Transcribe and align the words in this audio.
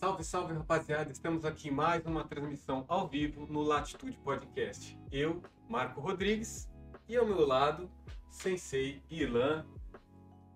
Salve, 0.00 0.24
salve 0.24 0.54
rapaziada! 0.54 1.12
Estamos 1.12 1.44
aqui 1.44 1.68
em 1.68 1.70
mais 1.70 2.06
uma 2.06 2.24
transmissão 2.24 2.86
ao 2.88 3.06
vivo 3.06 3.46
no 3.50 3.60
Latitude 3.60 4.16
Podcast. 4.24 4.98
Eu, 5.12 5.42
Marco 5.68 6.00
Rodrigues, 6.00 6.70
e 7.06 7.18
ao 7.18 7.26
meu 7.26 7.46
lado, 7.46 7.90
Sensei 8.30 9.02
Ilan. 9.10 9.66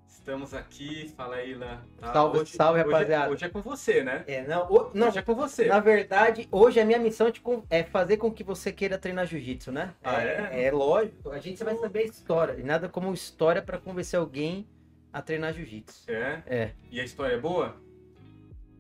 Estamos 0.09 0.55
aqui, 0.55 1.13
fala 1.15 1.35
aí, 1.37 1.51
Ilan. 1.51 1.83
Tá? 1.99 2.11
Salve, 2.15 2.39
hoje, 2.39 2.57
salve, 2.57 2.81
hoje 2.81 2.91
rapaziada. 2.91 3.27
É, 3.27 3.31
hoje 3.35 3.45
é 3.45 3.49
com 3.51 3.61
você, 3.61 4.03
né? 4.03 4.25
É, 4.27 4.47
não, 4.47 4.67
o, 4.73 4.91
não, 4.95 5.09
hoje 5.09 5.19
é 5.19 5.23
com 5.23 5.35
você. 5.35 5.67
Na 5.67 5.79
verdade, 5.79 6.49
hoje 6.51 6.81
a 6.81 6.85
minha 6.87 6.99
missão 6.99 7.31
é 7.69 7.83
fazer 7.83 8.17
com 8.17 8.33
que 8.33 8.43
você 8.43 8.73
queira 8.73 8.97
treinar 8.97 9.27
jiu-jitsu, 9.27 9.71
né? 9.71 9.93
Ah, 10.03 10.23
é, 10.23 10.49
é? 10.53 10.65
é 10.65 10.71
lógico. 10.73 11.29
A 11.29 11.39
gente 11.39 11.63
vai 11.63 11.77
saber 11.77 11.99
a 11.99 12.05
história. 12.05 12.59
E 12.59 12.63
nada 12.63 12.89
como 12.89 13.13
história 13.13 13.61
para 13.61 13.77
convencer 13.77 14.19
alguém 14.19 14.67
a 15.13 15.21
treinar 15.21 15.53
jiu-jitsu. 15.53 16.11
É? 16.11 16.43
É. 16.47 16.71
E 16.91 16.99
a 16.99 17.05
história 17.05 17.35
é 17.35 17.39
boa? 17.39 17.84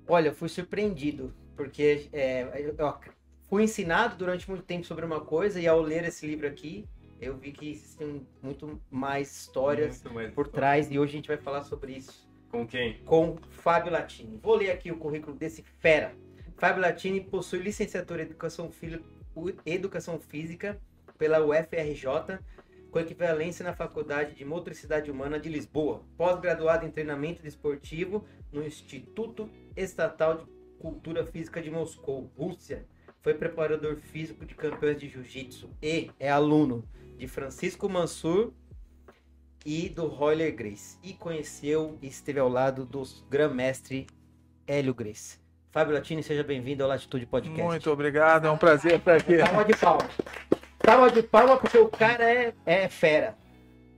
Olha, 0.06 0.28
eu 0.28 0.34
fui 0.34 0.48
surpreendido, 0.48 1.32
porque 1.56 2.08
é, 2.12 2.66
eu 2.78 2.94
fui 3.48 3.62
ensinado 3.62 4.16
durante 4.16 4.48
muito 4.48 4.64
tempo 4.64 4.84
sobre 4.84 5.04
uma 5.04 5.20
coisa 5.20 5.60
e 5.60 5.66
ao 5.66 5.80
ler 5.80 6.04
esse 6.04 6.26
livro 6.26 6.46
aqui, 6.46 6.86
eu 7.20 7.36
vi 7.36 7.52
que 7.52 7.70
existem 7.70 8.26
muito 8.42 8.80
mais 8.90 9.34
histórias 9.34 10.02
muito 10.02 10.14
mais 10.14 10.34
por 10.34 10.48
trás 10.48 10.90
e 10.90 10.98
hoje 10.98 11.12
a 11.12 11.16
gente 11.16 11.28
vai 11.28 11.38
falar 11.38 11.62
sobre 11.62 11.92
isso. 11.92 12.28
Com 12.50 12.66
quem? 12.66 12.98
Com 13.04 13.36
Fábio 13.50 13.92
Latini. 13.92 14.38
Vou 14.42 14.54
ler 14.54 14.70
aqui 14.70 14.90
o 14.90 14.96
currículo 14.96 15.36
desse 15.36 15.64
fera. 15.80 16.14
Fábio 16.56 16.82
Latini 16.82 17.20
possui 17.20 17.58
licenciatura 17.60 18.22
em 18.22 18.26
Educação, 18.26 18.70
Educação 19.66 20.20
Física 20.20 20.80
pela 21.18 21.44
UFRJ, 21.44 22.38
com 22.94 23.00
equivalência 23.00 23.64
na 23.64 23.74
Faculdade 23.74 24.36
de 24.36 24.44
Motricidade 24.44 25.10
Humana 25.10 25.40
de 25.40 25.48
Lisboa, 25.48 26.04
pós-graduado 26.16 26.86
em 26.86 26.92
treinamento 26.92 27.42
desportivo 27.42 28.24
no 28.52 28.64
Instituto 28.64 29.50
Estatal 29.76 30.36
de 30.36 30.44
Cultura 30.78 31.26
Física 31.26 31.60
de 31.60 31.72
Moscou, 31.72 32.30
Rússia. 32.38 32.86
Foi 33.20 33.34
preparador 33.34 33.96
físico 33.96 34.46
de 34.46 34.54
campeões 34.54 34.96
de 34.96 35.08
jiu-jitsu 35.08 35.70
e 35.82 36.08
é 36.20 36.30
aluno 36.30 36.84
de 37.18 37.26
Francisco 37.26 37.88
Mansur 37.88 38.52
e 39.66 39.88
do 39.88 40.06
Royler 40.06 40.54
Grace. 40.54 40.96
E 41.02 41.14
conheceu 41.14 41.98
e 42.00 42.06
esteve 42.06 42.38
ao 42.38 42.48
lado 42.48 42.86
do 42.86 43.02
grã-mestre 43.28 44.06
Hélio 44.68 44.94
Grace. 44.94 45.40
Fábio 45.72 45.94
Latini, 45.94 46.22
seja 46.22 46.44
bem-vindo 46.44 46.84
ao 46.84 46.88
Latitude 46.88 47.26
Podcast. 47.26 47.60
Muito 47.60 47.90
obrigado, 47.90 48.46
é 48.46 48.50
um 48.52 48.56
prazer 48.56 49.00
estar 49.00 49.16
aqui. 49.16 49.40
Salva 49.40 49.64
de 49.64 49.76
palmas. 49.76 50.63
Salva 50.84 51.10
de 51.10 51.22
palmas 51.22 51.60
porque 51.60 51.78
o 51.78 51.88
cara 51.88 52.24
é, 52.24 52.52
é 52.66 52.88
fera. 52.88 53.34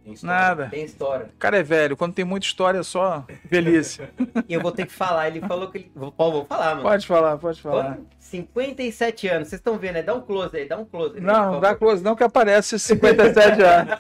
Tem 0.07 0.15
Nada. 0.23 0.69
Tem 0.71 0.85
história. 0.85 1.27
O 1.35 1.39
cara 1.39 1.59
é 1.59 1.65
velho. 1.65 1.97
Quando 1.97 2.15
tem 2.15 2.25
muita 2.25 2.47
história, 2.47 2.79
é 2.79 2.83
só 2.85 3.25
velhice. 3.45 4.03
e 4.49 4.55
eu 4.55 4.61
vou 4.61 4.71
ter 4.71 4.87
que 4.87 4.93
falar. 4.93 5.27
Ele 5.27 5.41
falou 5.41 5.69
que 5.69 5.79
ele. 5.79 5.91
Paulo, 6.17 6.33
vou 6.33 6.45
falar, 6.45 6.77
mano. 6.77 6.83
Pode 6.83 7.05
falar, 7.05 7.37
pode 7.39 7.61
falar. 7.61 7.99
57 8.21 9.27
anos. 9.27 9.49
Vocês 9.49 9.59
estão 9.59 9.77
vendo, 9.77 9.95
né? 9.95 10.03
Dá 10.03 10.15
um 10.15 10.21
close 10.21 10.57
aí, 10.57 10.69
dá 10.69 10.79
um 10.79 10.85
close. 10.85 11.17
Aí, 11.17 11.21
não, 11.21 11.55
não 11.55 11.61
dá 11.61 11.75
close, 11.75 12.05
não, 12.05 12.15
que 12.15 12.23
aparece 12.23 12.79
57 12.79 13.61
anos. 13.63 13.95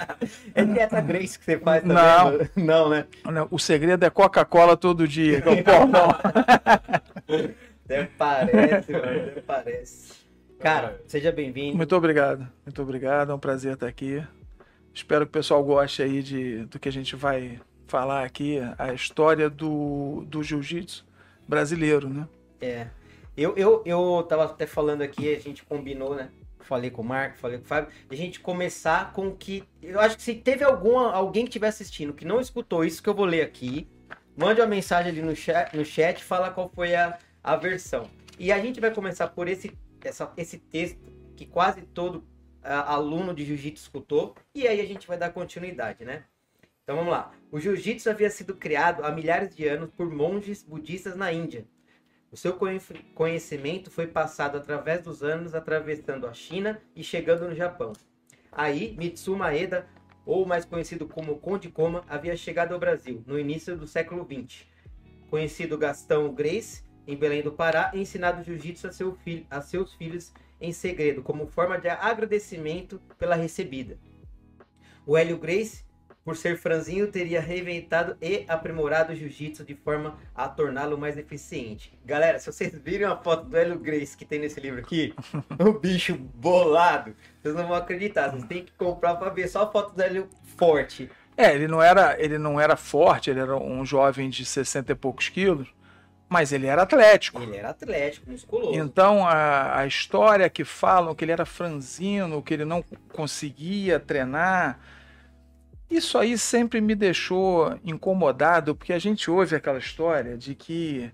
é 0.54 0.64
dieta 0.64 1.00
Grace 1.00 1.36
que 1.36 1.44
você 1.44 1.58
faz 1.58 1.82
também? 1.82 1.97
Não. 1.97 2.38
Não, 2.64 2.88
né? 2.88 3.04
Não, 3.24 3.48
o 3.50 3.58
segredo 3.58 4.04
é 4.04 4.10
Coca-Cola 4.10 4.76
todo 4.76 5.08
dia, 5.08 5.42
que 5.42 5.48
é. 5.48 5.64
Até 7.84 8.08
parece, 8.16 8.92
mano. 8.92 9.06
Até 9.06 9.41
parece. 9.41 10.25
Cara, 10.66 11.00
seja 11.06 11.31
bem-vindo. 11.31 11.77
Muito 11.77 11.94
obrigado. 11.94 12.44
Muito 12.65 12.82
obrigado. 12.82 13.31
É 13.31 13.34
um 13.37 13.38
prazer 13.38 13.75
estar 13.75 13.87
aqui. 13.87 14.21
Espero 14.93 15.25
que 15.25 15.28
o 15.28 15.32
pessoal 15.32 15.62
goste 15.62 16.03
aí 16.03 16.21
de, 16.21 16.65
do 16.65 16.77
que 16.81 16.88
a 16.88 16.93
gente 16.93 17.15
vai 17.15 17.60
falar 17.87 18.25
aqui, 18.25 18.59
a 18.77 18.93
história 18.93 19.49
do, 19.49 20.25
do 20.27 20.43
jiu-jitsu 20.43 21.06
brasileiro, 21.47 22.09
né? 22.09 22.27
É. 22.60 22.88
Eu, 23.37 23.56
eu, 23.56 23.81
eu 23.87 24.27
tava 24.28 24.47
até 24.47 24.66
falando 24.66 25.03
aqui, 25.03 25.32
a 25.32 25.38
gente 25.38 25.65
combinou, 25.65 26.16
né? 26.16 26.31
Falei 26.59 26.91
com 26.91 27.00
o 27.00 27.04
Marco, 27.04 27.38
falei 27.38 27.59
com 27.59 27.65
o 27.65 27.69
Fábio, 27.69 27.88
a 28.10 28.15
gente 28.16 28.41
começar 28.41 29.12
com 29.12 29.31
que. 29.31 29.62
Eu 29.81 30.00
acho 30.00 30.16
que 30.16 30.22
se 30.25 30.34
teve 30.34 30.65
algum, 30.65 30.98
alguém 30.98 31.44
que 31.44 31.50
estiver 31.50 31.69
assistindo 31.69 32.12
que 32.12 32.25
não 32.25 32.41
escutou 32.41 32.84
isso 32.84 33.00
que 33.00 33.09
eu 33.09 33.15
vou 33.15 33.25
ler 33.25 33.43
aqui, 33.43 33.87
mande 34.37 34.60
uma 34.60 34.66
mensagem 34.66 35.12
ali 35.12 35.22
no 35.22 35.37
chat, 35.37 35.77
no 35.77 35.84
chat 35.84 36.25
fala 36.25 36.50
qual 36.50 36.69
foi 36.75 36.97
a, 36.97 37.16
a 37.41 37.54
versão. 37.54 38.10
E 38.37 38.50
a 38.50 38.59
gente 38.59 38.81
vai 38.81 38.91
começar 38.91 39.28
por 39.28 39.47
esse, 39.47 39.72
essa, 40.06 40.32
esse 40.36 40.58
texto 40.58 41.00
que 41.36 41.46
quase 41.46 41.82
todo 41.82 42.24
aluno 42.62 43.32
de 43.32 43.44
jiu-jitsu 43.44 43.84
escutou, 43.84 44.34
e 44.54 44.66
aí 44.66 44.80
a 44.80 44.86
gente 44.86 45.06
vai 45.06 45.16
dar 45.16 45.30
continuidade, 45.30 46.04
né? 46.04 46.24
Então 46.82 46.96
vamos 46.96 47.12
lá. 47.12 47.32
O 47.50 47.60
jiu-jitsu 47.60 48.10
havia 48.10 48.30
sido 48.30 48.54
criado 48.56 49.04
há 49.04 49.10
milhares 49.10 49.54
de 49.54 49.66
anos 49.66 49.90
por 49.90 50.10
monges 50.10 50.62
budistas 50.62 51.16
na 51.16 51.32
Índia. 51.32 51.66
O 52.30 52.36
seu 52.36 52.58
conhecimento 53.14 53.90
foi 53.90 54.06
passado 54.06 54.56
através 54.58 55.02
dos 55.02 55.22
anos, 55.22 55.54
atravessando 55.54 56.26
a 56.26 56.32
China 56.32 56.80
e 56.94 57.02
chegando 57.02 57.48
no 57.48 57.54
Japão. 57.54 57.92
Aí, 58.50 58.96
Mitsu 58.98 59.36
Maeda, 59.36 59.88
ou 60.24 60.44
mais 60.44 60.64
conhecido 60.64 61.06
como 61.06 61.38
Conde 61.38 61.68
Koma, 61.70 62.04
havia 62.08 62.36
chegado 62.36 62.72
ao 62.72 62.80
Brasil 62.80 63.22
no 63.26 63.38
início 63.38 63.76
do 63.76 63.86
século 63.86 64.26
XX. 64.26 64.66
Conhecido 65.30 65.78
Gastão 65.78 66.34
Grace, 66.34 66.82
em 67.06 67.16
Belém 67.16 67.42
do 67.42 67.52
Pará, 67.52 67.90
ensinado 67.94 68.42
jiu-jitsu 68.42 68.88
a, 68.88 68.92
seu 68.92 69.14
filho, 69.16 69.46
a 69.50 69.60
seus 69.60 69.94
filhos 69.94 70.32
em 70.60 70.72
segredo, 70.72 71.22
como 71.22 71.46
forma 71.46 71.78
de 71.78 71.88
agradecimento 71.88 73.00
pela 73.18 73.34
recebida. 73.34 73.98
O 75.06 75.16
Hélio 75.16 75.38
Grace, 75.38 75.84
por 76.24 76.36
ser 76.36 76.58
franzinho, 76.58 77.10
teria 77.12 77.40
reinventado 77.40 78.16
e 78.20 78.44
aprimorado 78.48 79.12
o 79.12 79.16
jiu-jitsu 79.16 79.64
de 79.64 79.74
forma 79.74 80.18
a 80.34 80.48
torná-lo 80.48 80.98
mais 80.98 81.16
eficiente. 81.16 81.96
Galera, 82.04 82.38
se 82.40 82.50
vocês 82.50 82.74
virem 82.74 83.06
a 83.06 83.16
foto 83.16 83.48
do 83.48 83.56
Hélio 83.56 83.78
Grace 83.78 84.16
que 84.16 84.24
tem 84.24 84.40
nesse 84.40 84.58
livro 84.58 84.80
aqui, 84.80 85.14
o 85.60 85.78
bicho 85.78 86.16
bolado, 86.16 87.14
vocês 87.40 87.54
não 87.54 87.68
vão 87.68 87.76
acreditar. 87.76 88.30
Vocês 88.30 88.44
têm 88.44 88.64
que 88.64 88.72
comprar 88.72 89.14
para 89.14 89.30
ver 89.30 89.46
só 89.48 89.62
a 89.62 89.70
foto 89.70 89.94
do 89.94 90.02
Hélio 90.02 90.28
forte. 90.56 91.08
É, 91.36 91.54
ele 91.54 91.68
não 91.68 91.82
era, 91.82 92.20
ele 92.20 92.38
não 92.38 92.58
era 92.58 92.76
forte, 92.76 93.30
ele 93.30 93.40
era 93.40 93.56
um 93.56 93.84
jovem 93.84 94.30
de 94.30 94.44
60 94.44 94.90
e 94.90 94.94
poucos 94.94 95.28
quilos, 95.28 95.68
mas 96.28 96.53
ele 96.53 96.66
era 96.66 96.82
atlético. 96.82 97.42
Ele 97.42 97.56
era 97.56 97.70
atlético, 97.70 98.31
musculoso. 98.31 98.75
Então 98.75 99.26
a, 99.26 99.78
a 99.81 99.87
história 99.87 100.48
que 100.50 100.64
falam 100.64 101.14
que 101.14 101.25
ele 101.25 101.32
era 101.32 101.47
franzino, 101.47 102.42
que 102.42 102.54
ele 102.54 102.64
não 102.64 102.82
conseguia 103.12 104.00
treinar, 104.00 104.78
isso 105.88 106.19
aí 106.19 106.36
sempre 106.36 106.81
me 106.81 106.94
deixou 106.94 107.78
incomodado, 107.84 108.75
porque 108.75 108.92
a 108.92 108.98
gente 108.98 109.31
ouve 109.31 109.54
aquela 109.54 109.78
história 109.78 110.36
de 110.36 110.54
que 110.54 111.10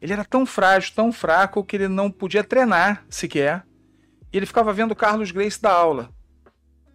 ele 0.00 0.12
era 0.12 0.24
tão 0.24 0.46
frágil, 0.46 0.92
tão 0.94 1.12
fraco, 1.12 1.64
que 1.64 1.76
ele 1.76 1.88
não 1.88 2.10
podia 2.10 2.44
treinar 2.44 3.04
sequer. 3.08 3.64
E 4.32 4.36
ele 4.36 4.46
ficava 4.46 4.72
vendo 4.72 4.92
o 4.92 4.96
Carlos 4.96 5.30
Grace 5.30 5.60
dar 5.60 5.72
aula. 5.72 6.10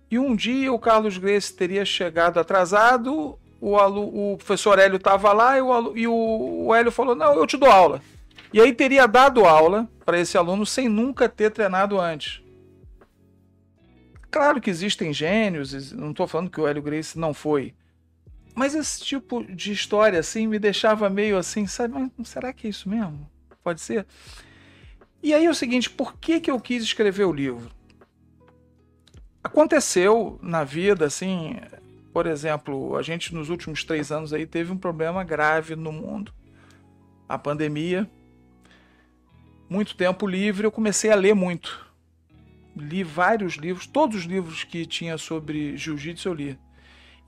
E 0.09 0.17
um 0.17 0.35
dia 0.35 0.71
o 0.71 0.79
Carlos 0.79 1.17
Grace 1.17 1.53
teria 1.53 1.83
chegado 1.83 2.39
atrasado, 2.39 3.37
o, 3.59 3.77
alu, 3.77 4.33
o 4.33 4.37
professor 4.37 4.79
Hélio 4.79 4.97
estava 4.97 5.33
lá 5.33 5.57
e, 5.57 5.61
o, 5.61 5.71
alu, 5.71 5.97
e 5.97 6.07
o, 6.07 6.65
o 6.67 6.75
Hélio 6.75 6.91
falou: 6.91 7.15
Não, 7.15 7.33
eu 7.33 7.47
te 7.47 7.57
dou 7.57 7.69
aula. 7.69 8.01
E 8.53 8.61
aí 8.61 8.73
teria 8.73 9.07
dado 9.07 9.45
aula 9.45 9.87
para 10.05 10.19
esse 10.19 10.37
aluno 10.37 10.65
sem 10.65 10.87
nunca 10.87 11.27
ter 11.27 11.51
treinado 11.51 11.99
antes. 11.99 12.41
Claro 14.29 14.61
que 14.61 14.69
existem 14.69 15.13
gênios, 15.13 15.91
não 15.91 16.11
estou 16.11 16.27
falando 16.27 16.49
que 16.49 16.59
o 16.59 16.67
Hélio 16.67 16.81
Grace 16.81 17.17
não 17.17 17.33
foi. 17.33 17.73
Mas 18.53 18.73
esse 18.73 19.01
tipo 19.01 19.43
de 19.43 19.71
história 19.71 20.19
assim 20.19 20.47
me 20.47 20.59
deixava 20.59 21.09
meio 21.09 21.37
assim, 21.37 21.67
sabe? 21.67 21.93
Mas 22.17 22.29
será 22.29 22.51
que 22.51 22.67
é 22.67 22.69
isso 22.69 22.89
mesmo? 22.89 23.29
Pode 23.63 23.81
ser? 23.81 24.05
E 25.21 25.33
aí 25.33 25.45
é 25.45 25.49
o 25.49 25.55
seguinte, 25.55 25.89
por 25.89 26.17
que, 26.17 26.39
que 26.39 26.49
eu 26.49 26.59
quis 26.59 26.83
escrever 26.83 27.25
o 27.25 27.33
livro? 27.33 27.69
Aconteceu 29.43 30.39
na 30.41 30.63
vida, 30.63 31.05
assim, 31.05 31.57
por 32.17 32.25
exemplo, 32.25 32.97
a 32.97 33.03
gente 33.03 33.31
nos 33.31 33.51
últimos 33.51 33.83
três 33.83 34.11
anos 34.11 34.33
aí 34.33 34.47
teve 34.47 34.71
um 34.71 34.77
problema 34.77 35.23
grave 35.23 35.75
no 35.75 35.91
mundo. 35.91 36.33
A 37.29 37.37
pandemia. 37.37 38.09
Muito 39.69 39.95
tempo 39.95 40.25
livre, 40.25 40.65
eu 40.65 40.71
comecei 40.71 41.11
a 41.11 41.15
ler 41.15 41.35
muito. 41.35 41.85
Li 42.75 43.03
vários 43.03 43.53
livros, 43.53 43.85
todos 43.85 44.17
os 44.17 44.23
livros 44.23 44.63
que 44.63 44.83
tinha 44.87 45.15
sobre 45.19 45.77
jiu-jitsu 45.77 46.27
eu 46.27 46.33
li. 46.33 46.59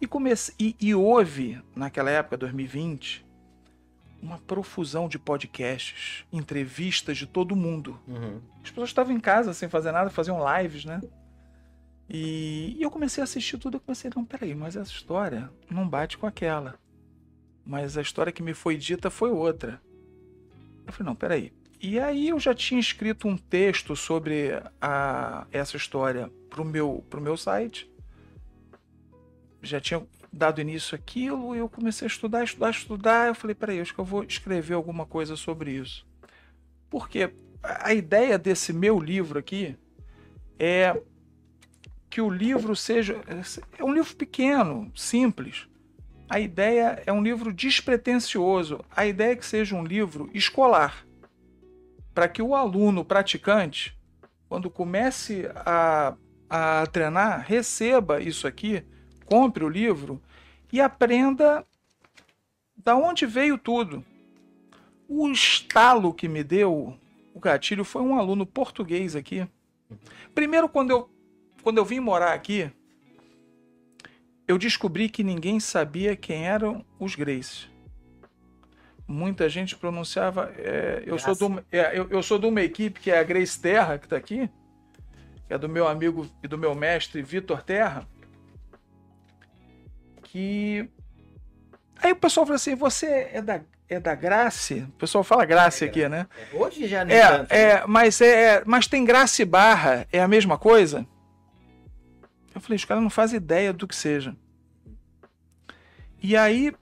E, 0.02 0.08
comecei, 0.08 0.56
e, 0.58 0.76
e 0.82 0.96
houve, 0.96 1.62
naquela 1.76 2.10
época, 2.10 2.36
2020, 2.38 3.24
uma 4.20 4.40
profusão 4.40 5.08
de 5.08 5.20
podcasts, 5.20 6.26
entrevistas 6.34 7.16
de 7.16 7.28
todo 7.28 7.56
mundo. 7.56 8.00
Uhum. 8.08 8.42
As 8.64 8.72
pessoas 8.72 8.90
estavam 8.90 9.16
em 9.16 9.20
casa 9.20 9.54
sem 9.54 9.70
fazer 9.70 9.92
nada, 9.92 10.10
faziam 10.10 10.40
lives, 10.58 10.84
né? 10.84 11.00
E, 12.10 12.76
eu 12.80 12.90
comecei 12.90 13.22
a 13.22 13.26
assistir 13.26 13.58
tudo 13.58 13.78
e 13.78 13.80
comecei, 13.80 14.10
não, 14.16 14.26
peraí, 14.26 14.56
mas 14.56 14.76
essa 14.76 14.92
história 14.92 15.52
não 15.70 15.88
bate 15.88 16.18
com 16.18 16.26
aquela. 16.26 16.80
Mas 17.64 17.98
a 17.98 18.02
história 18.02 18.34
que 18.34 18.42
me 18.42 18.56
foi 18.56 18.76
dita 18.76 19.12
foi 19.12 19.30
outra. 19.30 19.80
Eu 20.88 20.92
falei, 20.92 21.06
não, 21.06 21.16
peraí. 21.16 21.54
E 21.80 22.00
aí 22.00 22.30
eu 22.30 22.40
já 22.40 22.54
tinha 22.54 22.80
escrito 22.80 23.28
um 23.28 23.38
texto 23.38 23.96
sobre 23.96 24.52
a, 24.82 25.46
essa 25.52 25.78
história 25.78 26.32
pro 26.50 26.66
meu, 26.66 27.06
pro 27.10 27.22
meu 27.22 27.38
site. 27.38 27.90
Já 29.62 29.80
tinha 29.80 30.06
dado 30.34 30.62
início 30.62 30.96
àquilo 30.96 31.56
e 31.56 31.60
eu 31.60 31.70
comecei 31.70 32.06
a 32.06 32.10
estudar, 32.10 32.44
estudar, 32.44 32.72
estudar. 32.72 33.28
Eu 33.28 33.36
falei, 33.36 33.56
peraí, 33.56 33.80
acho 33.80 33.94
que 33.94 34.00
eu 34.00 34.06
vou 34.06 34.24
escrever 34.24 34.74
alguma 34.74 35.06
coisa 35.06 35.36
sobre 35.36 35.72
isso. 35.72 36.08
Porque 36.90 37.32
a 37.62 37.94
ideia 37.94 38.38
desse 38.38 38.74
meu 38.74 39.00
livro 39.00 39.38
aqui 39.38 39.78
é 40.58 41.00
que 42.10 42.22
o 42.22 42.30
livro 42.30 42.76
seja. 42.76 43.22
É 43.78 43.84
um 43.84 43.94
livro 43.94 44.16
pequeno, 44.16 44.92
simples. 44.96 45.68
A 46.30 46.40
ideia 46.40 47.02
é 47.06 47.12
um 47.12 47.22
livro 47.22 47.54
despretensioso. 47.54 48.84
A 48.96 49.06
ideia 49.06 49.34
é 49.34 49.36
que 49.36 49.46
seja 49.46 49.76
um 49.76 49.84
livro 49.84 50.30
escolar. 50.34 51.06
Para 52.14 52.28
que 52.28 52.42
o 52.42 52.56
aluno 52.56 53.06
praticante, 53.06 53.98
quando 54.48 54.70
comece 54.70 55.50
a, 55.56 56.16
a 56.50 56.88
treinar, 56.88 57.46
receba 57.48 58.22
isso 58.22 58.48
aqui, 58.48 58.84
compre 59.26 59.64
o 59.64 59.70
livro 59.70 60.22
e 60.72 60.82
aprenda 60.82 61.66
da 62.76 62.96
onde 62.96 63.26
veio 63.26 63.58
tudo. 63.58 64.04
O 65.08 65.30
estalo 65.30 66.14
que 66.14 66.28
me 66.28 66.44
deu 66.44 66.98
o 67.34 67.40
gatilho 67.40 67.84
foi 67.84 68.02
um 68.02 68.18
aluno 68.18 68.46
português 68.46 69.16
aqui. 69.16 69.48
Primeiro, 70.36 70.68
quando 70.68 70.92
eu, 70.92 71.10
quando 71.62 71.78
eu 71.78 71.86
vim 71.86 72.00
morar 72.00 72.34
aqui, 72.34 72.72
eu 74.48 74.58
descobri 74.58 75.10
que 75.10 75.24
ninguém 75.24 75.60
sabia 75.60 76.16
quem 76.16 76.48
eram 76.48 76.84
os 77.00 77.16
Grace. 77.16 77.68
Muita 79.08 79.50
gente 79.50 79.76
pronunciava. 79.76 80.52
É, 80.58 81.04
eu, 81.06 81.18
sou 81.20 81.36
do, 81.36 81.66
é, 81.72 81.98
eu, 81.98 82.10
eu, 82.10 82.24
sou 82.24 82.38
de 82.38 82.46
uma 82.46 82.62
equipe 82.62 83.00
que 83.00 83.12
é 83.12 83.20
a 83.20 83.24
Grace 83.24 83.60
Terra, 83.60 83.98
que 83.98 84.06
está 84.06 84.16
aqui, 84.16 84.50
que 85.48 85.54
é 85.54 85.58
do 85.58 85.70
meu 85.70 85.88
amigo 85.88 86.28
e 86.44 86.48
do 86.48 86.58
meu 86.58 86.76
mestre 86.76 87.22
Vitor 87.22 87.64
Terra. 87.64 88.08
Que. 90.24 90.88
Aí 92.02 92.12
o 92.12 92.16
pessoal 92.16 92.46
falou 92.46 92.56
assim: 92.56 92.76
você 92.76 93.30
é 93.34 93.42
da 93.42 93.62
é 93.90 94.00
da 94.00 94.14
Grace. 94.14 94.82
O 94.82 94.92
pessoal 94.92 95.24
fala 95.24 95.44
Grace 95.46 95.84
é, 95.84 95.88
aqui, 95.88 96.08
né? 96.08 96.28
É, 96.54 96.56
hoje 96.56 96.88
já 96.88 97.04
não 97.04 97.14
é, 97.14 97.28
tanto, 97.28 97.52
é, 97.52 97.74
né? 97.76 97.84
mas 97.88 98.22
é, 98.22 98.64
mas 98.66 98.88
tem 98.88 99.04
Grace 99.04 99.44
barra, 99.44 100.08
é 100.12 100.22
a 100.22 100.28
mesma 100.28 100.58
coisa? 100.58 101.06
Eu 102.54 102.62
falei, 102.62 102.76
os 102.76 102.86
caras 102.86 103.04
não 103.04 103.10
fazem 103.10 103.38
ideia 103.38 103.72
do 103.72 103.88
que 103.88 103.96
seja. 103.96 104.36
E 106.22 106.36
aí 106.36 106.74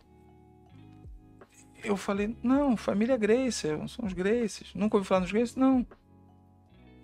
eu 1.84 1.96
falei, 1.96 2.36
não, 2.44 2.76
família 2.76 3.18
Grace, 3.18 3.68
são 3.88 4.06
os 4.06 4.14
Graces. 4.14 4.72
Nunca 4.74 4.98
ouvi 4.98 5.08
falar 5.08 5.22
nos 5.22 5.32
Graces? 5.32 5.56
Não. 5.56 5.86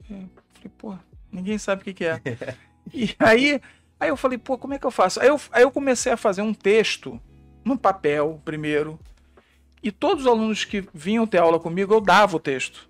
Eu 0.10 0.30
falei, 0.54 0.72
pô, 0.78 0.96
ninguém 1.32 1.58
sabe 1.58 1.82
o 1.82 1.86
que, 1.86 1.94
que 1.94 2.06
é. 2.06 2.22
e 2.94 3.16
aí, 3.20 3.62
aí 4.00 4.10
eu 4.10 4.18
falei, 4.18 4.38
pô, 4.38 4.58
como 4.58 4.74
é 4.74 4.80
que 4.80 4.86
eu 4.86 4.92
faço? 4.92 5.20
Aí 5.20 5.28
eu, 5.28 5.40
aí 5.52 5.64
eu 5.64 5.72
comecei 5.72 6.12
a 6.12 6.18
fazer 6.18 6.42
um 6.42 6.54
texto 6.54 7.20
no 7.64 7.78
papel 7.78 8.42
primeiro 8.44 9.00
e 9.82 9.92
todos 9.92 10.24
os 10.24 10.32
alunos 10.32 10.64
que 10.64 10.88
vinham 10.94 11.28
ter 11.28 11.40
aula 11.40 11.60
comigo, 11.60 11.94
eu 11.94 12.02
dava 12.02 12.38
o 12.38 12.40
texto. 12.40 12.90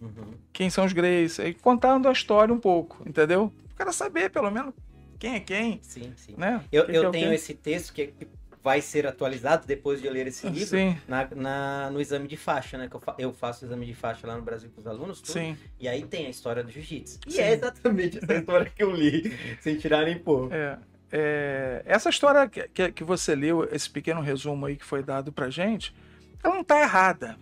Uhum. 0.00 0.34
Quem 0.52 0.70
são 0.70 0.84
os 0.84 0.92
Grace? 0.92 1.42
E 1.42 1.54
contando 1.54 2.08
a 2.08 2.12
história 2.12 2.54
um 2.54 2.60
pouco, 2.60 3.02
entendeu? 3.08 3.52
Cara 3.78 3.92
saber, 3.92 4.28
pelo 4.28 4.50
menos, 4.50 4.74
quem 5.20 5.36
é 5.36 5.40
quem. 5.40 5.78
Sim, 5.82 6.12
sim. 6.16 6.34
Né? 6.36 6.60
Eu, 6.72 6.84
eu 6.86 7.08
é 7.08 7.10
tenho 7.10 7.32
esse 7.32 7.54
texto 7.54 7.92
que 7.92 8.12
vai 8.60 8.80
ser 8.80 9.06
atualizado 9.06 9.68
depois 9.68 10.00
de 10.00 10.08
eu 10.08 10.12
ler 10.12 10.26
esse 10.26 10.48
livro 10.48 10.76
na, 11.06 11.28
na, 11.34 11.90
no 11.92 12.00
exame 12.00 12.26
de 12.26 12.36
faixa, 12.36 12.76
né? 12.76 12.88
Que 12.88 12.96
eu, 12.96 13.00
fa 13.00 13.14
eu 13.16 13.32
faço 13.32 13.64
o 13.64 13.68
exame 13.68 13.86
de 13.86 13.94
faixa 13.94 14.26
lá 14.26 14.36
no 14.36 14.42
Brasil 14.42 14.68
com 14.74 14.80
os 14.80 14.86
alunos. 14.88 15.20
Tudo, 15.20 15.32
Sim. 15.32 15.56
E 15.78 15.86
aí 15.86 16.02
tem 16.04 16.26
a 16.26 16.28
história 16.28 16.64
do 16.64 16.70
jiu-jitsu. 16.72 17.20
E 17.28 17.38
é 17.38 17.52
exatamente 17.52 18.18
essa 18.18 18.34
história 18.34 18.66
que 18.66 18.82
eu 18.82 18.90
li, 18.90 19.32
sem 19.62 19.76
tirar 19.76 20.04
nem 20.04 20.18
pôr. 20.18 20.52
É. 20.52 20.76
É, 21.10 21.82
essa 21.86 22.10
história 22.10 22.48
que, 22.48 22.68
que, 22.68 22.92
que, 22.92 23.04
você 23.04 23.34
leu, 23.34 23.66
esse 23.72 23.88
pequeno 23.88 24.20
resumo 24.20 24.66
aí 24.66 24.76
que 24.76 24.84
foi 24.84 25.04
dado 25.04 25.32
pra 25.32 25.48
gente, 25.48 25.94
ela 26.42 26.54
não 26.54 26.62
está 26.62 26.80
errada. 26.80 27.36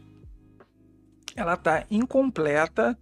Ela 1.35 1.55
está 1.55 1.85
incompleta 1.91 2.97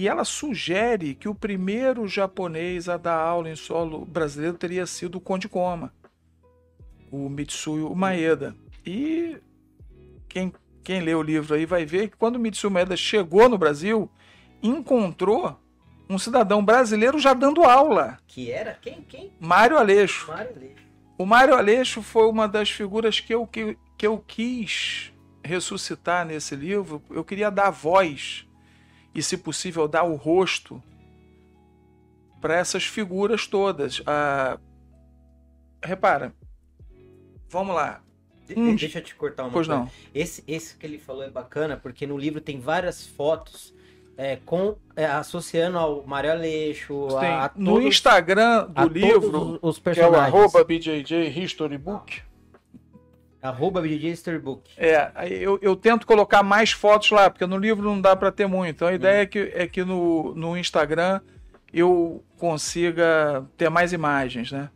e 0.00 0.08
ela 0.08 0.24
sugere 0.24 1.14
que 1.14 1.28
o 1.28 1.34
primeiro 1.34 2.08
japonês 2.08 2.88
a 2.88 2.96
dar 2.96 3.18
aula 3.18 3.50
em 3.50 3.54
solo 3.54 4.06
brasileiro 4.06 4.56
teria 4.56 4.86
sido 4.86 5.16
o 5.16 5.20
Conde 5.20 5.46
Koma, 5.46 5.92
o 7.12 7.28
Mitsuyo 7.28 7.94
Maeda. 7.94 8.56
E 8.86 9.36
quem, 10.26 10.54
quem 10.82 11.02
lê 11.02 11.14
o 11.14 11.22
livro 11.22 11.54
aí 11.54 11.66
vai 11.66 11.84
ver 11.84 12.08
que 12.08 12.16
quando 12.16 12.36
o 12.36 12.38
Mitsuyo 12.38 12.70
Maeda 12.70 12.96
chegou 12.96 13.46
no 13.46 13.58
Brasil, 13.58 14.10
encontrou 14.62 15.60
um 16.08 16.18
cidadão 16.18 16.64
brasileiro 16.64 17.18
já 17.18 17.34
dando 17.34 17.62
aula. 17.62 18.16
Que 18.26 18.50
era 18.50 18.78
quem? 18.80 19.02
Quem? 19.02 19.30
Mário 19.38 19.76
Aleixo. 19.76 20.28
Mário 20.28 20.56
Aleixo. 20.56 20.82
O 21.18 21.26
Mário 21.26 21.54
Aleixo 21.54 22.00
foi 22.00 22.26
uma 22.26 22.48
das 22.48 22.70
figuras 22.70 23.20
que 23.20 23.34
eu, 23.34 23.46
que, 23.46 23.76
que 23.98 24.06
eu 24.06 24.16
quis 24.16 25.12
ressuscitar 25.44 26.24
nesse 26.24 26.56
livro. 26.56 27.02
Eu 27.10 27.22
queria 27.22 27.50
dar 27.50 27.68
voz 27.68 28.46
e, 29.14 29.22
se 29.22 29.36
possível, 29.36 29.88
dar 29.88 30.04
o 30.04 30.14
rosto 30.14 30.82
para 32.40 32.56
essas 32.56 32.84
figuras 32.84 33.46
todas. 33.46 34.02
Ah, 34.06 34.58
repara, 35.82 36.34
vamos 37.48 37.74
lá. 37.74 38.02
Um... 38.56 38.74
Deixa 38.74 38.98
eu 38.98 39.04
te 39.04 39.14
cortar 39.14 39.44
uma 39.44 39.50
pois 39.50 39.66
coisa. 39.66 39.82
Não. 39.82 39.90
Esse, 40.14 40.42
esse 40.46 40.76
que 40.76 40.86
ele 40.86 40.98
falou 40.98 41.22
é 41.22 41.30
bacana 41.30 41.76
porque 41.76 42.06
no 42.06 42.18
livro 42.18 42.40
tem 42.40 42.58
várias 42.58 43.06
fotos 43.06 43.72
é, 44.16 44.36
com, 44.44 44.76
é, 44.96 45.06
associando 45.06 45.78
ao 45.78 46.02
Mário 46.04 46.32
Aleixo. 46.32 47.16
A, 47.16 47.44
a 47.44 47.48
todos, 47.48 47.64
no 47.64 47.80
Instagram 47.80 48.66
do 48.66 48.88
livro, 48.88 49.58
os, 49.62 49.78
personagens. 49.78 49.94
que 49.94 50.36
é 50.36 50.38
o 50.38 50.40
arroba 50.42 50.64
BJJ 50.64 51.28
History 51.28 51.78
Book. 51.78 52.22
Arroba 53.42 53.80
BJJ 53.80 54.10
History 54.10 54.38
Book. 54.38 54.70
É, 54.76 55.10
eu, 55.30 55.58
eu 55.62 55.74
tento 55.74 56.06
colocar 56.06 56.42
mais 56.42 56.72
fotos 56.72 57.10
lá, 57.10 57.30
porque 57.30 57.46
no 57.46 57.56
livro 57.56 57.82
não 57.82 58.00
dá 58.00 58.14
para 58.14 58.30
ter 58.30 58.46
muito. 58.46 58.76
Então 58.76 58.88
a 58.88 58.94
ideia 58.94 59.20
hum. 59.20 59.22
é 59.22 59.26
que, 59.26 59.38
é 59.38 59.66
que 59.66 59.84
no, 59.84 60.34
no 60.34 60.56
Instagram 60.56 61.20
eu 61.72 62.22
consiga 62.36 63.46
ter 63.56 63.70
mais 63.70 63.92
imagens, 63.92 64.52
né? 64.52 64.70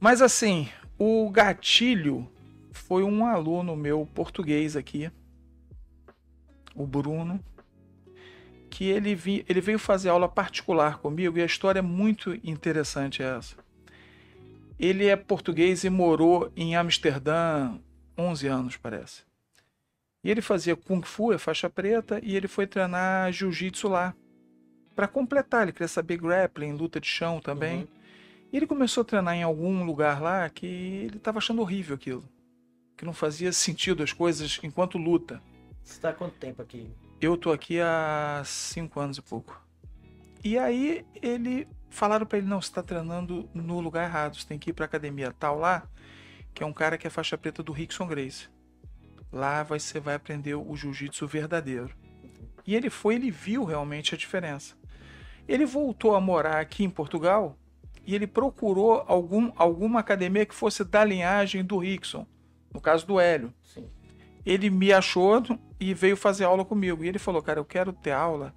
Mas 0.00 0.22
assim, 0.22 0.68
o 0.98 1.30
gatilho 1.30 2.28
foi 2.72 3.02
um 3.02 3.26
aluno 3.26 3.76
meu 3.76 4.08
português 4.14 4.76
aqui, 4.76 5.10
o 6.74 6.86
Bruno 6.86 7.40
que 8.74 8.86
ele, 8.86 9.14
vi, 9.14 9.44
ele 9.48 9.60
veio 9.60 9.78
fazer 9.78 10.08
aula 10.08 10.28
particular 10.28 10.98
comigo 10.98 11.38
e 11.38 11.42
a 11.42 11.46
história 11.46 11.78
é 11.78 11.82
muito 11.82 12.34
interessante 12.42 13.22
essa. 13.22 13.54
Ele 14.84 15.06
é 15.06 15.16
português 15.16 15.82
e 15.82 15.88
morou 15.88 16.52
em 16.54 16.76
Amsterdã 16.76 17.74
11 18.18 18.46
anos, 18.48 18.76
parece. 18.76 19.22
E 20.22 20.30
ele 20.30 20.42
fazia 20.42 20.76
Kung 20.76 21.00
Fu, 21.00 21.32
é 21.32 21.38
faixa 21.38 21.70
preta, 21.70 22.20
e 22.22 22.36
ele 22.36 22.46
foi 22.46 22.66
treinar 22.66 23.32
Jiu-Jitsu 23.32 23.88
lá. 23.88 24.14
Para 24.94 25.08
completar, 25.08 25.62
ele 25.62 25.72
queria 25.72 25.88
saber 25.88 26.18
grappling, 26.18 26.72
luta 26.72 27.00
de 27.00 27.06
chão 27.06 27.40
também. 27.40 27.78
Uhum. 27.78 27.88
E 28.52 28.56
ele 28.58 28.66
começou 28.66 29.00
a 29.00 29.04
treinar 29.06 29.34
em 29.34 29.42
algum 29.42 29.86
lugar 29.86 30.20
lá 30.20 30.50
que 30.50 30.66
ele 30.66 31.16
estava 31.16 31.38
achando 31.38 31.62
horrível 31.62 31.94
aquilo. 31.94 32.22
Que 32.94 33.06
não 33.06 33.14
fazia 33.14 33.54
sentido 33.54 34.02
as 34.02 34.12
coisas 34.12 34.60
enquanto 34.62 34.98
luta. 34.98 35.40
Você 35.82 35.94
está 35.94 36.10
há 36.10 36.12
quanto 36.12 36.34
tempo 36.34 36.60
aqui? 36.60 36.90
Eu 37.22 37.38
tô 37.38 37.50
aqui 37.52 37.80
há 37.80 38.42
cinco 38.44 39.00
anos 39.00 39.16
e 39.16 39.22
pouco. 39.22 39.58
E 40.44 40.58
aí 40.58 41.06
ele 41.22 41.66
falaram 41.94 42.26
para 42.26 42.38
ele 42.38 42.46
não, 42.46 42.60
você 42.60 42.68
está 42.68 42.82
treinando 42.82 43.48
no 43.54 43.80
lugar 43.80 44.04
errado, 44.04 44.36
você 44.36 44.46
tem 44.46 44.58
que 44.58 44.70
ir 44.70 44.72
para 44.72 44.84
academia 44.84 45.32
tal 45.32 45.58
lá, 45.58 45.88
que 46.52 46.62
é 46.62 46.66
um 46.66 46.72
cara 46.72 46.98
que 46.98 47.06
é 47.06 47.10
faixa 47.10 47.38
preta 47.38 47.62
do 47.62 47.72
Rickson 47.72 48.06
Grace. 48.06 48.48
Lá 49.32 49.62
você 49.62 49.98
vai 49.98 50.14
aprender 50.14 50.54
o 50.54 50.76
jiu-jitsu 50.76 51.26
verdadeiro. 51.26 51.90
E 52.66 52.74
ele 52.74 52.88
foi, 52.88 53.16
ele 53.16 53.30
viu 53.30 53.64
realmente 53.64 54.14
a 54.14 54.18
diferença. 54.18 54.74
Ele 55.46 55.66
voltou 55.66 56.14
a 56.14 56.20
morar 56.20 56.60
aqui 56.60 56.84
em 56.84 56.90
Portugal 56.90 57.56
e 58.06 58.14
ele 58.14 58.26
procurou 58.26 59.04
algum, 59.06 59.52
alguma 59.56 60.00
academia 60.00 60.46
que 60.46 60.54
fosse 60.54 60.84
da 60.84 61.04
linhagem 61.04 61.64
do 61.64 61.78
Rickson, 61.78 62.26
no 62.72 62.80
caso 62.80 63.06
do 63.06 63.20
Hélio. 63.20 63.52
Sim. 63.62 63.88
Ele 64.44 64.68
me 64.70 64.92
achou 64.92 65.42
e 65.80 65.94
veio 65.94 66.16
fazer 66.16 66.44
aula 66.44 66.64
comigo. 66.64 67.04
E 67.04 67.08
ele 67.08 67.18
falou, 67.18 67.42
cara, 67.42 67.58
eu 67.60 67.64
quero 67.64 67.92
ter 67.92 68.12
aula 68.12 68.54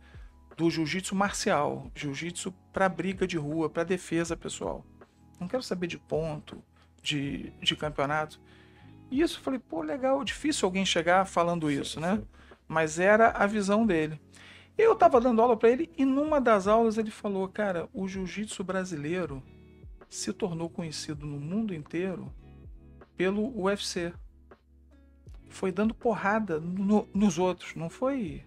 do 0.57 0.69
jiu-jitsu 0.69 1.15
marcial, 1.15 1.89
jiu-jitsu 1.95 2.51
para 2.73 2.89
briga 2.89 3.27
de 3.27 3.37
rua, 3.37 3.69
para 3.69 3.83
defesa 3.83 4.35
pessoal. 4.35 4.85
Não 5.39 5.47
quero 5.47 5.63
saber 5.63 5.87
de 5.87 5.97
ponto, 5.97 6.61
de, 7.01 7.51
de 7.61 7.75
campeonato. 7.75 8.39
E 9.09 9.21
isso 9.21 9.39
eu 9.39 9.43
falei, 9.43 9.59
pô, 9.59 9.81
legal, 9.81 10.23
difícil 10.23 10.65
alguém 10.65 10.85
chegar 10.85 11.25
falando 11.25 11.71
isso, 11.71 11.99
né? 11.99 12.21
Mas 12.67 12.99
era 12.99 13.29
a 13.29 13.45
visão 13.45 13.85
dele. 13.85 14.19
Eu 14.77 14.93
estava 14.93 15.21
dando 15.21 15.41
aula 15.41 15.55
para 15.55 15.69
ele 15.69 15.89
e 15.97 16.03
numa 16.03 16.41
das 16.41 16.67
aulas 16.67 16.97
ele 16.97 17.11
falou, 17.11 17.47
cara, 17.47 17.87
o 17.93 18.07
jiu-jitsu 18.07 18.63
brasileiro 18.63 19.41
se 20.09 20.33
tornou 20.33 20.69
conhecido 20.69 21.25
no 21.25 21.39
mundo 21.39 21.73
inteiro 21.73 22.31
pelo 23.15 23.57
UFC 23.61 24.11
foi 25.49 25.71
dando 25.71 25.93
porrada 25.93 26.59
no, 26.59 27.07
nos 27.13 27.37
outros. 27.37 27.75
Não 27.75 27.89
foi. 27.89 28.43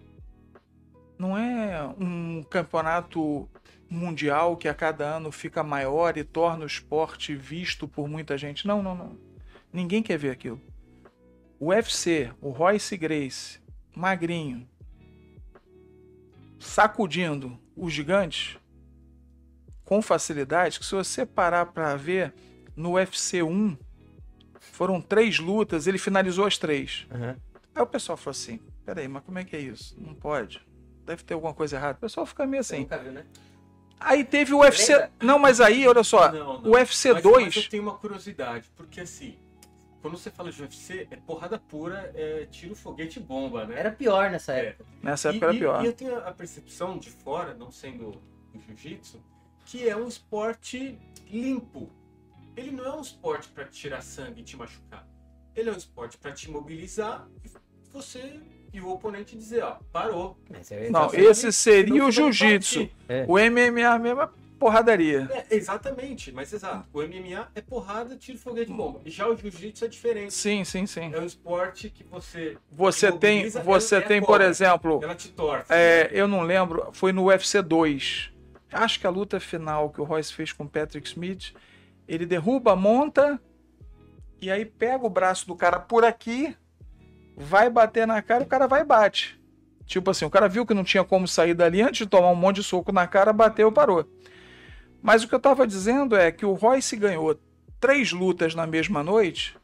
Não 1.21 1.37
é 1.37 1.83
um 1.99 2.41
campeonato 2.41 3.47
mundial 3.87 4.57
que 4.57 4.67
a 4.67 4.73
cada 4.73 5.05
ano 5.05 5.31
fica 5.31 5.61
maior 5.61 6.17
e 6.17 6.23
torna 6.23 6.63
o 6.63 6.67
esporte 6.67 7.35
visto 7.35 7.87
por 7.87 8.07
muita 8.07 8.35
gente. 8.39 8.65
Não, 8.65 8.81
não, 8.81 8.95
não. 8.95 9.15
Ninguém 9.71 10.01
quer 10.01 10.17
ver 10.17 10.31
aquilo. 10.31 10.59
O 11.59 11.67
UFC, 11.67 12.31
o 12.41 12.49
Royce 12.49 12.97
Grace 12.97 13.59
magrinho, 13.95 14.67
sacudindo 16.59 17.55
os 17.77 17.93
gigantes 17.93 18.57
com 19.85 20.01
facilidade, 20.01 20.79
que 20.79 20.85
se 20.85 20.95
você 20.95 21.23
parar 21.23 21.67
para 21.67 21.95
ver 21.95 22.33
no 22.75 22.93
UFC 22.93 23.43
1, 23.43 23.77
foram 24.59 24.99
três 24.99 25.37
lutas, 25.37 25.85
ele 25.85 25.99
finalizou 25.99 26.47
as 26.47 26.57
três. 26.57 27.05
Aham. 27.11 27.35
Aí 27.75 27.83
o 27.83 27.85
pessoal 27.85 28.17
falou 28.17 28.31
assim: 28.31 28.59
peraí, 28.83 29.07
mas 29.07 29.23
como 29.23 29.37
é 29.37 29.43
que 29.43 29.55
é 29.55 29.59
isso? 29.59 29.95
Não 29.99 30.15
pode. 30.15 30.70
Deve 31.05 31.23
ter 31.23 31.33
alguma 31.33 31.53
coisa 31.53 31.75
errada. 31.75 31.97
O 31.97 32.01
pessoal 32.01 32.25
fica 32.25 32.45
meio 32.45 32.61
assim. 32.61 32.79
nunca 32.79 32.97
viu, 32.97 33.11
né? 33.11 33.25
Aí 33.99 34.23
teve 34.23 34.53
o 34.53 34.59
UFC. 34.61 34.93
Lembra? 34.93 35.11
Não, 35.21 35.37
mas 35.39 35.61
aí, 35.61 35.87
olha 35.87 36.03
só, 36.03 36.31
Não, 36.31 36.61
não. 36.61 36.71
o 36.71 36.73
UFC 36.75 37.13
Mas- 37.13 37.23
2. 37.23 37.45
Mas 37.45 37.55
eu 37.57 37.69
tenho 37.69 37.83
uma 37.83 37.95
curiosidade, 37.95 38.67
porque 38.75 39.01
assim, 39.01 39.37
quando 40.01 40.17
você 40.17 40.31
fala 40.31 40.51
de 40.51 40.59
UFC, 40.61 41.07
é 41.11 41.15
porrada 41.17 41.59
pura, 41.59 42.11
é 42.15 42.47
tiro, 42.49 42.75
foguete 42.75 43.19
e 43.19 43.21
bomba, 43.21 43.65
né? 43.65 43.79
Era 43.79 43.91
pior 43.91 44.31
nessa 44.31 44.53
É. 44.53 44.67
época. 44.69 44.85
Nessa 45.03 45.27
E- 45.27 45.31
época 45.31 45.45
era 45.47 45.55
e, 45.55 45.59
pior. 45.59 45.83
E 45.83 45.87
eu 45.87 45.93
tenho 45.93 46.17
a 46.17 46.31
percepção 46.31 46.97
de 46.97 47.09
fora, 47.11 47.53
não 47.53 47.71
sendo 47.71 48.09
o 48.55 48.59
jiu-jitsu, 48.67 49.21
que 49.65 49.87
é 49.87 49.95
um 49.95 50.07
esporte 50.07 50.97
limpo. 51.29 51.89
Ele 52.57 52.71
não 52.71 52.85
é 52.85 52.95
um 52.95 53.01
esporte 53.01 53.49
pra 53.49 53.65
tirar 53.65 54.01
sangue 54.01 54.41
e 54.41 54.43
te 54.43 54.57
machucar. 54.57 55.07
Ele 55.55 55.69
é 55.69 55.73
um 55.73 55.77
esporte 55.77 56.17
pra 56.17 56.31
te 56.31 56.49
mobilizar 56.49 57.27
e 57.45 57.49
você 57.91 58.39
e 58.73 58.79
o 58.81 58.89
oponente 58.89 59.37
dizer, 59.37 59.63
ó, 59.63 59.77
parou. 59.91 60.37
É- 60.69 60.89
Não, 60.89 61.13
esse 61.13 61.51
seria 61.51 62.05
o 62.05 62.11
jiu-jitsu. 62.11 62.89
É. 63.09 63.25
O 63.27 63.37
MMA 63.37 63.99
mesmo 63.99 64.21
é 64.21 64.29
porradaria. 64.57 65.27
É, 65.49 65.55
exatamente, 65.55 66.31
mas 66.31 66.53
exato. 66.53 66.87
O 66.93 67.01
MMA 67.01 67.47
é 67.55 67.61
porrada, 67.61 68.15
tiro, 68.15 68.37
foguete 68.37 68.71
e 68.71 68.73
bomba. 68.73 69.01
Já 69.05 69.27
o 69.27 69.35
jiu-jitsu 69.35 69.85
é 69.85 69.87
diferente. 69.87 70.33
Sim, 70.33 70.63
sim, 70.63 70.85
sim. 70.85 71.11
É 71.13 71.19
um 71.19 71.25
esporte 71.25 71.89
que 71.89 72.03
você. 72.03 72.57
Você 72.71 73.11
te 73.11 73.17
tem, 73.17 73.49
você 73.49 73.95
é 73.95 74.01
tem, 74.01 74.21
por 74.21 74.39
exemplo, 74.39 74.99
Ela 75.03 75.15
te 75.15 75.29
torce. 75.29 75.65
é, 75.73 76.09
eu 76.13 76.27
não 76.27 76.41
lembro, 76.41 76.89
foi 76.93 77.11
no 77.11 77.25
UFC 77.25 77.61
2. 77.61 78.31
Acho 78.71 78.99
que 78.99 79.07
a 79.07 79.09
luta 79.09 79.39
final 79.39 79.89
que 79.89 79.99
o 79.99 80.03
Royce 80.05 80.31
fez 80.33 80.53
com 80.53 80.63
o 80.63 80.69
Patrick 80.69 81.05
Smith, 81.07 81.53
ele 82.07 82.25
derruba, 82.25 82.75
monta 82.75 83.41
e 84.39 84.49
aí 84.49 84.63
pega 84.63 85.05
o 85.05 85.09
braço 85.09 85.45
do 85.47 85.55
cara 85.55 85.79
por 85.79 86.05
aqui, 86.05 86.55
vai 87.41 87.69
bater 87.69 88.05
na 88.07 88.21
cara, 88.21 88.43
o 88.43 88.47
cara 88.47 88.67
vai 88.67 88.81
e 88.81 88.85
bate. 88.85 89.39
Tipo 89.85 90.11
assim, 90.11 90.23
o 90.25 90.29
cara 90.29 90.47
viu 90.47 90.65
que 90.65 90.73
não 90.73 90.83
tinha 90.83 91.03
como 91.03 91.27
sair 91.27 91.53
dali 91.53 91.81
antes 91.81 91.99
de 91.99 92.05
tomar 92.05 92.29
um 92.29 92.35
monte 92.35 92.57
de 92.57 92.63
soco 92.63 92.91
na 92.91 93.07
cara, 93.07 93.33
bateu 93.33 93.69
e 93.69 93.73
parou. 93.73 94.09
Mas 95.01 95.23
o 95.23 95.27
que 95.27 95.35
eu 95.35 95.39
tava 95.39 95.67
dizendo 95.67 96.15
é 96.15 96.31
que 96.31 96.45
o 96.45 96.53
Royce 96.53 96.95
ganhou 96.95 97.37
três 97.79 98.11
lutas 98.11 98.53
na 98.53 98.67
mesma 98.67 99.03
noite. 99.03 99.57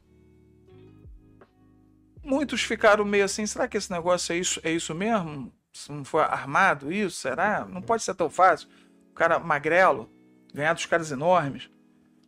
Muitos 2.24 2.62
ficaram 2.62 3.06
meio 3.06 3.24
assim, 3.24 3.46
será 3.46 3.68
que 3.68 3.78
esse 3.78 3.92
negócio 3.92 4.34
é 4.34 4.38
isso, 4.38 4.60
é 4.64 4.72
isso 4.72 4.94
mesmo? 4.94 5.54
Se 5.72 5.92
não 5.92 6.04
foi 6.04 6.24
armado 6.24 6.92
isso, 6.92 7.18
será? 7.18 7.66
Não 7.66 7.82
pode 7.82 8.04
ser 8.04 8.16
tão 8.16 8.30
fácil. 8.30 8.68
O 9.12 9.14
cara 9.14 9.40
magrelo, 9.40 10.10
ganhar 10.54 10.74
dos 10.74 10.86
caras 10.86 11.12
enormes. 11.12 11.70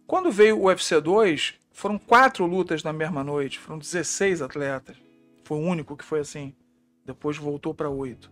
Quando 0.08 0.32
veio 0.32 0.58
o 0.58 0.68
UFC 0.68 1.02
2, 1.02 1.56
foram 1.74 1.98
quatro 1.98 2.46
lutas 2.46 2.84
na 2.84 2.94
mesma 2.94 3.24
noite, 3.24 3.60
foram 3.60 3.80
16 3.80 4.42
atletas. 4.42 5.09
Foi 5.50 5.58
o 5.58 5.62
único 5.62 5.98
que 5.98 6.06
foi 6.06 6.20
assim. 6.20 6.54
Depois 7.04 7.36
voltou 7.36 7.74
para 7.74 7.90
oito. 7.90 8.32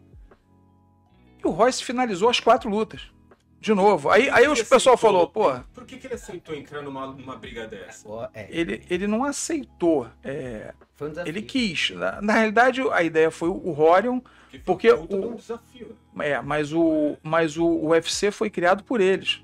E 1.43 1.47
o 1.47 1.49
Royce 1.49 1.83
finalizou 1.83 2.29
as 2.29 2.39
quatro 2.39 2.69
lutas. 2.69 3.11
De 3.59 3.73
novo. 3.73 4.11
Aí, 4.11 4.29
aí 4.29 4.47
o 4.47 4.51
pessoal 4.53 4.93
aceitou- 4.93 4.97
falou, 4.99 5.27
pô, 5.27 5.51
Por 5.73 5.83
que, 5.83 5.97
que 5.97 6.05
ele 6.05 6.13
aceitou 6.13 6.53
entrar 6.53 6.83
numa, 6.83 7.07
numa 7.07 7.35
briga 7.35 7.65
dessa? 7.67 8.29
É, 8.35 8.45
ele, 8.51 8.83
ele 8.87 9.07
não 9.07 9.23
aceitou. 9.23 10.07
é, 10.23 10.75
foi 10.93 11.07
um 11.07 11.09
desafio. 11.09 11.31
ele 11.31 11.41
quis. 11.41 11.89
Na, 11.89 12.21
na 12.21 12.33
realidade, 12.33 12.81
a 12.91 13.01
ideia 13.01 13.31
foi 13.31 13.49
o 13.49 13.71
Horion, 13.81 14.21
Porque 14.63 14.93
um 14.93 15.07
o- 15.09 15.31
um 15.31 15.35
desafio. 15.37 15.97
é, 16.19 16.39
mas, 16.39 16.71
o, 16.71 17.17
mas 17.23 17.57
o, 17.57 17.65
o 17.65 17.87
UFC 17.87 18.29
foi 18.29 18.51
criado 18.51 18.83
por 18.83 19.01
eles. 19.01 19.41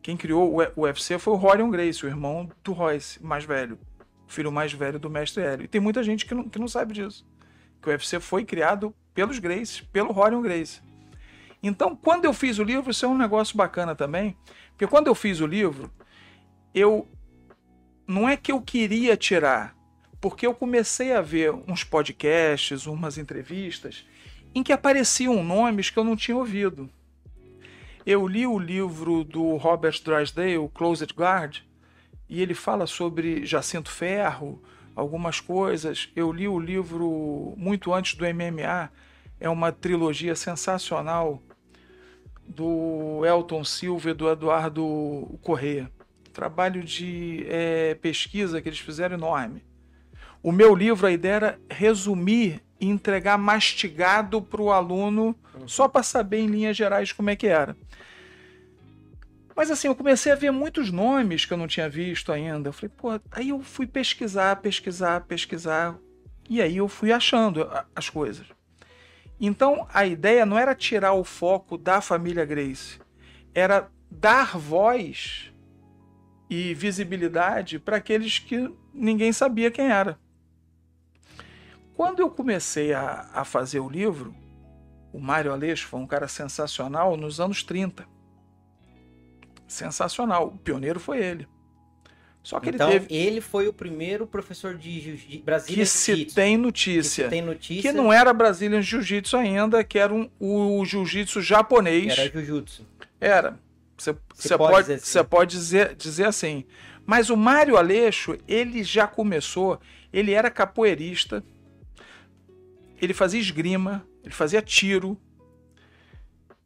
Quem 0.00 0.16
criou 0.16 0.54
o, 0.56 0.62
o 0.76 0.82
UFC 0.84 1.18
foi 1.18 1.32
o 1.34 1.44
Horion 1.44 1.68
Grace, 1.68 2.06
o 2.06 2.08
irmão 2.08 2.48
do 2.62 2.72
Royce, 2.72 3.20
mais 3.20 3.44
velho. 3.44 3.76
Filho 4.26 4.50
mais 4.50 4.72
velho 4.72 4.98
do 4.98 5.10
mestre 5.10 5.42
Hélio. 5.42 5.64
E 5.64 5.68
tem 5.68 5.80
muita 5.80 6.02
gente 6.02 6.26
que 6.26 6.34
não, 6.34 6.48
que 6.48 6.58
não 6.58 6.68
sabe 6.68 6.94
disso. 6.94 7.26
Que 7.80 7.88
o 7.88 7.92
UFC 7.92 8.20
foi 8.20 8.44
criado 8.44 8.94
pelos 9.14 9.38
Grace, 9.38 9.82
pelo 9.84 10.16
Horion 10.16 10.42
Grace. 10.42 10.80
Então, 11.62 11.96
quando 11.96 12.24
eu 12.24 12.32
fiz 12.32 12.58
o 12.58 12.64
livro, 12.64 12.90
isso 12.90 13.04
é 13.04 13.08
um 13.08 13.16
negócio 13.16 13.56
bacana 13.56 13.94
também. 13.94 14.36
Porque 14.70 14.86
quando 14.86 15.06
eu 15.06 15.14
fiz 15.14 15.40
o 15.40 15.46
livro, 15.46 15.90
eu. 16.74 17.08
Não 18.06 18.28
é 18.28 18.36
que 18.36 18.52
eu 18.52 18.60
queria 18.60 19.16
tirar, 19.16 19.74
porque 20.20 20.46
eu 20.46 20.54
comecei 20.54 21.12
a 21.12 21.20
ver 21.20 21.52
uns 21.66 21.82
podcasts, 21.82 22.86
umas 22.86 23.18
entrevistas, 23.18 24.06
em 24.54 24.62
que 24.62 24.72
apareciam 24.72 25.42
nomes 25.42 25.90
que 25.90 25.98
eu 25.98 26.04
não 26.04 26.14
tinha 26.14 26.36
ouvido. 26.36 26.88
Eu 28.04 28.28
li 28.28 28.46
o 28.46 28.60
livro 28.60 29.24
do 29.24 29.56
Robert 29.56 30.00
Drysdale, 30.04 30.68
Closed 30.72 31.12
Guard, 31.12 31.62
e 32.28 32.42
ele 32.42 32.54
fala 32.54 32.86
sobre 32.86 33.44
Jacinto 33.46 33.90
Ferro, 33.90 34.62
algumas 34.94 35.40
coisas. 35.40 36.10
Eu 36.16 36.32
li 36.32 36.48
o 36.48 36.58
livro 36.58 37.54
muito 37.56 37.92
antes 37.92 38.14
do 38.14 38.24
MMA, 38.24 38.90
é 39.38 39.48
uma 39.48 39.70
trilogia 39.70 40.34
sensacional 40.34 41.42
do 42.46 43.24
Elton 43.24 43.64
Silva 43.64 44.10
e 44.10 44.14
do 44.14 44.30
Eduardo 44.30 45.38
Corrêa. 45.42 45.90
Trabalho 46.32 46.82
de 46.82 47.46
é, 47.48 47.94
pesquisa 47.94 48.60
que 48.60 48.68
eles 48.68 48.78
fizeram 48.78 49.16
enorme. 49.16 49.64
O 50.42 50.52
meu 50.52 50.74
livro, 50.74 51.06
a 51.06 51.12
ideia 51.12 51.34
era 51.34 51.60
resumir 51.68 52.62
e 52.80 52.86
entregar 52.86 53.38
mastigado 53.38 54.40
para 54.40 54.62
o 54.62 54.70
aluno, 54.70 55.34
só 55.66 55.88
para 55.88 56.02
saber 56.02 56.38
em 56.38 56.46
linhas 56.46 56.76
gerais 56.76 57.10
como 57.10 57.30
é 57.30 57.36
que 57.36 57.46
era. 57.46 57.76
Mas 59.56 59.70
assim, 59.70 59.88
eu 59.88 59.94
comecei 59.94 60.30
a 60.30 60.36
ver 60.36 60.50
muitos 60.50 60.92
nomes 60.92 61.46
que 61.46 61.52
eu 61.54 61.56
não 61.56 61.66
tinha 61.66 61.88
visto 61.88 62.30
ainda. 62.30 62.68
Eu 62.68 62.72
falei, 62.74 62.92
pô, 62.94 63.08
aí 63.30 63.48
eu 63.48 63.62
fui 63.62 63.86
pesquisar, 63.86 64.54
pesquisar, 64.56 65.22
pesquisar. 65.22 65.98
E 66.48 66.60
aí 66.60 66.76
eu 66.76 66.86
fui 66.86 67.10
achando 67.10 67.66
as 67.94 68.10
coisas. 68.10 68.46
Então 69.40 69.88
a 69.92 70.04
ideia 70.04 70.44
não 70.44 70.58
era 70.58 70.74
tirar 70.74 71.14
o 71.14 71.24
foco 71.24 71.78
da 71.78 72.02
família 72.02 72.44
Grace, 72.44 73.00
era 73.54 73.90
dar 74.10 74.56
voz 74.58 75.52
e 76.48 76.74
visibilidade 76.74 77.78
para 77.78 77.96
aqueles 77.96 78.38
que 78.38 78.70
ninguém 78.92 79.32
sabia 79.32 79.70
quem 79.70 79.90
era. 79.90 80.18
Quando 81.94 82.20
eu 82.20 82.30
comecei 82.30 82.92
a, 82.92 83.28
a 83.32 83.44
fazer 83.44 83.80
o 83.80 83.88
livro, 83.88 84.34
o 85.12 85.18
Mário 85.18 85.50
Aleixo 85.50 85.86
foi 85.86 85.98
um 85.98 86.06
cara 86.06 86.28
sensacional 86.28 87.16
nos 87.16 87.40
anos 87.40 87.62
30. 87.62 88.15
Sensacional. 89.66 90.48
O 90.48 90.58
pioneiro 90.58 90.98
foi 91.00 91.18
ele. 91.18 91.46
Só 92.42 92.60
que 92.60 92.68
Então, 92.70 92.88
ele 92.90 93.00
teve. 93.00 93.14
ele 93.14 93.40
foi 93.40 93.66
o 93.66 93.72
primeiro 93.72 94.24
professor 94.26 94.76
de, 94.78 95.00
jiu- 95.00 95.16
de 95.16 95.38
Brasília 95.38 95.82
Que 95.82 95.86
se 95.86 96.12
Jiu-Jitsu. 96.12 96.34
tem 96.36 96.56
Que 96.56 96.62
notícia. 96.62 97.24
se 97.24 97.30
tem 97.30 97.42
notícia 97.42 97.82
Que 97.90 97.96
não 97.96 98.12
era 98.12 98.32
Brazilian 98.32 98.80
Jiu-Jitsu 98.80 99.36
ainda, 99.36 99.82
que 99.82 99.98
era 99.98 100.14
um, 100.14 100.30
o 100.38 100.84
Jiu-Jitsu 100.84 101.42
japonês. 101.42 102.16
era 102.16 102.30
Jujutsu. 102.30 102.86
Era. 103.20 103.58
Você 103.98 104.12
pode 104.56 104.58
pode, 104.58 104.82
dizer 104.88 104.94
assim. 104.94 105.28
pode 105.28 105.50
dizer, 105.56 105.94
dizer 105.96 106.24
assim. 106.26 106.64
Mas 107.04 107.30
o 107.30 107.36
Mário 107.36 107.76
Aleixo, 107.76 108.36
ele 108.46 108.84
já 108.84 109.06
começou, 109.08 109.80
ele 110.12 110.32
era 110.32 110.48
capoeirista, 110.50 111.42
ele 113.02 113.14
fazia 113.14 113.40
esgrima, 113.40 114.06
ele 114.22 114.34
fazia 114.34 114.60
tiro, 114.62 115.18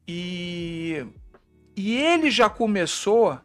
e, 0.07 1.07
e 1.81 1.97
ele 1.97 2.31
já 2.31 2.51
começou, 2.51 3.39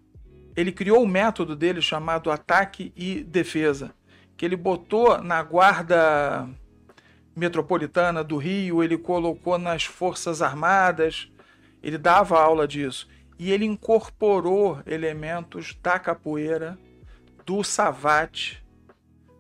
ele 0.56 0.72
criou 0.72 1.01
o 1.01 1.08
método 1.08 1.56
dele 1.56 1.82
chamado 1.82 2.30
ataque 2.30 2.92
e 2.96 3.24
defesa, 3.24 3.96
que 4.36 4.44
ele 4.44 4.58
botou 4.58 5.22
na 5.22 5.42
guarda 5.42 6.48
metropolitana 7.36 8.24
do 8.24 8.38
Rio, 8.38 8.84
ele 8.84 8.98
colocou 8.98 9.58
nas 9.58 9.86
forças 9.86 10.42
armadas, 10.42 11.32
ele 11.82 11.98
dava 11.98 12.39
aula 12.39 12.68
disso. 12.68 13.08
E 13.38 13.51
ele 13.51 13.65
incorporou 13.65 14.80
elementos 14.86 15.77
da 15.82 15.98
capoeira, 15.98 16.77
do 17.46 17.63
savate, 17.63 18.63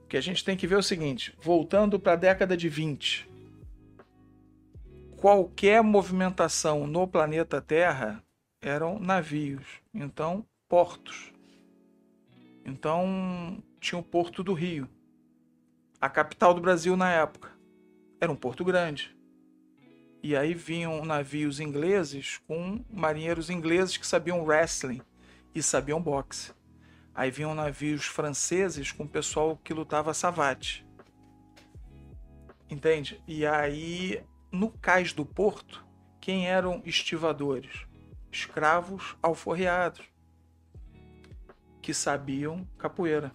que 0.07 0.17
a 0.17 0.21
gente 0.21 0.43
tem 0.43 0.55
que 0.55 0.67
ver 0.67 0.77
o 0.77 0.83
seguinte, 0.83 1.33
voltando 1.41 1.99
para 1.99 2.13
a 2.13 2.17
década 2.17 2.55
de 2.55 2.69
20, 2.69 3.27
qualquer 5.17 5.81
movimentação 5.81 6.85
no 6.85 7.07
planeta 7.07 7.59
Terra 7.59 8.24
eram 8.65 8.97
navios, 8.97 9.63
então 9.93 10.43
portos. 10.67 11.31
Então 12.65 13.61
tinha 13.79 13.99
o 13.99 14.03
Porto 14.03 14.43
do 14.43 14.53
Rio, 14.53 14.89
a 16.01 16.09
capital 16.09 16.51
do 16.51 16.61
Brasil 16.61 16.97
na 16.97 17.11
época. 17.11 17.51
Era 18.19 18.31
um 18.31 18.35
porto 18.35 18.65
grande. 18.65 19.15
E 20.23 20.35
aí 20.35 20.55
vinham 20.55 21.05
navios 21.05 21.59
ingleses 21.59 22.39
com 22.47 22.83
marinheiros 22.89 23.51
ingleses 23.51 23.97
que 23.97 24.07
sabiam 24.07 24.43
wrestling 24.43 25.01
e 25.53 25.61
sabiam 25.61 26.01
boxe. 26.01 26.51
Aí 27.13 27.29
vinham 27.29 27.53
navios 27.53 28.05
franceses 28.05 28.91
com 28.91 29.05
pessoal 29.05 29.59
que 29.63 29.75
lutava 29.75 30.11
savate. 30.11 30.83
Entende? 32.67 33.21
E 33.27 33.45
aí, 33.45 34.23
no 34.51 34.71
cais 34.71 35.13
do 35.13 35.23
porto, 35.23 35.85
quem 36.19 36.47
eram 36.47 36.81
estivadores? 36.83 37.84
Escravos 38.39 39.15
alforreados 39.23 40.03
que 41.81 41.93
sabiam 41.93 42.67
capoeira. 42.77 43.31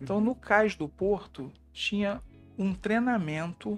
Então, 0.00 0.20
no 0.20 0.32
cais 0.34 0.76
do 0.76 0.88
porto, 0.88 1.52
tinha 1.72 2.22
um 2.56 2.72
treinamento, 2.72 3.76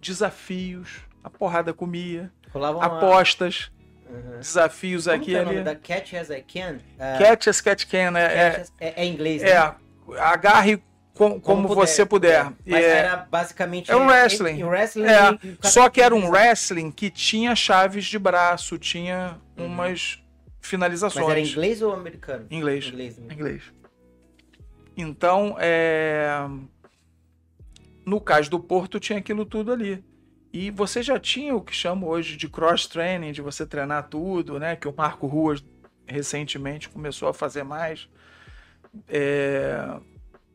desafios, 0.00 1.00
a 1.22 1.28
porrada 1.28 1.74
comia, 1.74 2.32
Rolava 2.50 2.78
uma... 2.78 2.86
apostas, 2.86 3.70
Uhum. 4.08 4.38
desafios 4.40 5.04
Como 5.04 5.16
aqui 5.16 5.30
e 5.32 5.34
é 5.36 5.44
nome 5.44 5.56
ali. 5.58 5.64
da 5.64 5.76
Catch 5.76 6.14
As 6.14 6.30
I 6.30 6.42
Can? 6.42 6.78
Ah, 6.98 7.16
Catch 7.18 7.46
as 7.46 7.60
cat 7.60 7.86
can, 7.86 8.18
é, 8.18 8.24
é, 8.24 8.50
Catch 8.50 8.60
as- 8.62 8.72
é, 8.80 9.02
é 9.02 9.06
inglês, 9.06 9.40
é, 9.42 9.54
né? 9.54 9.76
agarre 10.18 10.82
com- 11.14 11.40
como, 11.40 11.68
você 11.68 12.06
puder. 12.06 12.52
Mas 12.66 12.84
É, 12.84 12.98
era 12.98 13.16
basicamente... 13.16 13.90
É 13.90 13.96
um 13.96 14.06
wrestling. 14.06 14.62
wrestling 14.64 15.04
É, 15.04 15.38
Só 15.62 15.88
que 15.90 16.00
era 16.00 16.14
um 16.14 16.28
wrestling 16.30 16.90
que 16.90 17.10
tinha 17.10 17.54
chaves 17.54 18.04
de 18.06 18.18
braço, 18.18 18.78
tinha 18.78 19.38
umas 19.56 19.68
Uhum. 19.68 19.74
Mas 19.76 20.24
finalizações. 20.60 21.28
era 21.28 21.40
inglês 21.40 21.82
ou 21.82 21.92
americano? 21.92 22.46
Inglês. 22.50 22.86
Inglês? 22.86 23.18
Inglês. 23.18 23.62
Então, 24.96 25.56
é... 25.58 26.46
no 28.04 28.20
caso 28.20 28.50
do 28.50 28.60
Porto, 28.60 29.00
tinha 29.00 29.18
aquilo 29.18 29.44
tudo 29.44 29.72
ali. 29.72 30.04
E 30.52 30.70
você 30.70 31.02
já 31.02 31.18
tinha 31.18 31.54
o 31.54 31.60
que 31.60 31.74
chama 31.74 32.06
hoje 32.06 32.36
de 32.36 32.48
cross-training, 32.48 33.32
de 33.32 33.40
você 33.40 33.64
treinar 33.64 34.08
tudo, 34.08 34.58
né? 34.58 34.74
Que 34.76 34.88
o 34.88 34.94
Marco 34.96 35.26
Ruas 35.26 35.64
recentemente 36.06 36.88
começou 36.88 37.28
a 37.28 37.34
fazer 37.34 37.62
mais. 37.62 38.08
É, 39.08 39.96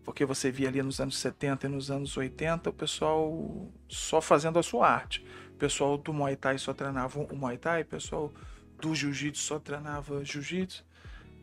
Porque 0.05 0.23
você 0.23 0.51
via 0.51 0.69
ali 0.69 0.81
nos 0.81 1.01
anos 1.01 1.17
70 1.17 1.65
e 1.65 1.69
nos 1.69 1.89
anos 1.91 2.15
80 2.15 2.69
o 2.69 2.73
pessoal 2.73 3.67
só 3.89 4.21
fazendo 4.21 4.59
a 4.59 4.63
sua 4.63 4.87
arte. 4.87 5.25
O 5.49 5.57
pessoal 5.57 5.97
do 5.97 6.13
Muay 6.13 6.35
Thai 6.35 6.57
só 6.59 6.73
treinava 6.73 7.19
o 7.19 7.35
Muay 7.35 7.57
Thai, 7.57 7.81
o 7.81 7.85
pessoal 7.85 8.31
do 8.79 8.93
Jiu-Jitsu 8.93 9.41
só 9.41 9.59
treinava 9.59 10.23
Jiu-Jitsu. 10.23 10.85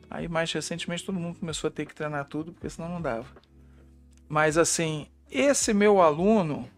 Aí 0.08 0.28
mais 0.28 0.52
recentemente 0.52 1.04
todo 1.04 1.18
mundo 1.18 1.40
começou 1.40 1.68
a 1.68 1.70
ter 1.70 1.86
que 1.86 1.94
treinar 1.94 2.26
tudo, 2.26 2.52
porque 2.52 2.70
senão 2.70 2.88
não 2.88 3.02
dava. 3.02 3.28
Mas 4.28 4.56
assim, 4.56 5.08
esse 5.28 5.74
meu 5.74 6.00
aluno 6.00 6.70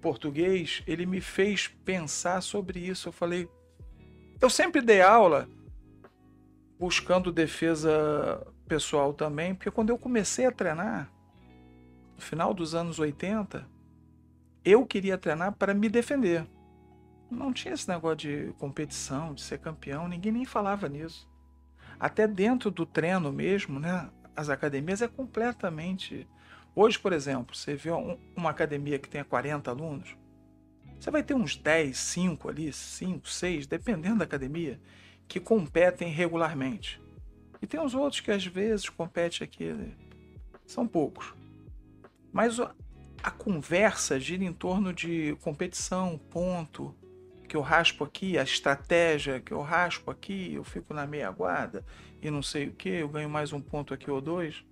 português, 0.00 0.82
ele 0.86 1.04
me 1.04 1.20
fez 1.20 1.68
pensar 1.84 2.40
sobre 2.40 2.80
isso. 2.80 3.08
Eu 3.08 3.12
falei, 3.12 3.48
eu 4.40 4.48
sempre 4.48 4.80
dei 4.80 5.02
aula 5.02 5.48
buscando 6.78 7.30
defesa 7.30 8.46
pessoal 8.70 9.12
também, 9.12 9.52
porque 9.52 9.68
quando 9.68 9.90
eu 9.90 9.98
comecei 9.98 10.46
a 10.46 10.52
treinar, 10.52 11.10
no 12.14 12.22
final 12.22 12.54
dos 12.54 12.72
anos 12.72 13.00
80, 13.00 13.68
eu 14.64 14.86
queria 14.86 15.18
treinar 15.18 15.56
para 15.56 15.74
me 15.74 15.88
defender. 15.88 16.46
Não 17.28 17.52
tinha 17.52 17.74
esse 17.74 17.88
negócio 17.88 18.16
de 18.18 18.52
competição, 18.58 19.34
de 19.34 19.40
ser 19.42 19.58
campeão, 19.58 20.06
ninguém 20.06 20.30
nem 20.30 20.44
falava 20.44 20.88
nisso. 20.88 21.28
Até 21.98 22.28
dentro 22.28 22.70
do 22.70 22.86
treino 22.86 23.32
mesmo, 23.32 23.80
né? 23.80 24.08
As 24.36 24.48
academias 24.48 25.02
é 25.02 25.08
completamente. 25.08 26.28
Hoje, 26.72 26.96
por 26.96 27.12
exemplo, 27.12 27.56
você 27.56 27.74
vê 27.74 27.90
um- 27.90 28.16
uma 28.36 28.50
academia 28.50 29.00
que 29.00 29.08
tenha 29.08 29.24
40 29.24 29.72
alunos, 29.72 30.16
você 30.96 31.10
vai 31.10 31.24
ter 31.24 31.34
uns 31.34 31.56
10, 31.56 31.98
5 31.98 32.48
ali, 32.48 32.72
5, 32.72 33.28
6, 33.28 33.66
dependendo 33.66 34.18
da 34.18 34.24
academia, 34.26 34.80
que 35.26 35.40
competem 35.40 36.12
regularmente. 36.12 37.00
E 37.62 37.66
tem 37.66 37.80
os 37.80 37.94
outros 37.94 38.20
que 38.20 38.30
às 38.30 38.44
vezes 38.44 38.88
competem 38.88 39.44
aqui. 39.44 39.94
São 40.66 40.86
poucos. 40.86 41.34
Mas 42.32 42.58
a 43.22 43.30
conversa 43.30 44.18
gira 44.18 44.44
em 44.44 44.52
torno 44.52 44.92
de 44.92 45.36
competição, 45.42 46.18
ponto, 46.30 46.94
que 47.48 47.56
eu 47.56 47.60
raspo 47.60 48.04
aqui, 48.04 48.38
a 48.38 48.42
estratégia 48.42 49.40
que 49.40 49.52
eu 49.52 49.60
raspo 49.60 50.10
aqui, 50.10 50.54
eu 50.54 50.62
fico 50.62 50.94
na 50.94 51.06
meia 51.06 51.30
guarda 51.30 51.84
e 52.22 52.30
não 52.30 52.42
sei 52.42 52.68
o 52.68 52.72
que, 52.72 52.88
eu 52.88 53.08
ganho 53.08 53.28
mais 53.28 53.52
um 53.52 53.60
ponto 53.60 53.92
aqui 53.92 54.10
ou 54.10 54.20
dois. 54.20 54.64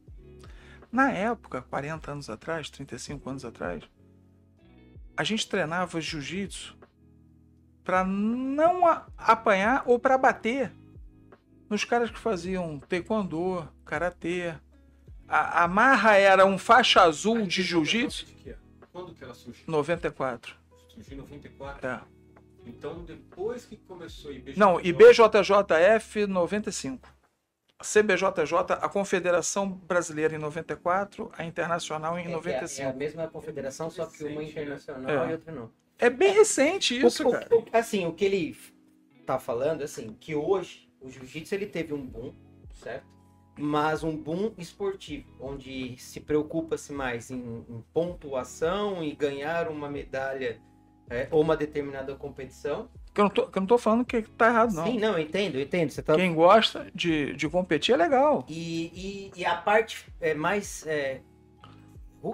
Na 0.90 1.10
época, 1.10 1.60
40 1.60 2.12
anos 2.12 2.30
atrás, 2.30 2.70
35 2.70 3.28
anos 3.28 3.44
atrás, 3.44 3.82
a 5.16 5.24
gente 5.24 5.48
treinava 5.48 6.00
jiu-jitsu 6.00 6.78
para 7.82 8.04
não 8.04 8.86
apanhar 9.16 9.82
ou 9.84 9.98
para 9.98 10.16
bater 10.16 10.72
nos 11.68 11.84
caras 11.84 12.10
que 12.10 12.18
faziam 12.18 12.78
taekwondo, 12.80 13.68
karatê. 13.84 14.54
A, 15.26 15.64
a 15.64 15.68
marra 15.68 16.16
era 16.16 16.46
um 16.46 16.56
faixa 16.58 17.02
azul 17.02 17.46
de 17.46 17.62
jiu-jitsu. 17.62 18.26
De 18.26 18.32
que 18.34 18.50
ano? 18.50 18.58
Quando 18.92 19.14
que 19.14 19.22
ela 19.22 19.34
surgiu? 19.34 19.64
94. 19.66 20.56
Surgiu 20.88 21.14
em 21.18 21.20
94? 21.20 21.86
É. 21.86 22.00
Então, 22.66 23.04
depois 23.04 23.64
que 23.64 23.76
começou 23.76 24.30
a 24.30 24.34
IBJJF... 24.34 24.58
Não, 24.58 24.80
IBJJF 24.80 26.26
95. 26.26 27.08
A 27.78 27.84
CBJJ, 27.84 28.72
a 28.80 28.88
Confederação 28.88 29.70
Brasileira 29.70 30.34
em 30.34 30.38
94, 30.38 31.30
a 31.36 31.44
Internacional 31.44 32.18
em 32.18 32.24
É, 32.24 32.28
é, 32.28 32.30
95. 32.32 32.88
é 32.88 32.90
a 32.90 32.94
mesma 32.94 33.28
confederação, 33.28 33.88
só 33.90 34.06
que 34.06 34.24
uma 34.24 34.40
Recente, 34.40 34.56
né? 34.56 34.62
internacional 34.62 35.10
É. 35.26 35.28
e 35.28 35.32
outra 35.32 35.52
não. 35.52 35.70
É 35.98 36.10
bem 36.10 36.32
recente 36.32 36.98
isso, 36.98 37.24
O- 37.24 37.28
o- 37.28 37.32
cara. 37.32 37.48
o- 37.54 37.64
assim, 37.72 38.04
o 38.06 38.12
que 38.12 38.24
ele 38.24 38.56
tá 39.24 39.38
falando, 39.38 39.82
assim, 39.82 40.16
que 40.18 40.34
hoje 40.34 40.87
o 41.00 41.10
jiu-jitsu 41.10 41.54
ele 41.54 41.66
teve 41.66 41.94
um 41.94 42.04
boom, 42.04 42.32
certo? 42.74 43.06
Mas 43.58 44.04
um 44.04 44.16
boom 44.16 44.52
esportivo, 44.56 45.26
onde 45.40 45.96
se 45.98 46.20
preocupa-se 46.20 46.92
mais 46.92 47.30
em, 47.30 47.64
em 47.68 47.84
pontuação 47.92 49.02
e 49.02 49.12
ganhar 49.14 49.68
uma 49.68 49.88
medalha 49.88 50.60
é, 51.10 51.26
ou 51.30 51.40
uma 51.40 51.56
determinada 51.56 52.14
competição. 52.14 52.88
Que 53.12 53.20
eu 53.20 53.24
não 53.24 53.30
tô, 53.30 53.46
que 53.48 53.58
eu 53.58 53.60
não 53.60 53.66
tô 53.66 53.78
falando 53.78 54.04
que 54.04 54.22
tá 54.22 54.48
errado, 54.48 54.74
não. 54.74 54.86
Sim, 54.86 54.98
não, 54.98 55.12
eu 55.14 55.18
entendo, 55.18 55.56
eu 55.56 55.62
entendo. 55.62 55.90
Você 55.90 56.02
tá... 56.02 56.14
Quem 56.14 56.34
gosta 56.34 56.88
de, 56.94 57.34
de 57.34 57.48
competir 57.48 57.94
é 57.94 57.96
legal. 57.96 58.44
E, 58.48 59.30
e, 59.34 59.40
e 59.40 59.44
a 59.44 59.56
parte 59.56 60.06
é, 60.20 60.34
mais 60.34 60.86
é, 60.86 61.20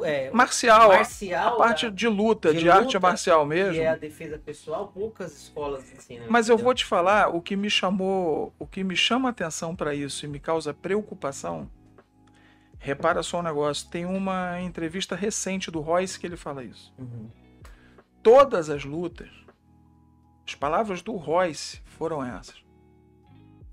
é, 0.02 0.30
Marcial, 0.30 0.90
a- 0.92 0.96
marcial, 0.96 1.54
a 1.54 1.58
parte 1.58 1.86
da- 1.88 1.94
de 1.94 2.08
luta, 2.08 2.52
de 2.54 2.60
de, 2.60 2.70
arte 2.70 2.86
luta, 2.86 3.00
marcial 3.00 3.42
que 3.42 3.48
mesmo. 3.48 3.82
é 3.82 3.86
a 3.88 3.96
defesa 3.96 4.38
pessoal, 4.38 4.88
poucas 4.88 5.36
escolas 5.36 5.92
ensinam. 5.92 6.26
Mas 6.28 6.48
eu 6.48 6.54
entendeu? 6.54 6.64
vou 6.64 6.74
te 6.74 6.84
falar, 6.84 7.28
o 7.34 7.40
que 7.42 7.54
me 7.54 7.68
chamou, 7.68 8.52
o 8.58 8.66
que 8.66 8.82
me 8.82 8.96
chama 8.96 9.28
atenção 9.28 9.76
para 9.76 9.94
isso 9.94 10.24
e 10.24 10.28
me 10.28 10.40
causa 10.40 10.72
preocupação. 10.72 11.68
Repara 12.78 13.22
só 13.22 13.38
um 13.40 13.42
negócio, 13.42 13.88
tem 13.90 14.04
uma 14.04 14.60
entrevista 14.60 15.14
recente 15.16 15.70
do 15.70 15.80
Royce 15.80 16.18
que 16.18 16.26
ele 16.26 16.36
fala 16.36 16.62
isso. 16.64 16.92
Uhum. 16.98 17.28
Todas 18.22 18.68
as 18.70 18.84
lutas, 18.84 19.28
as 20.46 20.54
palavras 20.54 21.02
do 21.02 21.12
Royce 21.16 21.80
foram 21.84 22.22
essas. 22.24 22.62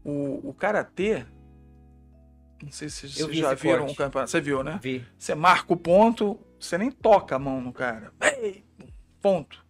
O, 0.03 0.49
o 0.49 0.53
karatê, 0.53 1.25
não 2.61 2.71
sei 2.71 2.89
se 2.89 3.09
vocês 3.09 3.35
já 3.35 3.53
viram 3.53 3.79
corte. 3.79 3.91
um 3.91 3.95
campeonato, 3.95 4.31
você 4.31 4.41
viu, 4.41 4.63
né? 4.63 4.79
Vi. 4.81 5.05
Você 5.17 5.33
marca 5.33 5.73
o 5.73 5.77
ponto, 5.77 6.39
você 6.59 6.77
nem 6.77 6.91
toca 6.91 7.35
a 7.35 7.39
mão 7.39 7.59
no 7.61 7.73
cara. 7.73 8.13
Ei, 8.21 8.63
ponto. 9.21 9.65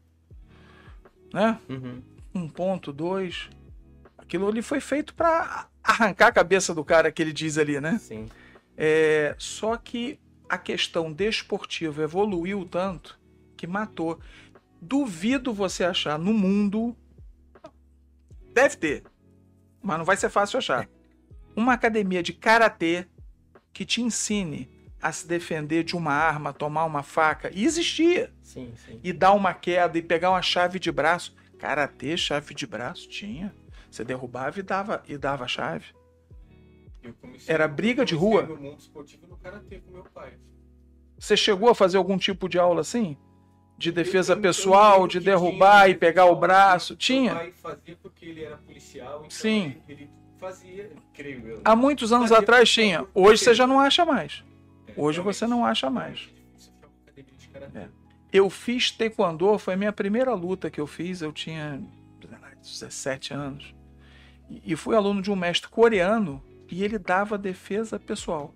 Né? 1.34 1.58
Uhum. 1.70 2.02
um 2.36 2.50
ponto, 2.50 2.92
dois. 2.92 3.50
Aquilo 4.18 4.48
ali 4.48 4.62
foi 4.62 4.80
feito 4.82 5.14
para 5.14 5.68
arrancar 5.84 6.28
a 6.28 6.32
cabeça 6.32 6.74
do 6.74 6.84
cara 6.84 7.12
que 7.12 7.22
ele 7.22 7.34
diz 7.34 7.58
ali, 7.58 7.80
né? 7.80 7.98
Sim. 8.00 8.28
É, 8.78 9.36
só 9.38 9.78
que 9.78 10.20
a 10.50 10.58
questão 10.58 11.12
desportiva 11.12 12.04
evoluiu 12.04 12.66
tanto 12.66 13.20
que 13.56 13.66
matou. 13.66 14.20
Duvido 14.82 15.54
você 15.54 15.84
achar 15.84 16.20
no 16.20 16.34
mundo. 16.34 16.96
Deve 18.54 18.76
ter, 18.76 19.04
mas 19.82 19.98
não 19.98 20.06
vai 20.06 20.18
ser 20.18 20.30
fácil 20.30 20.58
achar. 20.58 20.90
Uma 21.56 21.74
academia 21.74 22.22
de 22.24 22.34
karatê 22.34 23.06
que 23.74 23.86
te 23.86 24.02
ensine 24.02 24.70
a 25.02 25.12
se 25.12 25.28
defender 25.28 25.84
de 25.84 25.96
uma 25.96 26.14
arma, 26.14 26.54
tomar 26.54 26.86
uma 26.86 27.02
faca. 27.04 27.50
E 27.54 27.66
existia 27.66 28.32
Sim, 28.44 28.72
sim. 28.86 29.00
e 29.04 29.12
dar 29.12 29.34
uma 29.34 29.54
queda 29.54 29.98
e 29.98 30.02
pegar 30.02 30.30
uma 30.32 30.42
chave 30.42 30.80
de 30.80 30.92
braço. 30.92 31.36
Karatê, 31.58 32.16
chave 32.18 32.54
de 32.54 32.66
braço, 32.68 33.08
tinha. 33.10 33.54
Você 33.90 34.04
derrubava 34.04 34.60
e 34.60 34.64
dava, 34.64 35.04
e 35.08 35.18
dava 35.18 35.44
a 35.44 35.48
chave. 35.48 35.86
Eu 37.04 37.14
comecei- 37.16 37.54
Era 37.54 37.68
briga 37.68 38.06
de 38.06 38.14
eu 38.14 38.20
comecei 38.20 38.42
rua? 38.46 38.56
no 38.56 38.62
mundo 38.62 38.80
esportivo 38.80 39.28
no 39.28 39.38
karatê 39.38 39.80
com 39.80 39.92
meu 39.92 40.04
pai. 40.14 40.34
Você 41.18 41.36
chegou 41.36 41.70
a 41.70 41.76
fazer 41.76 41.98
algum 41.98 42.18
tipo 42.18 42.48
de 42.48 42.58
aula 42.60 42.82
assim? 42.82 43.18
De 43.78 43.92
defesa 43.92 44.36
pessoal, 44.38 45.08
de 45.08 45.20
derrubar 45.20 45.84
tinha 45.86 45.96
e 45.96 45.98
pegar 45.98 46.26
o 46.26 46.36
braço? 46.36 46.94
Meu 46.94 46.98
Tinha. 47.00 47.36
pai 47.36 47.52
fazia 47.52 47.98
porque 48.02 48.26
ele 48.26 48.44
era 48.44 48.58
policial, 48.58 49.18
então 49.20 49.30
Sim. 49.32 49.76
Ele, 49.88 50.02
ele 50.04 50.10
fazia, 50.42 50.92
creio 51.14 51.48
eu. 51.48 51.62
Há 51.64 51.76
muitos 51.76 52.12
anos 52.12 52.30
Fazia 52.30 52.42
atrás 52.42 52.70
tinha. 52.70 53.06
Hoje 53.14 53.44
você 53.44 53.54
já 53.54 53.68
não 53.68 53.80
acha 53.80 54.04
mais. 54.04 54.44
É, 54.88 54.94
Hoje 54.98 55.22
você 55.22 55.46
não 55.46 55.64
acha 55.64 55.90
mais. 55.90 56.30
É. 57.76 57.88
Eu 58.34 58.50
fiz 58.50 58.90
taekwondo, 58.90 59.58
foi 59.60 59.76
a 59.76 59.78
minha 59.78 59.94
primeira 59.94 60.34
luta 60.34 60.72
que 60.72 60.82
eu 60.82 60.88
fiz. 60.88 61.22
Eu 61.22 61.32
tinha 61.32 61.80
sei 62.20 62.38
lá, 62.40 62.50
17 62.60 63.34
anos. 63.34 63.76
E 64.50 64.74
e 64.74 64.76
fui 64.76 64.96
aluno 64.96 65.22
de 65.22 65.32
um 65.32 65.36
mestre 65.36 65.70
coreano 65.70 66.44
e 66.70 66.84
ele 66.84 66.98
dava 66.98 67.38
defesa 67.38 68.00
pessoal. 68.00 68.52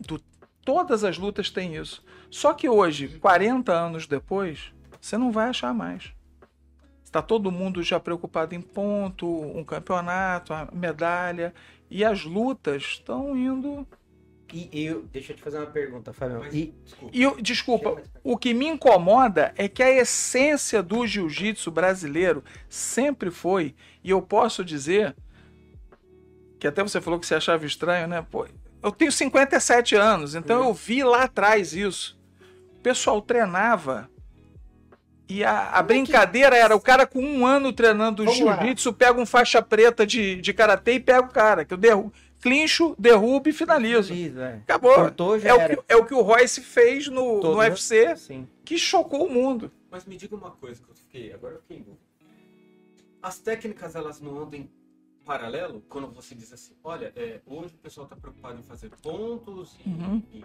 Do 0.00 0.20
Todas 0.64 1.02
as 1.02 1.16
lutas 1.16 1.50
têm 1.50 1.76
isso. 1.76 2.04
Só 2.30 2.52
que 2.52 2.68
hoje, 2.68 3.18
40 3.20 3.72
anos 3.72 4.06
depois, 4.06 4.70
você 5.00 5.16
não 5.16 5.32
vai 5.32 5.48
achar 5.48 5.72
mais. 5.72 6.12
Está 7.08 7.22
todo 7.22 7.50
mundo 7.50 7.82
já 7.82 7.98
preocupado 7.98 8.54
em 8.54 8.60
ponto, 8.60 9.26
um 9.26 9.64
campeonato, 9.64 10.52
a 10.52 10.68
medalha. 10.70 11.54
E 11.90 12.04
as 12.04 12.22
lutas 12.22 12.82
estão 12.82 13.34
indo. 13.34 13.86
E 14.52 14.84
eu, 14.84 15.04
deixa 15.10 15.32
eu 15.32 15.36
te 15.36 15.42
fazer 15.42 15.56
uma 15.56 15.66
pergunta, 15.68 16.12
Fabião. 16.12 16.40
Mas, 16.40 16.54
E, 16.54 16.74
desculpa. 16.84 17.16
E 17.16 17.22
eu- 17.22 17.40
desculpa, 17.40 18.02
o 18.22 18.36
que 18.36 18.52
me 18.52 18.66
incomoda 18.66 19.54
é 19.56 19.66
que 19.68 19.82
a 19.82 19.90
essência 19.90 20.82
do 20.82 21.06
jiu-jitsu 21.06 21.70
brasileiro 21.70 22.44
sempre 22.68 23.30
foi, 23.30 23.74
e 24.04 24.10
eu 24.10 24.20
posso 24.20 24.62
dizer, 24.62 25.16
que 26.60 26.66
até 26.66 26.82
você 26.82 27.00
falou 27.00 27.18
que 27.18 27.26
você 27.26 27.36
achava 27.36 27.64
estranho, 27.64 28.06
né? 28.06 28.20
Pô, 28.30 28.46
eu 28.82 28.92
tenho 28.92 29.10
57 29.10 29.94
anos, 29.96 30.34
então 30.34 30.62
eu 30.66 30.74
vi 30.74 31.02
lá 31.02 31.22
atrás 31.22 31.72
isso. 31.72 32.18
O 32.76 32.80
pessoal 32.80 33.22
treinava. 33.22 34.10
E 35.28 35.44
a, 35.44 35.70
a 35.70 35.82
brincadeira 35.82 36.56
era 36.56 36.74
o 36.74 36.80
cara 36.80 37.06
com 37.06 37.20
um 37.22 37.46
ano 37.46 37.72
treinando 37.72 38.26
jiu-jitsu, 38.26 38.92
pega 38.94 39.20
um 39.20 39.26
faixa 39.26 39.60
preta 39.60 40.06
de, 40.06 40.36
de 40.40 40.54
karatê 40.54 40.94
e 40.94 41.00
pega 41.00 41.20
o 41.26 41.28
cara. 41.30 41.64
Que 41.64 41.74
eu 41.74 41.78
derru 41.78 42.10
clincho, 42.40 42.94
derrubo 42.98 43.48
e 43.48 43.52
finalizo. 43.52 44.08
Finaliza, 44.14 44.44
é. 44.46 44.54
Acabou. 44.56 44.94
Cortou, 44.94 45.38
já 45.38 45.50
É 45.50 45.54
o, 45.54 45.68
que, 45.68 45.82
é 45.88 45.96
o 45.96 46.04
que 46.06 46.14
o 46.14 46.22
Royce 46.22 46.62
fez 46.62 47.08
no, 47.08 47.40
Todo- 47.40 47.52
no 47.54 47.58
UFC, 47.58 48.16
Sim. 48.16 48.48
que 48.64 48.78
chocou 48.78 49.26
o 49.26 49.30
mundo. 49.30 49.70
Mas 49.90 50.04
me 50.06 50.16
diga 50.16 50.34
uma 50.34 50.50
coisa 50.52 50.82
que 50.82 50.88
eu 50.90 50.94
fiquei, 50.94 51.32
agora 51.32 51.54
eu 51.56 51.60
fiquei 51.60 51.78
em 51.78 51.82
dúvida. 51.82 52.00
As 53.22 53.38
técnicas 53.38 53.94
elas 53.96 54.20
não 54.20 54.38
andam 54.38 54.60
em 54.60 54.70
paralelo 55.24 55.82
quando 55.88 56.08
você 56.10 56.34
diz 56.34 56.52
assim, 56.52 56.72
olha, 56.82 57.12
é, 57.16 57.40
hoje 57.46 57.74
o 57.74 57.78
pessoal 57.78 58.04
está 58.04 58.16
preocupado 58.16 58.58
em 58.58 58.62
fazer 58.62 58.90
pontos 59.02 59.76
e, 59.84 59.88
Uhum. 59.88 60.22
e 60.32 60.44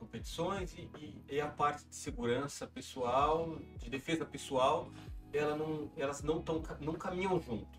competições 0.00 0.74
e, 0.74 0.88
e- 0.98 1.22
e 1.36 1.40
a 1.40 1.46
parte 1.46 1.86
de 1.86 1.94
segurança 1.94 2.66
pessoal, 2.66 3.56
de 3.78 3.90
defesa 3.90 4.24
pessoal, 4.24 4.90
ela 5.32 5.54
não, 5.54 5.90
elas 5.96 6.22
não, 6.22 6.40
tão, 6.40 6.62
não 6.80 6.94
caminham 6.94 7.38
junto. 7.40 7.78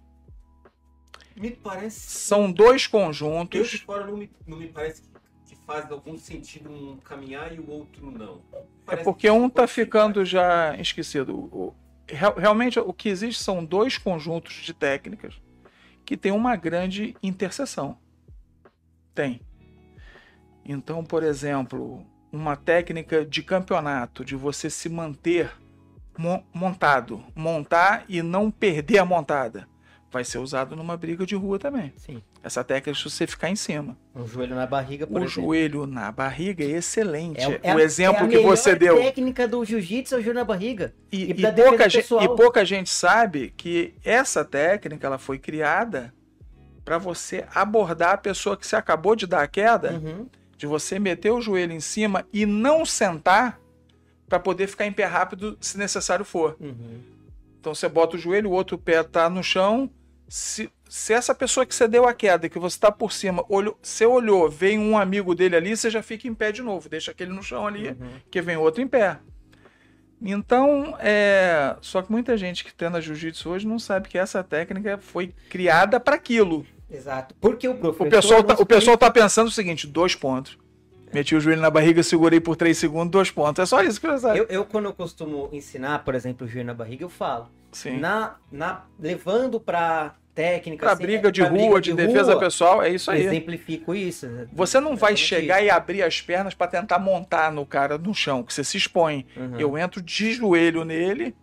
Me 1.36 1.52
parece. 1.52 2.00
São 2.00 2.52
dois 2.52 2.84
Eu 2.84 2.86
de 2.86 2.90
conjuntos. 2.90 3.74
fora 3.82 4.06
não 4.06 4.18
me, 4.18 4.32
não 4.46 4.58
me 4.58 4.68
parece 4.68 5.02
que, 5.02 5.10
que 5.48 5.56
faz 5.66 5.92
algum 5.92 6.18
sentido 6.18 6.70
um 6.72 6.98
caminhar 6.98 7.54
e 7.54 7.60
o 7.60 7.70
outro 7.70 8.12
não. 8.12 8.42
É 8.54 8.64
Parece 8.86 9.04
porque 9.04 9.28
que 9.28 9.32
um 9.32 9.50
tá 9.50 9.66
ser, 9.66 9.74
ficando 9.86 10.24
já 10.24 10.76
esquecido. 10.78 11.36
O- 11.36 11.68
o- 11.68 11.76
real- 12.08 12.36
realmente 12.36 12.80
o 12.80 12.94
que 12.94 13.10
existe 13.10 13.42
são 13.44 13.64
dois 13.66 13.98
conjuntos 13.98 14.54
de 14.56 14.74
técnicas 14.74 15.42
que 16.06 16.16
tem 16.18 16.32
uma 16.32 16.56
grande 16.56 17.16
interseção. 17.24 17.98
Tem. 19.16 19.42
Então, 20.66 21.04
por 21.04 21.24
exemplo, 21.24 22.06
uma 22.32 22.56
técnica 22.56 23.26
de 23.26 23.44
campeonato, 23.44 24.24
de 24.24 24.36
você 24.36 24.70
se 24.70 24.88
manter 24.90 25.52
mo- 26.18 26.44
montado, 26.54 27.24
montar 27.36 28.06
e 28.08 28.22
não 28.22 28.50
perder 28.50 29.00
a 29.00 29.06
montada, 29.06 29.68
vai 30.12 30.24
ser 30.24 30.38
usado 30.40 30.76
numa 30.76 30.96
briga 30.98 31.26
de 31.26 31.36
rua 31.36 31.58
também. 31.60 31.94
Sim. 31.98 32.22
Essa 32.44 32.64
técnica 32.64 32.92
é 32.92 32.94
você 33.10 33.28
ficar 33.28 33.50
em 33.50 33.56
cima. 33.56 33.96
Um 34.16 34.26
joelho 34.28 34.56
na 34.56 34.66
barriga, 34.66 35.06
por 35.06 35.22
O 35.22 35.24
exemplo. 35.26 35.44
joelho 35.44 35.86
na 35.86 36.12
barriga 36.12 36.64
é 36.64 36.70
excelente. 36.70 37.40
É, 37.62 37.76
o 37.76 37.80
é- 37.80 37.84
exemplo 37.84 38.24
é 38.24 38.26
a 38.26 38.28
que 38.30 38.40
você 38.40 38.76
deu. 38.76 38.98
técnica 38.98 39.48
do 39.48 39.64
jiu-jitsu 39.64 40.16
é 40.16 40.18
o 40.18 40.22
joelho 40.22 40.40
na 40.40 40.44
barriga. 40.46 40.94
E, 41.12 41.26
e 41.26 41.32
e 41.46 41.52
pouca 41.54 41.88
gente, 41.90 42.14
e 42.14 42.28
pouca 42.36 42.66
gente 42.66 42.90
sabe 42.90 43.54
que 43.56 43.94
essa 44.04 44.44
técnica 44.44 45.06
ela 45.06 45.18
foi 45.20 45.38
criada 45.38 46.14
para 46.84 46.98
você 46.98 47.46
abordar 47.54 48.14
a 48.14 48.18
pessoa 48.18 48.58
que 48.58 48.66
você 48.66 48.76
acabou 48.76 49.16
de 49.16 49.28
dar 49.28 49.44
a 49.44 49.48
queda, 49.48 49.94
Uhum. 49.94 50.28
De 50.62 50.68
você 50.68 51.00
meter 51.00 51.32
o 51.32 51.42
joelho 51.42 51.74
em 51.74 51.80
cima 51.80 52.24
e 52.32 52.46
não 52.46 52.86
sentar 52.86 53.60
para 54.30 54.40
poder 54.40 54.68
ficar 54.68 54.86
em 54.86 54.92
pé 54.94 55.06
rápido 55.06 55.58
se 55.60 55.76
necessário 55.76 56.24
for. 56.24 56.56
Uhum. 56.60 57.02
Então 57.60 57.74
você 57.74 57.90
bota 57.90 58.16
o 58.16 58.20
joelho, 58.20 58.52
o 58.52 58.54
outro 58.54 58.78
pé 58.78 59.02
tá 59.02 59.28
no 59.28 59.44
chão. 59.44 59.90
Se, 60.30 60.70
se 60.88 61.14
essa 61.14 61.34
pessoa 61.34 61.66
que 61.66 61.74
você 61.74 61.88
deu 61.88 62.08
a 62.08 62.14
queda, 62.14 62.48
que 62.48 62.60
você 62.60 62.78
tá 62.80 62.92
por 62.92 63.12
cima, 63.12 63.44
olhou, 63.50 63.76
você 63.82 64.06
olhou, 64.06 64.48
vem 64.52 64.78
um 64.78 64.96
amigo 65.00 65.34
dele 65.34 65.56
ali, 65.56 65.76
você 65.76 65.90
já 65.90 66.04
fica 66.04 66.28
em 66.28 66.34
pé 66.36 66.52
de 66.52 66.62
novo, 66.62 66.88
deixa 66.88 67.10
aquele 67.10 67.34
no 67.34 67.42
chão 67.42 67.66
ali, 67.66 67.88
Uhum. 67.88 68.12
que 68.30 68.40
vem 68.40 68.56
outro 68.56 68.84
em 68.84 68.88
pé. 68.88 69.18
Então, 70.22 70.96
é... 71.00 71.76
só 71.82 72.04
que 72.04 72.12
muita 72.12 72.38
gente 72.38 72.64
que 72.64 72.72
treina 72.72 73.02
jiu-jitsu 73.02 73.50
hoje 73.50 73.66
não 73.68 73.80
sabe 73.80 74.10
que 74.10 74.18
essa 74.20 74.44
técnica 74.44 75.00
foi 75.00 75.34
criada 75.50 76.00
para 76.00 76.16
aquilo. 76.18 76.68
Exato. 76.92 77.34
Porque 77.40 77.68
o 77.68 77.76
professor. 77.76 78.08
O 78.08 78.10
pessoal, 78.10 78.44
tá, 78.44 78.54
o 78.56 78.66
pessoal 78.66 78.98
tá 78.98 79.10
pensando 79.10 79.48
o 79.48 79.52
seguinte: 79.52 79.88
dois 79.88 80.14
pontos. 80.14 80.58
Meti 81.14 81.36
o 81.36 81.42
joelho 81.42 81.62
na 81.62 81.70
barriga, 81.70 82.02
segurei 82.04 82.40
por 82.40 82.56
três 82.56 82.78
segundos, 82.78 83.12
dois 83.12 83.30
pontos. 83.30 83.62
É 83.62 83.66
só 83.66 83.84
isso 83.84 84.00
que 84.00 84.08
eu 84.08 84.18
sabe. 84.18 84.40
Eu, 84.40 84.46
eu, 84.46 84.66
quando 84.66 84.86
eu 84.86 84.94
costumo 84.94 85.50
ensinar, 85.52 86.06
por 86.06 86.16
exemplo, 86.16 86.48
o 86.48 86.50
joelho 86.50 86.68
na 86.68 86.74
barriga, 86.74 87.04
eu 87.04 87.10
falo. 87.10 87.50
Sim. 87.72 87.98
Na, 87.98 88.38
na, 88.50 88.86
levando 88.98 89.60
pra 89.60 90.16
técnica. 90.34 90.86
Pra 90.86 90.94
assim, 90.94 91.04
briga 91.04 91.32
de 91.32 91.42
pra 91.42 91.50
rua, 91.50 91.82
de, 91.82 91.94
defesa 91.94 92.32
rua, 92.32 92.40
pessoal, 92.40 92.82
é 92.82 92.90
isso 92.90 93.12
aí. 93.12 93.26
Exemplifico 93.26 93.94
isso. 93.94 94.28
Você 94.54 94.80
não 94.80 94.96
vai 94.96 95.16
chegar 95.18 95.58
isso. 95.60 95.68
e 95.68 95.70
abrir 95.70 96.04
as 96.04 96.22
pernas 96.22 96.54
para 96.54 96.68
tentar 96.68 97.00
montar 97.00 97.52
no 97.52 97.66
cara 97.66 97.98
no 97.98 98.14
chão, 98.14 98.44
que 98.44 98.54
você 98.54 98.64
se 98.64 98.78
expõe. 98.78 99.26
Uhum. 99.36 99.60
Eu 99.60 99.78
entro 99.78 100.02
de 100.02 100.34
joelho 100.34 100.86
nele 100.86 101.36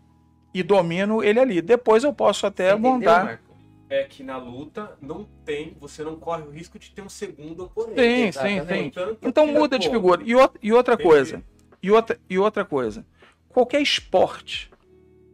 e 0.52 0.62
domino 0.62 1.22
ele 1.22 1.40
ali. 1.40 1.60
Depois 1.60 2.04
eu 2.04 2.12
posso 2.12 2.46
até 2.46 2.70
Você 2.70 2.74
entendeu, 2.74 2.90
montar. 2.90 3.24
Marco? 3.24 3.47
É 3.90 4.04
que 4.04 4.22
na 4.22 4.36
luta 4.36 4.96
não 5.00 5.24
tem, 5.44 5.74
você 5.80 6.04
não 6.04 6.16
corre 6.16 6.42
o 6.42 6.50
risco 6.50 6.78
de 6.78 6.90
ter 6.90 7.00
um 7.00 7.08
segundo 7.08 7.64
oponente. 7.64 8.36
Sim, 8.38 8.60
sim. 8.66 8.90
Tanto 8.90 9.18
Então 9.26 9.46
muda 9.46 9.78
de 9.78 9.88
pô, 9.88 9.94
figura. 9.94 10.22
E, 10.22 10.34
outra- 10.34 10.60
e 10.62 10.72
outra 10.72 10.94
Entendi. 10.94 11.08
coisa. 11.08 11.42
E 11.82 11.90
outra, 11.90 12.20
e 12.28 12.38
outra 12.38 12.64
coisa. 12.64 13.06
Qualquer 13.48 13.80
esporte, 13.80 14.70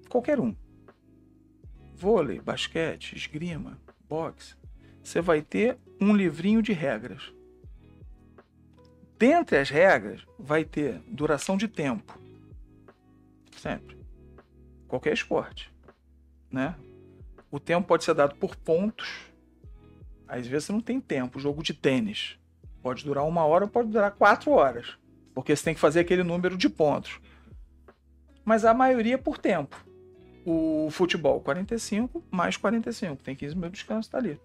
qualquer 0.08 0.38
um. 0.38 0.54
Vôlei, 1.96 2.40
basquete, 2.40 3.14
esgrima, 3.16 3.78
boxe. 4.08 4.54
Você 5.02 5.20
vai 5.20 5.42
ter 5.42 5.76
um 6.00 6.14
livrinho 6.14 6.62
de 6.62 6.72
regras. 6.72 7.32
Dentre 9.18 9.58
as 9.58 9.70
regras, 9.70 10.24
vai 10.38 10.64
ter 10.64 11.00
duração 11.08 11.56
de 11.56 11.66
tempo. 11.66 12.18
Sempre. 13.56 13.96
Qualquer 14.86 15.12
esporte. 15.14 15.72
Né? 16.50 16.74
O 17.54 17.60
tempo 17.60 17.86
pode 17.86 18.02
ser 18.02 18.14
dado 18.14 18.34
por 18.34 18.56
pontos. 18.56 19.30
Às 20.26 20.44
vezes 20.44 20.64
você 20.64 20.72
não 20.72 20.80
tem 20.80 21.00
tempo. 21.00 21.38
Jogo 21.38 21.62
de 21.62 21.72
tênis. 21.72 22.36
Pode 22.82 23.04
durar 23.04 23.24
uma 23.24 23.44
hora, 23.44 23.68
pode 23.68 23.90
durar 23.90 24.10
quatro 24.10 24.50
horas. 24.50 24.98
Porque 25.32 25.54
você 25.54 25.62
tem 25.62 25.72
que 25.72 25.78
fazer 25.78 26.00
aquele 26.00 26.24
número 26.24 26.56
de 26.56 26.68
pontos. 26.68 27.20
Mas 28.44 28.64
a 28.64 28.74
maioria 28.74 29.14
é 29.14 29.16
por 29.16 29.38
tempo. 29.38 29.76
O 30.44 30.88
futebol, 30.90 31.40
45 31.42 32.24
mais 32.28 32.56
45. 32.56 33.22
Tem 33.22 33.36
15 33.36 33.54
minutos 33.54 33.78
de 33.78 33.84
descanso, 33.84 34.10
tá 34.10 34.18
ali. 34.18 34.40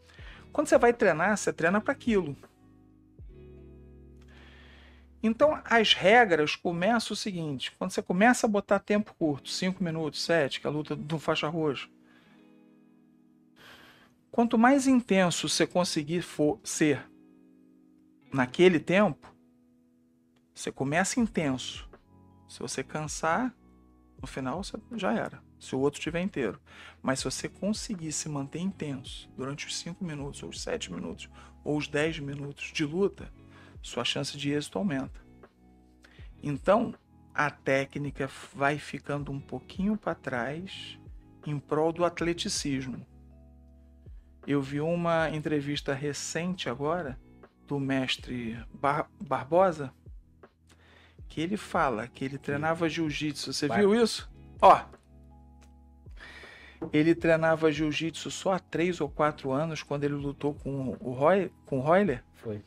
Quando 0.53 0.67
você 0.67 0.77
vai 0.77 0.93
treinar, 0.93 1.35
você 1.35 1.51
treina 1.51 1.81
para 1.81 1.93
aquilo. 1.93 2.37
Então, 5.23 5.59
as 5.65 5.93
regras 5.93 6.55
começam 6.55 7.15
o 7.15 7.17
seguinte: 7.17 7.71
quando 7.79 7.89
você 7.89 8.03
começa 8.03 8.45
a 8.45 8.49
botar 8.49 8.77
tempo 8.77 9.15
curto, 9.17 9.49
5 9.49 9.83
minutos, 9.83 10.21
7, 10.21 10.61
que 10.61 10.67
é 10.67 10.69
a 10.69 10.71
luta 10.71 10.95
do 10.95 11.17
faixa 11.17 11.47
roxa. 11.47 11.89
Quanto 14.31 14.57
mais 14.57 14.87
intenso 14.87 15.49
você 15.49 15.65
conseguir 15.65 16.21
for 16.21 16.59
ser 16.63 17.09
naquele 18.31 18.79
tempo, 18.79 19.35
você 20.53 20.71
começa 20.71 21.19
intenso. 21.19 21.89
Se 22.47 22.59
você 22.59 22.83
cansar, 22.83 23.55
no 24.21 24.27
final 24.27 24.63
você 24.63 24.77
já 24.95 25.13
era. 25.13 25.41
Se 25.59 25.75
o 25.75 25.79
outro 25.79 25.99
estiver 25.99 26.21
inteiro. 26.21 26.59
Mas 27.01 27.19
se 27.19 27.25
você 27.25 27.49
conseguir 27.49 28.11
se 28.11 28.29
manter 28.29 28.59
intenso 28.59 29.29
durante 29.35 29.67
os 29.67 29.77
5 29.77 30.03
minutos, 30.03 30.43
ou 30.43 30.49
os 30.49 30.61
7 30.61 30.91
minutos, 30.91 31.29
ou 31.63 31.77
os 31.77 31.87
10 31.87 32.19
minutos 32.19 32.71
de 32.73 32.85
luta, 32.85 33.31
sua 33.81 34.05
chance 34.05 34.37
de 34.37 34.51
êxito 34.51 34.77
aumenta. 34.77 35.19
Então, 36.41 36.93
a 37.33 37.49
técnica 37.49 38.29
vai 38.53 38.77
ficando 38.77 39.31
um 39.31 39.39
pouquinho 39.39 39.97
para 39.97 40.15
trás 40.15 40.99
em 41.45 41.57
prol 41.57 41.91
do 41.91 42.05
atleticismo. 42.05 43.05
Eu 44.49 44.63
vi 44.63 44.81
uma 44.81 45.29
entrevista 45.29 45.93
recente 45.93 46.67
agora 46.71 47.19
do 47.67 47.79
mestre 47.79 48.57
Bar 48.73 49.07
Barbosa, 49.21 49.93
que 51.27 51.39
ele 51.39 51.55
fala 51.55 52.07
que 52.07 52.25
ele 52.25 52.39
treinava 52.39 52.89
jiu-jitsu. 52.89 53.53
Você 53.53 53.67
Bar- 53.67 53.77
viu 53.77 53.93
isso? 53.93 54.27
Ó. 54.59 54.81
Ele 56.91 57.13
treinava 57.13 57.71
jiu-jitsu 57.71 58.31
só 58.31 58.53
há 58.53 58.59
três 58.59 58.99
ou 58.99 59.07
quatro 59.07 59.51
anos, 59.51 59.83
quando 59.83 60.03
ele 60.05 60.15
lutou 60.15 60.55
com 60.55 60.97
o 60.99 61.11
Roy, 61.11 61.51
com 61.67 61.77
o 61.77 61.81
Royler, 61.81 62.23
Foi. 62.33 62.63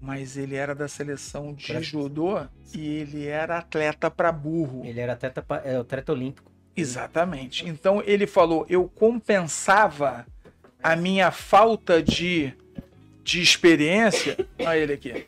mas 0.00 0.36
ele 0.36 0.54
era 0.54 0.72
da 0.72 0.86
seleção 0.86 1.52
de 1.52 1.66
Pra- 1.66 1.80
judô 1.82 2.46
e 2.72 2.86
ele 2.86 3.26
era 3.26 3.58
atleta 3.58 4.08
para 4.08 4.30
burro. 4.30 4.84
Ele 4.84 5.00
era 5.00 5.14
atleta, 5.14 5.42
pa- 5.42 5.62
é, 5.64 5.78
atleta 5.78 6.12
olímpico. 6.12 6.48
Exatamente. 6.76 7.66
Então 7.68 8.00
ele 8.06 8.24
falou: 8.28 8.64
eu 8.68 8.86
compensava 8.88 10.24
a 10.82 10.96
minha 10.96 11.30
falta 11.30 12.02
de, 12.02 12.52
de 13.22 13.40
experiência. 13.42 14.36
Olha 14.60 14.76
ele 14.78 14.92
aqui. 14.94 15.26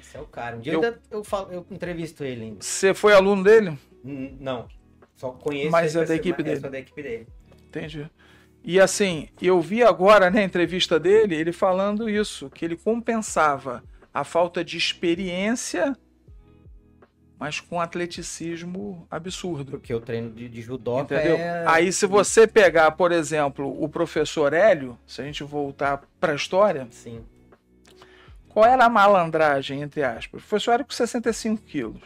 Esse 0.00 0.16
é 0.16 0.20
o 0.20 0.26
cara. 0.26 0.56
Um 0.56 0.60
dia 0.60 0.72
Eu- 0.72 0.82
eu, 0.82 0.88
ainda- 0.88 1.02
eu, 1.10 1.24
falo, 1.24 1.52
eu 1.52 1.66
entrevisto 1.70 2.24
ele 2.24 2.44
ainda. 2.44 2.62
Você 2.62 2.94
foi 2.94 3.12
aluno 3.14 3.42
dele? 3.44 3.78
Não. 4.04 4.68
Só 5.16 5.30
conheço 5.32 5.70
Mas 5.70 5.94
ele, 5.94 6.04
é 6.04 6.06
da 6.06 6.14
equipe 6.16 6.40
é 6.40 6.44
dele. 6.44 6.60
da 6.60 6.78
equipe 6.78 7.02
dele. 7.02 7.26
Entendi. 7.68 8.08
E 8.64 8.78
assim, 8.80 9.28
eu 9.40 9.60
vi 9.60 9.82
agora 9.82 10.30
na 10.30 10.42
entrevista 10.42 10.98
dele, 11.00 11.34
ele 11.34 11.52
falando 11.52 12.08
isso, 12.08 12.50
que 12.50 12.64
ele 12.64 12.76
compensava 12.76 13.82
a 14.12 14.24
falta 14.24 14.64
de 14.64 14.76
experiência, 14.76 15.96
mas 17.38 17.60
com 17.60 17.80
atleticismo 17.80 19.06
absurdo. 19.10 19.72
Porque 19.72 19.94
o 19.94 20.00
treino 20.00 20.30
de, 20.32 20.48
de 20.48 20.60
Entendeu? 20.60 21.36
é... 21.36 21.64
Aí 21.66 21.92
se 21.92 22.06
você 22.06 22.46
pegar, 22.46 22.90
por 22.92 23.12
exemplo, 23.12 23.82
o 23.82 23.88
professor 23.88 24.52
Hélio, 24.52 24.98
se 25.06 25.22
a 25.22 25.24
gente 25.24 25.44
voltar 25.44 26.02
para 26.18 26.32
a 26.32 26.36
história, 26.36 26.88
Sim. 26.90 27.24
qual 28.48 28.64
era 28.66 28.84
a 28.84 28.88
malandragem, 28.88 29.82
entre 29.82 30.02
aspas? 30.02 30.42
O 30.42 30.46
professor 30.46 30.72
Hélio 30.72 30.86
com 30.86 30.92
65 30.92 31.62
quilos. 31.62 32.02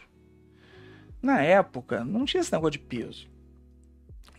Na 1.22 1.40
época, 1.40 2.04
não 2.04 2.24
tinha 2.24 2.40
esse 2.40 2.52
negócio 2.52 2.72
de 2.72 2.78
peso. 2.80 3.31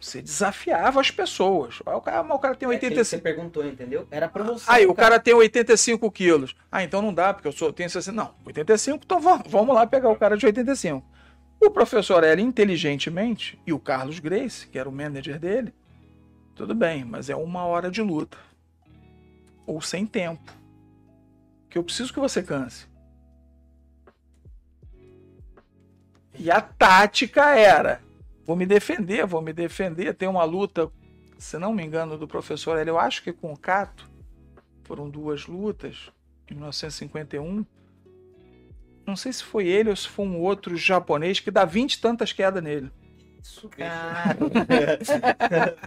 Você 0.04 0.22
desafiava 0.22 1.00
as 1.00 1.10
pessoas. 1.10 1.80
O 1.80 2.02
cara, 2.02 2.24
mas 2.24 2.36
o 2.36 2.40
cara 2.40 2.56
tem 2.56 2.70
É 2.70 2.76
aquilo 2.76 2.92
que 2.92 2.98
85 2.98 3.06
Você 3.06 3.18
perguntou, 3.20 3.66
entendeu? 3.66 4.06
Era 4.12 4.28
promoção. 4.28 4.74
Aí 4.74 4.86
o 4.86 4.94
cara 4.94 5.18
tem 5.18 5.34
85 5.34 6.12
quilos. 6.12 6.54
Ah, 6.70 6.84
então 6.84 7.02
não 7.02 7.14
dá, 7.14 7.34
porque 7.34 7.48
eu 7.48 7.54
sou, 7.54 7.72
tenho 7.72 7.90
60. 7.90 8.14
Não, 8.14 8.36
85, 8.46 9.00
então 9.06 9.22
vamos, 9.22 9.50
vamos 9.50 9.74
lá 9.74 9.88
pegar 9.88 10.10
o 10.10 10.16
cara 10.18 10.36
de 10.36 10.46
85. 10.46 11.08
O 11.62 11.72
professor 11.72 12.22
Hélio, 12.22 12.44
inteligentemente, 12.44 13.58
e 13.66 13.72
o 13.72 13.80
Carlos 13.80 14.20
Grace, 14.20 14.68
que 14.68 14.78
era 14.78 14.90
o 14.90 14.92
manager 14.92 15.40
dele, 15.40 15.74
tudo 16.54 16.76
bem, 16.76 17.06
mas 17.06 17.30
é 17.30 17.36
uma 17.36 17.64
hora 17.64 17.90
de 17.90 18.02
luta. 18.02 18.38
Ou 19.66 19.82
sem 19.82 20.06
tempo. 20.06 20.52
Que 21.70 21.78
eu 21.78 21.84
preciso 21.84 22.14
que 22.14 22.20
você 22.20 22.44
canse. 22.44 22.88
E 26.38 26.52
a 26.52 26.60
tática 26.60 27.56
era: 27.56 28.02
vou 28.46 28.56
me 28.56 28.66
defender, 28.66 29.26
vou 29.26 29.42
me 29.42 29.54
defender. 29.54 30.14
Tem 30.14 30.28
uma 30.28 30.44
luta, 30.44 30.90
se 31.38 31.58
não 31.58 31.74
me 31.74 31.84
engano, 31.84 32.18
do 32.18 32.28
professor 32.28 32.78
Hélio, 32.78 32.92
eu 32.92 33.00
acho 33.00 33.24
que 33.24 33.32
com 33.34 33.52
o 33.54 33.58
Cato. 33.58 34.10
Foram 34.84 35.10
duas 35.10 35.48
lutas, 35.48 36.12
em 36.50 36.56
1951. 36.56 37.66
Não 39.08 39.16
sei 39.16 39.32
se 39.34 39.44
foi 39.44 39.68
ele 39.68 39.90
ou 39.90 39.96
se 39.96 40.08
foi 40.08 40.26
um 40.26 40.40
outro 40.40 40.76
japonês 40.78 41.40
que 41.40 41.50
dá 41.52 41.66
20 41.66 41.94
e 41.94 42.02
tantas 42.02 42.32
quedas 42.34 42.62
nele. 42.64 42.92
Isso, 43.42 43.68
cara. 43.70 44.38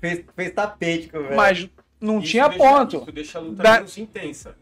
fez, 0.00 0.24
fez 0.34 0.52
tapete 0.52 1.08
velho. 1.10 1.36
Mas 1.36 1.68
não 2.00 2.18
Isso 2.18 2.30
tinha 2.32 2.48
deixa- 2.48 2.64
ponto. 2.64 2.96
Isso 2.96 3.12
deixa 3.12 3.38
a 3.38 3.40
luta 3.42 3.62
Da- 3.62 3.74
menos 3.76 3.98
intensa. 3.98 4.56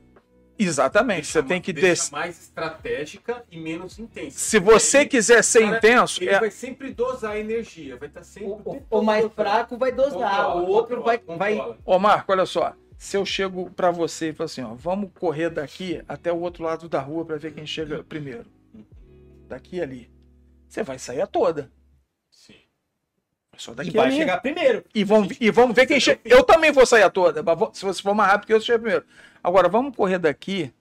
Exatamente, 0.68 1.26
você 1.26 1.40
Deixa 1.42 1.48
tem 1.48 1.56
ma- 1.58 1.62
que 1.62 1.72
deixa 1.72 1.88
descer. 1.88 2.12
mais 2.12 2.40
estratégica 2.42 3.44
e 3.50 3.58
menos 3.58 3.98
intensa. 3.98 4.38
Se 4.38 4.58
você 4.58 4.98
Ele- 4.98 5.08
quiser 5.08 5.42
ser 5.44 5.60
cara, 5.64 5.76
intenso, 5.78 6.22
Ele 6.22 6.30
é- 6.30 6.40
vai 6.40 6.50
sempre 6.50 6.92
dosar 6.92 7.32
a 7.32 7.38
energia, 7.38 7.96
vai 7.96 8.08
estar 8.08 8.22
sempre. 8.22 8.48
O, 8.48 8.82
o- 8.90 8.98
o 8.98 9.02
mais 9.02 9.26
fraco 9.32 9.76
vai 9.76 9.92
dosar, 9.92 10.12
Controla, 10.46 10.62
o 10.62 10.66
outro 10.68 10.96
controla, 10.96 11.18
vai, 11.26 11.36
vai... 11.38 11.56
controla. 11.56 11.78
Ô 11.84 11.98
Marco, 11.98 12.32
olha 12.32 12.46
só. 12.46 12.74
Se 12.98 13.16
eu 13.16 13.26
chego 13.26 13.68
pra 13.70 13.90
você 13.90 14.28
e 14.28 14.32
falo 14.32 14.44
assim, 14.44 14.62
ó, 14.62 14.74
vamos 14.74 15.10
correr 15.18 15.50
daqui 15.50 16.00
até 16.06 16.32
o 16.32 16.38
outro 16.40 16.62
lado 16.62 16.88
da 16.88 17.00
rua 17.00 17.24
pra 17.24 17.36
ver 17.36 17.52
quem 17.52 17.66
chega 17.66 18.04
primeiro. 18.04 18.44
Daqui 19.48 19.76
e 19.76 19.80
ali. 19.82 20.10
Você 20.68 20.82
vai 20.84 20.98
sair 20.98 21.20
a 21.20 21.26
toda. 21.26 21.70
É 23.54 23.58
Só 23.58 23.72
E 23.72 23.74
daqui 23.76 23.90
vai 23.90 24.06
ali. 24.06 24.16
chegar 24.16 24.40
primeiro. 24.40 24.84
E 24.94 25.04
vamos, 25.04 25.36
e 25.40 25.50
vamos 25.50 25.74
ver 25.76 25.86
quem 25.86 26.00
chega. 26.00 26.20
Eu 26.24 26.42
também 26.42 26.72
vou 26.72 26.86
sair 26.86 27.02
a 27.02 27.10
toda. 27.10 27.42
vou- 27.42 27.70
Se 27.74 27.84
você 27.84 28.00
for 28.02 28.14
mais 28.14 28.30
rápido 28.30 28.46
que 28.46 28.52
eu, 28.54 28.60
você 28.60 28.66
chega 28.66 28.78
primeiro. 28.78 29.04
Agora, 29.42 29.68
vamos 29.68 29.94
correr 29.94 30.18
daqui 30.18 30.72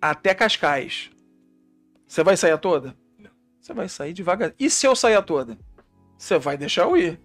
até 0.00 0.34
Cascais. 0.34 1.10
Você 2.06 2.22
vai 2.22 2.36
sair 2.36 2.52
a 2.52 2.58
toda? 2.58 2.94
Não. 3.18 3.30
Você 3.60 3.72
vai 3.72 3.88
sair 3.88 4.12
devagar. 4.12 4.52
E 4.58 4.68
se 4.68 4.86
eu 4.86 4.94
sair 4.94 5.14
a 5.14 5.22
toda? 5.22 5.56
Você 6.18 6.38
vai 6.38 6.56
deixar 6.56 6.82
eu 6.82 6.96
ir. 6.96 7.18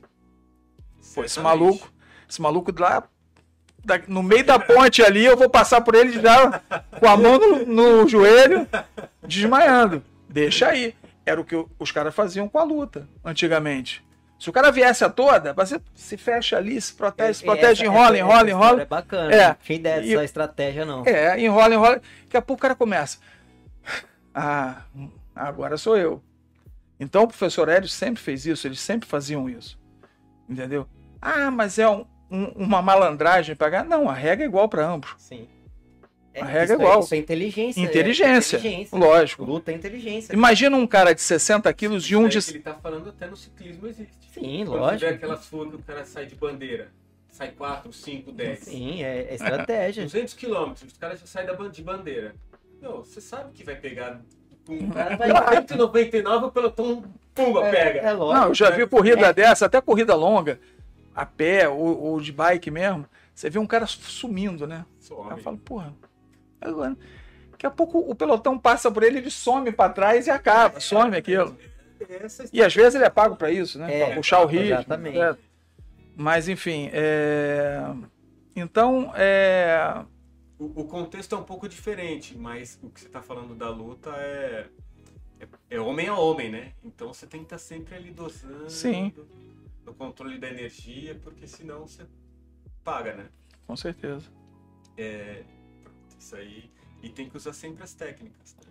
Pô, 1.13 1.23
esse 1.23 1.39
maluco, 1.39 1.91
esse 2.30 2.41
maluco 2.41 2.73
lá, 2.80 3.04
da- 3.84 4.02
no 4.08 4.23
meio 4.23 4.45
da 4.45 4.58
ponte 4.60 5.02
ali, 5.04 5.25
eu 5.25 5.36
vou 5.36 5.49
passar 5.49 5.82
por 5.82 5.95
ele 5.95 6.13
já 6.21 6.60
com 6.99 7.08
a 7.08 7.17
mão 7.17 7.38
no, 7.38 7.65
no 7.65 8.08
joelho, 8.08 8.67
desmaiando. 9.28 10.04
Deixa 10.30 10.67
aí. 10.69 10.95
Era 11.25 11.39
o 11.41 11.45
que 11.45 11.56
os 11.78 11.91
caras 11.91 12.13
faziam 12.15 12.47
com 12.47 12.58
a 12.60 12.63
luta, 12.63 13.08
antigamente. 13.23 14.04
Se 14.39 14.49
o 14.49 14.54
cara 14.54 14.71
viesse 14.71 15.04
a 15.04 15.10
toda, 15.10 15.52
você 15.54 15.82
se 15.93 16.15
fecha 16.15 16.56
ali, 16.58 16.80
se 16.80 16.93
protege, 16.93 17.34
se 17.39 17.43
protege, 17.43 17.71
Essa- 17.82 17.86
enrola, 17.86 18.06
essa- 18.08 18.17
enrola, 18.19 18.39
essa 18.39 18.49
enrola. 18.49 18.82
É 18.82 18.86
bacana. 18.86 19.36
É. 19.36 19.47
Não 19.49 19.56
tinha 19.62 19.78
ideia 19.80 20.02
E- 20.02 20.08
dessa 20.12 20.23
estratégia, 20.23 20.86
não. 20.86 21.04
É, 21.06 21.38
enrola, 21.41 21.73
enrola. 21.75 22.02
Daqui 22.23 22.38
a 22.38 22.41
pouco 22.41 22.60
o 22.60 22.62
cara 22.62 22.73
começa. 22.73 23.17
Ah, 24.34 24.84
agora 25.36 25.78
sou 25.78 25.97
eu. 25.97 26.21
Então 26.99 27.23
o 27.23 27.28
professor 27.28 27.67
Hélio 27.69 27.88
sempre 27.89 28.21
fez 28.21 28.45
isso, 28.45 28.67
eles 28.67 28.80
sempre 28.80 29.08
faziam 29.10 29.49
isso. 29.49 29.78
Entendeu? 30.47 30.88
Ah, 31.21 31.52
mas 31.52 31.78
é 31.78 31.89
um- 31.89 32.06
um- 32.32 32.52
uma 32.56 32.82
malandragem 32.82 33.56
pagar. 33.56 33.84
Não, 33.84 34.10
a 34.10 34.13
regra 34.13 34.45
é 34.45 34.47
igual 34.47 34.69
para 34.69 34.86
ambos. 34.86 35.15
Sim. 35.17 35.47
É, 36.34 36.41
A 36.41 36.45
regra 36.45 36.75
é 36.75 36.80
igual. 36.80 36.99
Isso 37.02 37.13
é 37.13 37.17
inteligência. 37.17 37.82
Inteligência, 37.82 38.56
É 38.58 38.60
inteligência. 38.60 38.97
lógico. 38.97 39.43
Luta 39.43 39.71
é 39.71 39.75
inteligência. 39.75 40.34
Imagina 40.34 40.78
um 40.78 40.86
cara 40.88 41.13
de 41.13 41.21
60 41.21 41.73
quilos 41.73 42.06
e 42.10 42.15
um 42.15 42.28
de. 42.28 42.41
que 42.41 42.52
ele 42.52 42.60
tá 42.60 42.75
falando 42.75 43.10
até 43.10 43.28
no 43.28 43.36
ciclismo 43.36 43.88
existe. 43.88 44.19
Sim, 44.34 44.65
Quando 44.65 44.80
lógico. 44.80 45.00
tiver 45.00 45.13
aquelas 45.15 45.46
fugas 45.46 45.70
que 45.76 45.76
o 45.76 45.84
cara 45.84 46.06
sai 46.06 46.26
de 46.26 46.36
bandeira, 46.36 46.92
sai 47.30 47.52
4, 47.52 47.92
5, 47.92 48.32
10. 48.32 48.60
Sim, 48.60 49.04
é, 49.04 49.24
é 49.30 49.34
estratégia. 49.36 50.04
200 50.04 50.34
quilômetros, 50.34 50.92
os 50.92 50.98
caras 50.98 51.20
já 51.20 51.26
saem 51.26 51.48
da 51.48 51.54
de 51.54 51.82
bandeira. 51.84 52.36
Meu, 52.82 52.98
você 53.04 53.20
sabe 53.20 53.52
que 53.54 53.63
vai 53.63 53.76
pegar. 53.76 54.22
Um 54.68 54.89
cara 54.92 55.18
vai- 55.18 55.32
vai 55.32 55.68
199, 55.68 56.46
o 56.46 56.52
pelotão, 56.52 57.04
pumba, 57.34 57.65
É, 57.68 57.72
pega. 57.72 58.00
é 58.08 58.12
lógico. 58.13 58.39
Não, 58.39 58.48
eu 58.50 58.54
já 58.56 58.70
vi 58.70 58.86
corrida 58.88 59.28
É. 59.28 59.34
dessa, 59.34 59.65
até 59.65 59.82
corrida 59.82 60.13
longa, 60.15 60.60
a 61.15 61.26
pé 61.26 61.68
ou, 61.68 62.00
ou 62.02 62.22
de 62.22 62.32
bike 62.32 62.70
mesmo. 62.70 63.06
Você 63.34 63.50
vê 63.50 63.58
um 63.58 63.65
cara 63.65 63.88
sumindo, 63.88 64.68
né? 64.68 64.86
Some. 65.00 65.32
eu 65.32 65.38
falo, 65.38 65.58
porra, 65.58 65.94
agora. 66.62 66.96
Daqui 67.52 67.65
a 67.65 67.72
pouco 67.72 67.98
o 68.00 68.13
pelotão 68.15 68.58
passa 68.60 68.92
por 68.92 69.02
ele, 69.04 69.18
ele 69.18 69.32
some 69.32 69.72
pra 69.72 69.89
trás 69.89 70.28
e 70.28 70.30
acaba, 70.30 70.80
some 70.80 71.18
aquilo. 71.18 71.58
Essa 72.10 72.50
E 72.52 72.62
às 72.62 72.74
vezes 72.74 72.96
ele 72.96 73.04
é 73.04 73.10
pago 73.10 73.36
pra 73.36 73.52
isso, 73.52 73.80
né? 73.80 73.94
É, 73.94 74.06
pra 74.06 74.16
puxar 74.16 74.42
o 74.42 74.46
ritmo. 74.46 74.66
exatamente. 74.66 75.18
né? 75.18 75.38
Mas 76.16 76.50
enfim, 76.50 76.90
é... 76.92 77.82
então 78.56 79.12
é... 79.16 80.04
O, 80.58 80.82
o 80.82 80.86
contexto 80.86 81.34
é 81.34 81.38
um 81.38 81.44
pouco 81.44 81.70
diferente, 81.70 82.38
mas 82.38 82.78
o 82.84 82.90
que 82.90 83.00
você 83.00 83.08
tá 83.08 83.22
falando 83.22 83.56
da 83.56 83.70
luta 83.70 84.10
é, 84.18 84.68
é, 85.40 85.48
é 85.70 85.80
homem 85.80 86.08
a 86.08 86.16
homem, 86.16 86.52
né? 86.52 86.74
Então 86.84 87.14
você 87.14 87.26
tem 87.26 87.40
que 87.40 87.46
estar 87.46 87.58
sempre 87.58 87.96
ali 87.96 88.12
dosando 88.12 88.70
Sim. 88.70 89.14
no 89.86 89.94
controle 89.94 90.38
da 90.38 90.50
energia, 90.50 91.16
porque 91.16 91.48
senão 91.48 91.88
você 91.88 92.06
paga, 92.84 93.14
né? 93.16 93.26
com 93.66 93.78
certeza. 93.78 94.26
Isso 96.20 96.36
aí. 96.36 96.70
E 97.02 97.10
tem 97.10 97.30
que 97.30 97.38
usar 97.38 97.54
sempre 97.54 97.84
as 97.84 97.94
técnicas. 97.94 98.56
Né? 98.58 98.69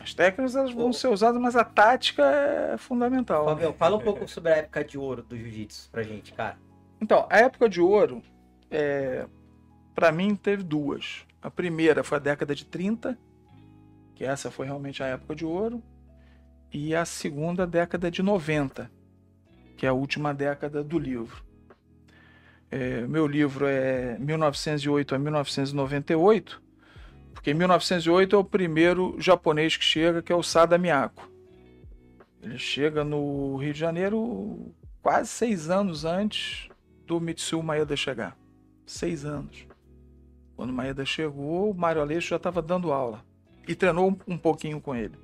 As 0.00 0.14
técnicas 0.14 0.54
elas 0.54 0.72
vão 0.72 0.92
ser 0.92 1.08
usadas, 1.08 1.40
mas 1.40 1.56
a 1.56 1.64
tática 1.64 2.22
é 2.24 2.76
fundamental. 2.76 3.44
Fabio, 3.44 3.72
fala 3.72 3.96
um 3.96 4.00
pouco 4.00 4.28
sobre 4.28 4.52
a 4.52 4.56
época 4.56 4.84
de 4.84 4.98
ouro 4.98 5.22
do 5.22 5.36
jiu-jitsu 5.36 5.90
pra 5.90 6.02
gente, 6.02 6.32
cara. 6.32 6.58
Então, 7.00 7.26
a 7.30 7.38
época 7.38 7.68
de 7.68 7.80
ouro, 7.80 8.22
é, 8.70 9.26
para 9.94 10.12
mim, 10.12 10.34
teve 10.36 10.62
duas. 10.62 11.26
A 11.42 11.50
primeira 11.50 12.04
foi 12.04 12.18
a 12.18 12.20
década 12.20 12.54
de 12.54 12.64
30, 12.64 13.18
que 14.14 14.24
essa 14.24 14.50
foi 14.50 14.66
realmente 14.66 15.02
a 15.02 15.06
época 15.06 15.34
de 15.34 15.44
ouro. 15.44 15.82
E 16.72 16.94
a 16.94 17.04
segunda, 17.04 17.62
a 17.62 17.66
década 17.66 18.10
de 18.10 18.22
90, 18.22 18.90
que 19.76 19.86
é 19.86 19.88
a 19.88 19.92
última 19.92 20.34
década 20.34 20.82
do 20.82 20.98
livro. 20.98 21.44
É, 22.70 23.02
meu 23.06 23.26
livro 23.26 23.66
é 23.66 24.18
1908 24.18 25.14
a 25.14 25.18
1998, 25.18 26.62
porque 27.36 27.52
1908 27.52 28.34
é 28.34 28.38
o 28.38 28.42
primeiro 28.42 29.14
japonês 29.18 29.76
que 29.76 29.84
chega, 29.84 30.22
que 30.22 30.32
é 30.32 30.34
o 30.34 30.42
Sada 30.42 30.78
Miyako. 30.78 31.30
Ele 32.42 32.58
chega 32.58 33.04
no 33.04 33.56
Rio 33.58 33.74
de 33.74 33.78
Janeiro 33.78 34.74
quase 35.02 35.28
seis 35.28 35.68
anos 35.68 36.06
antes 36.06 36.70
do 37.06 37.20
Mitsuo 37.20 37.62
Maeda 37.62 37.94
chegar. 37.94 38.36
Seis 38.86 39.26
anos. 39.26 39.66
Quando 40.56 40.72
Maeda 40.72 41.04
chegou, 41.04 41.70
o 41.70 41.74
Mário 41.74 42.00
Aleixo 42.00 42.30
já 42.30 42.36
estava 42.36 42.62
dando 42.62 42.90
aula. 42.90 43.22
E 43.68 43.74
treinou 43.74 44.16
um, 44.26 44.38
pouquinho 44.38 44.80
com 44.80 44.94
ele, 44.94 45.14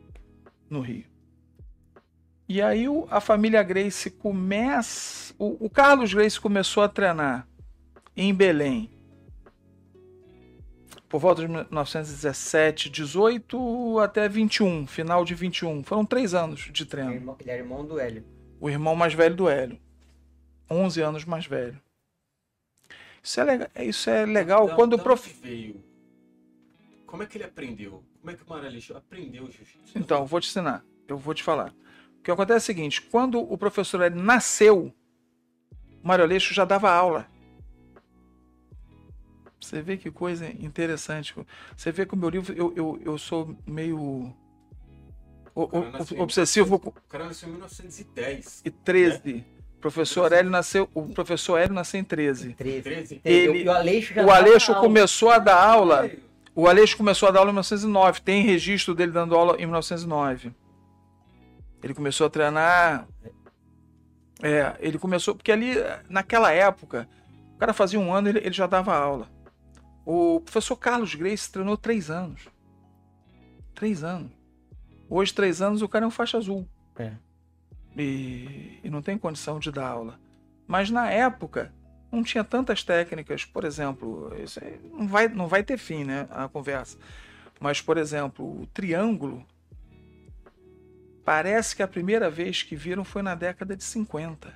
no 0.68 0.80
Rio. 0.80 1.04
E 2.46 2.60
aí 2.60 2.84
a 3.08 3.20
família 3.20 3.62
Grace 3.62 4.10
começa. 4.10 5.34
O, 5.38 5.64
o 5.64 5.70
Carlos 5.70 6.12
Grace 6.12 6.38
começou 6.38 6.82
a 6.82 6.88
treinar 6.88 7.48
em 8.14 8.34
Belém. 8.34 8.90
Por 11.12 11.20
volta 11.20 11.42
de 11.42 11.48
1917, 11.48 12.88
18 12.88 13.98
até 13.98 14.26
21, 14.30 14.86
final 14.86 15.26
de 15.26 15.34
21. 15.34 15.84
Foram 15.84 16.06
três 16.06 16.32
anos 16.32 16.70
de 16.72 16.86
treino 16.86 17.12
irmão- 17.12 17.36
ele 17.38 17.50
é 17.50 17.58
irmão 17.58 17.84
do 17.84 18.00
Hélio. 18.00 18.24
o 18.58 18.70
irmão 18.70 18.96
mais 18.96 19.12
velho 19.12 19.36
do 19.36 19.46
Hélio. 19.46 19.78
11 20.70 21.02
anos 21.02 21.26
mais 21.26 21.44
velho. 21.44 21.78
Isso 23.22 23.38
é 23.38 23.44
legal, 23.44 23.68
isso 23.76 24.08
é 24.08 24.24
legal 24.24 24.66
Da- 24.68 24.74
quando 24.74 24.94
o 24.94 24.98
prof... 24.98 25.30
veio? 25.42 25.84
como 27.04 27.22
é 27.22 27.26
que 27.26 27.36
ele 27.36 27.44
aprendeu? 27.44 28.02
Como 28.18 28.30
é 28.30 28.34
que 28.34 28.42
o 28.42 28.48
Mário 28.48 28.68
Aleixo 28.68 28.96
aprendeu 28.96 29.44
jiu-jitsu? 29.50 29.92
Então, 29.98 30.24
vou 30.24 30.40
te 30.40 30.48
ensinar. 30.48 30.82
Eu 31.06 31.18
vou 31.18 31.34
te 31.34 31.42
falar. 31.42 31.74
O 32.18 32.22
que 32.22 32.30
acontece 32.30 32.54
é 32.54 32.72
o 32.72 32.74
seguinte: 32.74 33.02
quando 33.02 33.38
o 33.38 33.58
professor 33.58 34.00
Hélio 34.00 34.18
nasceu, 34.18 34.94
o 36.02 36.08
Mário 36.08 36.24
Aleixo 36.24 36.54
já 36.54 36.64
dava 36.64 36.90
aula. 36.90 37.26
Você 39.62 39.80
vê 39.80 39.96
que 39.96 40.10
coisa 40.10 40.46
interessante. 40.46 41.34
Você 41.76 41.92
vê 41.92 42.04
que 42.04 42.14
o 42.14 42.16
meu 42.16 42.28
livro, 42.28 42.52
eu, 42.56 42.72
eu, 42.76 43.00
eu 43.04 43.16
sou 43.18 43.56
meio 43.66 43.98
o- 43.98 44.34
o- 45.54 46.22
obsessivo 46.22 46.78
com- 46.78 46.88
O 46.90 46.92
cara 47.08 47.26
nasceu 47.26 47.48
em 47.48 47.52
1910. 47.52 48.62
e 48.64 48.70
13. 48.70 49.44
O 49.76 49.80
professor 49.82 50.32
Hélio 50.32 50.50
nasceu, 50.50 50.88
o 50.94 51.06
professor 51.08 51.58
Hélio 51.58 51.74
nasceu 51.74 52.00
em 52.00 52.04
13. 52.04 52.54
13. 52.54 52.82
13? 52.82 53.14
Entendeu? 53.16 53.54
Ele- 53.54 53.68
o 53.68 53.72
Aleixo 53.72 54.14
já 54.14 54.24
O 54.24 54.30
Aleixo 54.30 54.72
aula. 54.72 54.82
começou 54.84 55.30
a 55.30 55.38
dar 55.38 55.60
aula. 55.62 56.10
O 56.54 56.68
Aleixo 56.68 56.96
começou 56.96 57.28
a 57.28 57.32
dar 57.32 57.40
aula 57.40 57.50
em 57.50 57.54
1909. 57.54 58.20
Tem 58.20 58.42
registro 58.44 58.94
dele 58.94 59.10
dando 59.12 59.34
aula 59.34 59.54
em 59.56 59.64
1909. 59.66 60.52
Ele 61.82 61.94
começou 61.94 62.26
a 62.26 62.30
treinar. 62.30 63.08
É, 64.42 64.74
ele 64.80 64.98
começou. 64.98 65.34
Porque 65.34 65.50
ali, 65.50 65.74
naquela 66.08 66.52
época, 66.52 67.08
o 67.54 67.58
cara 67.58 67.72
fazia 67.72 67.98
um 67.98 68.12
ano 68.12 68.28
ele, 68.28 68.38
ele 68.38 68.52
já 68.52 68.66
dava 68.66 68.94
aula. 68.94 69.28
O 70.04 70.40
professor 70.40 70.76
Carlos 70.76 71.14
Grace 71.14 71.50
treinou 71.50 71.76
três 71.76 72.10
anos. 72.10 72.48
Três 73.74 74.02
anos. 74.02 74.32
Hoje, 75.08 75.32
três 75.32 75.60
anos, 75.60 75.82
o 75.82 75.88
cara 75.88 76.04
é 76.04 76.08
um 76.08 76.10
faixa 76.10 76.38
azul. 76.38 76.66
É. 76.96 77.12
E, 77.96 78.80
e 78.82 78.90
não 78.90 79.02
tem 79.02 79.18
condição 79.18 79.58
de 79.58 79.70
dar 79.70 79.88
aula. 79.88 80.18
Mas 80.66 80.90
na 80.90 81.10
época, 81.10 81.72
não 82.10 82.22
tinha 82.22 82.44
tantas 82.44 82.82
técnicas. 82.82 83.44
Por 83.44 83.64
exemplo, 83.64 84.32
isso 84.42 84.62
aí 84.62 84.80
não 84.92 85.06
vai, 85.06 85.28
não 85.28 85.46
vai 85.46 85.62
ter 85.62 85.78
fim, 85.78 86.04
né? 86.04 86.26
A 86.30 86.48
conversa. 86.48 86.98
Mas, 87.60 87.80
por 87.80 87.96
exemplo, 87.96 88.62
o 88.62 88.66
triângulo. 88.66 89.44
Parece 91.24 91.76
que 91.76 91.82
a 91.82 91.88
primeira 91.88 92.28
vez 92.28 92.62
que 92.62 92.74
viram 92.74 93.04
foi 93.04 93.22
na 93.22 93.34
década 93.34 93.76
de 93.76 93.84
50. 93.84 94.52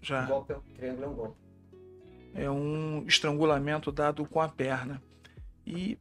Já. 0.00 0.24
Um 0.24 0.26
golpe, 0.28 0.54
triângulo 0.74 1.04
é 1.04 1.08
um 1.08 1.14
golpe. 1.14 1.39
É 2.34 2.50
um 2.50 3.04
estrangulamento 3.06 3.90
dado 3.90 4.24
com 4.24 4.40
a 4.40 4.48
perna. 4.48 5.02
E 5.66 5.98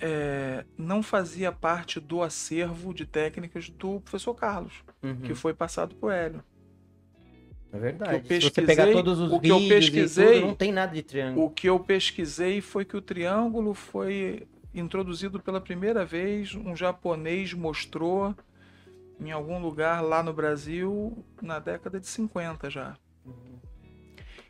é, 0.00 0.64
não 0.76 1.02
fazia 1.02 1.52
parte 1.52 2.00
do 2.00 2.22
acervo 2.22 2.92
de 2.92 3.06
técnicas 3.06 3.68
do 3.70 4.00
professor 4.00 4.34
Carlos, 4.34 4.74
Uhum. 5.02 5.16
que 5.20 5.34
foi 5.34 5.54
passado 5.54 5.94
por 5.94 6.12
Hélio. 6.12 6.42
É 7.72 7.78
verdade. 7.78 8.26
Se 8.40 8.50
você 8.50 8.62
pegar 8.62 8.90
todos 8.92 9.18
os 9.18 9.32
o 9.32 9.40
que 9.40 9.48
eu 9.48 9.58
pesquisei- 9.68 10.34
tudo, 10.40 10.46
não 10.48 10.54
tem 10.54 10.70
nada 10.72 10.92
de 10.94 11.02
triângulo. 11.02 11.46
O 11.46 11.50
que 11.50 11.68
eu 11.68 11.78
pesquisei 11.80 12.60
foi 12.60 12.84
que 12.84 12.96
o 12.96 13.02
triângulo 13.02 13.74
foi 13.74 14.46
introduzido 14.72 15.40
pela 15.40 15.60
primeira 15.60 16.04
vez, 16.04 16.54
um 16.54 16.74
japonês 16.76 17.52
mostrou 17.52 18.34
em 19.20 19.30
algum 19.30 19.60
lugar 19.60 20.02
lá 20.02 20.22
no 20.22 20.32
Brasil 20.32 21.24
na 21.40 21.58
década 21.58 21.98
de 22.00 22.06
50 22.06 22.68
já. 22.70 22.96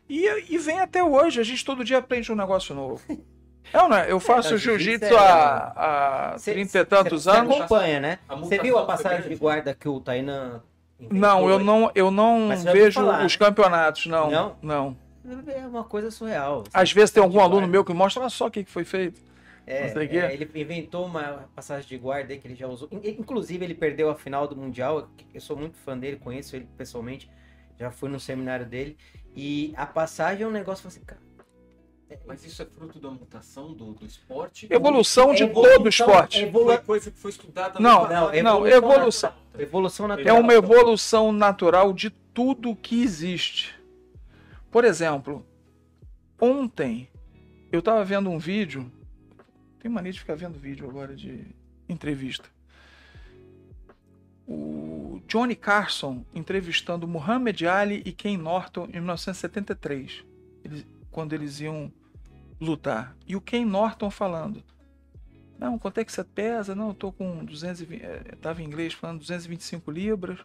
E, 0.09 0.53
e 0.53 0.57
vem 0.57 0.79
até 0.79 1.03
hoje, 1.03 1.39
a 1.39 1.43
gente 1.43 1.63
todo 1.65 1.83
dia 1.83 1.97
aprende 1.97 2.31
um 2.31 2.35
negócio 2.35 2.73
novo. 2.75 3.01
É, 3.73 3.81
ou 3.81 3.89
não 3.89 3.97
é? 3.97 4.11
Eu 4.11 4.19
faço 4.19 4.51
não, 4.51 4.57
jiu-jitsu 4.59 5.11
é- 5.11 5.17
há, 5.17 6.33
há 6.33 6.37
Cê- 6.37 6.53
30 6.53 6.77
e 6.79 6.85
tantos 6.85 7.23
Você 7.23 7.29
anos. 7.31 7.55
acompanha, 7.55 7.99
né? 7.99 8.19
Você 8.39 8.59
viu 8.59 8.77
a 8.77 8.85
passagem 8.85 9.17
de 9.17 9.23
grande. 9.23 9.39
guarda 9.41 9.73
que 9.73 9.89
o 9.89 9.99
Tainan 9.99 10.61
Não, 10.99 11.49
eu 11.49 11.57
aí? 11.57 11.63
não, 11.63 11.91
eu 11.95 12.11
não 12.11 12.49
você 12.49 12.71
vejo 12.71 12.99
falar, 13.01 13.25
os 13.25 13.33
né? 13.37 13.39
campeonatos, 13.45 14.05
não. 14.05 14.29
Não? 14.29 14.55
Não. 14.61 14.97
É 15.47 15.65
uma 15.65 15.83
coisa 15.83 16.11
surreal. 16.11 16.63
Às 16.71 16.91
vezes 16.91 17.09
tem 17.09 17.23
algum 17.23 17.39
aluno 17.39 17.61
guarda. 17.61 17.71
meu 17.71 17.83
que 17.83 17.91
mostra, 17.91 18.21
olha 18.21 18.29
só 18.29 18.45
o 18.45 18.51
que 18.51 18.63
que 18.63 18.69
foi 18.69 18.83
feito. 18.85 19.19
É, 19.65 19.87
é, 19.87 20.33
ele 20.35 20.47
inventou 20.53 21.03
uma 21.07 21.49
passagem 21.55 21.89
de 21.89 21.97
guarda 21.97 22.33
aí 22.33 22.39
que 22.39 22.47
ele 22.47 22.55
já 22.55 22.67
usou. 22.67 22.87
In- 22.91 23.01
Inclusive, 23.19 23.65
ele 23.65 23.73
perdeu 23.73 24.11
a 24.11 24.15
final 24.15 24.47
do 24.47 24.55
Mundial. 24.55 24.99
Eu- 24.99 25.07
Eu 25.33 25.41
sou 25.41 25.57
muito 25.57 25.75
fã 25.79 25.97
dele, 25.97 26.17
conheço 26.17 26.55
ele 26.55 26.67
pessoalmente. 26.77 27.27
Já 27.79 27.89
fui 27.89 28.09
no 28.09 28.19
seminário 28.19 28.65
dele. 28.67 28.95
E 29.35 29.73
a 29.75 29.85
passagem 29.85 30.43
é 30.43 30.47
um 30.47 30.51
negócio 30.51 30.87
assim, 30.87 31.01
cara. 31.01 31.21
Mas 32.25 32.45
isso 32.45 32.61
é 32.61 32.65
fruto 32.65 32.99
da 32.99 33.09
mutação 33.09 33.73
do, 33.73 33.93
do 33.93 34.05
esporte? 34.05 34.67
Evolução 34.69 35.33
de 35.33 35.43
É 35.43 35.47
todo 35.47 35.65
evolução, 35.67 35.89
esporte. 36.07 36.39
é 36.39 36.43
evolu- 36.43 36.65
Foi 36.67 36.77
coisa 36.77 37.11
que 37.11 37.19
foi 37.19 37.31
estudada 37.31 37.79
Não, 37.79 38.07
não, 38.07 38.31
Não, 38.31 38.33
evolução 38.67 38.67
evolução. 38.77 39.29
natural. 39.31 39.61
Evolução 39.61 40.11
É 40.23 40.33
uma 40.33 40.53
evolução 40.53 41.31
natural 41.31 41.91
de 41.93 42.09
tudo 42.09 42.75
que 42.75 43.01
existe. 43.03 43.73
Por 44.71 44.85
exemplo, 44.85 45.45
ontem 46.39 47.09
eu 47.71 47.79
estava 47.79 48.03
vendo 48.05 48.29
um 48.29 48.37
vídeo. 48.37 48.89
Tem 49.79 49.91
mania 49.91 50.11
de 50.11 50.19
ficar 50.19 50.35
vendo 50.35 50.57
vídeo 50.59 50.87
agora 50.87 51.15
de 51.15 51.45
entrevista. 51.89 52.49
O 54.47 54.84
Johnny 55.27 55.55
Carson 55.55 56.23
entrevistando 56.33 57.07
Muhammad 57.07 57.61
Ali 57.63 58.01
e 58.05 58.11
Ken 58.11 58.37
Norton 58.37 58.85
em 58.93 58.99
1973, 58.99 60.23
eles- 60.63 60.85
quando 61.11 61.33
eles 61.33 61.59
iam 61.59 61.91
lutar. 62.59 63.15
E 63.27 63.35
o 63.35 63.41
Ken 63.41 63.65
Norton 63.65 64.09
falando: 64.09 64.63
Não, 65.57 65.79
quanto 65.79 65.99
é 65.99 66.05
que 66.05 66.11
você 66.11 66.23
pesa? 66.23 66.75
Não, 66.75 66.89
eu 66.89 66.93
tô 66.93 67.11
com 67.11 67.43
220. 67.45 68.03
eh, 68.03 68.35
Tava 68.41 68.61
em 68.61 68.65
inglês 68.65 68.93
falando 68.93 69.19
225 69.19 69.89
libras. 69.89 70.39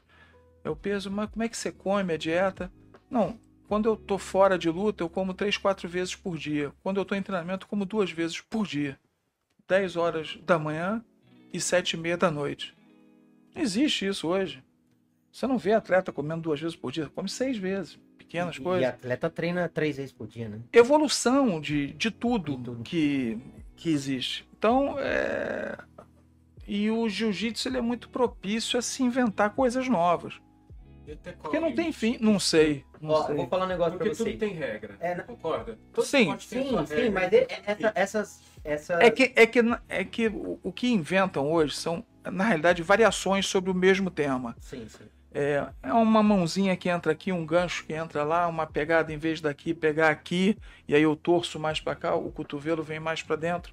É 0.63 0.71
o 0.71 0.77
peso, 0.77 1.11
mas 1.11 1.29
como 1.31 1.43
é 1.43 1.49
que 1.49 1.57
você 1.57 1.73
come 1.73 2.13
a 2.13 2.17
dieta? 2.17 2.71
Não, 3.11 3.39
quando 3.67 3.87
eu 3.89 3.97
tô 3.97 4.19
fora 4.19 4.57
de 4.59 4.69
luta, 4.71 5.03
eu 5.03 5.09
como 5.09 5.35
3, 5.35 5.57
4 5.57 5.89
vezes 5.89 6.15
por 6.15 6.37
dia. 6.39 6.73
Quando 6.83 6.99
eu 7.01 7.05
tô 7.05 7.15
em 7.15 7.23
treinamento, 7.23 7.65
eu 7.65 7.69
como 7.69 7.85
duas 7.85 8.11
vezes 8.13 8.41
por 8.41 8.67
dia. 8.67 8.99
10 9.67 9.97
horas 9.97 10.39
da 10.45 10.59
manhã 10.59 11.05
e 11.53 11.61
7 11.61 11.95
e 11.95 11.97
meia 11.97 12.17
da 12.17 12.31
noite. 12.31 12.77
Não 13.55 13.63
existe 13.63 14.07
isso 14.07 14.29
hoje. 14.29 14.63
Você 15.33 15.47
não 15.47 15.59
vê 15.59 15.73
atleta 15.73 16.13
comendo 16.13 16.43
duas 16.43 16.61
vezes 16.61 16.77
por 16.77 16.91
dia, 16.93 17.09
come 17.15 17.29
seis 17.29 17.57
vezes. 17.57 17.99
Pequenas 18.19 18.57
E 18.57 18.61
coisas 18.61 18.89
atleta 18.89 19.29
treina 19.31 19.69
três 19.69 19.97
vezes 19.97 20.13
por 20.13 20.27
dia, 20.27 20.49
né? 20.49 20.61
evolução 20.73 21.61
de, 21.61 21.93
de 21.95 22.11
tudo, 22.11 22.57
De 22.57 22.65
tudo. 22.65 22.83
Que, 22.83 23.39
que 23.77 23.91
existe. 23.91 24.49
Então, 24.57 24.97
é... 24.99 25.77
e 26.67 26.91
o 26.91 27.09
jiu-jitsu 27.09 27.69
ele 27.69 27.79
é 27.79 27.81
muito 27.81 28.09
propício 28.09 28.79
a 28.79 28.83
se 28.83 29.03
inventar 29.03 29.51
coisas 29.55 29.89
novas. 29.89 30.35
E 31.09 31.17
Porque 31.43 31.59
não 31.59 31.75
tem 31.75 31.91
fim, 31.91 32.19
não 32.21 32.39
sei. 32.39 32.85
Não 33.01 33.11
Ó, 33.11 33.21
eu 33.23 33.27
sei. 33.27 33.37
vou 33.37 33.49
falar 33.49 33.65
um 33.65 33.69
negócio 33.69 33.93
Porque 33.95 34.11
pra 34.11 34.15
você. 34.15 34.25
tudo 34.25 34.39
tem 34.39 34.53
regra. 34.55 34.97
É, 35.01 35.15
na- 35.17 35.23
Concorda? 35.25 35.77
Todo 35.93 36.05
Sim. 36.05 36.37
Sim, 36.39 36.87
sim, 36.87 36.95
regra. 36.95 37.11
mas 37.11 37.33
é- 37.33 37.37
é- 37.49 37.63
essa- 37.67 37.93
essas, 37.97 38.41
essas... 38.63 39.01
É 39.01 39.11
que, 39.11 39.33
é 39.35 39.47
que, 39.47 39.61
é 39.89 40.05
que 40.05 40.29
o, 40.29 40.61
o 40.63 40.73
que 40.73 40.89
inventam 40.89 41.51
hoje 41.51 41.75
são, 41.75 42.05
na 42.31 42.45
realidade, 42.45 42.83
variações 42.83 43.47
sobre 43.47 43.71
o 43.71 43.75
mesmo 43.75 44.09
tema. 44.11 44.55
Sim, 44.61 44.87
sim. 44.89 45.05
É, 45.33 45.65
é 45.83 45.93
uma 45.93 46.23
mãozinha 46.23 46.77
que 46.77 46.89
entra 46.89 47.13
aqui, 47.13 47.31
um 47.31 47.47
gancho 47.47 47.85
que 47.87 47.93
entra 47.93 48.25
lá, 48.25 48.49
uma 48.49 48.67
pegada 48.67 49.13
em 49.13 49.17
vez 49.19 49.41
daqui, 49.41 49.73
pegar 49.73 50.11
aqui, 50.11 50.57
e 50.89 50.95
aí 50.95 51.03
eu 51.03 51.15
torço 51.15 51.59
mais 51.59 51.79
para 51.81 51.95
cá, 51.95 52.15
o 52.17 52.33
cotovelo 52.33 52.83
vem 52.83 52.99
mais 52.99 53.23
para 53.23 53.37
dentro. 53.37 53.73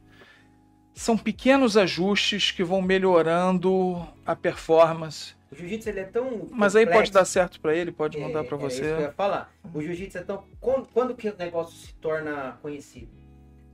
São 0.93 1.17
pequenos 1.17 1.77
ajustes 1.77 2.51
que 2.51 2.63
vão 2.63 2.81
melhorando 2.81 4.07
a 4.25 4.35
performance. 4.35 5.35
O 5.51 5.55
jiu-jitsu 5.55 5.89
ele 5.89 5.99
é 6.01 6.03
tão 6.03 6.47
Mas 6.51 6.75
aí 6.75 6.85
pode 6.85 7.11
dar 7.11 7.23
certo 7.25 7.59
para 7.61 7.73
ele, 7.75 7.91
pode 7.91 8.17
É, 8.17 8.21
mandar 8.21 8.43
para 8.43 8.57
é 8.57 8.67
isso 8.67 8.81
que 8.81 8.85
eu 8.87 8.95
você. 8.95 9.01
ia 9.03 9.11
falar. 9.11 9.51
O 9.73 9.81
jiu-jitsu 9.81 10.17
é 10.17 10.23
tão. 10.23 10.43
Quando, 10.59 10.87
quando 10.89 11.15
que 11.15 11.29
o 11.29 11.37
negócio 11.37 11.75
se 11.77 11.93
torna 11.95 12.57
conhecido? 12.61 13.11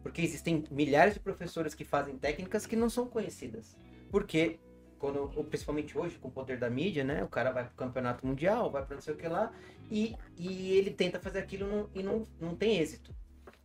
Porque 0.03 0.21
existem 0.21 0.63
milhares 0.69 1.13
de 1.15 1.19
professores 1.19 1.73
que 1.73 1.86
fazem 1.86 2.17
técnicas 2.17 2.65
que 2.65 2.75
não 2.75 2.89
são 2.89 3.07
conhecidas. 3.07 3.75
Porque, 4.11 4.59
quando, 5.04 5.28
principalmente 5.49 5.97
hoje, 5.97 6.18
com 6.18 6.30
o 6.30 6.32
poder 6.32 6.58
da 6.58 6.70
mídia, 6.70 7.04
né? 7.04 7.26
O 7.26 7.28
cara 7.28 7.51
vai 7.51 7.66
pro 7.66 7.76
campeonato 7.76 8.26
mundial, 8.26 8.72
vai 8.72 8.86
para 8.86 8.95
não 8.95 9.01
sei 9.01 9.14
o 9.14 9.18
que 9.18 9.28
lá, 9.28 9.51
e, 9.91 10.16
e 10.38 10.78
ele 10.78 10.91
tenta 10.91 11.20
fazer 11.20 11.39
aquilo 11.39 11.89
e 11.93 12.01
não, 12.01 12.24
não 12.39 12.56
tem 12.56 12.78
êxito. 12.78 13.14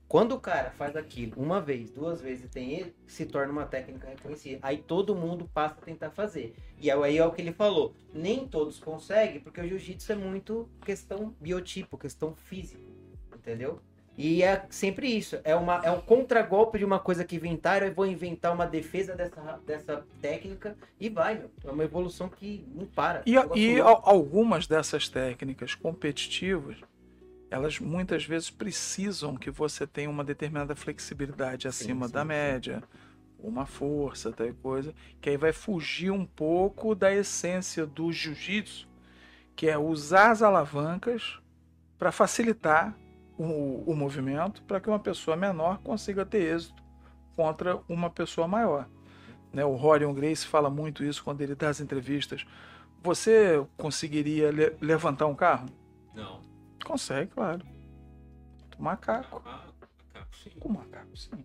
Quando 0.09 0.33
o 0.33 0.41
cara 0.41 0.73
faz 0.73 0.97
aquilo 0.97 1.41
uma 1.41 1.61
vez, 1.61 1.93
duas 1.93 2.21
vezes 2.21 2.47
e 2.47 2.49
tem 2.49 2.81
êxito, 2.81 2.97
se 3.07 3.25
torna 3.25 3.53
uma 3.53 3.67
técnica 3.67 4.09
reconhecida. 4.09 4.59
Aí 4.63 4.79
todo 4.79 5.15
mundo 5.15 5.49
passa 5.55 5.77
a 5.81 5.85
tentar 5.85 6.11
fazer. 6.11 6.57
E 6.77 6.91
aí 6.91 7.19
é 7.19 7.25
o 7.25 7.31
que 7.31 7.41
ele 7.41 7.53
falou. 7.53 7.95
Nem 8.13 8.49
todos 8.49 8.81
conseguem, 8.81 9.41
porque 9.41 9.61
o 9.61 9.69
jiu-jitsu 9.69 10.11
é 10.11 10.17
muito 10.17 10.69
questão 10.85 11.37
biotipo, 11.41 11.97
questão 11.97 12.35
física. 12.35 12.83
Entendeu? 13.33 13.81
E 14.19 14.43
é 14.43 14.67
sempre 14.69 15.07
isso. 15.07 15.39
É, 15.45 15.55
uma, 15.55 15.77
é 15.85 15.93
um 15.93 16.01
contragolpe 16.01 16.77
de 16.77 16.85
uma 16.85 16.99
coisa 16.99 17.25
que 17.25 17.37
inventaram. 17.37 17.87
Eu 17.87 17.95
vou 17.95 18.05
inventar 18.05 18.53
uma 18.53 18.67
defesa 18.67 19.15
dessa, 19.15 19.61
dessa 19.65 20.05
técnica 20.21 20.77
e 20.99 21.09
vai, 21.09 21.37
meu. 21.37 21.49
É 21.65 21.71
uma 21.71 21.85
evolução 21.85 22.29
que 22.29 22.67
não 22.75 22.85
para. 22.85 23.23
E, 23.25 23.37
É 23.37 23.49
e 23.55 23.79
algumas 23.79 24.67
dessas 24.67 25.09
técnicas 25.09 25.77
competitivas, 25.77 26.79
elas 27.49 27.79
muitas 27.79 28.25
vezes 28.25 28.51
precisam 28.51 29.37
que 29.37 29.53
você 29.53 29.87
tenha 29.87 30.11
uma 30.11 30.25
determinada 30.25 30.75
flexibilidade 30.75 31.69
acima 31.69 32.09
sim, 32.09 32.13
da 32.13 32.23
sim. 32.23 32.27
média, 32.27 32.83
uma 33.39 33.67
força, 33.67 34.33
tal 34.33 34.53
coisa, 34.55 34.93
que 35.21 35.31
aí 35.31 35.37
vai 35.37 35.53
fugir 35.53 36.11
um 36.11 36.27
pouco 36.27 36.93
da 36.93 37.15
essência 37.15 37.87
do 37.87 38.11
jiu-jitsu, 38.11 38.89
que 39.55 39.69
é 39.69 39.79
usar 39.79 40.33
as 40.33 40.43
alavancas 40.43 41.39
para 41.97 42.11
facilitar 42.11 42.99
o, 43.39 43.85
o 43.87 43.95
movimento, 43.95 44.63
para 44.65 44.81
que 44.81 44.89
uma 44.89 44.99
pessoa 44.99 45.37
menor 45.37 45.79
consiga 45.79 46.27
ter 46.27 46.55
êxito 46.55 46.83
contra 47.37 47.81
uma 47.89 48.11
pessoa 48.11 48.49
maior. 48.49 48.89
Né? 49.53 49.65
O 49.65 49.77
Rorion 49.77 50.13
Grace 50.13 50.45
fala 50.45 50.69
muito 50.69 51.05
isso 51.05 51.23
quando 51.23 51.41
ele 51.41 51.55
dá 51.55 51.69
as 51.69 51.81
entrevistas. 51.81 52.45
Você 53.03 53.65
conseguiria 53.77 54.51
le 54.51 54.77
levantar 54.81 55.27
um 55.27 55.35
carro? 55.35 55.69
Não. 56.15 56.43
Consegue, 56.85 57.31
claro. 57.31 57.65
O 58.77 58.83
macaco. 58.83 59.41
Ah, 59.47 59.67
macaco, 59.81 60.37
sim. 60.37 60.51
O 60.61 60.69
macaco, 60.69 61.17
sim. 61.17 61.45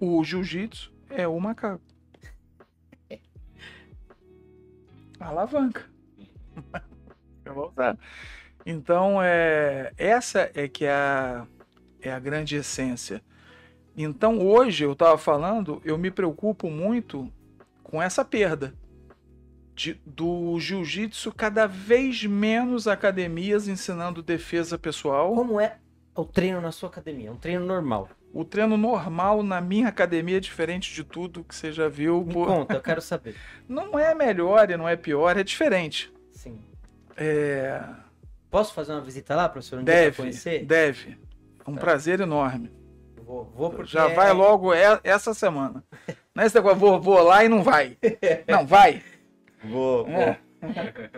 O 0.00 0.24
jiu-jitsu 0.24 0.92
é 1.10 1.28
o 1.28 1.38
macaco. 1.38 1.84
A 5.20 5.28
alavanca. 5.28 5.84
Eu 7.44 7.54
vou 7.54 7.68
usar. 7.68 7.98
Então, 8.66 9.22
é, 9.22 9.92
essa 9.96 10.50
é 10.52 10.66
que 10.66 10.84
é 10.84 10.90
a, 10.92 11.46
é 12.00 12.12
a 12.12 12.18
grande 12.18 12.56
essência. 12.56 13.22
Então, 13.96 14.44
hoje, 14.44 14.84
eu 14.84 14.92
estava 14.92 15.16
falando, 15.16 15.80
eu 15.84 15.96
me 15.96 16.10
preocupo 16.10 16.68
muito 16.68 17.32
com 17.84 18.02
essa 18.02 18.24
perda 18.24 18.74
de, 19.72 20.00
do 20.04 20.58
jiu-jitsu, 20.58 21.32
cada 21.32 21.66
vez 21.66 22.24
menos 22.24 22.88
academias 22.88 23.68
ensinando 23.68 24.20
defesa 24.20 24.76
pessoal. 24.76 25.32
Como 25.32 25.60
é 25.60 25.78
o 26.14 26.24
treino 26.24 26.60
na 26.60 26.72
sua 26.72 26.88
academia? 26.88 27.30
Um 27.30 27.36
treino 27.36 27.64
normal. 27.64 28.08
O 28.32 28.44
treino 28.44 28.76
normal 28.76 29.42
na 29.42 29.60
minha 29.60 29.88
academia 29.88 30.38
é 30.38 30.40
diferente 30.40 30.92
de 30.92 31.04
tudo 31.04 31.44
que 31.44 31.54
você 31.54 31.72
já 31.72 31.88
viu. 31.88 32.24
Me 32.24 32.32
por- 32.34 32.48
conta, 32.48 32.74
eu 32.74 32.82
quero 32.82 33.00
saber. 33.00 33.36
Não 33.68 33.98
é 33.98 34.14
melhor 34.14 34.70
e 34.70 34.76
não 34.76 34.88
é 34.88 34.96
pior, 34.96 35.36
é 35.36 35.44
diferente. 35.44 36.12
Sim. 36.32 36.58
É... 37.16 37.82
Posso 38.50 38.72
fazer 38.74 38.92
uma 38.92 39.00
visita 39.00 39.34
lá, 39.34 39.48
professor? 39.48 39.80
Um 39.80 39.84
Deve, 39.84 40.16
conhecer? 40.16 40.64
deve. 40.64 41.18
Um 41.66 41.74
Tá. 41.74 41.80
prazer 41.80 42.20
enorme. 42.20 42.70
Vou, 43.24 43.44
vou 43.56 43.70
porque 43.70 43.90
Já 43.90 44.06
vai 44.08 44.32
logo 44.32 44.72
essa 44.72 45.34
semana. 45.34 45.82
Não 46.34 46.44
é 46.44 46.46
esse 46.46 46.54
negócio, 46.54 46.78
vou, 46.78 47.00
vou 47.00 47.20
lá 47.22 47.44
e 47.44 47.48
não 47.48 47.62
vai. 47.62 47.98
Não, 48.46 48.64
vai. 48.64 49.02
Vou, 49.64 50.04
vou. 50.04 50.12
É. 50.22 50.38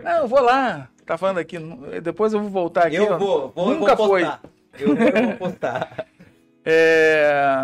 Não, 0.02 0.22
eu 0.22 0.28
vou 0.28 0.40
lá. 0.40 0.88
Tá 1.04 1.18
falando 1.18 1.38
aqui. 1.38 1.56
Depois 2.02 2.32
eu 2.32 2.40
vou 2.40 2.50
voltar 2.50 2.86
aqui. 2.86 2.96
Eu 2.96 3.18
vou, 3.18 3.50
vou, 3.50 3.72
eu 3.72 3.78
Nunca 3.78 3.94
vou 3.94 4.08
foi. 4.08 4.22
Eu 4.78 4.96
vou, 4.96 5.06
eu 5.06 5.26
vou 5.28 5.36
postar. 5.36 6.06
É... 6.70 7.56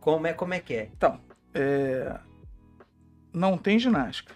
Como 0.00 0.26
é, 0.26 0.32
como 0.32 0.54
é 0.54 0.60
que 0.60 0.74
é? 0.74 0.88
Então, 0.96 1.20
é... 1.52 2.18
não 3.30 3.58
tem 3.58 3.78
ginástica. 3.78 4.32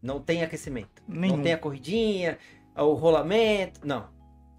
Não 0.00 0.20
tem 0.20 0.44
aquecimento. 0.44 0.97
Nenhum. 1.08 1.36
Não 1.36 1.42
tem 1.42 1.54
a 1.54 1.58
corridinha, 1.58 2.38
o 2.76 2.92
rolamento. 2.92 3.80
Não. 3.84 4.06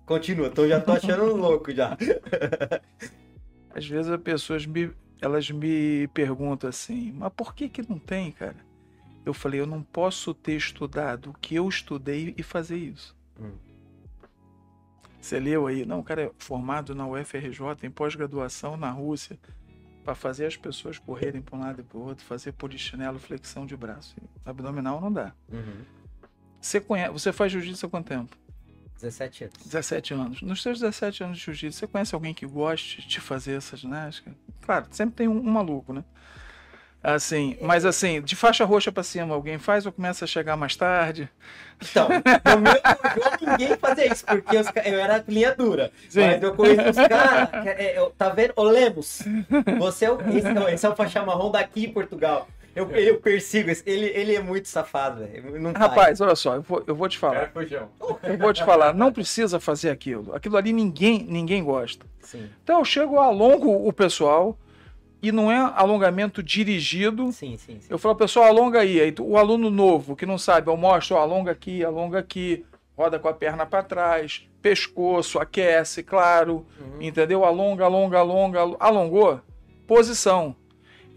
Continua, 0.05 0.47
então 0.47 0.67
já 0.67 0.81
tô 0.81 0.93
achando 0.93 1.23
louco 1.37 1.71
já. 1.71 1.95
Às 3.69 3.87
vezes 3.87 4.11
as 4.11 4.19
pessoas 4.19 4.65
me, 4.65 4.91
elas 5.21 5.51
me 5.51 6.07
perguntam 6.07 6.67
assim, 6.67 7.13
mas 7.13 7.31
por 7.33 7.53
que 7.53 7.69
que 7.69 7.87
não 7.87 7.99
tem, 7.99 8.31
cara? 8.31 8.57
Eu 9.23 9.33
falei, 9.33 9.59
eu 9.59 9.67
não 9.67 9.83
posso 9.83 10.33
ter 10.33 10.53
estudado 10.53 11.29
o 11.29 11.33
que 11.33 11.53
eu 11.53 11.69
estudei 11.69 12.33
e 12.35 12.41
fazer 12.41 12.77
isso. 12.77 13.15
Hum. 13.39 13.51
Você 15.21 15.39
leu 15.39 15.67
aí? 15.67 15.85
Não, 15.85 15.99
o 15.99 16.03
cara 16.03 16.23
é 16.23 16.31
formado 16.39 16.95
na 16.95 17.07
UFRJ, 17.07 17.59
em 17.83 17.91
pós-graduação 17.91 18.75
na 18.75 18.89
Rússia, 18.89 19.37
para 20.03 20.15
fazer 20.15 20.45
as 20.45 20.57
pessoas 20.57 20.97
correrem 20.97 21.41
para 21.41 21.55
um 21.55 21.59
lado 21.59 21.81
e 21.81 21.83
para 21.83 21.97
o 21.97 22.01
outro, 22.01 22.25
fazer 22.25 22.53
polichinelo, 22.53 23.19
flexão 23.19 23.65
de 23.65 23.77
braço. 23.77 24.15
Abdominal 24.45 24.99
não 24.99 25.11
dá. 25.11 25.33
Uhum. 25.51 25.98
Você, 26.61 26.79
conhece, 26.79 27.11
você 27.11 27.31
faz 27.31 27.51
jiu-jitsu 27.51 27.85
há 27.85 27.89
quanto 27.89 28.07
tempo? 28.07 28.35
17 29.01 29.43
anos. 29.45 29.55
17 29.65 30.13
anos. 30.13 30.41
Nos 30.41 30.61
seus 30.61 30.79
17 30.79 31.23
anos 31.23 31.37
de 31.37 31.43
jiu-jitsu, 31.45 31.79
você 31.79 31.87
conhece 31.87 32.13
alguém 32.13 32.33
que 32.33 32.45
goste 32.45 33.01
de 33.07 33.19
fazer 33.21 33.55
essa 33.57 33.77
ginástica? 33.77 34.31
Claro, 34.61 34.87
sempre 34.91 35.15
tem 35.15 35.27
um, 35.27 35.37
um 35.39 35.51
maluco, 35.51 35.93
né? 35.93 36.03
Assim, 37.01 37.57
mas 37.61 37.85
assim, 37.85 38.21
de 38.21 38.35
faixa 38.35 38.65
roxa 38.65 38.91
pra 38.91 39.03
cima, 39.03 39.33
alguém 39.33 39.57
faz 39.57 39.85
ou 39.85 39.91
começa 39.93 40.25
a 40.25 40.27
chegar 40.27 40.57
mais 40.57 40.75
tarde? 40.75 41.29
Então, 41.81 42.09
no 42.09 42.61
meu 42.61 42.73
jogo 43.15 43.51
ninguém 43.51 43.77
fazia 43.77 44.11
isso, 44.11 44.25
porque 44.25 44.57
os 44.57 44.67
eu 44.83 44.99
era 44.99 45.23
linha 45.25 45.55
dura. 45.55 45.93
Sim. 46.09 46.19
Mas 46.19 46.43
eu 46.43 46.53
conheço 46.53 46.89
os 46.89 47.07
caras. 47.07 47.65
é- 47.67 47.97
eu- 47.97 48.09
Tá 48.11 48.27
vendo? 48.27 48.51
Ô 48.57 48.63
Lemos, 48.63 49.21
você 49.77 50.05
é 50.05 50.11
o, 50.11 50.19
esse, 50.37 50.73
esse 50.73 50.85
é 50.85 50.89
o 50.89 50.95
faixa 50.95 51.23
marrom 51.23 51.49
daqui 51.51 51.85
em 51.85 51.93
Portugal. 51.93 52.49
Eu, 52.75 52.89
eu 52.91 53.19
persigo, 53.19 53.69
esse- 53.69 53.83
ele, 53.85 54.05
ele 54.07 54.35
é 54.35 54.41
muito 54.41 54.67
safado, 54.67 55.25
velho. 55.25 55.71
Rapaz, 55.75 56.21
olha 56.21 56.35
só, 56.35 56.55
eu 56.55 56.61
vou, 56.61 56.83
eu 56.87 56.95
vou 56.95 57.09
te 57.09 57.17
falar. 57.17 57.51
Eu 58.23 58.37
vou 58.37 58.53
te 58.53 58.63
falar, 58.63 58.93
não 58.93 59.11
precisa 59.11 59.59
fazer 59.59 59.89
aquilo. 59.89 60.33
Aquilo 60.33 60.55
ali 60.57 60.71
ninguém, 60.71 61.23
ninguém 61.23 61.63
gosta. 61.63 62.05
Sim, 62.21 62.49
Então 62.63 62.79
eu 62.79 62.85
chego, 62.85 63.17
alongo 63.19 63.87
o 63.87 63.91
pessoal, 63.91 64.57
e 65.21 65.31
não 65.31 65.51
é 65.51 65.57
alongamento 65.75 66.41
dirigido. 66.41 67.31
sim, 67.31 67.57
sim. 67.57 67.79
sim. 67.79 67.87
Eu 67.89 67.97
falo, 67.97 68.15
pessoal, 68.15 68.45
alonga 68.45 68.79
aí. 68.79 69.01
Aí 69.01 69.11
tu- 69.11 69.25
o 69.27 69.37
aluno 69.37 69.69
novo 69.69 70.15
que 70.15 70.25
não 70.25 70.37
sabe, 70.37 70.69
eu 70.69 70.77
mostro, 70.77 71.15
ó, 71.17 71.19
alonga 71.21 71.51
aqui, 71.51 71.83
alonga 71.83 72.19
aqui, 72.19 72.65
roda 72.95 73.17
com 73.19 73.27
a 73.27 73.33
perna 73.33 73.65
para 73.65 73.83
trás, 73.83 74.47
pescoço, 74.61 75.39
aquece, 75.39 76.03
claro, 76.03 76.65
Uhum. 76.79 77.01
entendeu? 77.01 77.43
Alonga, 77.43 77.83
alonga, 77.85 78.19
alonga, 78.19 78.59
al- 78.61 78.77
alongou. 78.79 79.41
Posição. 79.87 80.55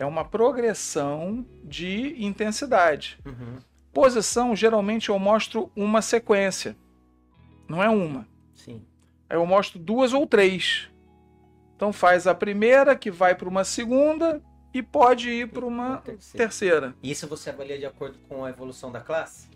É 0.02 0.04
uma 0.04 0.24
progressão 0.24 1.46
de 1.62 2.16
intensidade. 2.18 3.20
Uhum. 3.24 3.58
Posição, 3.92 4.56
geralmente 4.56 5.10
eu 5.10 5.18
mostro 5.20 5.70
uma 5.76 6.02
sequência. 6.02 6.76
Não 7.68 7.80
é 7.80 7.88
uma. 7.88 8.26
Sim. 8.52 8.84
Aí 9.30 9.36
eu 9.36 9.46
mostro 9.46 9.78
duas 9.78 10.12
ou 10.12 10.26
três. 10.26 10.90
Então 11.76 11.92
faz 11.92 12.26
a 12.26 12.34
primeira, 12.34 12.96
que 12.96 13.12
vai 13.12 13.36
para 13.36 13.48
uma 13.48 13.62
segunda, 13.62 14.42
e 14.74 14.82
pode 14.82 15.30
ir 15.30 15.48
para 15.48 15.64
uma 15.64 15.88
Uma 15.90 15.98
terceira. 15.98 16.44
terceira. 16.48 16.94
Isso 17.00 17.28
você 17.28 17.50
avalia 17.50 17.78
de 17.78 17.86
acordo 17.86 18.18
com 18.28 18.44
a 18.44 18.50
evolução 18.50 18.90
da 18.90 19.00
classe? 19.00 19.51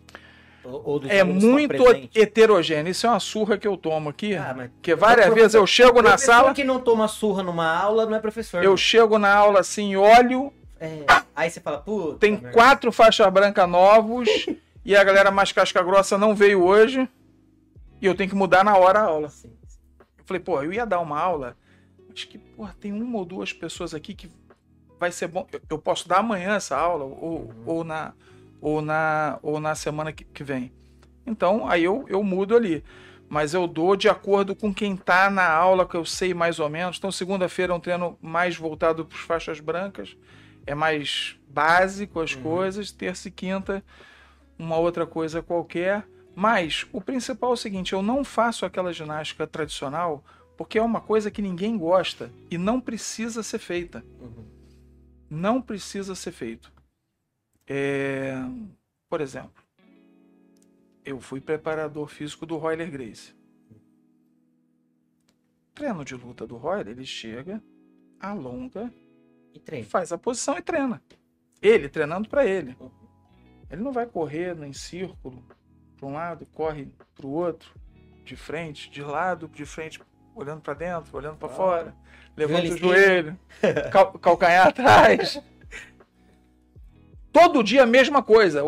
Ou, 0.84 0.98
dos 1.00 1.10
É 1.10 1.18
que 1.18 1.24
muito 1.24 1.74
heterogêneo. 2.14 2.90
Isso 2.90 3.06
é 3.06 3.10
uma 3.10 3.20
surra 3.20 3.56
que 3.58 3.66
eu 3.66 3.76
tomo 3.76 4.08
aqui. 4.08 4.34
Ah, 4.34 4.54
mas 4.56 4.70
Porque 4.70 4.94
várias 4.94 5.32
vezes 5.32 5.54
eu 5.54 5.66
chego 5.66 6.02
na 6.02 6.18
sala, 6.18 6.52
que 6.54 6.64
não 6.64 6.80
toma 6.80 7.06
surra 7.08 7.42
numa 7.42 7.66
aula 7.76 8.06
não 8.06 8.16
é 8.16 8.20
professor. 8.20 8.62
eu 8.64 8.76
chego 8.76 9.18
na 9.18 9.32
aula 9.34 9.60
assim, 9.60 9.96
olho, 9.96 10.52
É, 10.80 11.04
aí 11.34 11.50
você 11.50 11.60
fala, 11.60 11.78
puta. 11.78 12.18
tem 12.18 12.32
merda. 12.32 12.50
quatro 12.50 12.90
faixa 12.92 13.30
branca 13.30 13.66
novos 13.66 14.28
e 14.84 14.94
a 14.96 15.02
galera 15.04 15.30
mais 15.30 15.52
casca 15.52 15.82
grossa 15.82 16.18
não 16.18 16.34
veio 16.34 16.62
hoje 16.62 17.08
e 18.00 18.06
eu 18.06 18.14
tenho 18.14 18.28
que 18.28 18.36
mudar 18.36 18.64
na 18.64 18.76
hora 18.76 19.00
a 19.00 19.04
aula. 19.04 19.28
Sim, 19.28 19.50
sim. 19.66 19.78
Eu 20.18 20.24
falei, 20.24 20.40
pô, 20.42 20.62
eu 20.62 20.72
ia 20.72 20.84
dar 20.84 21.00
uma 21.00 21.18
aula, 21.18 21.56
acho 22.12 22.28
que, 22.28 22.38
pô, 22.38 22.66
tem 22.80 22.92
uma 22.92 23.18
ou 23.18 23.24
duas 23.24 23.52
pessoas 23.52 23.94
aqui 23.94 24.14
que 24.14 24.30
vai 24.98 25.10
ser 25.12 25.28
bom. 25.28 25.46
Eu, 25.52 25.60
eu 25.70 25.78
posso 25.78 26.08
dar 26.08 26.18
amanhã 26.18 26.56
essa 26.56 26.76
aula 26.76 27.04
ou, 27.04 27.38
Uhum. 27.40 27.54
ou, 27.66 27.84
na, 27.84 28.12
ou, 28.60 28.80
na, 28.82 29.38
ou 29.42 29.60
na 29.60 29.74
semana 29.74 30.12
que, 30.12 30.24
que 30.24 30.44
vem. 30.44 30.72
Então, 31.26 31.68
aí 31.68 31.84
eu, 31.84 32.04
eu 32.08 32.22
mudo 32.22 32.54
ali. 32.56 32.82
Mas 33.28 33.54
eu 33.54 33.66
dou 33.66 33.96
de 33.96 34.08
acordo 34.08 34.54
com 34.54 34.72
quem 34.72 34.96
tá 34.96 35.28
na 35.28 35.48
aula, 35.48 35.84
que 35.86 35.96
eu 35.96 36.04
sei 36.04 36.32
mais 36.32 36.60
ou 36.60 36.68
menos. 36.68 36.96
Então, 36.98 37.10
segunda-feira 37.10 37.72
é 37.72 37.76
um 37.76 37.80
treino 37.80 38.16
mais 38.22 38.56
voltado 38.56 39.04
para 39.04 39.16
as 39.18 39.24
faixas 39.24 39.58
brancas. 39.58 40.16
É 40.64 40.74
mais 40.74 41.36
básico 41.48 42.20
as 42.20 42.34
Uhum. 42.34 42.42
coisas. 42.42 42.92
Terça 42.92 43.26
e 43.26 43.30
quinta, 43.32 43.82
uma 44.56 44.76
outra 44.76 45.04
coisa 45.04 45.42
qualquer. 45.42 46.06
Mas 46.36 46.86
o 46.92 47.00
principal 47.00 47.50
é 47.50 47.54
o 47.54 47.56
seguinte: 47.56 47.92
eu 47.94 48.02
não 48.02 48.22
faço 48.22 48.64
aquela 48.64 48.92
ginástica 48.92 49.46
tradicional 49.46 50.24
porque 50.56 50.78
é 50.78 50.82
uma 50.82 51.00
coisa 51.00 51.30
que 51.30 51.42
ninguém 51.42 51.76
gosta 51.76 52.30
e 52.50 52.56
não 52.56 52.80
precisa 52.80 53.42
ser 53.42 53.58
feita. 53.58 54.04
Uhum. 54.20 54.44
Não 55.28 55.60
precisa 55.60 56.14
ser 56.14 56.32
feito. 56.32 56.72
É, 57.68 58.34
Por 59.08 59.20
exemplo, 59.20 59.62
eu 61.04 61.20
fui 61.20 61.40
preparador 61.40 62.08
físico 62.08 62.46
do 62.46 62.56
Royler 62.56 62.90
Grace. 62.90 63.34
Treino 65.74 66.04
de 66.04 66.14
luta 66.14 66.46
do 66.46 66.56
Royler, 66.56 66.88
ele 66.88 67.04
chega, 67.04 67.62
alonga, 68.18 68.92
E 69.70 69.82
faz 69.82 70.12
a 70.12 70.18
posição 70.18 70.56
e 70.58 70.62
treina. 70.62 71.02
Ele 71.60 71.88
treinando 71.88 72.28
para 72.28 72.44
ele. 72.46 72.76
Ele 73.70 73.82
não 73.82 73.92
vai 73.92 74.06
correr 74.06 74.56
em 74.62 74.72
círculo 74.72 75.44
para 75.96 76.06
um 76.06 76.12
lado, 76.12 76.46
corre 76.46 76.88
para 77.14 77.26
o 77.26 77.30
outro, 77.30 77.74
de 78.24 78.36
frente, 78.36 78.88
de 78.90 79.02
lado, 79.02 79.48
de 79.48 79.64
frente, 79.66 80.00
olhando 80.34 80.60
para 80.60 80.74
dentro, 80.74 81.16
olhando 81.16 81.36
para 81.38 81.48
Ah. 81.48 81.52
fora, 81.56 81.94
levanta 82.36 82.64
o 82.74 82.76
Joelho 82.76 82.78
joelho, 82.78 83.90
cal- 83.90 84.12
calcanhar 84.18 84.66
atrás. 84.68 85.40
Todo 87.38 87.62
dia 87.62 87.82
a 87.82 87.86
mesma 87.86 88.22
coisa. 88.22 88.62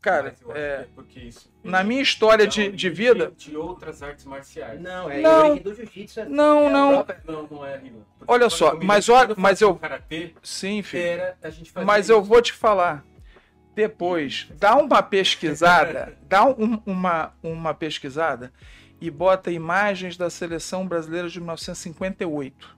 Cara, 0.00 0.34
é, 0.54 0.86
que 1.08 1.28
é 1.28 1.68
na 1.68 1.84
minha 1.84 2.02
história 2.02 2.42
é 2.44 2.46
de, 2.46 2.72
de 2.72 2.90
vida, 2.90 3.32
De 3.36 3.56
outras 3.56 4.02
artes 4.02 4.24
marciais. 4.24 4.80
Não, 4.80 5.08
é 5.08 5.20
Não. 5.20 5.30
a 5.30 5.40
origem 5.50 5.62
do 5.62 5.74
jiu-jitsu. 5.74 6.20
É, 6.20 6.24
Não, 6.28 6.66
é 6.66 6.70
não. 6.70 6.92
própria- 7.04 7.20
Não, 7.24 7.46
não 7.48 7.64
é, 7.64 7.80
Olha 8.26 8.50
só, 8.50 8.74
mas 8.82 9.08
olha- 9.08 9.34
mas 9.38 9.60
eu- 9.60 9.76
Karatê, 9.76 10.34
sim, 10.42 10.82
filho. 10.82 11.02
era, 11.04 11.36
a 11.42 11.50
gente 11.50 11.70
fazia 11.70 11.86
Mas 11.86 12.08
eu 12.08 12.20
vou 12.22 12.42
te 12.42 12.52
falar. 12.52 13.04
Depois, 13.76 14.48
dá 14.58 14.74
uma 14.76 15.02
pesquisada, 15.02 16.16
dá 16.28 16.44
um- 16.44 16.82
uma, 16.84 17.32
uma 17.42 17.72
pesquisada 17.72 18.52
e 19.00 19.10
bota 19.10 19.50
imagens 19.52 20.16
da 20.16 20.28
seleção 20.30 20.86
brasileira 20.86 21.28
de 21.28 21.38
1958. 21.40 22.76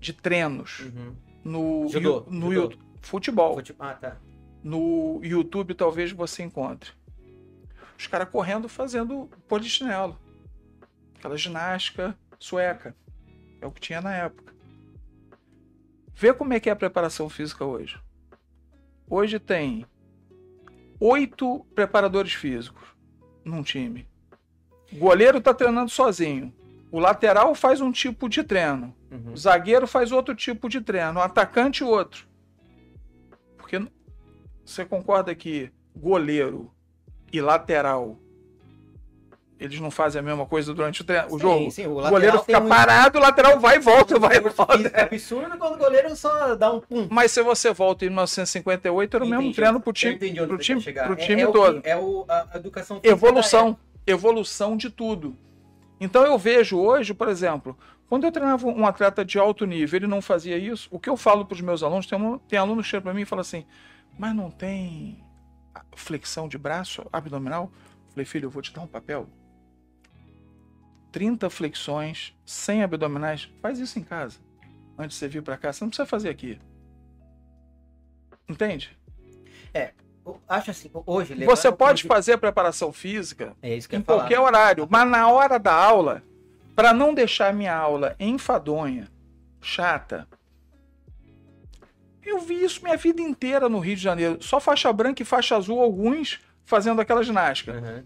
de 0.00 0.12
treinos 0.12 0.78
Uhum. 0.80 1.14
no, 1.44 1.88
Judô, 1.88 2.24
no 2.30 2.52
judô. 2.52 2.76
Futebol. 3.02 3.54
Fute- 3.56 3.74
Ah, 3.80 3.94
tá. 3.94 4.16
No 4.62 5.20
YouTube 5.22 5.74
talvez 5.74 6.12
você 6.12 6.42
encontre. 6.42 6.90
Os 7.98 8.06
caras 8.06 8.28
correndo 8.28 8.68
fazendo 8.68 9.28
polichinelo. 9.48 10.18
Aquela 11.16 11.36
ginástica 11.36 12.16
sueca. 12.38 12.94
É 13.60 13.66
o 13.66 13.72
que 13.72 13.80
tinha 13.80 14.00
na 14.00 14.14
época. 14.14 14.54
Vê 16.14 16.32
como 16.32 16.52
é 16.52 16.60
que 16.60 16.68
é 16.68 16.72
a 16.72 16.76
preparação 16.76 17.28
física 17.28 17.64
hoje. 17.64 17.98
Hoje 19.08 19.38
tem 19.38 19.86
oito 21.00 21.64
preparadores 21.74 22.32
físicos 22.32 22.88
num 23.44 23.62
time. 23.62 24.06
O 24.92 24.96
goleiro 24.96 25.40
tá 25.40 25.54
treinando 25.54 25.90
sozinho. 25.90 26.52
O 26.90 26.98
lateral 26.98 27.54
faz 27.54 27.80
um 27.80 27.92
tipo 27.92 28.28
de 28.28 28.42
treino. 28.42 28.94
Uhum. 29.10 29.32
O 29.32 29.36
zagueiro 29.36 29.86
faz 29.86 30.10
outro 30.10 30.34
tipo 30.34 30.68
de 30.68 30.80
treino, 30.80 31.20
o 31.20 31.22
atacante 31.22 31.84
outro. 31.84 32.26
Porque 33.56 33.86
você 34.70 34.84
concorda 34.84 35.34
que 35.34 35.70
goleiro 35.96 36.70
e 37.32 37.40
lateral 37.40 38.16
eles 39.60 39.80
não 39.80 39.90
fazem 39.90 40.20
a 40.20 40.22
mesma 40.22 40.46
coisa 40.46 40.72
durante 40.72 41.00
o, 41.00 41.04
treino, 41.04 41.26
o 41.26 41.30
Sim, 41.32 41.38
jogo? 41.40 41.70
sim, 41.72 41.86
o 41.86 41.94
lateral 41.94 42.10
goleiro 42.12 42.38
fica 42.44 42.60
muito- 42.60 42.72
parado, 42.72 43.18
o 43.18 43.20
lateral 43.20 43.58
vai 43.58 43.76
e 43.76 43.78
volta, 43.80 44.16
vai 44.16 44.36
e 44.36 44.40
volta. 44.40 44.76
físico 44.78 45.00
absurdo 45.00 45.58
quando 45.58 45.74
o 45.74 45.78
goleiro 45.78 46.14
só 46.14 46.54
dá 46.54 46.72
um 46.72 46.78
pum. 46.80 47.08
Mas 47.10 47.32
se 47.32 47.42
você 47.42 47.72
volta 47.72 48.04
em 48.04 48.08
1958, 48.08 49.16
era 49.16 49.24
o 49.24 49.28
mesmo 49.28 49.52
treino 49.52 49.80
pro 49.80 49.92
time, 49.92 50.16
pro 50.16 50.58
time, 50.58 50.80
pro 50.80 51.12
É- 51.14 51.16
time 51.16 51.42
é 51.42 51.48
o 51.48 51.52
todo. 51.52 51.80
é 51.82 51.96
o, 51.96 52.24
a, 52.28 52.46
educação 52.54 53.00
evolução, 53.02 53.76
evolução 54.06 54.76
de 54.76 54.90
tudo. 54.90 55.36
Então 56.00 56.24
eu 56.24 56.38
vejo 56.38 56.78
hoje, 56.78 57.12
por 57.12 57.28
exemplo, 57.28 57.76
quando 58.08 58.22
eu 58.24 58.30
treinava 58.30 58.64
um 58.68 58.86
atleta 58.86 59.24
de 59.24 59.40
alto 59.40 59.66
nível, 59.66 59.96
ele 59.98 60.06
não 60.06 60.22
fazia 60.22 60.56
isso. 60.56 60.86
O 60.92 61.00
que 61.00 61.10
eu 61.10 61.16
falo 61.16 61.44
para 61.44 61.56
os 61.56 61.60
meus 61.60 61.82
alunos, 61.82 62.06
tem, 62.06 62.16
um, 62.16 62.38
tem 62.38 62.56
aluno 62.60 62.80
que 62.80 62.86
chega 62.88 63.02
para 63.02 63.12
mim 63.12 63.22
e 63.22 63.26
fala 63.26 63.40
assim: 63.42 63.66
"Mas 64.18 64.34
não 64.34 64.50
tem 64.50 65.24
flexão 65.96 66.48
de 66.48 66.58
braço 66.58 67.06
abdominal?" 67.12 67.70
Falei: 68.10 68.26
"Filho, 68.26 68.46
eu 68.46 68.50
vou 68.50 68.60
te 68.62 68.72
dar 68.72 68.82
um 68.82 68.86
papel. 68.86 69.26
30 71.12 71.48
flexões, 71.48 72.34
100 72.44 72.82
abdominais, 72.82 73.50
faz 73.62 73.78
isso 73.78 73.98
em 73.98 74.02
casa. 74.02 74.38
Antes 74.98 75.16
de 75.16 75.20
você 75.20 75.28
vir 75.28 75.42
para 75.42 75.56
cá, 75.56 75.72
você 75.72 75.84
não 75.84 75.88
precisa 75.88 76.06
fazer 76.06 76.28
aqui." 76.28 76.60
Entende? 78.48 78.96
Eu 80.28 80.40
Acho 80.46 80.70
assim, 80.70 80.90
hoje... 81.06 81.34
Você 81.46 81.72
pode 81.72 82.04
fazer 82.04 82.34
a 82.34 82.38
preparação 82.38 82.92
física 82.92 83.56
É 83.62 83.68
em 83.68 83.76
ia 83.76 83.80
falar. 83.80 84.02
qualquer 84.02 84.40
horário, 84.40 84.86
mas 84.90 85.08
na 85.08 85.28
hora 85.28 85.58
da 85.58 85.72
aula, 85.72 86.22
para 86.76 86.92
não 86.92 87.14
deixar 87.14 87.52
minha 87.52 87.74
aula 87.74 88.14
enfadonha, 88.20 89.08
chata. 89.60 90.28
Eu 92.28 92.40
vi 92.40 92.62
isso 92.62 92.82
minha 92.82 92.96
vida 92.96 93.22
inteira 93.22 93.70
no 93.70 93.78
Rio 93.78 93.96
de 93.96 94.02
Janeiro. 94.02 94.36
Só 94.42 94.60
faixa 94.60 94.92
branca 94.92 95.22
e 95.22 95.24
faixa 95.24 95.56
azul, 95.56 95.80
alguns 95.80 96.38
fazendo 96.62 97.00
aquela 97.00 97.22
ginástica. 97.22 97.72
Uhum. 97.72 98.04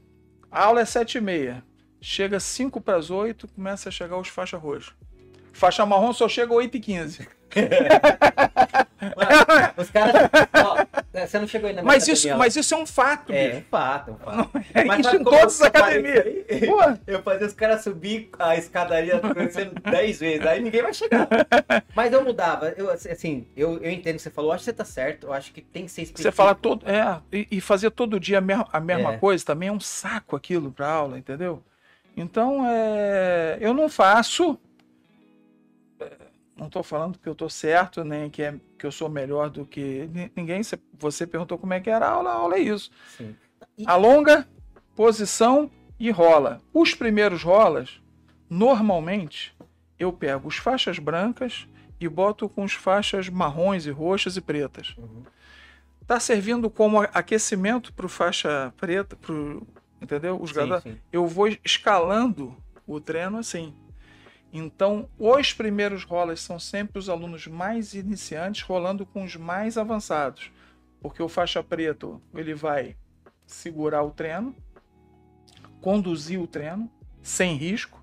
A 0.49 0.65
aula 0.65 0.81
é 0.81 0.85
sete 0.85 1.19
e 1.19 1.21
meia. 1.21 1.65
Chega 2.01 2.39
5 2.39 2.81
para 2.81 2.97
as 2.97 3.11
8, 3.11 3.49
começa 3.49 3.89
a 3.89 3.93
chegar 3.93 4.17
os 4.17 4.29
faixa 4.29 4.57
roxa. 4.57 4.93
Faixa 5.53 5.85
marrom 5.85 6.13
só 6.13 6.29
chega 6.29 6.53
8 6.53 6.77
e 6.77 6.81
15. 6.81 7.29
Mano, 9.17 9.73
os 9.77 9.91
caras... 9.91 10.31
ó, 11.15 11.27
você 11.27 11.39
não 11.39 11.47
chegou 11.47 11.69
ainda 11.69 11.83
na 11.83 11.87
Mas 11.87 12.07
isso, 12.09 12.29
mas 12.37 12.57
isso 12.57 12.75
é 12.75 12.77
um 12.77 12.87
fato, 12.87 13.33
É, 13.33 13.57
um 13.57 13.63
fato, 13.71 14.13
um 14.13 14.17
fato. 14.17 14.51
É 14.75 14.85
Mas 14.85 15.07
isso 15.07 15.17
em 15.17 15.25
todas 15.25 15.61
as 15.61 15.63
academias. 15.63 16.25
Eu 17.07 17.23
fazia 17.23 17.47
os 17.47 17.53
caras 17.53 17.83
subir 17.83 18.31
a 18.39 18.57
escadaria 18.57 19.17
acontecendo 19.17 19.75
10 19.81 20.21
vezes, 20.21 20.47
aí 20.47 20.61
ninguém 20.63 20.83
vai 20.83 20.95
chegar. 20.95 21.29
Mas 21.95 22.13
eu 22.13 22.25
mudava, 22.25 22.71
eu, 22.77 22.91
assim, 22.91 23.47
eu, 23.57 23.79
eu 23.83 23.91
entendo 23.91 24.15
o 24.15 24.17
que 24.17 24.23
você 24.23 24.31
falou, 24.31 24.51
eu 24.51 24.55
acho 24.55 24.65
que 24.65 24.71
você 24.71 24.77
tá 24.77 24.85
certo, 24.85 25.27
eu 25.27 25.33
acho 25.33 25.53
que 25.53 25.61
tem 25.61 25.85
que 25.85 25.91
ser 25.91 26.03
específico. 26.03 26.23
Você 26.23 26.33
fala 26.37 26.55
todo. 26.55 26.89
É, 26.89 27.21
e, 27.33 27.47
e 27.51 27.61
fazer 27.61 27.91
todo 27.91 28.19
dia 28.19 28.39
a 28.39 28.41
mesma, 28.41 28.67
a 28.73 28.81
mesma 28.81 29.15
É. 29.15 29.19
coisa 29.19 29.45
também 29.45 29.69
é 29.69 29.73
um 29.73 29.81
saco 29.81 30.37
aquilo 30.37 30.71
pra 30.73 30.89
aula, 30.89 31.19
entendeu? 31.19 31.63
Então, 32.17 32.67
é, 32.67 33.57
eu 33.61 33.73
não 33.73 33.89
faço. 33.89 34.59
Não 36.63 36.69
estou 36.69 36.83
falando 36.85 37.19
que 37.19 37.29
eu 37.29 37.33
estou 37.33 37.51
certo, 37.51 38.05
nem 38.05 38.31
que, 38.31 38.41
é, 38.41 38.55
que 38.79 38.87
eu 38.87 38.93
sou 38.93 39.09
melhor 39.09 39.51
do 39.51 39.67
que 39.67 40.09
ni- 40.13 40.31
ninguém. 40.37 40.63
Você- 40.99 41.27
perguntou 41.27 41.59
como 41.59 41.75
é 41.75 41.81
que 41.81 41.91
era 41.91 42.07
a 42.07 42.11
aula, 42.11 42.31
a 42.31 42.35
aula 42.35 42.55
é 42.55 42.61
isso. 42.61 42.89
Sim. 43.17 43.35
E- 43.77 43.85
Alonga, 43.85 44.49
posição 44.95 45.69
e 45.99 46.09
rola. 46.13 46.61
Os 46.73 46.95
primeiros 46.95 47.43
rolas, 47.43 48.01
normalmente, 48.49 49.53
eu 49.99 50.13
pego 50.13 50.47
os 50.47 50.57
faixas 50.57 51.01
brancas 51.01 51.67
e 51.99 52.09
boto 52.09 52.49
com 52.49 52.63
as 52.63 52.73
faixas 52.75 53.29
marrons 53.29 53.85
e 53.87 53.91
roxas 53.91 54.37
e 54.37 54.41
pretas 54.41 54.95
Uhum. 54.99 55.23
tá 56.07 56.21
servindo 56.21 56.71
como 56.71 57.01
aquecimento 57.01 57.93
para 57.93 58.07
o 58.07 58.09
faixa 58.09 58.73
preta, 58.77 59.17
pro, 59.17 59.67
entendeu? 60.01 60.41
Os 60.41 60.51
Sim, 60.51 60.81
sim. 60.81 60.97
Eu 61.13 61.27
vou 61.27 61.49
escalando 61.65 62.55
o 62.87 63.01
treino 63.01 63.39
assim. 63.39 63.75
Então, 64.53 65.09
os 65.19 65.53
primeiros 65.55 66.05
rolas 66.05 66.41
são 66.41 66.59
sempre 66.59 66.99
os 66.99 67.09
alunos 67.09 67.47
mais 67.47 67.95
iniciantes 67.95 68.63
rolando 68.63 69.07
com 69.07 69.25
os 69.25 69.35
mais 69.37 69.79
avançados, 69.79 70.51
porque 71.01 71.23
o 71.23 71.29
faixa 71.29 71.63
preto 71.63 72.21
ele 72.35 72.53
vai 72.55 72.95
segurar 73.47 74.03
o 74.03 74.11
treino, 74.11 74.55
conduzir 75.81 76.39
o 76.41 76.47
treino 76.47 76.91
sem 77.23 77.57
risco. 77.57 78.03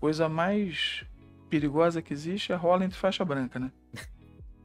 Coisa 0.00 0.28
mais 0.28 1.04
perigosa 1.50 2.00
que 2.00 2.12
existe 2.14 2.50
é 2.50 2.56
rola 2.56 2.84
entre 2.84 2.98
faixa 2.98 3.24
branca, 3.24 3.58
né? 3.58 3.70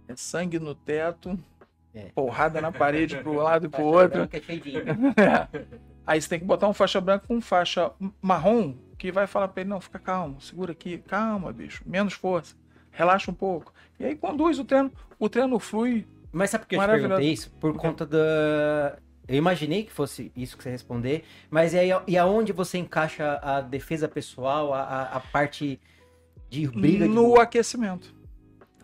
É 0.07 0.15
sangue 0.15 0.57
no 0.57 0.73
teto, 0.73 1.37
É. 1.93 2.05
porrada 2.15 2.61
na 2.61 2.71
parede 2.71 3.17
pro 3.17 3.33
lado 3.43 3.65
e 3.65 3.69
pro 3.69 3.91
Faixa 3.91 4.19
outro. 4.21 4.29
é 4.31 4.39
É. 5.59 5.65
Aí 6.07 6.21
você 6.21 6.29
tem 6.29 6.39
que 6.39 6.45
botar 6.45 6.69
um 6.69 6.73
faixa 6.73 7.01
branca 7.01 7.27
com 7.27 7.41
faixa 7.41 7.91
marrom 8.21 8.73
que 8.97 9.11
vai 9.11 9.27
falar 9.27 9.47
pra 9.49 9.61
ele, 9.61 9.69
não, 9.69 9.79
fica 9.79 9.99
calmo, 9.99 10.41
segura 10.41 10.71
aqui, 10.71 10.97
calma, 10.97 11.53
bicho, 11.53 11.83
menos 11.85 12.13
força, 12.13 12.55
relaxa 12.91 13.29
um 13.29 13.33
pouco. 13.33 13.73
E 13.99 14.05
aí 14.05 14.15
conduz 14.15 14.59
o 14.59 14.65
treino, 14.65 14.91
o 15.19 15.29
treino 15.29 15.59
flui. 15.59 16.05
Mas 16.31 16.49
sabe 16.49 16.63
por 16.65 16.69
que 16.69 16.75
eu 16.75 16.79
te 16.79 16.81
Maravilhoso. 16.81 17.09
perguntei 17.09 17.33
isso? 17.33 17.51
Por 17.59 17.73
conta 17.75 18.05
da. 18.05 18.97
Eu 19.27 19.35
imaginei 19.35 19.83
que 19.83 19.91
fosse 19.91 20.31
isso 20.35 20.55
que 20.55 20.63
você 20.63 20.69
responder, 20.69 21.25
mas 21.49 21.73
e, 21.73 21.79
aí, 21.79 21.89
e 22.07 22.17
aonde 22.17 22.53
você 22.53 22.77
encaixa 22.77 23.39
a 23.41 23.59
defesa 23.59 24.07
pessoal, 24.07 24.73
a, 24.73 25.03
a, 25.03 25.19
parte 25.19 25.79
de 26.49 26.65
briga 26.67 27.07
de 27.07 27.13
no 27.13 27.37
aquecimento. 27.39 28.15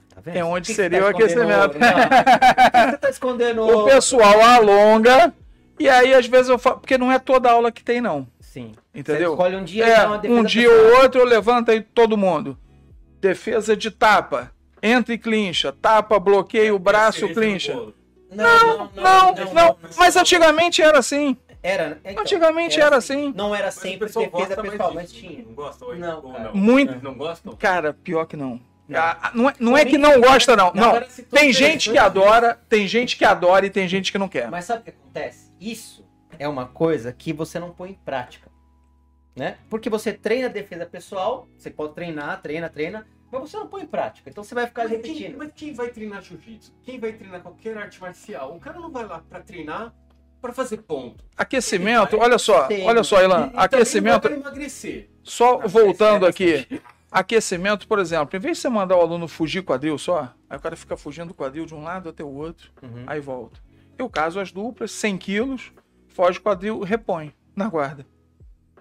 Tá 0.09 0.19
vendo? 0.21 0.35
é 0.37 0.43
onde 0.43 0.67
que 0.67 0.73
que 0.73 0.75
seria 0.75 0.99
você 1.01 1.05
o 1.23 1.25
escondendo- 1.25 1.53
aquecimento. 1.53 1.79
Que 2.73 2.91
você 2.91 2.97
tá 2.97 3.09
escondendo. 3.09 3.61
O 3.63 3.85
pessoal 3.85 4.41
alonga 4.41 5.33
e 5.79 5.87
aí 5.89 6.13
às 6.13 6.27
vezes 6.27 6.49
eu 6.49 6.59
falo, 6.59 6.79
porque 6.79 6.97
não 6.97 7.11
é 7.11 7.17
toda 7.19 7.49
aula 7.49 7.71
que 7.71 7.83
tem 7.83 8.01
não, 8.01 8.27
Sim. 8.53 8.71
entendeu? 8.93 9.29
Você 9.31 9.33
escolhe 9.33 9.55
um 9.55 9.63
dia 9.63 9.87
e 9.87 9.89
É, 9.89 9.95
dá 9.97 10.07
uma 10.07 10.17
defesa 10.19 10.39
um 10.39 10.43
dia 10.43 10.69
pessoal. 10.69 10.85
ou 10.93 11.01
outro 11.01 11.21
eu 11.21 11.25
levanto 11.25 11.71
aí 11.71 11.81
todo 11.81 12.15
mundo. 12.15 12.55
Defesa 13.19 13.75
de 13.75 13.89
tapa, 13.89 14.51
entra 14.81 15.11
e 15.13 15.17
clincha, 15.17 15.71
tapa, 15.71 16.19
bloqueia 16.19 16.73
o 16.75 16.77
braço, 16.77 17.27
clincha. 17.29 17.73
bolo. 17.73 17.95
Não, 18.31 18.91
Não, 18.95 19.33
não, 19.53 19.77
mas 19.97 20.15
antigamente 20.15 20.81
era 20.83 20.99
assim. 20.99 21.35
Era. 21.63 21.99
então, 22.03 22.21
Antigamente 22.21 22.79
era 22.79 22.95
assim. 22.97 23.33
Não 23.35 23.55
era 23.55 23.65
Mas 23.65 23.77
o 23.77 23.79
sempre 23.79 24.07
pessoal 24.07 24.25
defesa 24.29 24.61
pessoal, 24.61 24.93
mas 24.93 25.11
tinha. 25.11 25.43
Não 25.45 25.53
gosta 25.53 25.85
ou 25.85 25.95
Não, 25.95 26.21
cara. 26.21 26.43
não? 26.45 26.55
Muito. 26.55 27.03
Não 27.03 27.13
gostam? 27.15 27.55
Cara, 27.55 27.93
pior 27.93 28.25
que 28.25 28.35
não. 28.35 28.59
Não. 28.87 28.99
Ah, 28.99 29.31
não, 29.33 29.49
é, 29.49 29.53
não 29.59 29.77
é 29.77 29.85
que 29.85 29.97
não 29.97 30.19
gosta, 30.19 30.55
não. 30.57 30.71
Não. 30.75 31.01
Tem 31.31 31.51
gente 31.53 31.89
que 31.89 31.97
adora, 31.97 32.59
tem 32.69 32.85
gente 32.87 33.15
que 33.17 33.23
adora 33.23 33.65
e 33.65 33.69
tem 33.69 33.87
gente 33.87 34.11
que 34.11 34.17
não 34.17 34.27
quer. 34.27 34.51
Mas 34.51 34.65
sabe 34.65 34.81
o 34.81 34.83
que 34.83 34.89
acontece? 34.89 35.51
Isso 35.59 36.03
é 36.39 36.47
uma 36.47 36.65
coisa 36.67 37.11
que 37.13 37.31
você 37.33 37.59
não 37.59 37.71
põe 37.71 37.91
em 37.91 37.93
prática. 37.93 38.51
Né? 39.35 39.57
Porque 39.69 39.89
você 39.89 40.13
treina 40.13 40.47
defesa 40.49 40.85
pessoal, 40.85 41.47
você 41.57 41.69
pode 41.71 41.93
treinar, 41.95 42.39
treina, 42.41 42.69
treina, 42.69 43.07
mas 43.31 43.41
você 43.49 43.57
não 43.57 43.67
põe 43.67 43.81
em 43.81 43.87
prática. 43.87 44.29
Então 44.29 44.43
você 44.43 44.53
vai 44.53 44.67
ficar 44.67 44.83
Mas 44.87 45.01
quem, 45.01 45.13
repetindo. 45.13 45.37
mas 45.37 45.51
quem 45.55 45.73
vai 45.73 45.89
treinar 45.89 46.21
jiu-jitsu? 46.21 46.71
Quem 46.83 46.99
vai 46.99 47.13
treinar 47.13 47.41
qualquer 47.41 47.75
arte 47.77 47.99
marcial? 47.99 48.55
O 48.55 48.59
cara 48.59 48.79
não 48.79 48.91
vai 48.91 49.05
lá 49.05 49.23
pra 49.27 49.39
treinar 49.39 49.91
pra 50.39 50.53
fazer 50.53 50.77
ponto. 50.83 51.23
Aquecimento, 51.35 52.17
olha 52.19 52.37
só, 52.37 52.67
olha 52.85 53.03
só, 53.03 53.23
Ilan, 53.23 53.49
e 53.53 53.57
aquecimento, 53.57 54.27
emagrecer. 54.27 55.09
só 55.23 55.57
Não, 55.59 55.67
voltando 55.69 56.27
aqui, 56.27 56.67
aquecimento, 57.11 57.87
por 57.87 57.97
exemplo, 57.97 58.35
em 58.35 58.39
vez 58.39 58.57
de 58.57 58.61
você 58.61 58.69
mandar 58.69 58.97
o 58.97 59.01
aluno 59.01 59.27
fugir 59.27 59.63
quadril 59.63 59.97
só, 59.97 60.33
aí 60.49 60.57
o 60.57 60.61
cara 60.61 60.75
fica 60.75 60.97
fugindo 60.97 61.29
do 61.29 61.33
quadril 61.33 61.65
de 61.65 61.73
um 61.73 61.81
lado 61.81 62.09
até 62.09 62.23
o 62.23 62.27
outro, 62.31 62.69
Uhum. 62.83 63.03
aí 63.07 63.19
volta. 63.19 63.59
Eu 63.97 64.09
caso 64.09 64.39
as 64.39 64.51
duplas, 64.51 64.91
100 64.91 65.17
quilos, 65.17 65.71
foge 66.13 66.39
quadril, 66.39 66.79
repõe 66.81 67.33
na 67.55 67.67
guarda. 67.67 68.05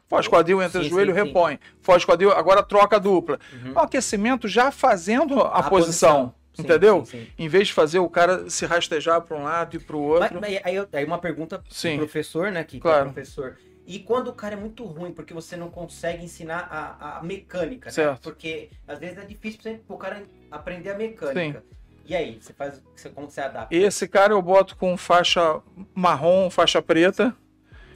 Foge 0.08 0.28
quadril, 0.28 0.62
entra 0.62 0.82
Sim, 0.82 0.90
joelho, 0.90 1.14
sim, 1.14 1.18
sim. 1.20 1.24
repõe. 1.26 1.58
Foge 1.80 2.04
quadril, 2.04 2.30
agora 2.32 2.62
troca 2.62 2.96
a 2.96 2.98
dupla. 2.98 3.38
Uhum. 3.52 3.72
O 3.72 3.78
aquecimento 3.78 4.46
já 4.46 4.70
fazendo 4.70 5.40
a, 5.40 5.58
A 5.60 5.62
posição, 5.70 6.34
Sim, 6.52 6.62
entendeu? 6.62 7.04
sim, 7.06 7.24
sim. 7.24 7.26
Em 7.38 7.48
vez 7.48 7.68
de 7.68 7.72
fazer 7.72 7.98
o 7.98 8.10
cara 8.10 8.50
se 8.50 8.66
rastejar 8.66 9.22
para 9.22 9.36
um 9.36 9.42
lado 9.44 9.74
e 9.76 9.78
para 9.78 9.96
o 9.96 10.10
Mas, 10.10 10.20
outro. 10.22 10.40
mas 10.42 10.60
aí, 10.64 10.74
eu- 10.76 10.86
aí 10.92 11.04
uma 11.04 11.16
pergunta 11.18 11.62
Sim. 11.70 11.96
pro 11.96 12.04
professor, 12.06 12.52
né? 12.52 12.62
Que, 12.62 12.72
que 12.76 12.80
Claro. 12.80 13.08
é 13.08 13.12
professor. 13.12 13.56
E 13.86 13.98
quando 13.98 14.28
o 14.28 14.32
cara 14.34 14.54
é 14.54 14.56
muito 14.56 14.84
ruim, 14.84 15.12
porque 15.12 15.32
você 15.32 15.56
não 15.56 15.70
consegue 15.70 16.22
ensinar 16.22 16.68
a, 16.70 17.18
a 17.18 17.22
mecânica, 17.22 17.86
né? 17.86 17.92
Certo. 17.92 18.20
Porque 18.22 18.68
às 18.86 18.98
vezes 18.98 19.16
é 19.18 19.24
difícil 19.24 19.60
você- 19.62 19.80
pro 19.86 19.96
cara 19.96 20.22
aprender 20.50 20.90
a 20.90 20.94
mecânica. 20.96 21.64
E 22.06 22.14
aí, 22.16 22.38
você 22.40 22.52
faz. 22.52 22.82
Você, 22.96 23.08
como 23.10 23.30
você 23.30 23.40
adapta? 23.40 23.74
Esse 23.74 24.08
cara 24.08 24.32
eu 24.32 24.42
boto 24.42 24.76
com 24.76 24.96
faixa 24.96 25.60
marrom, 25.94 26.50
faixa 26.50 26.82
preta, 26.82 27.34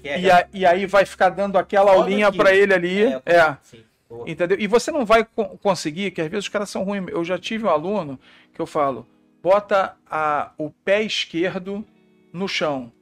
é- 0.05 0.21
e, 0.21 0.31
a- 0.31 0.49
e 0.53 0.65
aí 0.67 0.87
vai 0.87 1.05
ficar 1.05 1.31
dando 1.31 1.59
aquela 1.59 1.93
Só 1.93 1.99
aulinha 1.99 2.31
pra 2.33 2.55
ele 2.55 2.73
ali. 2.73 3.03
é, 3.05 3.23
É. 3.27 3.57
sim. 3.63 3.85
Entendeu? 4.27 4.57
E 4.61 4.69
você 4.69 4.93
não 4.93 5.05
vai 5.05 5.25
co- 5.25 5.59
conseguir, 5.59 6.13
que 6.13 6.21
às 6.21 6.29
vezes 6.29 6.45
os 6.45 6.49
caras 6.49 6.71
são 6.71 6.85
ruins. 6.85 7.07
Eu 7.09 7.25
já 7.25 7.37
tive 7.37 7.65
um 7.67 7.69
aluno 7.71 8.19
que 8.55 8.61
eu 8.61 8.67
falo, 8.67 9.05
bota 9.43 9.97
a- 10.09 10.53
o 10.57 10.71
pé 10.71 11.03
esquerdo 11.03 11.85
no 12.33 12.47
chão. 12.47 12.93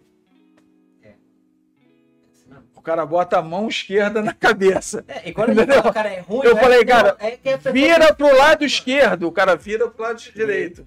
O 2.75 2.81
cara 2.85 3.07
bota 3.07 3.39
a 3.39 3.43
mão 3.43 3.67
esquerda 3.69 4.21
na 4.23 4.33
cabeça. 4.35 5.05
É, 5.09 5.29
e 5.29 5.33
quando 5.33 5.53
Entendeu? 5.53 5.77
fala, 5.77 5.91
o 5.91 5.95
cara 5.95 6.09
é 6.11 6.21
ruim, 6.21 6.45
Eu 6.45 6.53
não 6.53 6.59
é- 6.59 6.63
falei, 6.63 6.79
não, 6.81 6.87
cara, 6.87 7.17
é 7.21 7.39
Vira 7.73 8.15
pro 8.15 8.37
lado 8.37 8.63
esquerdo, 8.65 9.27
o 9.27 9.33
cara 9.33 9.57
vira 9.57 9.89
pro 9.89 10.03
lado 10.03 10.19
direito. 10.21 10.87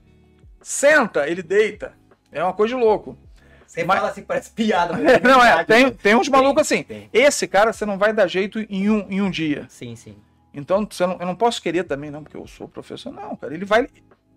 Senta, 0.62 1.28
ele 1.28 1.42
deita. 1.44 1.94
É 2.32 2.44
uma 2.44 2.54
coisa 2.54 2.76
de 2.76 2.82
louco. 2.82 3.18
Você 3.66 3.84
mas- 3.84 3.98
fala 4.00 4.10
assim, 4.12 4.24
parece 4.24 4.52
piada. 4.52 4.94
mas 4.94 5.04
Não 5.22 5.44
é, 5.44 5.64
tem, 5.64 5.92
tem 5.92 6.16
uns 6.16 6.30
malucos 6.30 6.62
assim. 6.62 6.84
tem. 6.84 7.10
Esse 7.14 7.48
cara 7.48 7.72
você 7.74 7.86
não 7.86 7.98
vai 7.98 8.14
dar 8.14 8.28
jeito 8.28 8.60
em 8.70 8.90
um, 8.90 9.08
em 9.10 9.22
um 9.22 9.30
dia. 9.30 9.66
Sim, 9.70 9.96
sim. 9.96 10.18
Então, 10.54 10.88
você 10.90 11.06
não- 11.06 11.18
eu 11.20 11.26
não 11.26 11.36
posso 11.36 11.62
querer 11.62 11.84
também, 11.84 12.10
não, 12.10 12.24
porque 12.24 12.38
eu 12.38 12.48
sou 12.48 12.68
professor. 12.68 13.12
Não, 13.12 13.36
cara. 13.36 13.54
Ele 13.54 13.66
vai. 13.66 13.88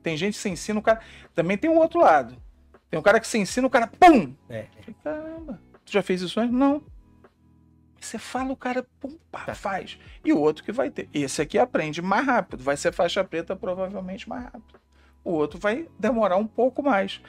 Tem 0.02 0.16
gente 0.16 0.34
que 0.34 0.40
você 0.40 0.48
ensina 0.48 0.78
o 0.78 0.82
cara. 0.82 1.00
Também 1.34 1.56
tem 1.56 1.70
o 1.70 1.76
outro 1.76 2.00
lado. 2.00 2.36
Tem 2.90 2.98
um 2.98 3.02
cara 3.02 3.20
que 3.20 3.26
você 3.26 3.38
ensina 3.38 3.66
o 3.66 3.70
cara, 3.70 3.86
pum! 3.86 4.34
É. 4.48 4.66
Caramba, 5.04 5.60
tu 5.84 5.92
já 5.92 6.02
fez 6.02 6.20
isso 6.22 6.40
antes? 6.40 6.52
Não. 6.54 6.82
Você 8.00 8.18
fala, 8.18 8.50
o 8.52 8.56
cara, 8.56 8.84
pum, 8.98 9.16
pá, 9.30 9.40
Tá. 9.44 9.54
faz. 9.54 9.98
E 10.24 10.32
o 10.32 10.38
outro 10.40 10.64
que 10.64 10.72
vai 10.72 10.90
ter. 10.90 11.08
Esse 11.14 11.40
aqui 11.42 11.58
aprende 11.58 12.00
mais 12.02 12.26
rápido. 12.26 12.64
Vai 12.64 12.76
ser 12.76 12.92
faixa 12.92 13.22
preta 13.22 13.54
provavelmente 13.54 14.28
mais 14.28 14.44
rápido. 14.44 14.80
O 15.24 15.32
outro 15.32 15.58
vai 15.58 15.86
demorar 15.98 16.36
um 16.36 16.46
pouco 16.46 16.82
mais. 16.82 17.20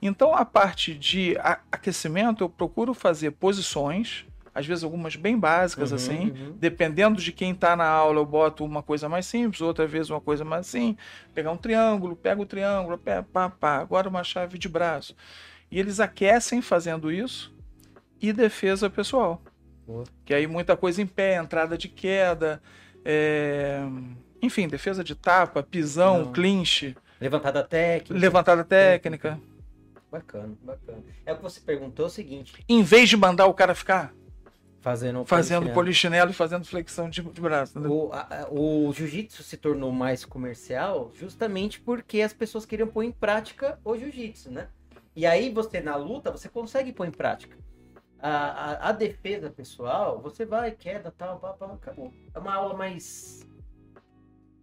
Então, 0.00 0.34
a 0.34 0.44
parte 0.44 0.94
de 0.94 1.36
aquecimento, 1.70 2.42
eu 2.44 2.48
procuro 2.48 2.92
fazer 2.92 3.30
posições, 3.32 4.24
às 4.54 4.66
vezes 4.66 4.82
algumas 4.84 5.14
bem 5.16 5.38
básicas, 5.38 5.90
Uhum, 5.90 5.96
assim. 5.96 6.30
uhum. 6.30 6.56
Dependendo 6.58 7.20
de 7.20 7.32
quem 7.32 7.52
está 7.52 7.74
na 7.76 7.86
aula, 7.86 8.18
eu 8.18 8.26
boto 8.26 8.64
uma 8.64 8.82
coisa 8.82 9.08
mais 9.08 9.26
simples, 9.26 9.60
outra 9.60 9.86
vez 9.86 10.10
uma 10.10 10.20
coisa 10.20 10.44
mais 10.44 10.66
assim. 10.66 10.96
Pegar 11.34 11.52
um 11.52 11.56
triângulo, 11.56 12.16
pega 12.16 12.40
o 12.42 12.46
triângulo, 12.46 12.98
pé, 12.98 13.22
pá, 13.22 13.48
pá. 13.48 13.76
Agora 13.78 14.08
uma 14.08 14.24
chave 14.24 14.58
de 14.58 14.68
braço. 14.68 15.14
E 15.70 15.78
eles 15.78 16.00
aquecem 16.00 16.60
fazendo 16.60 17.10
isso 17.10 17.54
e 18.20 18.32
defesa 18.32 18.90
pessoal. 18.90 19.40
Que 20.24 20.34
aí 20.34 20.46
muita 20.46 20.76
coisa 20.76 21.00
em 21.00 21.06
pé, 21.06 21.36
entrada 21.36 21.78
de 21.78 21.88
queda, 21.88 22.62
é, 23.04 23.80
enfim, 24.40 24.68
defesa 24.68 25.02
de 25.02 25.14
tapa, 25.14 25.62
pisão, 25.62 26.24
Não. 26.24 26.32
clinch, 26.32 26.94
Levantada 27.22 27.62
técnica. 27.62 28.14
levantada 28.20 28.64
técnica. 28.64 29.40
Bacana, 30.10 30.54
bacana. 30.62 31.02
É 31.24 31.32
o 31.32 31.36
que 31.36 31.42
você 31.42 31.60
perguntou 31.60 32.04
é 32.06 32.08
o 32.08 32.10
seguinte: 32.10 32.64
Em 32.68 32.82
vez 32.82 33.08
de 33.08 33.16
mandar 33.16 33.46
o 33.46 33.54
cara 33.54 33.74
ficar 33.74 34.12
fazendo. 34.80 35.24
fazendo 35.24 35.60
polichinelo. 35.70 35.74
polichinelo 35.74 36.30
e 36.30 36.34
fazendo 36.34 36.64
flexão 36.66 37.08
de, 37.08 37.22
de 37.22 37.40
braço. 37.40 37.78
entendeu? 37.78 37.96
O, 38.08 38.12
a- 38.12 38.46
o 38.50 38.92
jiu-jitsu 38.92 39.42
se 39.42 39.56
tornou 39.56 39.90
mais 39.92 40.24
comercial 40.24 41.10
justamente 41.14 41.80
porque 41.80 42.20
as 42.20 42.32
pessoas 42.32 42.66
queriam 42.66 42.88
pôr 42.88 43.04
em 43.04 43.12
prática 43.12 43.78
o 43.84 43.96
jiu-jitsu, 43.96 44.50
né? 44.50 44.68
E 45.16 45.24
aí 45.24 45.50
você, 45.50 45.80
na 45.80 45.94
luta, 45.96 46.30
você 46.30 46.48
consegue 46.48 46.92
pôr 46.92 47.06
em 47.06 47.10
prática. 47.10 47.56
A, 48.18 48.30
a, 48.30 48.88
a 48.88 48.92
defesa 48.92 49.50
pessoal, 49.50 50.20
você 50.20 50.44
vai, 50.44 50.70
queda, 50.72 51.10
tal, 51.16 51.38
pá, 51.40 51.52
pá, 51.54 51.66
acabou. 51.72 52.12
É 52.34 52.38
uma 52.38 52.54
aula 52.54 52.74
mais 52.76 53.40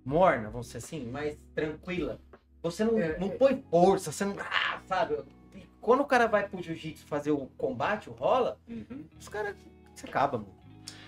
morna, 0.06 0.50
vamos 0.50 0.68
dizer 0.68 0.78
assim, 0.80 1.06
mais 1.06 1.38
tranquila. 1.54 2.20
Você 2.62 2.84
não, 2.84 3.00
É, 3.00 3.18
não 3.18 3.28
é. 3.28 3.32
põe 3.32 3.64
força, 3.70 4.12
você 4.12 4.26
não. 4.26 4.36
Ah, 4.40 4.80
sabe? 4.88 5.18
E 5.56 5.64
quando 5.80 6.02
o 6.02 6.06
cara 6.06 6.28
vai 6.28 6.48
pro 6.48 6.62
jiu-jitsu 6.62 7.06
fazer 7.06 7.32
o 7.32 7.46
combate, 7.58 8.10
o 8.10 8.14
rola, 8.14 8.58
Uhum. 8.68 9.06
os 9.20 9.28
caras. 9.30 9.56
Você 9.96 10.06
acaba, 10.08 10.38
mano. 10.40 10.60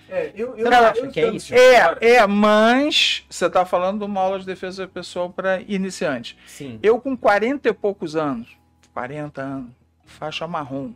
É, 0.10 0.32
eu, 0.36 0.50
eu, 0.58 0.66
Você 0.66 0.70
não 0.70 0.78
eu 0.78 0.86
acha 0.88 1.08
que 1.08 1.20
é 1.22 1.30
isso? 1.30 1.54
É, 1.54 1.98
é, 2.16 2.28
mas 2.28 3.26
você 3.30 3.46
está 3.46 3.66
falando 3.66 4.00
de 4.00 4.06
uma 4.06 4.20
aula 4.20 4.40
de 4.40 4.46
defesa 4.46 4.86
pessoal 4.86 5.30
para 5.30 5.62
iniciante. 5.62 6.38
Sim. 6.46 6.80
Eu 6.84 7.00
com 7.00 7.16
40 7.16 7.70
e 7.70 7.74
poucos 7.74 8.16
anos, 8.18 8.50
40 8.94 9.42
anos, 9.42 9.72
faixa 10.06 10.46
marrom, 10.48 10.94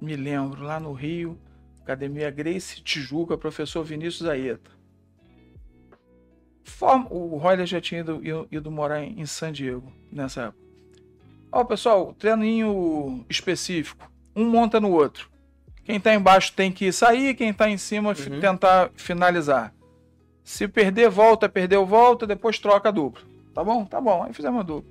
me 0.00 0.16
lembro, 0.16 0.62
lá 0.64 0.80
no 0.80 0.92
Rio, 0.92 1.38
Academia 1.82 2.30
Grace 2.30 2.80
Tijuca, 2.82 3.38
professor 3.38 3.84
Vinícius 3.84 4.28
Aeta. 4.28 4.70
Forma- 6.68 7.06
o 7.10 7.36
Royler 7.36 7.66
já 7.66 7.80
tinha 7.80 8.00
ido, 8.00 8.20
ido- 8.50 8.70
morar 8.70 9.02
em, 9.02 9.24
San 9.26 9.50
Diego 9.52 9.92
nessa 10.12 10.42
época. 10.44 10.58
Ó, 11.50 11.64
pessoal, 11.64 12.14
treininho 12.18 13.24
específico. 13.28 14.10
Um 14.36 14.44
monta 14.48 14.78
no 14.80 14.90
outro. 14.92 15.30
Quem 15.84 15.98
tá 15.98 16.14
embaixo 16.14 16.52
tem 16.52 16.70
que 16.70 16.92
sair, 16.92 17.34
quem 17.34 17.52
tá 17.52 17.68
em 17.70 17.78
cima 17.78 18.10
Uhum. 18.10 18.40
tentar 18.40 18.90
finalizar. 18.94 19.72
Se 20.44 20.68
perder, 20.68 21.08
volta, 21.08 21.48
perdeu, 21.48 21.84
volta, 21.86 22.26
depois 22.26 22.58
troca 22.58 22.90
a 22.90 22.92
dupla. 22.92 23.22
Tá 23.54 23.64
bom? 23.64 23.84
Tá 23.84 24.00
bom. 24.00 24.22
Aí 24.22 24.32
fizemos 24.34 24.60
a 24.60 24.62
dupla. 24.62 24.90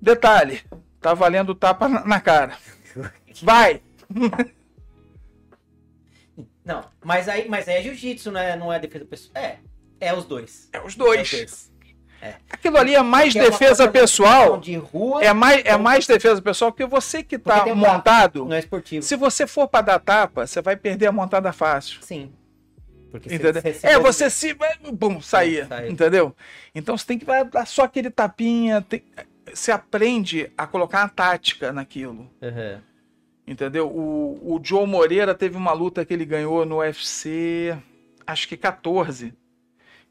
Detalhe, 0.00 0.60
tá 1.00 1.12
valendo 1.14 1.54
tapa 1.54 1.88
na, 1.88 2.20
cara. 2.20 2.56
Vai! 3.42 3.82
Não, 6.64 6.84
mas 7.04 7.28
aí, 7.28 7.48
mas 7.48 7.66
aí 7.68 7.76
é 7.76 7.82
jiu-jitsu, 7.82 8.30
não 8.30 8.40
é, 8.40 8.56
não 8.56 8.72
é 8.72 8.78
defesa 8.78 9.04
pessoal. 9.04 9.42
É, 9.42 9.58
é 10.00 10.14
os 10.14 10.24
dois. 10.24 10.68
É 10.72 10.78
os 10.78 10.84
É 10.84 10.86
os 10.86 10.94
dois. 10.96 11.30
dois. 11.30 11.68
Aquilo 12.50 12.76
ali 12.78 12.94
é 12.96 13.02
mais 13.02 13.34
é 13.36 13.40
defesa 13.48 13.86
pessoal. 13.88 14.58
De 14.58 14.74
rua, 14.76 15.22
É 15.22 15.32
mais, 15.32 15.62
é 15.64 15.76
mais 15.76 16.04
defesa 16.06 16.42
pessoal 16.42 16.72
porque 16.72 16.84
você 16.84 17.22
que 17.22 17.38
tá 17.38 17.62
um 17.62 17.64
braço. 17.64 17.76
montado. 17.76 18.44
não 18.44 18.56
é 18.56 18.58
esportivo. 18.58 19.04
Se 19.04 19.14
você 19.14 19.46
for 19.46 19.68
pra 19.68 19.82
dar 19.82 19.98
tapa, 20.00 20.44
você 20.46 20.60
vai 20.60 20.76
perder 20.76 21.06
a 21.06 21.12
montada 21.12 21.52
fácil. 21.52 22.00
Sim. 22.02 22.32
Porque 23.12 23.32
Entendeu? 23.32 23.62
se- 23.62 23.72
se- 23.74 23.86
é, 23.86 23.92
se- 23.94 23.98
você 24.00 24.28
se. 24.30 24.56
Bum, 24.92 25.20
saía. 25.20 25.66
Saía. 25.66 25.88
Entendeu? 25.90 26.34
Então 26.74 26.96
você 26.98 27.06
tem 27.06 27.18
que 27.18 27.24
dar 27.24 27.66
só 27.66 27.84
aquele 27.84 28.10
tapinha. 28.10 28.82
tem- 28.82 29.02
você 29.54 29.70
aprende 29.70 30.52
a 30.58 30.66
colocar 30.66 31.02
uma 31.02 31.08
tática 31.08 31.72
naquilo. 31.72 32.28
Aham. 32.42 32.82
Entendeu? 33.46 33.86
O, 33.88 34.56
o 34.56 34.60
Joe 34.62 34.86
Moreira 34.86 35.34
teve 35.34 35.56
uma 35.56 35.72
luta 35.72 36.04
que 36.04 36.12
ele 36.12 36.26
ganhou 36.26 36.66
no 36.66 36.78
UFC, 36.80 37.74
acho 38.26 38.46
que 38.46 38.56
14. 38.58 39.32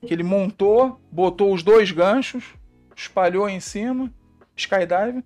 Que 0.06 0.14
ele 0.14 0.24
montou, 0.24 1.00
botou 1.12 1.54
os 1.54 1.64
dois 1.64 1.92
ganchos, 1.92 2.44
espalhou 2.96 3.50
em 3.50 3.60
cima, 3.60 4.12
skydive, 4.56 5.24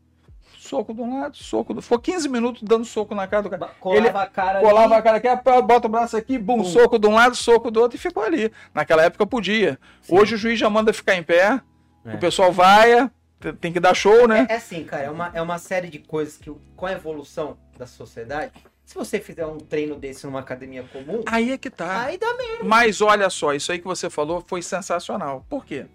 soco 0.57 0.93
de 0.93 1.01
um 1.01 1.19
lado, 1.19 1.35
soco 1.37 1.73
do. 1.73 1.81
Foi 1.81 1.99
15 1.99 2.29
minutos 2.29 2.61
dando 2.63 2.85
soco 2.85 3.13
na 3.13 3.27
cara 3.27 3.43
do 3.43 3.49
cara. 3.49 3.67
Colava 3.79 3.99
Ele 4.07 4.09
a 4.17 4.25
cara 4.27 4.59
Colava 4.61 4.93
a 4.93 4.97
ali. 4.97 5.03
cara 5.03 5.17
aqui, 5.17 5.61
bota 5.63 5.87
o 5.87 5.89
braço 5.89 6.15
aqui, 6.15 6.37
bum, 6.37 6.57
Bum. 6.59 6.63
soco 6.63 6.97
de 6.97 7.07
um 7.07 7.15
lado, 7.15 7.35
soco 7.35 7.69
do 7.69 7.81
outro 7.81 7.97
e 7.97 7.99
ficou 7.99 8.23
ali. 8.23 8.51
Naquela 8.73 9.03
época 9.03 9.25
podia. 9.25 9.77
Sim. 10.01 10.17
Hoje 10.17 10.35
o 10.35 10.37
juiz 10.37 10.57
já 10.57 10.69
manda 10.69 10.93
ficar 10.93 11.15
em 11.15 11.23
pé, 11.23 11.59
É. 12.05 12.15
o 12.15 12.17
pessoal 12.19 12.51
vai, 12.51 13.09
te- 13.39 13.53
tem 13.53 13.73
que 13.73 13.79
dar 13.79 13.93
show, 13.93 14.27
né? 14.27 14.47
É, 14.49 14.53
é 14.53 14.55
assim, 14.57 14.83
cara, 14.83 15.03
é 15.03 15.09
uma, 15.09 15.31
é 15.33 15.41
uma 15.41 15.57
série 15.57 15.89
de 15.89 15.99
coisas 15.99 16.37
que, 16.37 16.51
com 16.75 16.85
a 16.85 16.91
evolução 16.93 17.57
da 17.77 17.85
sociedade, 17.85 18.51
se 18.91 18.95
você 18.95 19.21
fizer 19.21 19.45
um 19.45 19.57
treino 19.57 19.95
desse 19.95 20.25
numa 20.25 20.41
academia 20.41 20.83
comum, 20.83 21.23
Aí 21.25 21.53
é 21.53 21.57
que 21.57 21.69
tá. 21.69 22.03
aí 22.07 22.17
dá 22.17 22.33
mesmo. 22.35 22.65
Mas 22.65 22.99
olha 22.99 23.29
só, 23.29 23.53
isso 23.53 23.71
aí 23.71 23.79
que 23.79 23.85
você 23.85 24.09
falou 24.09 24.43
foi 24.45 24.61
sensacional. 24.61 25.45
Por 25.49 25.65
quê? 25.65 25.85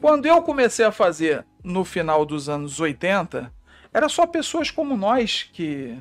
Quando 0.00 0.26
eu 0.26 0.42
comecei 0.42 0.84
a 0.84 0.90
fazer 0.90 1.46
no 1.62 1.84
final 1.84 2.26
dos 2.26 2.48
anos 2.48 2.80
80, 2.80 3.52
era 3.94 4.08
só 4.08 4.26
pessoas 4.26 4.72
como 4.72 4.96
nós 4.96 5.48
que 5.52 5.96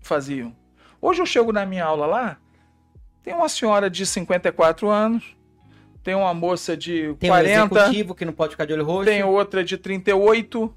faziam. 0.00 0.54
Hoje 1.02 1.20
eu 1.22 1.26
chego 1.26 1.50
na 1.50 1.66
minha 1.66 1.84
aula 1.84 2.06
lá, 2.06 2.36
tem 3.24 3.34
uma 3.34 3.48
senhora 3.48 3.90
de 3.90 4.06
54 4.06 4.88
anos, 4.88 5.36
tem 6.04 6.14
uma 6.14 6.32
moça 6.32 6.76
de 6.76 7.14
Tem 7.18 7.30
um 7.30 7.34
40, 7.34 7.74
executivo 7.80 8.14
que 8.14 8.24
não 8.24 8.32
pode 8.32 8.52
ficar 8.52 8.64
de 8.64 8.74
olho 8.74 8.84
roxo. 8.84 9.06
tem 9.06 9.24
outra 9.24 9.64
de 9.64 9.76
38, 9.76 10.72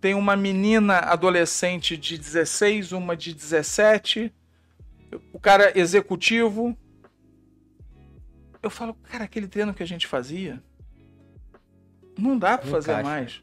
tem 0.00 0.14
uma 0.14 0.34
menina 0.36 0.98
adolescente 0.98 1.96
de 1.96 2.16
16, 2.16 2.92
uma 2.92 3.16
de 3.16 3.34
17, 3.34 4.32
o 5.32 5.38
cara 5.38 5.78
executivo. 5.78 6.76
Eu 8.62 8.70
falo, 8.70 8.94
cara, 8.94 9.24
aquele 9.24 9.48
treino 9.48 9.74
que 9.74 9.82
a 9.82 9.86
gente 9.86 10.06
fazia, 10.06 10.62
não 12.18 12.36
dá 12.38 12.58
pra 12.58 12.66
Não 12.66 12.72
fazer 12.72 12.92
encaixa. 12.92 13.08
mais. 13.08 13.42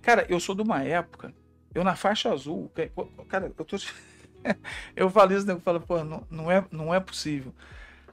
Cara, 0.00 0.26
eu 0.28 0.38
sou 0.40 0.54
de 0.54 0.62
uma 0.62 0.82
época, 0.82 1.32
eu 1.74 1.82
na 1.84 1.96
faixa 1.96 2.30
azul, 2.32 2.70
que- 2.74 2.90
cara, 3.28 3.52
eu 3.56 3.64
tô. 3.64 3.76
eu 4.96 5.08
falo 5.10 5.32
isso, 5.32 5.46
né? 5.46 5.54
eu 5.54 5.60
falo, 5.60 5.80
pô, 5.80 6.02
não, 6.04 6.26
não, 6.30 6.50
é, 6.50 6.64
não 6.70 6.94
é 6.94 7.00
possível. 7.00 7.54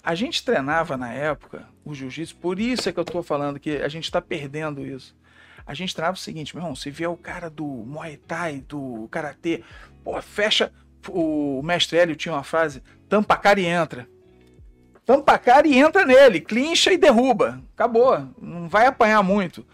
A 0.03 0.15
gente 0.15 0.43
treinava 0.43 0.97
na 0.97 1.11
época 1.13 1.67
o 1.85 1.93
jiu-jitsu, 1.93 2.35
por 2.37 2.59
isso 2.59 2.89
é 2.89 2.91
que 2.93 2.99
eu 2.99 3.05
tô 3.05 3.21
falando 3.21 3.59
que 3.59 3.77
a 3.77 3.87
gente 3.87 4.09
tá 4.11 4.21
perdendo 4.21 4.85
isso. 4.85 5.15
A 5.71 5.73
gente 5.73 5.95
treinava 5.95 6.17
o 6.17 6.19
seguinte, 6.19 6.53
meu 6.53 6.61
irmão, 6.61 6.75
se 6.75 6.91
vier 6.91 7.09
o 7.09 7.15
cara 7.15 7.49
do 7.49 7.63
Muay 7.63 8.17
Thai, 8.17 8.61
do 8.67 9.07
Karatê, 9.09 9.63
pô, 10.03 10.21
fecha. 10.21 10.69
O 11.07 11.61
mestre 11.63 11.97
Hélio 11.97 12.13
tinha 12.13 12.33
uma 12.33 12.43
frase, 12.43 12.83
tampa 13.07 13.35
a 13.35 13.37
cara 13.37 13.57
e 13.57 13.65
entra. 13.65 14.05
Tampa 15.05 15.31
a 15.31 15.37
cara 15.37 15.65
e 15.65 15.77
entra 15.77 16.05
nele, 16.05 16.41
clincha 16.41 16.91
e 16.91 16.97
derruba. 16.97 17.63
Acabou, 17.73 18.19
não 18.37 18.67
vai 18.67 18.85
apanhar 18.85 19.23
muito. 19.23 19.65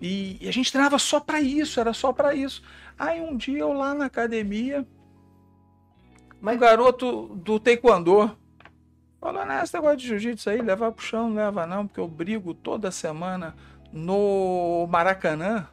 E, 0.00 0.38
e 0.40 0.48
a 0.48 0.52
gente 0.52 0.70
treinava 0.70 0.96
só 0.96 1.18
para 1.18 1.40
isso, 1.40 1.80
era 1.80 1.92
só 1.92 2.12
para 2.12 2.36
isso. 2.36 2.62
Aí 2.96 3.20
um 3.20 3.36
dia 3.36 3.58
eu 3.58 3.72
lá 3.72 3.94
na 3.94 4.04
academia, 4.04 4.86
mas... 6.40 6.54
um 6.54 6.60
garoto 6.60 7.34
do 7.34 7.58
taekwondo 7.58 8.30
falou, 9.20 9.44
né, 9.44 9.60
esse 9.64 9.74
negócio 9.74 9.96
de 9.96 10.06
jiu-jitsu 10.06 10.50
aí, 10.50 10.62
levar 10.62 10.92
pro 10.92 11.04
chão, 11.04 11.28
não 11.28 11.34
leva 11.34 11.66
não, 11.66 11.84
porque 11.84 11.98
eu 11.98 12.06
brigo 12.06 12.54
toda 12.54 12.92
semana 12.92 13.56
no 13.92 14.86
Maracanã. 14.88 15.68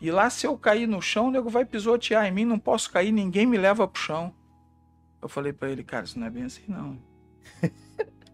E 0.00 0.10
lá 0.10 0.30
se 0.30 0.46
eu 0.46 0.56
cair 0.56 0.86
no 0.86 1.02
chão, 1.02 1.28
o 1.28 1.30
nego 1.30 1.50
vai 1.50 1.64
pisotear 1.64 2.26
em 2.26 2.30
mim, 2.30 2.44
não 2.44 2.58
posso 2.58 2.90
cair, 2.90 3.12
ninguém 3.12 3.46
me 3.46 3.58
leva 3.58 3.86
pro 3.86 4.00
chão. 4.00 4.34
Eu 5.20 5.28
falei 5.28 5.52
para 5.52 5.70
ele, 5.70 5.84
cara, 5.84 6.04
isso 6.04 6.18
não 6.18 6.26
é 6.26 6.30
bem 6.30 6.44
assim 6.44 6.64
não. 6.66 6.98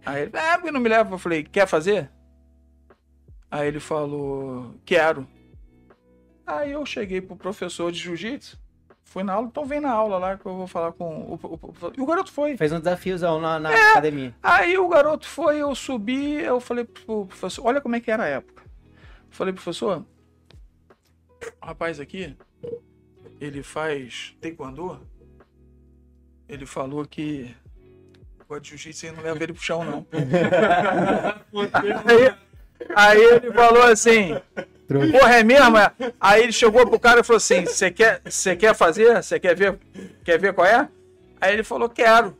Aí 0.07 0.23
ele, 0.23 0.33
ah, 0.35 0.57
porque 0.57 0.71
não 0.71 0.81
me 0.81 0.89
leva? 0.89 1.15
Eu 1.15 1.19
falei, 1.19 1.43
quer 1.43 1.67
fazer? 1.67 2.09
Aí 3.51 3.67
ele 3.67 3.81
falou, 3.81 4.75
quero. 4.85 5.27
Aí 6.47 6.73
eu 6.73 6.87
cheguei 6.87 7.21
pro 7.21 7.35
professor 7.35 7.91
de 7.91 7.99
jiu-jitsu, 7.99 8.57
fui 9.03 9.25
na 9.25 9.33
aula, 9.33 9.49
então 9.49 9.65
vem 9.65 9.81
na 9.81 9.91
aula 9.91 10.19
lá 10.19 10.37
que 10.37 10.47
eu 10.47 10.57
vou 10.57 10.67
falar 10.69 10.93
com 10.93 11.05
o, 11.05 11.41
o, 11.43 11.55
o 11.55 11.93
E 11.97 12.01
o 12.01 12.07
garoto 12.07 12.31
foi. 12.31 12.57
Fez 12.57 12.71
um 12.71 12.79
desafiozão 12.79 13.41
na, 13.41 13.59
na 13.59 13.73
é, 13.73 13.91
academia. 13.91 14.35
Aí 14.41 14.79
o 14.79 14.87
garoto 14.87 15.27
foi, 15.27 15.59
eu 15.59 15.75
subi, 15.75 16.35
eu 16.35 16.61
falei 16.61 16.85
pro 16.85 17.27
professor, 17.27 17.67
olha 17.67 17.81
como 17.81 17.97
é 17.97 18.01
que 18.01 18.11
era 18.11 18.25
a 18.25 18.29
época. 18.29 18.66
Falei, 19.37 19.53
professor, 19.53 20.05
o 21.61 21.67
rapaz 21.67 22.01
aqui, 22.01 22.35
ele 23.41 23.63
faz 23.63 24.35
taekwondo. 24.41 25.01
Ele 26.49 26.65
falou 26.65 27.05
que 27.05 27.55
Gosto 28.49 28.63
de 28.63 28.69
jiu-jitsu 28.71 29.07
e 29.07 29.11
não 29.11 29.23
leva 29.25 29.43
ele 29.43 29.53
pro 29.53 29.63
chão, 29.63 29.85
não. 29.85 30.07
aí, 32.05 32.35
aí 32.95 33.21
ele 33.21 33.53
falou 33.53 33.83
assim. 33.83 34.41
Porra, 34.87 35.41
é 35.41 35.43
mesmo? 35.43 35.77
Aí 36.21 36.45
ele 36.45 36.53
chegou 36.53 36.87
pro 36.87 37.01
cara 37.01 37.21
e 37.21 37.25
falou 37.25 37.39
assim: 37.39 37.67
Você 37.67 37.91
quer, 37.91 38.23
quer 38.57 38.75
fazer? 38.75 39.21
Você 39.21 39.41
quer 39.41 39.57
ver? 39.57 39.77
Quer 40.25 40.39
ver 40.39 40.55
qual 40.55 40.67
é? 40.67 40.89
Aí 41.41 41.55
ele 41.55 41.65
falou: 41.65 41.89
Quero. 41.89 42.39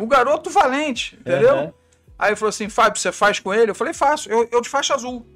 O 0.00 0.06
garoto 0.06 0.48
valente, 0.48 1.18
entendeu? 1.20 1.54
Uhum. 1.54 1.72
Aí 2.18 2.30
ele 2.30 2.36
falou 2.36 2.48
assim: 2.48 2.70
Fábio, 2.70 2.98
você 2.98 3.12
faz 3.12 3.38
com 3.38 3.52
ele? 3.52 3.70
Eu 3.70 3.74
falei: 3.74 3.92
Faço, 3.92 4.30
eu, 4.30 4.48
eu 4.50 4.62
de 4.62 4.70
faixa 4.70 4.94
azul. 4.94 5.26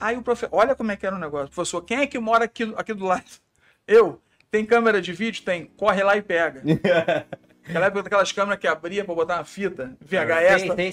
Aí 0.00 0.16
o 0.16 0.22
professor, 0.22 0.48
olha 0.50 0.74
como 0.74 0.90
é 0.90 0.96
que 0.96 1.06
era 1.06 1.14
o 1.14 1.18
negócio. 1.18 1.54
Professor, 1.54 1.82
quem 1.82 1.98
é 1.98 2.06
que 2.06 2.18
mora 2.18 2.46
aqui, 2.46 2.72
aqui 2.76 2.94
do 2.94 3.04
lado? 3.04 3.30
Eu. 3.86 4.20
Tem 4.50 4.64
câmera 4.64 5.00
de 5.00 5.12
vídeo? 5.12 5.44
Tem. 5.44 5.66
Corre 5.66 6.02
lá 6.02 6.16
e 6.16 6.22
pega. 6.22 6.62
Aquela 7.62 7.86
época 7.86 8.02
daquelas 8.04 8.32
câmeras 8.32 8.58
que 8.58 8.66
abria 8.66 9.04
pra 9.04 9.14
botar 9.14 9.36
uma 9.36 9.44
fita, 9.44 9.96
VHS. 10.00 10.62
Tem, 10.74 10.92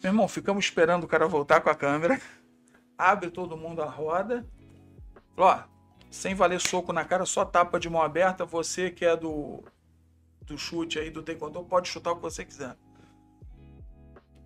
Meu 0.00 0.10
irmão, 0.10 0.28
ficamos 0.28 0.64
esperando 0.64 1.04
o 1.04 1.08
cara 1.08 1.26
voltar 1.26 1.60
com 1.60 1.70
a 1.70 1.74
câmera. 1.74 2.20
Abre 2.96 3.30
todo 3.30 3.56
mundo 3.56 3.82
a 3.82 3.86
roda. 3.86 4.46
Ó, 5.36 5.58
sem 6.08 6.34
valer 6.34 6.60
soco 6.60 6.92
na 6.92 7.04
cara, 7.04 7.24
só 7.24 7.44
tapa 7.44 7.80
de 7.80 7.88
mão 7.88 8.02
aberta. 8.02 8.44
Você 8.44 8.90
que 8.90 9.04
é 9.04 9.16
do, 9.16 9.64
do 10.42 10.56
chute 10.56 10.98
aí, 10.98 11.10
do 11.10 11.22
taekwondo, 11.22 11.64
pode 11.64 11.88
chutar 11.88 12.12
o 12.12 12.16
que 12.16 12.22
você 12.22 12.44
quiser. 12.44 12.76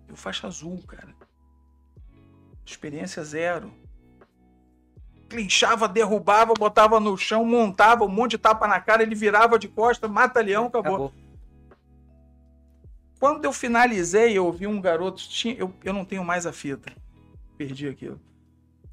E 0.07 0.11
o 0.11 0.15
faixa 0.15 0.47
azul, 0.47 0.81
cara. 0.87 1.13
Experiência 2.71 3.23
zero 3.23 3.73
clinchava, 5.27 5.87
derrubava, 5.87 6.53
botava 6.53 6.99
no 6.99 7.17
chão, 7.17 7.45
montava 7.45 8.05
um 8.05 8.09
monte 8.09 8.31
de 8.31 8.37
tapa 8.37 8.67
na 8.67 8.79
cara, 8.79 9.03
ele 9.03 9.15
virava 9.15 9.59
de 9.59 9.67
costa, 9.67 10.07
mata 10.07 10.41
leão, 10.41 10.67
acabou. 10.67 10.93
acabou. 10.93 11.13
Quando 13.19 13.43
eu 13.45 13.51
finalizei, 13.51 14.37
eu 14.37 14.51
vi 14.51 14.67
um 14.67 14.79
garoto, 14.79 15.21
tinha, 15.27 15.55
eu, 15.55 15.73
eu 15.83 15.93
não 15.93 16.05
tenho 16.05 16.23
mais 16.23 16.45
a 16.45 16.53
fita, 16.53 16.91
perdi 17.57 17.87
aquilo. 17.87 18.19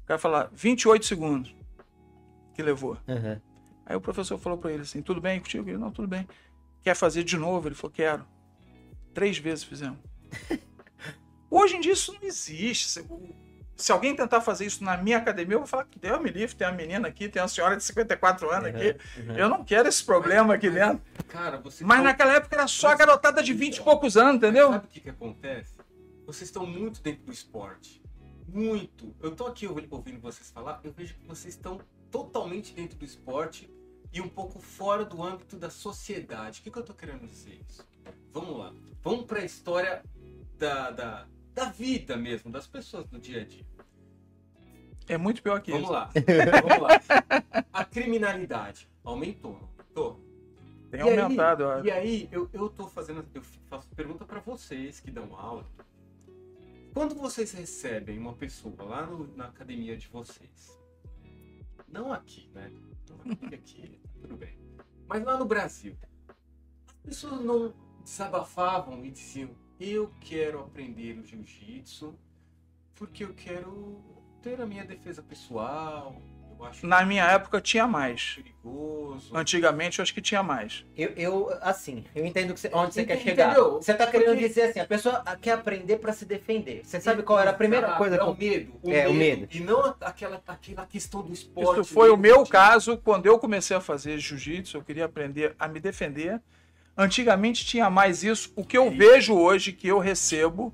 O 0.03 0.07
cara 0.07 0.19
falou, 0.19 0.49
28 0.51 1.05
segundos 1.05 1.55
que 2.53 2.61
levou. 2.61 2.97
Uhum. 3.07 3.39
Aí 3.85 3.95
o 3.95 4.01
professor 4.01 4.37
falou 4.37 4.57
para 4.57 4.71
ele 4.71 4.81
assim, 4.81 5.01
tudo 5.01 5.21
bem 5.21 5.39
contigo? 5.39 5.69
Ele, 5.69 5.77
não, 5.77 5.91
tudo 5.91 6.07
bem. 6.07 6.27
Quer 6.81 6.95
fazer 6.95 7.23
de 7.23 7.37
novo? 7.37 7.67
Ele 7.67 7.75
falou, 7.75 7.91
quero. 7.93 8.25
Três 9.13 9.37
vezes 9.37 9.63
fizemos. 9.63 9.99
Hoje 11.49 11.75
em 11.75 11.79
dia 11.79 11.93
isso 11.93 12.13
não 12.13 12.23
existe 12.23 12.89
se 13.75 13.91
alguém 13.91 14.15
tentar 14.15 14.41
fazer 14.41 14.65
isso 14.65 14.83
na 14.83 14.95
minha 14.95 15.17
academia, 15.17 15.55
eu 15.55 15.59
vou 15.59 15.67
falar 15.67 15.85
que 15.85 15.99
Deus 15.99 16.21
me 16.21 16.29
livre, 16.29 16.55
tem 16.55 16.65
uma 16.65 16.73
menina 16.73 17.07
aqui, 17.07 17.27
tem 17.27 17.41
uma 17.41 17.47
senhora 17.47 17.75
de 17.75 17.83
54 17.83 18.49
anos 18.49 18.69
uhum, 18.69 18.75
aqui. 18.75 18.97
Uhum. 19.19 19.37
Eu 19.37 19.49
não 19.49 19.63
quero 19.65 19.89
esse 19.89 20.03
problema 20.03 20.53
aqui 20.53 20.69
dentro. 20.69 21.01
Cara, 21.27 21.57
você 21.57 21.83
Mas 21.83 22.03
naquela 22.03 22.33
época 22.33 22.55
era 22.55 22.67
só 22.67 22.89
a 22.89 22.95
garotada 22.95 23.43
de 23.43 23.53
20 23.53 23.77
e 23.77 23.83
poucos 23.83 24.15
anos, 24.15 24.35
entendeu? 24.35 24.69
Mas 24.69 24.75
sabe 24.75 24.87
o 24.87 24.89
que, 24.89 24.99
que 25.01 25.09
acontece? 25.09 25.73
Vocês 26.25 26.49
estão 26.49 26.65
muito 26.65 27.01
dentro 27.01 27.23
do 27.25 27.31
esporte. 27.31 28.01
Muito. 28.47 29.13
Eu 29.21 29.35
tô 29.35 29.45
aqui 29.45 29.67
ouvindo 29.67 30.19
vocês 30.21 30.49
falar, 30.49 30.79
eu 30.83 30.93
vejo 30.93 31.15
que 31.15 31.27
vocês 31.27 31.53
estão 31.53 31.79
totalmente 32.09 32.73
dentro 32.73 32.97
do 32.97 33.03
esporte 33.03 33.69
e 34.13 34.21
um 34.21 34.29
pouco 34.29 34.59
fora 34.59 35.03
do 35.03 35.21
âmbito 35.21 35.57
da 35.57 35.69
sociedade. 35.69 36.61
O 36.61 36.63
que, 36.63 36.71
que 36.71 36.79
eu 36.79 36.83
tô 36.83 36.93
querendo 36.93 37.27
dizer 37.27 37.59
isso? 37.67 37.85
Vamos 38.31 38.57
lá. 38.57 38.73
Vamos 39.03 39.25
para 39.25 39.39
a 39.39 39.45
história 39.45 40.01
da, 40.57 40.91
da 40.91 41.27
da 41.55 41.69
vida 41.69 42.17
mesmo, 42.17 42.51
das 42.51 42.67
pessoas 42.67 43.07
do 43.07 43.17
dia 43.17 43.41
a 43.41 43.45
dia. 43.45 43.65
É 45.07 45.17
muito 45.17 45.41
pior 45.41 45.61
que 45.61 45.71
Vamos 45.71 45.85
isso. 45.85 45.93
Lá. 45.93 46.09
Vamos 46.67 46.81
lá. 46.81 47.65
A 47.71 47.85
criminalidade 47.85 48.89
aumentou, 49.03 49.57
aumentou. 49.77 50.19
Tem 50.91 50.99
e 50.99 51.19
aumentado. 51.19 51.69
Aí, 51.69 51.85
e 51.85 51.91
aí, 51.91 52.29
eu, 52.31 52.49
eu 52.51 52.69
tô 52.69 52.87
fazendo, 52.87 53.25
eu 53.33 53.41
faço 53.69 53.87
pergunta 53.95 54.25
para 54.25 54.41
vocês 54.41 54.99
que 54.99 55.09
dão 55.09 55.33
aula. 55.35 55.65
Quando 56.93 57.15
vocês 57.15 57.51
recebem 57.53 58.17
uma 58.17 58.33
pessoa 58.33 58.75
lá 58.83 59.05
no, 59.05 59.27
na 59.35 59.45
academia 59.45 59.95
de 59.95 60.07
vocês, 60.07 60.79
não 61.87 62.11
aqui, 62.11 62.49
né? 62.53 62.71
Não 63.09 63.33
aqui, 63.33 63.55
aqui, 63.55 63.99
tudo 64.21 64.35
bem. 64.35 64.57
Mas 65.07 65.23
lá 65.23 65.37
no 65.37 65.45
Brasil, 65.45 65.95
as 66.87 66.95
pessoas 67.03 67.41
não 67.41 67.73
desabafavam 68.03 69.05
e 69.05 69.11
diziam: 69.11 69.49
eu 69.79 70.11
quero 70.21 70.59
aprender 70.59 71.17
o 71.17 71.25
jiu-jitsu 71.25 72.17
porque 72.95 73.23
eu 73.23 73.33
quero 73.33 74.01
ter 74.41 74.61
a 74.61 74.65
minha 74.65 74.85
defesa 74.85 75.21
pessoal. 75.21 76.15
Na 76.83 77.05
minha 77.05 77.25
época 77.25 77.59
tinha 77.59 77.85
mais. 77.85 78.35
Perigoso. 78.35 79.35
Antigamente 79.35 79.99
eu 79.99 80.03
acho 80.03 80.13
que 80.13 80.21
tinha 80.21 80.41
mais. 80.41 80.85
Eu, 80.95 81.09
eu 81.17 81.57
assim, 81.61 82.05
eu 82.15 82.25
entendo 82.25 82.53
que 82.53 82.59
você, 82.59 82.69
onde 82.73 82.93
você 82.93 83.03
quer 83.03 83.19
chegar. 83.19 83.51
Entendeu? 83.51 83.73
Você 83.73 83.91
está 83.91 84.07
querendo 84.07 84.29
porque... 84.29 84.47
dizer 84.47 84.61
assim, 84.69 84.79
a 84.79 84.85
pessoa 84.85 85.21
quer 85.41 85.51
aprender 85.51 85.97
para 85.97 86.13
se 86.13 86.25
defender. 86.25 86.85
Você 86.85 87.01
sabe 87.01 87.23
qual 87.23 87.39
era 87.39 87.51
a 87.51 87.53
primeira 87.53 87.87
ah, 87.87 87.97
coisa? 87.97 88.15
É 88.15 88.19
que... 88.19 88.23
o 88.23 88.35
medo. 88.35 88.73
O 88.81 88.89
é, 88.89 88.93
medo, 88.93 89.09
o 89.09 89.13
medo. 89.13 89.47
E 89.51 89.59
não 89.59 89.81
aquela, 89.99 90.41
aquela 90.47 90.85
questão 90.85 91.21
do 91.21 91.33
esporte. 91.33 91.81
Isso 91.81 91.93
foi 91.93 92.09
o 92.09 92.17
meu 92.17 92.45
caso 92.45 92.97
quando 92.97 93.25
eu 93.25 93.37
comecei 93.37 93.75
a 93.75 93.81
fazer 93.81 94.17
jiu-jitsu. 94.17 94.77
Eu 94.77 94.83
queria 94.83 95.05
aprender 95.05 95.55
a 95.59 95.67
me 95.67 95.81
defender 95.81 96.41
Antigamente 96.97 97.65
tinha 97.65 97.89
mais 97.89 98.23
isso. 98.23 98.51
O 98.55 98.63
que 98.63 98.77
eu 98.77 98.89
vejo 98.89 99.33
hoje, 99.33 99.73
que 99.73 99.87
eu 99.87 99.99
recebo, 99.99 100.73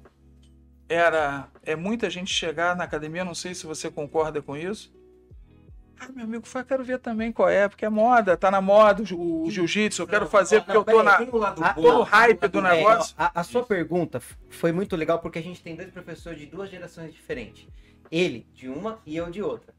era 0.88 1.47
é 1.63 1.76
muita 1.76 2.09
gente 2.09 2.34
chegar 2.34 2.76
na 2.76 2.84
academia, 2.84 3.24
não 3.24 3.34
sei 3.34 3.55
se 3.55 3.65
você 3.65 3.89
concorda 3.89 4.41
com 4.41 4.55
isso. 4.57 4.93
Ah, 5.99 6.09
meu 6.13 6.26
amigo, 6.26 6.43
eu 6.53 6.65
quero 6.65 6.84
ver 6.84 6.97
também 6.97 7.32
qual 7.32 7.47
é, 7.47 7.69
porque 7.69 7.86
é 7.86 7.89
moda, 7.89 8.36
tá 8.36 8.49
na 8.49 8.59
moda 8.59 9.03
o, 9.13 9.43
o 9.43 9.51
jiu-jitsu, 9.51 10.01
eu 10.01 10.07
quero 10.07 10.26
fazer 10.28 10.61
porque 10.61 10.76
eu 10.76 10.84
tô, 10.84 11.03
na, 11.03 11.17
tô 11.76 11.93
no 11.93 12.01
hype 12.01 12.47
do 12.47 12.59
negócio. 12.59 13.13
A, 13.15 13.41
a 13.41 13.43
sua 13.43 13.63
pergunta 13.63 14.19
foi 14.49 14.72
muito 14.72 14.95
legal 14.95 15.19
porque 15.19 15.38
a 15.38 15.43
gente 15.43 15.61
tem 15.61 15.76
dois 15.76 15.91
professores 15.91 16.39
de 16.39 16.47
duas 16.47 16.72
gerações 16.72 17.13
diferentes. 17.13 17.67
Ele 18.09 18.47
de 18.53 18.67
uma 18.67 18.99
e 19.05 19.15
eu 19.15 19.30
de 19.30 19.43
outra. 19.43 19.74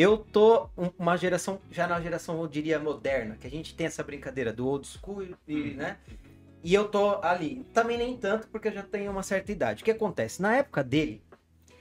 Eu 0.00 0.16
tô 0.16 0.70
uma 0.96 1.16
geração, 1.16 1.60
já 1.72 1.88
na 1.88 2.00
geração, 2.00 2.40
eu 2.40 2.46
diria, 2.46 2.78
moderna, 2.78 3.36
que 3.36 3.48
a 3.48 3.50
gente 3.50 3.74
tem 3.74 3.88
essa 3.88 4.00
brincadeira 4.04 4.52
do 4.52 4.64
old 4.64 4.86
school 4.86 5.24
e, 5.24 5.34
uhum. 5.52 5.74
né? 5.74 5.96
E 6.62 6.72
eu 6.72 6.86
tô 6.86 7.16
ali. 7.20 7.66
Também 7.74 7.98
nem 7.98 8.16
tanto, 8.16 8.46
porque 8.46 8.68
eu 8.68 8.72
já 8.72 8.84
tenho 8.84 9.10
uma 9.10 9.24
certa 9.24 9.50
idade. 9.50 9.82
O 9.82 9.84
que 9.84 9.90
acontece? 9.90 10.40
Na 10.40 10.54
época 10.54 10.84
dele, 10.84 11.20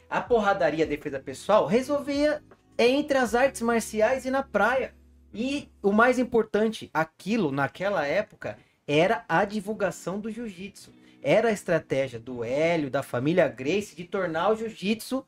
a 0.09 0.19
porradaria 0.19 0.83
a 0.83 0.87
defesa 0.87 1.19
pessoal 1.19 1.67
resolvia 1.67 2.41
entre 2.75 3.19
as 3.19 3.35
artes 3.35 3.61
marciais 3.61 4.25
e 4.25 4.31
na 4.31 4.41
praia. 4.41 4.95
E 5.31 5.69
o 5.83 5.91
mais 5.91 6.17
importante, 6.17 6.89
aquilo 6.91 7.51
naquela 7.51 8.03
época 8.03 8.57
era 8.87 9.25
a 9.29 9.45
divulgação 9.45 10.19
do 10.19 10.31
jiu-jitsu. 10.31 10.91
Era 11.21 11.49
a 11.49 11.53
estratégia 11.53 12.19
do 12.19 12.43
Hélio, 12.43 12.89
da 12.89 13.03
família 13.03 13.47
Grace, 13.47 13.95
de 13.95 14.05
tornar 14.05 14.49
o 14.49 14.55
jiu-jitsu 14.55 15.23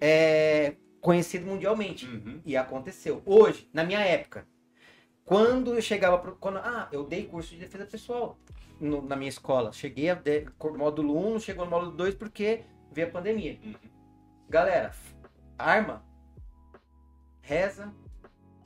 é, 0.00 0.76
conhecido 1.00 1.46
mundialmente. 1.46 2.06
Uhum. 2.06 2.40
E 2.44 2.56
aconteceu. 2.56 3.22
Hoje, 3.24 3.68
na 3.72 3.84
minha 3.84 4.00
época, 4.00 4.46
quando 5.24 5.74
eu 5.74 5.82
chegava 5.82 6.18
pro, 6.18 6.36
quando 6.36 6.58
ah, 6.58 6.88
eu 6.92 7.04
dei 7.04 7.26
curso 7.26 7.50
de 7.50 7.60
defesa 7.60 7.86
pessoal 7.86 8.38
no, 8.80 9.02
na 9.02 9.14
minha 9.14 9.28
escola. 9.28 9.72
Cheguei 9.72 10.10
a 10.10 10.14
de, 10.14 10.46
módulo 10.76 11.16
1, 11.18 11.30
não 11.32 11.40
chegou 11.40 11.64
no 11.64 11.70
módulo 11.70 11.92
2 11.92 12.14
porque 12.14 12.64
veio 12.90 13.08
a 13.08 13.10
pandemia. 13.10 13.58
Uhum. 13.62 13.74
Galera, 14.48 14.92
arma, 15.58 16.04
reza 17.42 17.92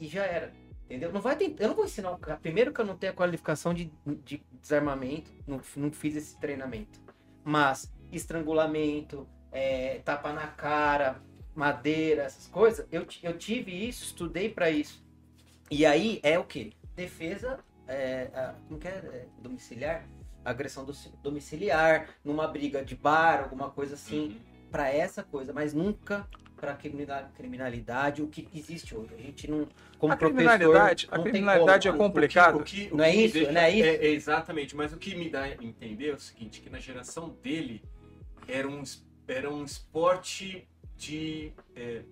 e 0.00 0.06
já 0.06 0.24
era. 0.24 0.52
Entendeu? 0.84 1.12
Não 1.12 1.20
vai 1.20 1.34
ter, 1.34 1.54
eu 1.58 1.68
não 1.68 1.74
vou 1.74 1.84
ensinar 1.84 2.12
um 2.12 2.18
cara. 2.18 2.38
Primeiro 2.38 2.72
que 2.72 2.80
eu 2.80 2.84
não 2.84 2.96
tenho 2.96 3.12
a 3.12 3.16
qualificação 3.16 3.72
de, 3.72 3.90
de 4.24 4.44
desarmamento, 4.60 5.30
não, 5.46 5.60
não 5.76 5.90
fiz 5.90 6.14
esse 6.14 6.38
treinamento. 6.38 7.00
Mas 7.42 7.92
estrangulamento, 8.12 9.26
é, 9.50 10.00
tapa 10.04 10.32
na 10.32 10.46
cara, 10.46 11.22
madeira, 11.54 12.22
essas 12.22 12.46
coisas, 12.48 12.86
eu, 12.90 13.06
eu 13.22 13.38
tive 13.38 13.72
isso, 13.88 14.04
estudei 14.04 14.48
para 14.48 14.70
isso. 14.70 15.02
E 15.70 15.86
aí 15.86 16.20
é 16.22 16.38
o 16.38 16.44
que? 16.44 16.72
Defesa, 16.94 17.58
é, 17.86 18.28
a, 18.34 18.54
como 18.68 18.78
que 18.78 18.88
é? 18.88 18.90
é? 18.90 19.26
Domiciliar? 19.38 20.06
Agressão 20.44 20.84
do, 20.84 20.92
domiciliar, 21.22 22.08
numa 22.22 22.46
briga 22.46 22.84
de 22.84 22.94
bar, 22.94 23.42
alguma 23.44 23.70
coisa 23.70 23.94
assim, 23.94 24.28
uhum. 24.28 24.40
para 24.70 24.90
essa 24.90 25.22
coisa, 25.22 25.52
mas 25.52 25.72
nunca 25.72 26.28
para 26.56 26.74
criminalidade, 27.34 28.22
o 28.22 28.28
que 28.28 28.48
existe 28.54 28.96
hoje. 28.96 29.12
A 29.14 29.20
gente 29.20 29.50
não, 29.50 29.68
como 29.98 30.12
a 30.12 30.16
criminalidade, 30.16 31.08
a 31.10 31.18
criminalidade 31.18 31.88
é 31.88 31.92
complicado. 31.92 32.60
O 32.60 32.62
que, 32.62 32.86
o 32.86 32.88
que, 32.90 32.94
não 32.94 33.04
é 33.04 33.14
isso, 33.14 33.34
deixa, 33.34 33.52
não 33.52 33.60
é 33.60 33.70
isso? 33.70 33.88
É, 33.88 33.94
é, 33.94 34.06
exatamente, 34.06 34.76
mas 34.76 34.92
o 34.92 34.96
que 34.96 35.14
me 35.14 35.28
dá 35.28 35.42
a 35.42 35.52
entender 35.52 36.10
é 36.10 36.14
o 36.14 36.18
seguinte, 36.18 36.60
que 36.60 36.70
na 36.70 36.78
geração 36.78 37.30
dele 37.42 37.82
era 38.48 38.68
um, 38.68 38.82
era 39.26 39.50
um 39.50 39.64
esporte 39.64 40.66
de... 40.96 41.52
É, 41.74 42.02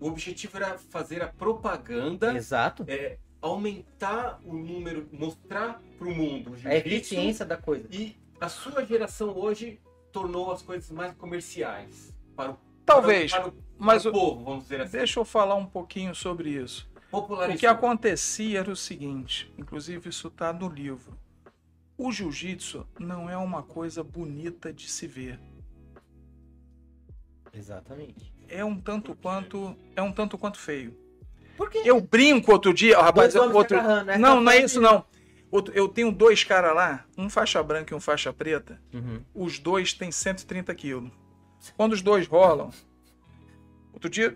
o 0.00 0.08
objetivo 0.08 0.56
era 0.56 0.78
fazer 0.78 1.22
a 1.22 1.28
propaganda. 1.28 2.34
Exato. 2.34 2.84
É, 2.88 3.18
aumentar 3.40 4.40
o 4.44 4.54
número, 4.54 5.08
mostrar 5.12 5.80
para 5.98 6.08
o 6.08 6.14
mundo 6.14 6.54
a 6.64 6.74
eficiência 6.74 7.44
da 7.44 7.56
coisa. 7.56 7.86
E 7.90 8.16
a 8.40 8.48
sua 8.48 8.84
geração 8.84 9.36
hoje 9.36 9.80
tornou 10.10 10.50
as 10.50 10.62
coisas 10.62 10.90
mais 10.90 11.14
comerciais 11.16 12.12
para 12.34 12.52
o 12.52 12.58
Talvez. 12.84 13.30
Para 13.30 13.48
o, 13.48 13.52
para 13.52 13.60
o, 13.60 13.64
mas 13.78 14.06
o 14.06 14.12
povo, 14.12 14.44
vamos 14.44 14.64
dizer 14.64 14.80
assim. 14.82 14.98
Deixa 14.98 15.20
eu 15.20 15.24
falar 15.24 15.54
um 15.54 15.66
pouquinho 15.66 16.14
sobre 16.14 16.50
isso. 16.50 16.90
O 17.10 17.56
que 17.56 17.66
acontecia 17.66 18.60
era 18.60 18.70
o 18.70 18.76
seguinte, 18.76 19.52
inclusive 19.58 20.08
isso 20.08 20.28
está 20.28 20.52
no 20.52 20.68
livro. 20.68 21.18
O 21.96 22.10
jiu-jitsu 22.10 22.86
não 22.98 23.28
é 23.28 23.36
uma 23.36 23.62
coisa 23.62 24.02
bonita 24.02 24.72
de 24.72 24.88
se 24.88 25.06
ver. 25.06 25.38
Exatamente. 27.54 28.32
É 28.48 28.64
um 28.64 28.78
tanto 28.78 29.14
quanto 29.14 29.76
é 29.94 30.02
um 30.02 30.12
tanto 30.12 30.36
quanto 30.38 30.58
feio. 30.58 30.96
Por 31.56 31.70
quê? 31.70 31.82
Eu 31.84 32.00
brinco 32.00 32.52
outro 32.52 32.72
dia, 32.72 32.98
rapaz, 33.00 33.34
outro... 33.34 33.78
Agarrando, 33.78 34.18
não, 34.18 34.40
não 34.40 34.52
é 34.52 34.60
isso 34.60 34.80
não. 34.80 35.04
Eu 35.74 35.86
tenho 35.86 36.10
dois 36.10 36.42
caras 36.44 36.74
lá, 36.74 37.04
um 37.16 37.28
faixa 37.28 37.62
branca 37.62 37.92
e 37.92 37.96
um 37.96 38.00
faixa 38.00 38.32
preta. 38.32 38.80
Uhum. 38.92 39.20
Os 39.34 39.58
dois 39.58 39.92
têm 39.92 40.10
130 40.10 40.74
quilos. 40.74 41.10
Quando 41.76 41.92
os 41.92 42.00
dois 42.00 42.26
rolam, 42.26 42.70
outro 43.92 44.08
dia 44.08 44.34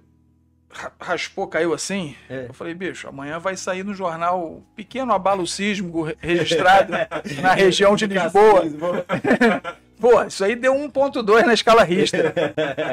raspou, 1.01 1.47
caiu 1.47 1.73
assim. 1.73 2.15
É. 2.29 2.47
Eu 2.49 2.53
falei, 2.53 2.75
bicho, 2.75 3.09
amanhã 3.09 3.39
vai 3.39 3.57
sair 3.57 3.83
no 3.83 3.95
jornal 3.95 4.63
pequeno 4.75 5.13
abalo 5.13 5.47
sísmico 5.47 6.05
registrado 6.19 6.93
na 7.41 7.55
região 7.55 7.97
de 7.97 8.07
Lisboa. 8.07 8.63
Pô, 10.01 10.23
isso 10.25 10.45
aí 10.45 10.55
deu 10.55 10.75
1.2 10.75 11.45
na 11.45 11.55
escala 11.55 11.83
Richter. 11.83 12.35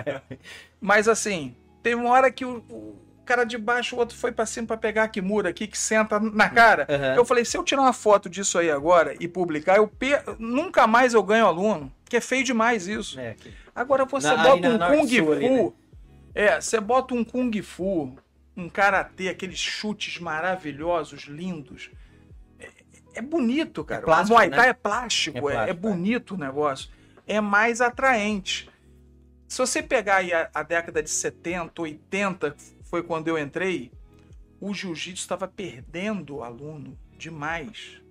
Mas 0.80 1.08
assim, 1.08 1.56
teve 1.82 1.96
uma 1.96 2.10
hora 2.10 2.32
que 2.32 2.46
o, 2.46 2.58
o 2.70 2.98
cara 3.26 3.44
de 3.44 3.58
baixo, 3.58 3.96
o 3.96 4.00
outro 4.00 4.18
foi 4.18 4.32
para 4.32 4.46
cima 4.46 4.68
para 4.68 4.78
pegar 4.78 5.04
a 5.04 5.08
Kimura 5.08 5.50
aqui, 5.50 5.68
que 5.68 5.78
senta 5.78 6.20
na 6.20 6.50
cara. 6.50 6.88
Uhum. 6.90 7.16
Eu 7.16 7.26
falei, 7.26 7.46
se 7.46 7.58
eu 7.58 7.64
tirar 7.64 7.82
uma 7.82 7.94
foto 7.94 8.30
disso 8.30 8.58
aí 8.58 8.70
agora 8.70 9.16
e 9.20 9.28
publicar, 9.28 9.78
eu 9.78 9.88
pe... 9.88 10.12
nunca 10.40 10.88
mais 10.88 11.14
eu 11.14 11.24
ganho 11.24 11.46
aluno, 11.46 11.92
que 12.06 12.18
é 12.18 12.22
feio 12.22 12.44
demais 12.44 12.88
isso. 12.88 13.20
É, 13.20 13.34
que... 13.34 13.54
Agora 13.76 14.06
você 14.06 14.28
na, 14.28 14.44
bota 14.44 14.70
um 14.70 14.78
Kung 14.78 15.08
Fu, 15.08 15.32
ali, 15.32 15.50
né? 15.50 15.72
É, 16.36 16.62
você 16.62 16.80
bota 16.80 17.14
um 17.14 17.24
Kung 17.24 17.62
Fu, 17.62 18.16
um 18.56 18.70
karatê, 18.70 19.30
aqueles 19.30 19.60
chutes 19.60 20.20
maravilhosos, 20.20 21.24
lindos. 21.24 21.90
É, 23.14 23.20
é 23.20 23.22
bonito, 23.22 23.84
cara. 23.84 24.02
É 24.02 24.06
plástico, 24.06 24.34
o 24.34 24.38
Muay 24.38 24.50
Thai 24.50 24.60
né? 24.60 24.68
é 24.68 24.74
plástico, 24.74 25.38
é, 25.38 25.42
plástico, 25.42 25.68
é, 25.68 25.70
é 25.70 25.74
bonito 25.74 26.36
o 26.36 26.38
negócio. 26.38 26.90
É 27.28 27.40
mais 27.40 27.82
atraente. 27.82 28.70
Se 29.48 29.58
você 29.58 29.84
pegar 29.84 30.18
aí 30.18 30.34
a, 30.34 30.50
a, 30.54 30.64
década 30.64 31.02
de 31.02 31.10
70, 31.10 31.82
80, 31.82 32.56
foi 32.84 33.04
quando 33.04 33.28
eu 33.28 33.38
entrei, 33.38 33.92
o 34.60 34.74
jiu-jitsu 34.74 35.22
estava 35.22 35.48
perdendo 35.48 36.44
aluno 36.44 36.98
demais 37.18 38.02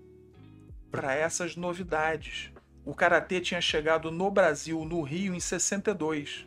para 0.91 1.15
essas 1.15 1.57
novidades. 1.57 2.51
O 2.85 2.95
karatê 2.95 3.41
tinha 3.41 3.61
chegado 3.61 4.11
no 4.11 4.31
Brasil, 4.31 4.85
no 4.85 5.03
Rio, 5.03 5.35
em 5.35 5.41
62 5.41 6.47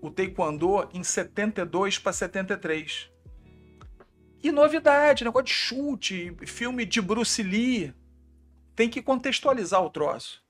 o 0.00 0.10
Taekwondo 0.10 0.88
em 0.94 1.02
72 1.02 1.98
para 1.98 2.12
73. 2.12 3.10
E 4.46 4.52
novidade, 4.52 5.24
negócio 5.24 5.46
de 5.46 5.52
chute, 5.52 6.36
filme 6.46 6.86
de 6.86 7.02
Bruce 7.02 7.42
Lee. 7.42 7.92
Tem 8.76 8.88
que 8.88 9.02
contextualizar 9.02 9.82
o 9.82 9.90
troço. 9.90 10.40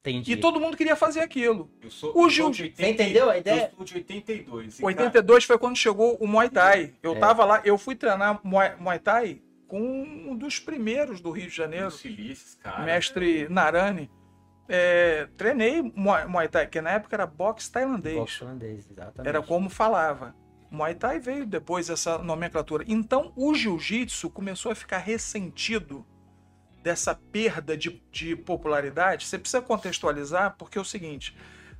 Entendi. 0.00 0.32
E 0.32 0.36
todo 0.36 0.58
mundo 0.58 0.74
queria 0.74 0.96
fazer 0.96 1.20
aquilo. 1.20 1.70
Eu 1.82 1.90
sou, 1.90 2.16
o 2.16 2.30
Jiu... 2.30 2.50
Você 2.50 2.72
entendeu 2.78 3.28
a 3.28 3.36
ideia? 3.36 3.70
Eu 3.72 3.76
sou 3.76 3.84
de 3.84 3.94
82. 3.96 4.82
82 4.82 5.44
foi 5.44 5.58
quando 5.58 5.76
chegou 5.76 6.16
o 6.16 6.26
Muay 6.26 6.48
Thai. 6.48 6.94
Eu 7.02 7.14
é. 7.14 7.18
tava 7.18 7.44
lá, 7.44 7.60
eu 7.62 7.76
fui 7.76 7.94
treinar 7.94 8.40
Muay, 8.42 8.74
Muay 8.80 8.98
Thai 8.98 9.42
com 9.68 9.82
um 9.82 10.34
dos 10.34 10.58
primeiros 10.58 11.20
do 11.20 11.30
Rio 11.30 11.48
de 11.48 11.54
Janeiro. 11.54 11.90
Silícios, 11.90 12.54
cara. 12.54 12.86
Mestre 12.86 13.48
Narani 13.50 14.08
é, 14.68 15.28
treinei 15.36 15.82
Muay 15.82 16.48
Thai, 16.48 16.66
que 16.66 16.80
na 16.80 16.92
época 16.92 17.14
era 17.16 17.26
boxe 17.26 17.70
tailandês. 17.70 18.16
Boxe 18.16 18.38
tailandês, 18.38 18.90
exatamente. 18.90 19.28
Era 19.28 19.42
como 19.42 19.68
falava. 19.68 20.34
Muay 20.70 20.94
Thai 20.94 21.18
veio 21.18 21.46
depois 21.46 21.86
dessa 21.86 22.18
nomenclatura. 22.18 22.84
Então 22.86 23.32
o 23.36 23.54
jiu-jitsu 23.54 24.30
começou 24.30 24.72
a 24.72 24.74
ficar 24.74 24.98
ressentido 24.98 26.04
dessa 26.82 27.14
perda 27.14 27.76
de, 27.76 28.02
de 28.10 28.36
popularidade. 28.36 29.26
Você 29.26 29.38
precisa 29.38 29.62
contextualizar, 29.62 30.56
porque 30.56 30.78
é 30.78 30.80
o 30.80 30.84
seguinte: 30.84 31.36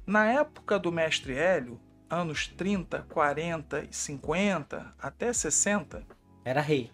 na 0.06 0.26
época 0.26 0.78
do 0.78 0.92
mestre 0.92 1.34
Hélio, 1.34 1.80
anos 2.08 2.46
30, 2.46 3.02
40 3.10 3.88
e 3.90 3.94
50, 3.94 4.94
até 4.98 5.32
60. 5.32 6.04
Era 6.44 6.60
rei 6.60 6.90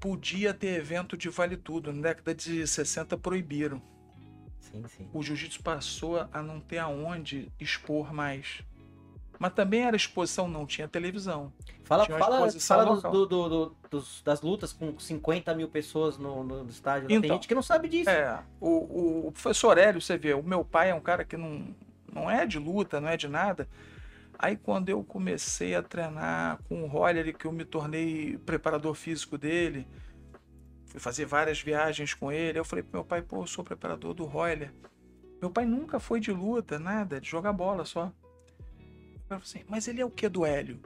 podia 0.00 0.54
ter 0.54 0.78
evento 0.78 1.16
de 1.16 1.28
vale 1.28 1.56
tudo. 1.56 1.92
Na 1.92 2.00
década 2.00 2.34
de 2.34 2.66
60 2.66 3.16
proibiram. 3.18 3.80
Sim, 4.58 4.82
sim. 4.88 5.08
O 5.12 5.22
jiu-jitsu 5.22 5.62
passou 5.62 6.26
a 6.32 6.42
não 6.42 6.58
ter 6.58 6.78
aonde 6.78 7.52
expor 7.60 8.12
mais. 8.12 8.62
Mas 9.40 9.54
também 9.54 9.86
era 9.86 9.96
exposição, 9.96 10.46
não 10.46 10.66
tinha 10.66 10.86
televisão. 10.86 11.50
Fala, 11.82 12.04
fala, 12.06 12.50
fala 12.50 13.00
do, 13.00 13.26
do, 13.26 13.48
do, 13.48 13.76
dos, 13.90 14.22
das 14.22 14.42
lutas 14.42 14.72
com 14.72 14.96
50 15.00 15.54
mil 15.54 15.66
pessoas 15.66 16.18
no, 16.18 16.44
no 16.44 16.68
estádio. 16.68 17.06
Então, 17.06 17.22
Tem 17.22 17.30
gente 17.32 17.48
que 17.48 17.54
não 17.54 17.62
sabe 17.62 17.88
disso. 17.88 18.10
É, 18.10 18.38
o, 18.60 19.28
o 19.28 19.32
professor 19.32 19.78
Hélio, 19.78 19.98
você 19.98 20.18
vê, 20.18 20.34
o 20.34 20.42
meu 20.42 20.62
pai 20.62 20.90
é 20.90 20.94
um 20.94 21.00
cara 21.00 21.24
que 21.24 21.38
não, 21.38 21.74
não 22.12 22.30
é 22.30 22.44
de 22.44 22.58
luta, 22.58 23.00
não 23.00 23.08
é 23.08 23.16
de 23.16 23.28
nada. 23.28 23.66
Aí 24.38 24.56
quando 24.56 24.90
eu 24.90 25.02
comecei 25.02 25.74
a 25.74 25.82
treinar 25.82 26.60
com 26.68 26.84
o 26.84 26.86
Roller, 26.86 27.34
que 27.34 27.46
eu 27.46 27.52
me 27.52 27.64
tornei 27.64 28.38
preparador 28.44 28.94
físico 28.94 29.38
dele, 29.38 29.88
Fui 30.90 30.98
fazer 30.98 31.24
várias 31.24 31.62
viagens 31.62 32.14
com 32.14 32.32
ele. 32.32 32.58
Eu 32.58 32.64
falei 32.64 32.82
pro 32.82 32.98
meu 32.98 33.04
pai, 33.04 33.22
pô, 33.22 33.42
eu 33.42 33.46
sou 33.46 33.62
preparador 33.62 34.12
do 34.12 34.24
Royler. 34.24 34.72
Meu 35.40 35.48
pai 35.48 35.64
nunca 35.64 36.00
foi 36.00 36.18
de 36.18 36.32
luta, 36.32 36.80
nada, 36.80 37.20
de 37.20 37.28
jogar 37.28 37.52
bola 37.52 37.84
só. 37.84 38.12
Assim, 39.30 39.64
mas 39.68 39.86
ele 39.86 40.00
é 40.00 40.04
o 40.04 40.10
que 40.10 40.28
do 40.28 40.44
Hélio? 40.44 40.80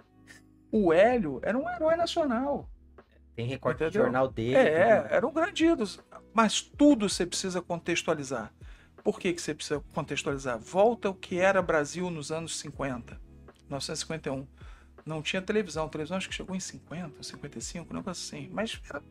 O 0.70 0.92
Hélio 0.92 1.40
era 1.42 1.56
um 1.56 1.68
herói 1.68 1.96
nacional. 1.96 2.68
Tem 3.34 3.46
recorte 3.46 3.76
Entendeu? 3.76 3.90
de 3.90 3.98
jornal 3.98 4.28
dele. 4.28 4.56
É, 4.56 5.06
era 5.10 5.30
grande 5.30 5.64
ídolo. 5.64 5.88
Mas 6.32 6.60
tudo 6.60 7.08
você 7.08 7.26
precisa 7.26 7.60
contextualizar. 7.60 8.52
Por 9.02 9.18
que, 9.18 9.32
que 9.32 9.42
você 9.42 9.54
precisa 9.54 9.82
contextualizar? 9.92 10.58
Volta 10.58 11.10
o 11.10 11.14
que 11.14 11.38
era 11.38 11.60
Brasil 11.60 12.08
nos 12.10 12.30
anos 12.32 12.58
50, 12.58 13.20
1951. 13.68 14.46
Não 15.04 15.20
tinha 15.20 15.42
televisão. 15.42 15.86
A 15.86 15.88
televisão 15.88 16.16
acho 16.16 16.28
que 16.28 16.34
chegou 16.34 16.56
em 16.56 16.60
50, 16.60 17.22
55, 17.22 17.92
um 17.92 17.96
negócio 17.96 18.36
assim. 18.36 18.48
Mas 18.52 18.80
era 18.88 19.02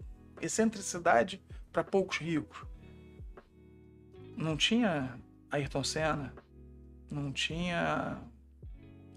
excentricidade 0.41 1.41
para 1.71 1.83
poucos 1.83 2.17
ricos. 2.17 2.65
Não 4.35 4.57
tinha 4.57 5.19
Ayrton 5.51 5.83
Senna, 5.83 6.33
não 7.11 7.31
tinha. 7.31 8.19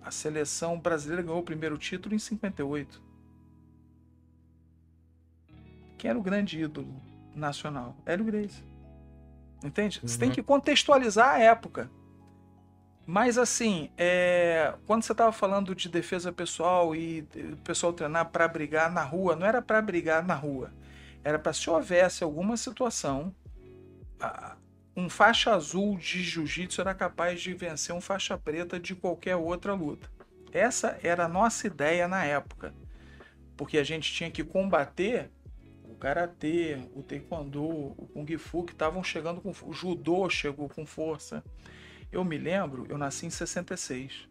A 0.07 0.11
seleção 0.13 0.79
brasileira 0.79 1.21
ganhou 1.21 1.41
o 1.41 1.43
primeiro 1.43 1.77
título 1.77 2.15
em 2.15 2.19
58. 2.21 3.03
Quem 5.99 6.11
era 6.11 6.17
o 6.17 6.23
grande 6.23 6.61
ídolo 6.61 6.95
nacional? 7.35 7.97
Hélio 8.07 8.25
Grace. 8.25 8.63
Entende? 9.65 9.99
Uhum. 10.01 10.07
Você 10.07 10.17
tem 10.17 10.29
uhum. 10.29 10.35
que 10.37 10.45
contextualizar 10.45 11.31
a 11.31 11.39
época. 11.41 11.91
Mas 13.05 13.37
assim, 13.37 13.91
é... 13.99 14.75
quando 14.87 15.03
você 15.03 15.11
estava 15.11 15.33
falando 15.33 15.75
de 15.75 15.89
defesa 15.89 16.33
pessoal 16.33 16.95
e 16.95 17.27
o 17.53 17.57
pessoal 17.57 17.93
treinar 17.93 18.27
para 18.27 18.47
brigar 18.47 18.93
na 18.93 19.03
rua, 19.03 19.35
não 19.35 19.45
era 19.45 19.61
para 19.61 19.83
brigar 19.83 20.25
na 20.25 20.37
rua. 20.37 20.71
Era 21.25 21.37
para 21.37 21.53
se 21.53 21.69
houvesse 21.69 22.23
alguma 22.23 22.57
situação, 22.57 23.35
um 24.97 25.11
faixa 25.11 25.55
azul 25.55 25.99
de 25.99 26.23
jiu-jitsu 26.23 26.81
era 26.81 26.95
capaz 26.95 27.43
de 27.43 27.53
vencer 27.53 27.95
um 27.95 28.01
faixa 28.01 28.39
preta 28.39 28.81
de 28.81 28.95
qualquer 28.95 29.37
outra 29.37 29.75
luta. 29.75 30.11
Essa 30.51 30.99
era 31.03 31.27
a 31.27 31.29
nossa 31.29 31.67
ideia 31.67 32.09
na 32.09 32.25
época. 32.25 32.75
porque 33.57 33.79
a 33.79 33.85
gente 33.85 34.13
tinha 34.13 34.31
que 34.31 34.45
combater 34.45 35.31
o 35.85 35.95
karatê, 35.95 36.79
o 36.95 37.03
taekwondo, 37.03 37.65
o 37.65 38.09
kung 38.13 38.27
fu 38.37 38.65
que 38.65 38.73
estavam 38.73 39.03
chegando 39.03 39.41
com 39.41 39.51
o 39.51 39.73
judô 39.73 40.29
chegou 40.29 40.69
com 40.69 40.85
força. 40.85 41.43
Eu 42.13 42.23
me 42.23 42.37
lembro, 42.37 42.87
eu 42.89 42.99
nasci 42.99 43.25
em 43.25 43.31
66. 43.31 44.29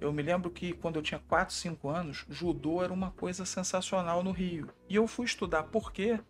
Eu 0.00 0.12
me 0.12 0.22
lembro 0.22 0.50
que 0.50 0.72
quando 0.72 0.96
eu 0.96 1.02
tinha 1.02 1.20
4, 1.28 1.52
5 1.52 1.88
anos, 1.88 2.24
judô 2.28 2.82
era 2.82 2.92
uma 2.92 3.10
coisa 3.10 3.44
sensacional 3.44 4.22
no 4.22 4.30
Rio. 4.30 4.68
E 4.88 4.94
eu 4.94 5.06
fui 5.08 5.24
estudar 5.26 5.64
por 5.64 5.92
quê. 5.92 6.20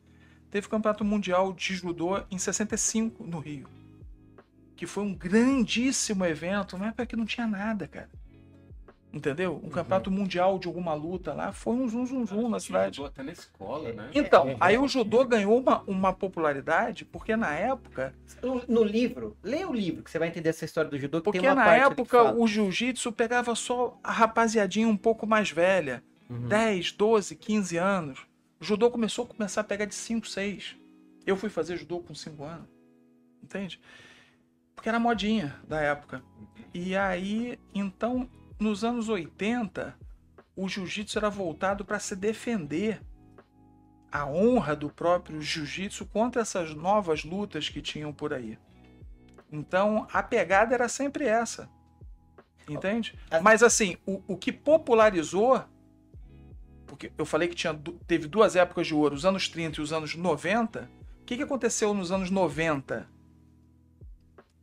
Teve 0.55 0.69
o 0.69 0.71
Campeonato 0.71 1.05
Mundial 1.05 1.53
de 1.53 1.75
Judô 1.75 2.23
em 2.31 2.39
65 2.39 3.25
no 3.25 3.41
Rio. 3.41 3.67
Que 4.77 4.87
foi 4.87 5.03
um 5.03 5.13
grandíssimo 5.13 6.25
evento, 6.25 6.77
uma 6.77 6.87
época 6.87 7.07
que 7.07 7.17
não 7.17 7.27
tinha 7.27 7.45
nada, 7.45 7.89
cara. 7.89 8.09
Entendeu? 9.13 9.61
Um 9.65 9.69
campeonato 9.69 10.13
mundial 10.13 10.57
de 10.61 10.69
alguma 10.69 10.95
luta 10.95 11.33
lá 11.35 11.51
foi 11.51 11.75
um 11.75 11.89
zum 11.89 12.07
zum 12.07 12.25
zum 12.25 12.49
na 12.49 12.61
cidade. 12.61 12.99
Judô 12.99 13.09
até 13.09 13.25
na 13.25 13.33
escola, 13.33 13.93
né? 13.93 14.11
Então, 14.15 14.49
É, 14.51 14.57
aí 14.61 14.79
o 14.79 14.87
judô 14.87 15.25
ganhou 15.25 15.59
uma, 15.59 15.83
uma 15.89 16.13
popularidade 16.13 17.05
porque 17.05 17.35
na 17.35 17.53
época 17.53 18.15
No, 18.41 18.63
no 18.69 18.85
livro, 18.85 19.37
lê 19.43 19.65
o 19.65 19.73
livro 19.73 20.05
que 20.05 20.11
você 20.11 20.21
vai 20.21 20.29
entender 20.29 20.51
essa 20.51 20.65
história 20.65 20.89
do 20.89 20.97
judô. 20.97 21.19
Que 21.19 21.25
Porque 21.25 21.41
tem 21.41 21.49
uma 21.49 21.57
na 21.57 21.65
parte 21.65 21.83
época 21.83 22.33
o 22.33 22.47
jiu-jitsu 22.47 23.11
pegava 23.11 23.57
só 23.57 23.99
a 24.05 24.13
rapaziadinha 24.13 24.87
um 24.87 24.97
pouco 24.97 25.27
mais 25.27 25.51
velha, 25.51 26.01
Uhum. 26.31 26.47
10, 26.47 26.93
12, 26.93 27.35
15 27.35 27.77
anos. 27.77 28.34
O 28.61 28.65
judô 28.65 28.91
começou 28.91 29.25
a 29.25 29.29
começar 29.29 29.61
a 29.61 29.65
pegar 29.65 29.85
de 29.85 29.95
5, 29.95 30.27
6. 30.27 30.77
Eu 31.27 31.37
fui 31.37 31.51
fazer 31.51 31.77
judô 31.77 32.01
com 32.01 32.15
5 32.15 32.45
anos. 32.45 32.69
Entende? 33.43 33.81
Porque 34.75 34.89
era 34.89 34.99
modinha 34.99 35.57
da 35.67 35.81
época. 35.81 36.23
E 36.73 36.97
aí, 36.97 37.59
então, 37.75 38.29
nos 38.59 38.85
anos 38.85 39.09
80, 39.09 39.97
o 40.57 40.69
jiu-jitsu 40.69 41.19
era 41.19 41.29
voltado 41.31 41.85
para 41.85 41.99
se 41.99 42.17
defender 42.17 43.01
a 44.11 44.27
honra 44.27 44.77
do 44.77 44.89
próprio 44.89 45.41
jiu-jitsu 45.43 46.07
contra 46.07 46.43
essas 46.43 46.75
novas 46.75 47.25
lutas 47.25 47.69
que 47.69 47.83
tinham 47.83 48.13
por 48.13 48.33
aí. 48.33 48.59
Então, 49.51 50.07
a 50.13 50.23
pegada 50.23 50.75
era 50.75 50.89
sempre 50.89 51.27
essa. 51.27 51.69
Entende? 52.69 53.19
As- 53.31 53.43
Mas 53.43 53.63
assim, 53.63 53.97
o, 54.07 54.23
o 54.27 54.37
que 54.37 54.53
popularizou 54.53 55.63
porque 56.95 57.11
eu 57.19 57.27
falei 57.27 57.49
que 57.49 57.57
tinha, 57.57 57.75
teve 58.07 58.29
duas 58.29 58.55
épocas 58.55 58.87
de 58.87 58.95
ouro, 58.95 59.17
os 59.17 59.27
anos 59.27 59.49
30 59.49 59.81
e 59.81 59.83
os 59.83 59.93
anos 59.93 60.15
90. 60.15 60.89
O 61.21 61.25
que, 61.25 61.37
que 61.37 61.43
aconteceu 61.43 61.93
nos 61.93 62.13
anos 62.13 62.31
90? 62.31 63.09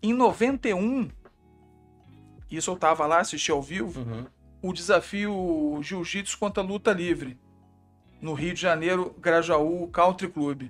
Em 0.02 0.14
91, 0.14 1.10
isso 2.50 2.72
eu 2.72 2.78
tava 2.78 3.06
lá, 3.06 3.20
assisti 3.20 3.52
ao 3.52 3.62
vivo, 3.62 4.00
Uhum. 4.00 4.26
o 4.62 4.72
desafio 4.74 5.80
Jiu-Jitsu 5.84 6.38
contra 6.40 6.64
luta 6.64 6.94
livre. 6.94 7.38
No 8.22 8.34
Rio 8.34 8.54
de 8.54 8.62
Janeiro, 8.62 9.14
Grajaú 9.20 9.88
Country 9.90 10.30
Club. 10.30 10.70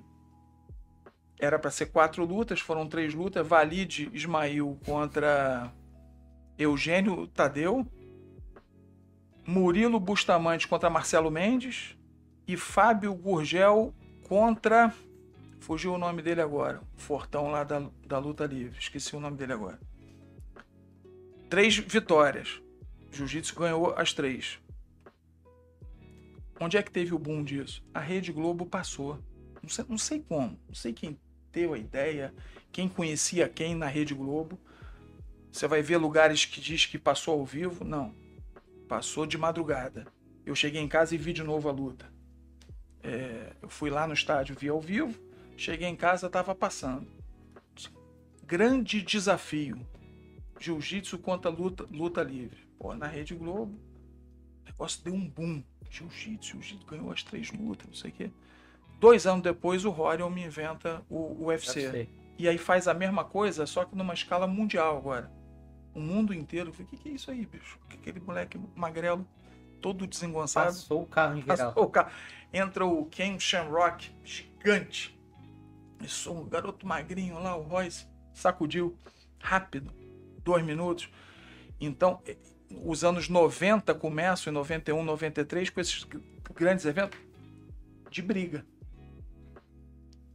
Era 1.38 1.58
para 1.58 1.70
ser 1.70 1.86
quatro 1.86 2.24
lutas, 2.24 2.60
foram 2.60 2.88
três 2.88 3.14
lutas. 3.14 3.46
Valide 3.46 4.10
Ismail 4.12 4.78
contra 4.84 5.72
Eugênio 6.58 7.26
Tadeu. 7.28 7.86
Murilo 9.46 9.98
Bustamante 9.98 10.68
contra 10.68 10.90
Marcelo 10.90 11.30
Mendes. 11.30 11.96
E 12.46 12.56
Fábio 12.56 13.14
Gurgel 13.14 13.94
contra. 14.28 14.92
Fugiu 15.60 15.94
o 15.94 15.98
nome 15.98 16.22
dele 16.22 16.40
agora. 16.40 16.80
Fortão 16.96 17.50
lá 17.50 17.64
da, 17.64 17.88
da 18.06 18.18
luta 18.18 18.44
livre. 18.44 18.78
Esqueci 18.78 19.14
o 19.14 19.20
nome 19.20 19.36
dele 19.36 19.52
agora. 19.52 19.78
Três 21.48 21.76
vitórias. 21.76 22.60
Jiu-Jitsu 23.12 23.54
ganhou 23.54 23.94
as 23.94 24.12
três. 24.12 24.58
Onde 26.58 26.76
é 26.76 26.82
que 26.82 26.90
teve 26.90 27.14
o 27.14 27.18
boom 27.18 27.42
disso? 27.42 27.84
A 27.92 28.00
Rede 28.00 28.32
Globo 28.32 28.64
passou. 28.64 29.18
Não 29.62 29.68
sei, 29.68 29.84
não 29.88 29.98
sei 29.98 30.20
como. 30.20 30.58
Não 30.66 30.74
sei 30.74 30.92
quem 30.92 31.18
deu 31.52 31.74
a 31.74 31.78
ideia, 31.78 32.34
quem 32.72 32.88
conhecia 32.88 33.48
quem 33.48 33.74
na 33.74 33.86
Rede 33.86 34.14
Globo. 34.14 34.58
Você 35.50 35.68
vai 35.68 35.82
ver 35.82 35.98
lugares 35.98 36.44
que 36.46 36.60
diz 36.60 36.86
que 36.86 36.98
passou 36.98 37.38
ao 37.38 37.44
vivo. 37.44 37.84
Não. 37.84 38.14
Passou 38.92 39.24
de 39.24 39.38
madrugada. 39.38 40.06
Eu 40.44 40.54
cheguei 40.54 40.78
em 40.78 40.86
casa 40.86 41.14
e 41.14 41.18
vi 41.18 41.32
de 41.32 41.42
novo 41.42 41.66
a 41.66 41.72
luta. 41.72 42.12
É, 43.02 43.56
eu 43.62 43.70
fui 43.70 43.88
lá 43.88 44.06
no 44.06 44.12
estádio, 44.12 44.54
vi 44.54 44.68
ao 44.68 44.82
vivo. 44.82 45.18
Cheguei 45.56 45.88
em 45.88 45.96
casa, 45.96 46.26
estava 46.26 46.54
passando. 46.54 47.10
Grande 48.44 49.00
desafio. 49.00 49.80
Jiu-jitsu 50.60 51.16
contra 51.16 51.50
luta, 51.50 51.88
luta 51.90 52.22
livre. 52.22 52.68
Pô, 52.78 52.94
na 52.94 53.06
Rede 53.06 53.34
Globo, 53.34 53.80
o 54.60 54.64
negócio 54.66 55.02
deu 55.02 55.14
um 55.14 55.26
boom. 55.26 55.64
Jiu-jitsu, 55.88 56.60
jiu-jitsu 56.60 56.84
ganhou 56.84 57.10
as 57.10 57.22
três 57.22 57.50
lutas, 57.50 57.86
não 57.86 57.94
sei 57.94 58.10
o 58.10 58.12
quê. 58.12 58.30
Dois 59.00 59.26
anos 59.26 59.42
depois, 59.42 59.86
o 59.86 59.90
Rorion 59.90 60.28
me 60.28 60.44
inventa 60.44 61.02
o 61.08 61.46
UFC. 61.46 61.86
UFC. 61.86 62.08
E 62.38 62.46
aí 62.46 62.58
faz 62.58 62.86
a 62.86 62.92
mesma 62.92 63.24
coisa, 63.24 63.64
só 63.64 63.86
que 63.86 63.96
numa 63.96 64.12
escala 64.12 64.46
mundial 64.46 64.98
agora. 64.98 65.32
O 65.94 66.00
mundo 66.00 66.32
inteiro. 66.32 66.70
Eu 66.70 66.72
falei, 66.72 66.86
o 66.86 66.90
que, 66.90 66.96
que 66.96 67.08
é 67.10 67.12
isso 67.12 67.30
aí, 67.30 67.44
bicho? 67.46 67.78
Que 67.88 67.96
Aquele 67.96 68.20
moleque 68.20 68.58
magrelo, 68.74 69.26
todo 69.80 70.06
desengonçado. 70.06 70.66
Passou 70.66 71.02
o 71.02 71.06
carro 71.06 71.36
em 71.36 71.42
geral. 71.42 71.56
Passou 71.56 71.84
o 71.84 71.90
carro. 71.90 72.10
Entra 72.52 72.86
o 72.86 73.06
Ken 73.06 73.38
Shamrock, 73.38 74.14
gigante. 74.24 75.18
Isso, 76.00 76.32
um 76.32 76.48
garoto 76.48 76.86
magrinho 76.86 77.38
lá, 77.38 77.56
o 77.56 77.62
Royce, 77.62 78.06
sacudiu 78.34 78.96
rápido, 79.38 79.92
dois 80.42 80.64
minutos. 80.64 81.08
Então, 81.80 82.20
eh, 82.26 82.36
os 82.84 83.04
anos 83.04 83.28
90 83.28 83.94
começam, 83.94 84.50
em 84.50 84.54
91, 84.54 85.02
93, 85.02 85.70
com 85.70 85.80
esses 85.80 86.06
grandes 86.54 86.84
eventos 86.84 87.18
de 88.10 88.22
briga. 88.22 88.64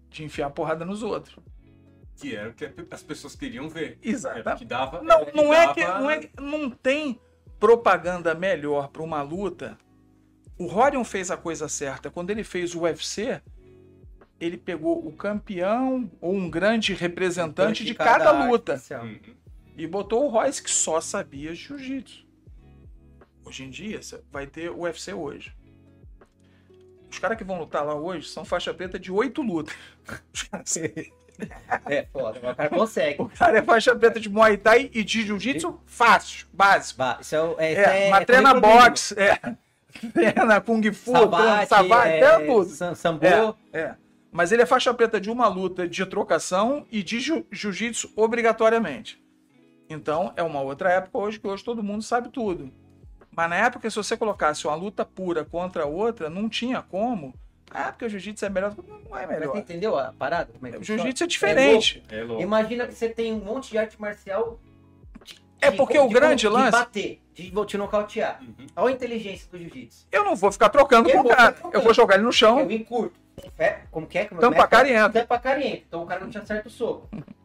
De 0.10 0.24
enfiar 0.24 0.50
porrada 0.50 0.86
nos 0.86 1.04
outros. 1.04 1.38
Que 2.20 2.36
era 2.36 2.50
o 2.50 2.54
que 2.54 2.70
as 2.92 3.04
pessoas 3.04 3.36
queriam 3.36 3.70
ver. 3.70 3.98
Exato. 4.02 4.40
Era 4.40 4.56
o 4.56 4.58
que 4.58 4.66
dava, 4.66 5.02
Não, 5.02 5.26
que 5.26 5.36
não 5.36 5.54
é 5.54 5.74
que 5.74 5.82
dava- 5.82 6.00
não, 6.00 6.10
é, 6.10 6.18
que- 6.20 6.42
não 6.42 6.70
tem 6.70 7.20
propaganda 7.60 8.34
melhor 8.34 8.90
para 8.90 9.04
uma 9.04 9.22
luta. 9.22 9.78
O 10.58 10.66
Rorion 10.66 11.04
fez 11.04 11.30
a 11.30 11.38
coisa 11.38 11.68
certa. 11.70 12.10
Quando 12.10 12.32
ele 12.32 12.44
fez 12.44 12.74
o 12.74 12.82
UFC, 12.82 13.40
ele 14.40 14.58
pegou 14.58 15.06
o 15.08 15.12
campeão 15.12 16.10
ou 16.20 16.34
um 16.34 16.50
grande 16.50 16.94
representante 16.94 17.84
de 17.86 17.94
cada 17.94 18.32
arte 18.32 18.50
luta. 18.50 18.82
Uhum. 19.04 19.20
e 19.78 19.86
botou 19.86 20.26
o 20.26 20.30
Royce 20.30 20.62
que 20.64 20.72
só 20.72 21.00
sabia 21.00 21.54
jiu-jitsu. 21.54 22.26
Hoje 23.46 23.64
em 23.64 23.70
dia, 23.70 24.00
vai 24.32 24.48
ter 24.48 24.72
o 24.72 24.80
UFC 24.82 25.14
hoje. 25.14 25.56
Os 27.10 27.20
caras 27.20 27.38
que 27.38 27.44
vão 27.44 27.60
lutar 27.60 27.86
lá 27.86 27.94
hoje 27.96 28.28
são 28.28 28.44
faixa 28.44 28.74
preta 28.74 29.00
de 29.00 29.12
oito 29.12 29.42
lutas. 29.42 29.76
Os 30.34 30.44
caras- 30.44 30.78
É, 31.86 32.06
foda. 32.12 32.40
mas 32.42 32.54
O 32.54 32.56
cara 32.56 32.70
consegue. 32.70 33.22
O 33.22 33.30
cara 33.30 33.60
é 33.60 33.62
faixa 33.62 33.96
preta 33.96 34.20
de 34.20 34.30
Muay 34.30 34.58
Thai 34.58 34.90
e 34.94 35.04
de 35.04 35.26
Jiu-Jitsu 35.26 35.80
fácil, 35.86 36.48
básico. 36.54 36.98
Bah, 36.98 37.18
isso 37.22 37.36
é, 37.36 37.42
o- 37.42 37.56
é, 37.60 37.74
É, 37.74 38.08
é, 38.08 38.10
mas 38.10 38.26
treina 38.26 38.54
boxe, 38.54 39.16
é. 39.20 39.40
Treina 40.14 40.62
Kung 40.62 40.92
Fu, 40.94 41.12
Sabate, 41.12 41.70
sabate, 41.70 42.10
é, 42.10 42.46
tudo. 42.46 42.70
sam- 42.70 42.94
Sambo. 42.96 43.26
É, 43.26 43.54
é. 43.80 43.96
Mas 44.32 44.52
ele 44.52 44.62
é 44.62 44.66
faixa 44.66 44.94
preta 44.94 45.20
de 45.20 45.32
uma 45.32 45.48
luta 45.48 45.88
de 45.88 46.06
trocação 46.06 46.86
e 46.92 47.02
de 47.02 47.20
jiu- 47.20 47.48
jiu-jitsu 47.52 48.12
obrigatoriamente. 48.16 49.20
Então, 49.90 50.34
é 50.36 50.44
uma 50.44 50.62
outra 50.62 50.92
época 50.92 51.18
hoje 51.18 51.40
que 51.40 51.48
hoje 51.48 51.64
todo 51.64 51.82
mundo 51.82 52.04
sabe 52.04 52.30
tudo. 52.30 52.72
Mas 53.32 53.50
na 53.50 53.56
época, 53.56 53.90
se 53.90 53.96
você 53.96 54.18
colocasse 54.18 54.68
uma 54.68 54.76
luta 54.76 55.06
pura 55.06 55.46
contra 55.46 55.86
outra, 55.86 56.30
não 56.30 56.50
tinha 56.50 56.82
como. 56.82 57.34
Ah, 57.72 57.92
porque 57.92 58.06
o 58.06 58.10
jiu-jitsu 58.10 58.46
é 58.46 58.50
melhor. 58.50 58.74
Não 58.78 59.18
é 59.18 59.26
Mas 59.26 59.28
você 59.28 59.40
melhor. 59.40 59.58
entendeu 59.58 59.98
a 59.98 60.14
parada? 60.14 60.52
Como 60.54 60.68
é 60.68 60.72
que 60.72 60.78
O 60.78 60.84
jiu-jitsu 60.84 61.24
é 61.24 61.28
diferente. 61.28 62.04
É 62.10 62.24
louco. 62.24 62.42
Imagina 62.42 62.88
que 62.88 62.94
você 62.94 63.10
tem 63.10 63.34
um 63.34 63.40
monte 63.40 63.70
de 63.72 63.78
arte 63.78 64.00
marcial. 64.00 64.60
de- 65.24 65.36
É 65.60 65.72
de- 65.72 65.78
porque 65.78 65.98
o 66.00 66.08
de- 66.08 66.14
grande 66.14 66.42
de 66.42 66.48
lance- 66.50 66.72
bater, 66.72 67.22
de 67.34 67.52
vou 67.52 67.66
te 67.66 67.78
nocautear. 67.78 68.40
Uhum. 68.42 68.68
Olha 68.76 68.94
a 68.94 68.96
inteligência 68.96 69.48
do 69.52 69.58
jiu-jitsu. 69.58 70.08
Eu 70.12 70.24
não 70.24 70.36
vou 70.36 70.52
ficar 70.52 70.70
trocando 70.70 71.10
Eu 71.10 71.22
com 71.24 71.28
o 71.28 71.36
cara. 71.36 71.56
Eu 71.74 71.82
vou 71.82 71.94
jogar 71.94 72.16
ele 72.16 72.24
no 72.24 72.32
chão, 72.32 72.60
Eu 72.60 72.72
encurto. 72.72 73.20
É, 73.58 73.82
como 73.92 74.08
que 74.08 74.18
é? 74.18 74.26
Como 74.26 74.40
tampa 74.42 74.64
a 74.64 74.68
cara 74.68 74.88
e 74.88 74.94
entra. 74.94 75.22
Tampa 75.22 75.38
carienta. 75.40 75.84
Então 75.88 76.04
o 76.04 76.06
cara 76.08 76.22
não 76.22 76.30
te 76.30 76.38
acerta 76.38 76.68
o 76.68 76.72
soco. 76.72 77.10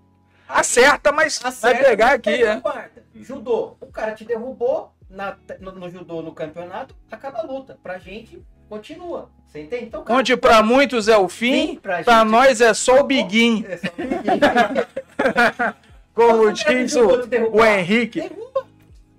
Acerta, 0.48 1.10
mas 1.12 1.42
Acerta, 1.44 1.78
vai 1.78 1.84
pegar 1.90 2.12
aqui, 2.12 2.30
é. 2.44 2.60
guarda. 2.60 3.04
Judô. 3.14 3.76
O 3.80 3.86
cara 3.86 4.12
te 4.12 4.24
derrubou 4.24 4.92
na- 5.08 5.36
no, 5.60 5.72
no 5.72 5.88
judô 5.90 6.20
no 6.22 6.32
campeonato, 6.32 6.94
acaba 7.10 7.38
a 7.38 7.42
luta. 7.42 7.78
Pra 7.82 7.98
gente, 7.98 8.42
continua. 8.76 9.30
Você 9.46 9.60
entende? 9.60 9.84
Então, 9.84 10.02
cara, 10.02 10.18
Onde 10.18 10.34
pra 10.34 10.62
muitos 10.62 11.08
é 11.08 11.16
o 11.18 11.28
fim, 11.28 11.78
gente- 11.78 12.24
nós 12.30 12.60
é 12.62 12.72
só 12.72 13.00
o 13.00 13.04
biguinho. 13.04 13.66
É 13.68 13.76
só 13.76 13.86
um 13.88 13.90
pouquinho. 13.90 14.40
Como 16.14 16.42
o 16.44 16.52
diz 16.52 16.96
o, 16.96 17.06
o 17.52 17.64
Henrique. 17.64 18.20
Derruba. 18.22 18.66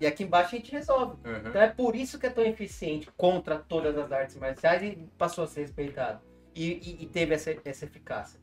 E 0.02 0.08
aqui 0.08 0.24
embaixo 0.24 0.56
a 0.56 0.58
gente 0.58 0.72
resolve. 0.72 1.16
Uhum. 1.24 1.38
Então 1.48 1.62
é 1.62 1.68
por 1.68 1.96
isso 1.96 2.18
que 2.20 2.26
é 2.26 2.30
tão 2.30 2.44
eficiente 2.44 3.08
contra 3.16 3.58
todas 3.58 3.96
as 3.98 4.12
artes 4.12 4.36
marciais 4.38 4.82
e 4.84 4.98
passou 5.18 5.44
a 5.44 5.48
ser 5.48 5.62
respeitado. 5.62 6.20
E, 6.56 6.72
e- 6.72 7.04
e 7.04 7.06
teve 7.08 7.36
essa, 7.36 7.56
essa 7.64 7.86
eficácia. 7.86 8.40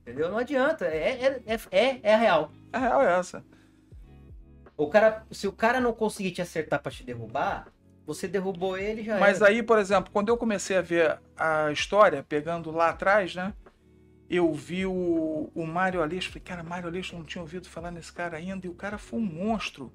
Entendeu? 0.00 0.28
Não 0.30 0.38
adianta. 0.38 0.84
É, 0.86 1.40
é, 1.46 1.54
é, 1.54 1.60
é, 1.86 2.00
é 2.02 2.14
a 2.14 2.18
real. 2.18 2.50
A 2.72 2.78
real 2.78 3.02
é 3.02 3.18
essa. 3.18 3.44
O 4.76 4.86
cara, 4.88 5.24
se 5.30 5.46
o 5.46 5.52
cara 5.52 5.80
não 5.80 5.92
conseguir 5.92 6.30
te 6.30 6.40
acertar 6.42 6.80
pra 6.80 6.90
te 6.90 7.04
derrubar, 7.04 7.66
Você 8.06 8.26
derrubou 8.26 8.76
ele 8.76 9.04
já 9.04 9.18
Mas 9.18 9.40
era. 9.40 9.50
aí, 9.50 9.62
por 9.62 9.78
exemplo, 9.78 10.10
quando 10.12 10.28
eu 10.28 10.36
comecei 10.36 10.76
a 10.76 10.82
ver 10.82 11.20
a 11.36 11.70
história, 11.70 12.24
pegando 12.28 12.70
lá 12.70 12.90
atrás, 12.90 13.34
né? 13.34 13.54
Eu 14.28 14.52
vi 14.52 14.86
o, 14.86 15.50
o 15.54 15.66
Mário 15.66 16.02
Aleixo, 16.02 16.30
falei, 16.30 16.42
cara, 16.42 16.62
Mário 16.62 16.88
Aleixo, 16.88 17.14
eu 17.14 17.18
não 17.18 17.26
tinha 17.26 17.42
ouvido 17.42 17.68
falar 17.68 17.90
nesse 17.90 18.12
cara 18.12 18.36
ainda, 18.36 18.66
e 18.66 18.70
o 18.70 18.74
cara 18.74 18.98
foi 18.98 19.20
um 19.20 19.24
monstro. 19.24 19.92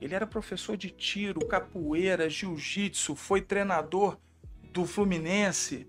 Ele 0.00 0.14
era 0.14 0.26
professor 0.26 0.76
de 0.76 0.90
tiro, 0.90 1.46
capoeira, 1.46 2.28
jiu-jitsu, 2.28 3.14
foi 3.14 3.40
treinador 3.40 4.18
do 4.72 4.84
Fluminense, 4.84 5.86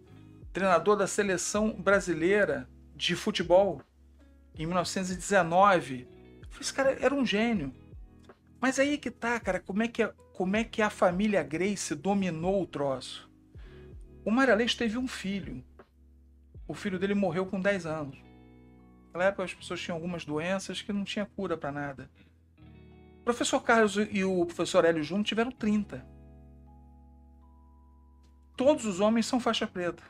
treinador 0.53 0.95
da 0.95 1.07
seleção 1.07 1.71
brasileira 1.71 2.67
de 2.95 3.15
futebol 3.15 3.81
em 4.57 4.65
1919. 4.65 6.01
Eu 6.01 6.47
falei, 6.49 6.61
esse 6.61 6.73
cara 6.73 6.97
era 6.99 7.13
um 7.13 7.25
gênio. 7.25 7.73
Mas 8.59 8.79
aí 8.79 8.97
que 8.97 9.11
tá, 9.11 9.39
cara, 9.39 9.59
como 9.59 9.83
é 9.83 9.87
que, 9.87 10.07
como 10.33 10.55
é 10.55 10.63
que 10.63 10.81
a 10.81 10.89
família 10.89 11.43
Grace 11.43 11.93
dominou 11.93 12.61
o 12.61 12.67
troço? 12.67 13.29
O 14.25 14.31
Aleixo 14.31 14.77
teve 14.77 14.97
um 14.97 15.07
filho. 15.07 15.63
O 16.67 16.73
filho 16.73 16.97
dele 16.97 17.13
morreu 17.13 17.45
com 17.45 17.61
10 17.61 17.85
anos. 17.85 18.17
Naquela 19.07 19.25
época 19.25 19.43
as 19.43 19.53
pessoas 19.53 19.79
tinham 19.79 19.95
algumas 19.95 20.25
doenças 20.25 20.81
que 20.81 20.91
não 20.91 21.03
tinha 21.03 21.25
cura 21.25 21.55
para 21.55 21.71
nada. 21.71 22.09
O 23.21 23.23
professor 23.23 23.61
Carlos 23.61 23.97
e 24.11 24.23
o 24.23 24.45
professor 24.45 24.83
Hélio 24.83 25.03
Júnior 25.03 25.25
tiveram 25.25 25.51
30. 25.51 26.05
Todos 28.57 28.85
os 28.85 28.99
homens 28.99 29.25
são 29.25 29.39
faixa 29.39 29.67
preta. 29.67 30.03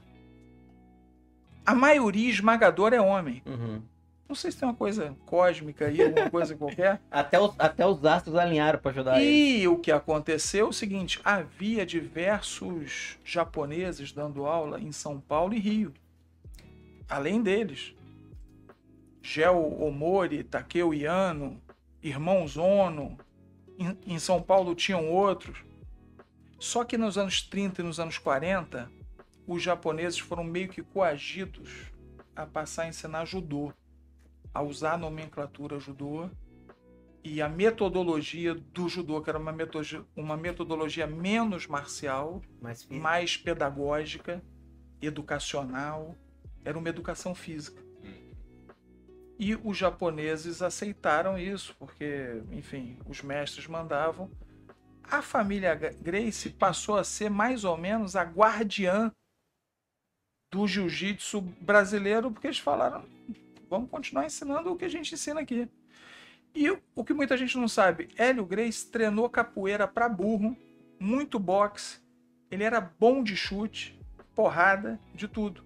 A 1.66 1.76
maioria 1.76 2.30
esmagadora 2.30 2.96
é 2.96 3.02
homem. 3.02 3.42
Uhum. 3.46 3.82
Não 4.28 4.36
sei 4.36 4.52
se 4.52 4.58
tem 4.58 4.68
uma 4.68 4.76
coisa 4.76 5.16
cósmica 5.26 5.86
aí, 5.86 6.02
alguma 6.02 6.30
coisa 6.30 6.56
qualquer. 6.58 7.00
Até, 7.12 7.40
os, 7.40 7.54
até 7.60 7.86
os 7.86 8.04
astros 8.04 8.36
alinharam 8.36 8.80
pra 8.80 8.92
ajudar 8.92 9.22
ele. 9.22 9.62
E 9.62 9.68
o 9.68 9.78
que 9.78 9.92
aconteceu 9.92 10.66
é 10.66 10.70
o 10.70 10.74
seguinte: 10.74 11.20
havia 11.24 11.86
diversos 11.86 13.18
japoneses 13.24 14.12
dando 14.12 14.46
aula 14.46 14.80
em 14.80 14.92
São 14.92 15.20
Paulo 15.20 15.54
e 15.54 15.60
Rio. 15.60 15.94
Além 17.08 17.42
deles, 17.42 17.94
Gel 19.22 19.80
Omori, 19.80 20.44
Takeo 20.44 20.94
Yano, 20.94 21.62
Irmãos 22.02 22.58
Ono. 22.58 23.18
Em, 23.78 23.98
em 24.16 24.20
São 24.20 24.42
Paulo 24.42 24.74
tinham 24.74 25.10
outros. 25.10 25.64
Só 26.60 26.84
que 26.84 26.98
nos 26.98 27.18
anos 27.18 27.42
30 27.42 27.82
e 27.82 27.86
nos 27.86 28.00
anos 28.00 28.18
40, 28.18 28.90
os 29.46 29.62
japoneses 29.62 30.18
foram 30.18 30.44
meio 30.44 30.70
que 30.70 30.82
coagidos 30.82 31.92
a 32.36 32.46
passar 32.46 32.84
a 32.84 32.88
ensinar 32.88 33.26
judô, 33.26 33.72
a 34.56 34.62
usar 34.62 34.94
a 34.94 34.98
nomenclatura 34.98 35.78
judô 35.78 36.30
e 37.22 37.42
a 37.42 37.50
metodologia 37.50 38.56
do 38.56 38.88
judô, 38.88 39.22
que 39.22 39.30
era 39.30 39.38
uma, 39.38 39.52
meto- 39.52 39.82
uma 40.16 40.38
metodologia 40.38 41.06
menos 41.06 41.68
marcial, 41.68 42.42
Mas 42.62 42.84
fiz. 42.84 42.98
mais 42.98 43.36
pedagógica, 43.36 44.42
educacional, 45.02 46.16
era 46.64 46.80
uma 46.80 46.88
educação 46.88 47.36
física. 47.36 47.84
E 49.38 49.56
os 49.56 49.76
japoneses 49.76 50.62
aceitaram 50.62 51.38
isso, 51.38 51.76
porque, 51.78 52.42
enfim, 52.52 52.98
os 53.06 53.22
mestres 53.22 53.68
mandavam. 53.68 54.32
A 55.04 55.22
família 55.22 55.76
Gra- 55.76 55.94
Grace 56.02 56.50
passou 56.50 56.96
a 56.98 57.04
ser 57.04 57.30
mais 57.30 57.66
ou 57.66 57.76
menos 57.76 58.16
a 58.16 58.24
guardiã 58.24 59.12
do 60.50 60.66
jiu-jitsu 60.66 61.42
brasileiro, 61.42 62.32
porque 62.32 62.48
eles 62.48 62.60
falaram: 62.60 63.04
vamos 63.76 63.90
continuar 63.90 64.26
ensinando 64.26 64.72
o 64.72 64.78
que 64.78 64.86
a 64.86 64.90
gente 64.90 65.14
ensina 65.14 65.42
aqui. 65.42 65.70
E 66.54 66.70
o 66.96 67.04
que 67.04 67.14
muita 67.14 67.36
gente 67.36 67.58
não 67.58 67.68
sabe, 67.68 68.08
Hélio 68.18 68.46
Grace 68.46 68.90
treinou 68.90 69.30
capoeira 69.30 69.88
para 69.88 70.08
burro, 70.08 70.56
muito 70.98 71.38
boxe, 71.38 72.00
ele 72.50 72.64
era 72.64 72.80
bom 72.80 73.22
de 73.22 73.36
chute, 73.36 74.00
porrada, 74.34 74.98
de 75.14 75.28
tudo. 75.28 75.64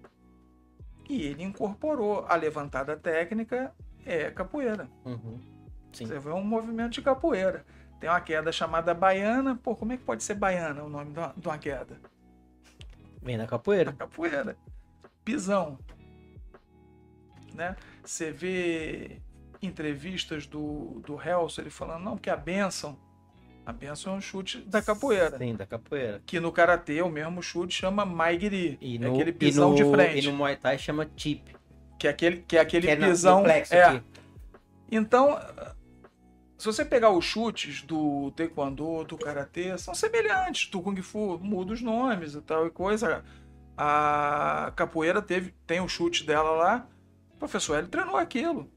E 1.08 1.22
ele 1.22 1.44
incorporou 1.44 2.24
a 2.28 2.34
levantada 2.34 2.96
técnica 2.96 3.72
é 4.04 4.30
capoeira. 4.30 4.88
Uhum. 5.04 5.38
Você 5.92 6.18
vê 6.18 6.30
um 6.30 6.42
movimento 6.42 6.92
de 6.92 7.02
capoeira. 7.02 7.64
Tem 8.00 8.08
uma 8.08 8.20
queda 8.20 8.50
chamada 8.50 8.94
baiana. 8.94 9.56
Pô, 9.56 9.76
como 9.76 9.92
é 9.92 9.96
que 9.96 10.04
pode 10.04 10.22
ser 10.22 10.34
baiana 10.34 10.82
o 10.82 10.88
nome 10.88 11.12
de 11.12 11.18
uma, 11.18 11.34
de 11.36 11.48
uma 11.48 11.58
queda? 11.58 12.00
Vem 13.22 13.36
da 13.36 13.46
capoeira. 13.46 13.92
Capoeira. 13.92 14.56
Pisão. 15.24 15.78
Né? 17.60 17.76
Você 18.02 18.30
vê 18.30 19.20
entrevistas 19.60 20.46
do, 20.46 21.02
do 21.04 21.20
Helso, 21.20 21.60
ele 21.60 21.68
falando, 21.68 22.02
não, 22.02 22.12
porque 22.12 22.30
a 22.30 22.36
benção, 22.36 22.98
a 23.66 23.72
benção 23.72 24.14
é 24.14 24.16
um 24.16 24.20
chute 24.20 24.62
da 24.62 24.80
capoeira. 24.80 25.36
Sim, 25.36 25.54
da 25.54 25.66
capoeira. 25.66 26.22
Que 26.24 26.40
no 26.40 26.50
Karatê 26.50 27.02
o 27.02 27.10
mesmo 27.10 27.42
chute 27.42 27.74
chama 27.74 28.06
Maigiri. 28.06 28.78
E 28.80 28.96
é 28.96 28.98
no, 28.98 29.12
aquele 29.12 29.28
e 29.28 29.34
pisão 29.34 29.70
no, 29.70 29.76
de 29.76 29.84
frente. 29.84 30.26
E 30.26 30.30
no 30.30 30.38
Muay 30.38 30.56
Thai 30.56 30.78
chama 30.78 31.06
chip. 31.14 31.54
Que 31.98 32.06
é 32.06 32.10
aquele, 32.10 32.38
que 32.48 32.56
é 32.56 32.60
aquele 32.60 32.86
que 32.86 32.92
é 32.92 32.96
pisão. 32.96 33.46
é. 33.46 33.82
aqui. 33.82 34.02
Então, 34.90 35.38
se 36.56 36.64
você 36.64 36.82
pegar 36.82 37.10
os 37.10 37.26
chutes 37.26 37.82
do 37.82 38.30
Taekwondo, 38.30 39.04
do 39.04 39.18
Karatê, 39.18 39.76
são 39.76 39.94
semelhantes. 39.94 40.70
Do 40.70 40.80
Kung 40.80 41.00
Fu 41.02 41.38
muda 41.38 41.74
os 41.74 41.82
nomes 41.82 42.34
e 42.34 42.40
tal 42.40 42.66
e 42.66 42.70
coisa. 42.70 43.22
A 43.76 44.72
capoeira 44.74 45.20
teve, 45.20 45.54
tem 45.66 45.82
o 45.82 45.88
chute 45.88 46.24
dela 46.24 46.52
lá. 46.52 46.88
Professor 47.40 47.76
ele 47.76 47.88
treinou 47.88 48.16
aquilo 48.16 48.70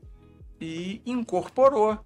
e 0.59 1.03
incorporou. 1.05 2.03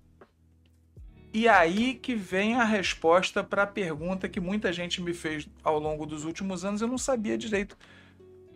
E 1.34 1.48
aí 1.48 1.96
que 1.96 2.16
vem 2.16 2.56
a 2.56 2.66
resposta 2.66 3.42
para 3.42 3.64
a 3.64 3.68
pergunta 3.68 4.28
que 4.28 4.42
muita 4.42 4.74
gente 4.74 5.02
me 5.02 5.14
fez 5.14 5.48
ao 5.64 5.80
longo 5.80 6.06
dos 6.06 6.26
últimos 6.26 6.66
anos. 6.66 6.82
Eu 6.82 6.90
não 6.90 6.98
sabia 6.98 7.38
direito. 7.38 7.78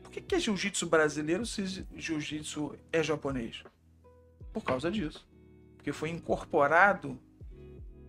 Por 0.04 0.12
que, 0.12 0.20
que 0.20 0.36
é 0.36 0.40
jiu-jitsu 0.40 0.88
brasileiro 0.88 1.46
se 1.46 1.86
jiu-jitsu 1.96 2.76
é 2.92 3.02
japonês? 3.02 3.64
Por 4.52 4.64
causa 4.66 4.92
disso 4.92 5.26
porque 5.82 5.92
foi 5.92 6.12
incorporado, 6.12 7.20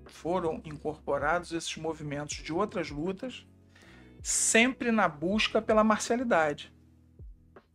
foram 0.04 0.60
incorporados 0.62 1.52
esses 1.52 1.74
movimentos 1.78 2.36
de 2.36 2.52
outras 2.52 2.90
lutas, 2.90 3.46
sempre 4.22 4.92
na 4.92 5.08
busca 5.08 5.62
pela 5.62 5.82
marcialidade, 5.82 6.70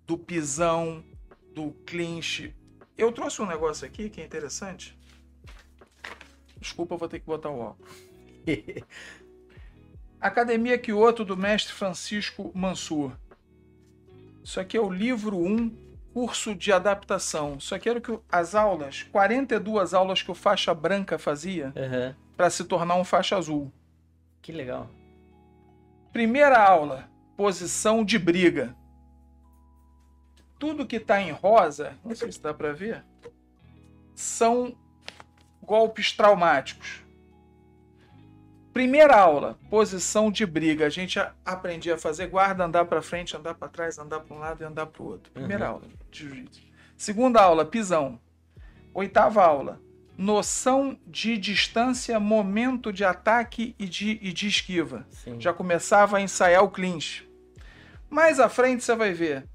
do 0.05 0.15
pisão, 0.15 1.03
do 1.57 1.71
clinch. 1.87 2.53
Eu 2.95 3.11
trouxe 3.11 3.41
um 3.41 3.47
negócio 3.47 3.83
aqui 3.83 4.11
que 4.11 4.21
é 4.21 4.25
interessante. 4.25 4.95
Desculpa, 6.59 6.93
eu 6.93 6.99
vou 6.99 7.09
ter 7.09 7.19
que 7.19 7.25
botar 7.25 7.49
o 7.49 7.59
óculos. 7.59 7.91
Academia 10.21 10.77
Kyoto 10.77 11.25
do 11.25 11.35
mestre 11.35 11.73
Francisco 11.73 12.51
Mansur. 12.53 13.11
Isso 14.43 14.59
aqui 14.59 14.77
é 14.77 14.81
o 14.81 14.89
livro 14.89 15.35
1, 15.37 15.75
curso 16.13 16.53
de 16.53 16.71
adaptação. 16.71 17.55
Isso 17.57 17.73
aqui 17.73 17.89
era 17.89 17.97
o 17.97 18.01
que 18.01 18.19
as 18.31 18.53
aulas, 18.53 19.01
42 19.11 19.95
aulas 19.95 20.21
que 20.21 20.29
o 20.29 20.35
faixa 20.35 20.75
branca 20.75 21.17
fazia 21.17 21.73
Aham. 21.75 22.15
para 22.35 22.51
se 22.51 22.63
tornar 22.65 22.95
um 22.95 23.03
faixa 23.03 23.35
azul. 23.35 23.71
Que 24.43 24.51
legal. 24.51 24.89
Primeira 26.13 26.63
aula, 26.63 27.09
posição 27.35 28.05
de 28.05 28.19
briga. 28.19 28.75
Tudo 30.59 30.85
que 30.85 30.95
está 30.97 31.21
em 31.21 31.31
rosa, 31.31 31.95
não 32.03 32.15
sei 32.15 32.31
se 32.31 32.41
dá 32.41 32.53
para 32.53 32.73
ver, 32.73 33.03
são 34.15 34.75
golpes 35.61 36.11
traumáticos. 36.11 37.03
Primeira 38.73 39.15
aula, 39.15 39.57
posição 39.69 40.31
de 40.31 40.45
briga. 40.45 40.85
A 40.85 40.89
gente 40.89 41.19
aprendia 41.43 41.95
a 41.95 41.97
fazer 41.97 42.27
guarda, 42.27 42.63
andar 42.63 42.85
para 42.85 43.01
frente, 43.01 43.35
andar 43.35 43.55
para 43.55 43.67
trás, 43.67 43.97
andar 43.97 44.19
para 44.19 44.35
um 44.35 44.39
lado 44.39 44.61
e 44.61 44.65
andar 44.65 44.85
para 44.85 45.01
o 45.01 45.07
outro. 45.07 45.31
Primeira 45.31 45.65
Uhum. 45.65 45.71
aula 45.75 45.87
de 46.11 46.19
jiu-jitsu. 46.19 46.61
Segunda 46.95 47.41
aula, 47.41 47.65
pisão. 47.65 48.19
Oitava 48.93 49.43
aula, 49.43 49.79
noção 50.17 50.97
de 51.05 51.37
distância, 51.37 52.19
momento 52.19 52.91
de 52.93 53.03
ataque 53.03 53.75
e 53.79 53.85
de, 53.87 54.19
e 54.21 54.31
de 54.33 54.47
esquiva 54.47 55.05
Sim. 55.11 55.39
já 55.39 55.53
começava 55.53 56.17
a 56.17 56.21
ensaiar 56.21 56.63
o 56.63 56.69
clinch. 56.71 57.27
Mais 58.09 58.39
à 58.39 58.47
frente 58.49 58.83
você 58.83 58.95
vai 58.95 59.11
ver 59.13 59.47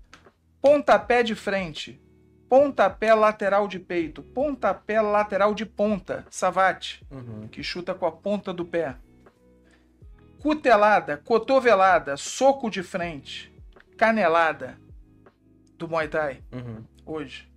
pontapé 0.63 1.23
de 1.25 1.35
frente, 1.35 2.01
pontapé 2.49 3.13
lateral 3.15 3.67
de 3.69 3.79
peito, 3.79 4.23
pontapé 4.23 5.01
lateral 5.03 5.55
de 5.55 5.67
ponta, 5.67 6.25
savate, 6.31 7.05
Uhum. 7.11 7.49
que 7.49 7.63
chuta 7.63 7.93
com 7.95 8.07
a 8.07 8.13
ponta 8.13 8.53
do 8.55 8.65
pé. 8.65 8.97
Cutelada, 10.41 11.17
cotovelada, 11.19 12.17
soco 12.17 12.69
de 12.71 12.83
frente, 12.83 13.53
canelada 13.97 14.79
do 15.79 15.89
Muay 15.89 16.09
Thai 16.09 16.43
Uhum. 16.53 16.85
hoje. 17.07 17.49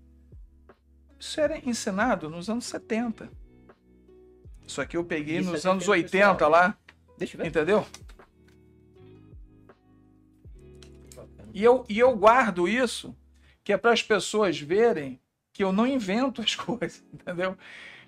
Isso 1.19 1.39
era 1.41 1.57
ensinado 1.57 2.29
nos 2.29 2.49
anos 2.49 2.65
70. 2.65 3.29
Isso 4.67 4.81
aqui 4.81 4.97
eu 4.97 5.03
peguei 5.03 5.39
Isso 5.39 5.51
nos 5.51 5.65
é 5.65 5.69
anos 5.69 5.83
tem 5.85 5.91
80 5.93 6.33
pessoal. 6.33 6.49
lá. 6.51 6.77
Deixa 7.17 7.35
eu 7.37 7.41
ver. 7.41 7.47
Entendeu? 7.47 7.85
E 11.55 11.63
eu, 11.63 11.85
e 11.87 11.97
eu 11.97 12.13
guardo 12.17 12.67
isso, 12.67 13.15
que 13.63 13.71
é 13.71 13.77
para 13.77 13.93
as 13.93 14.03
pessoas 14.03 14.59
verem 14.59 15.21
que 15.53 15.63
eu 15.63 15.71
não 15.71 15.87
invento 15.87 16.41
as 16.41 16.53
coisas, 16.53 17.01
entendeu? 17.13 17.57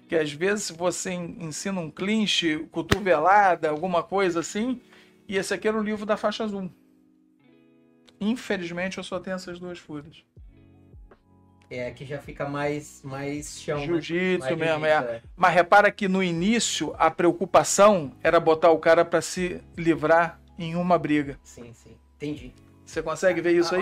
Que 0.10 0.18
às 0.18 0.32
vezes 0.34 0.70
você 0.70 1.12
en- 1.12 1.38
ensina 1.46 1.80
um 1.80 1.90
clinch, 1.90 2.68
cotovelada, 2.72 3.70
alguma 3.70 4.04
coisa 4.04 4.42
assim, 4.42 4.82
E 5.30 5.36
esse 5.38 5.54
aqui 5.54 5.68
era 5.68 5.78
o 5.78 5.84
livro 5.84 6.06
da 6.06 6.16
faixa 6.18 6.44
azul. 6.44 6.70
Infelizmente 8.20 8.98
eu 8.98 9.04
só 9.04 9.20
tenho 9.20 9.36
essas 9.36 9.60
duas 9.60 9.78
folhas. 9.80 10.24
É, 11.70 11.92
que 11.92 12.06
já 12.06 12.18
fica 12.18 12.48
mais, 12.48 13.02
mais 13.04 13.62
chão. 13.62 13.78
né? 13.80 13.86
Jiu-jitsu 13.86 14.40
Mais 14.40 14.58
mesmo, 14.58 14.86
jiu-jitsu, 14.86 15.10
é. 15.10 15.22
Mas 15.36 15.54
repara 15.54 15.92
que 15.92 16.08
no 16.08 16.24
início 16.24 16.94
a 16.98 17.12
preocupação 17.12 18.14
era 18.24 18.40
botar 18.40 18.72
o 18.72 18.80
cara 18.80 19.04
pra 19.06 19.22
se 19.22 19.62
livrar 19.78 20.40
em 20.58 20.76
uma 20.76 20.98
briga. 20.98 21.38
Sim, 21.44 21.74
sim. 21.74 21.96
Entendi. 22.16 22.54
Você 22.88 23.04
consegue 23.04 23.42
ver 23.42 23.52
isso 23.52 23.76
aí? 23.76 23.82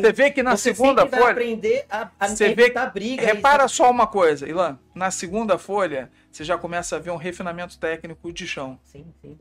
Você 0.00 0.12
vê 0.12 0.30
que 0.30 0.44
na 0.44 0.56
você 0.56 0.72
segunda 0.72 1.02
sempre 1.02 1.10
vai 1.10 1.20
folha. 1.20 1.32
aprender 1.32 1.86
a, 1.90 2.08
a 2.20 2.28
Você 2.28 2.54
vê- 2.54 2.62
evitar 2.66 2.86
briga. 2.92 3.20
Repara 3.26 3.66
só 3.66 3.90
uma 3.90 4.06
coisa, 4.06 4.48
Ilan. 4.48 4.78
Na 4.94 5.10
segunda 5.10 5.58
folha, 5.58 6.08
você 6.30 6.44
já 6.44 6.56
começa 6.56 6.94
a 6.94 6.98
ver 7.00 7.10
um 7.10 7.16
refinamento 7.16 7.76
técnico 7.78 8.32
de 8.32 8.46
chão. 8.46 8.78
Sim, 8.84 9.12
sim. 9.20 9.36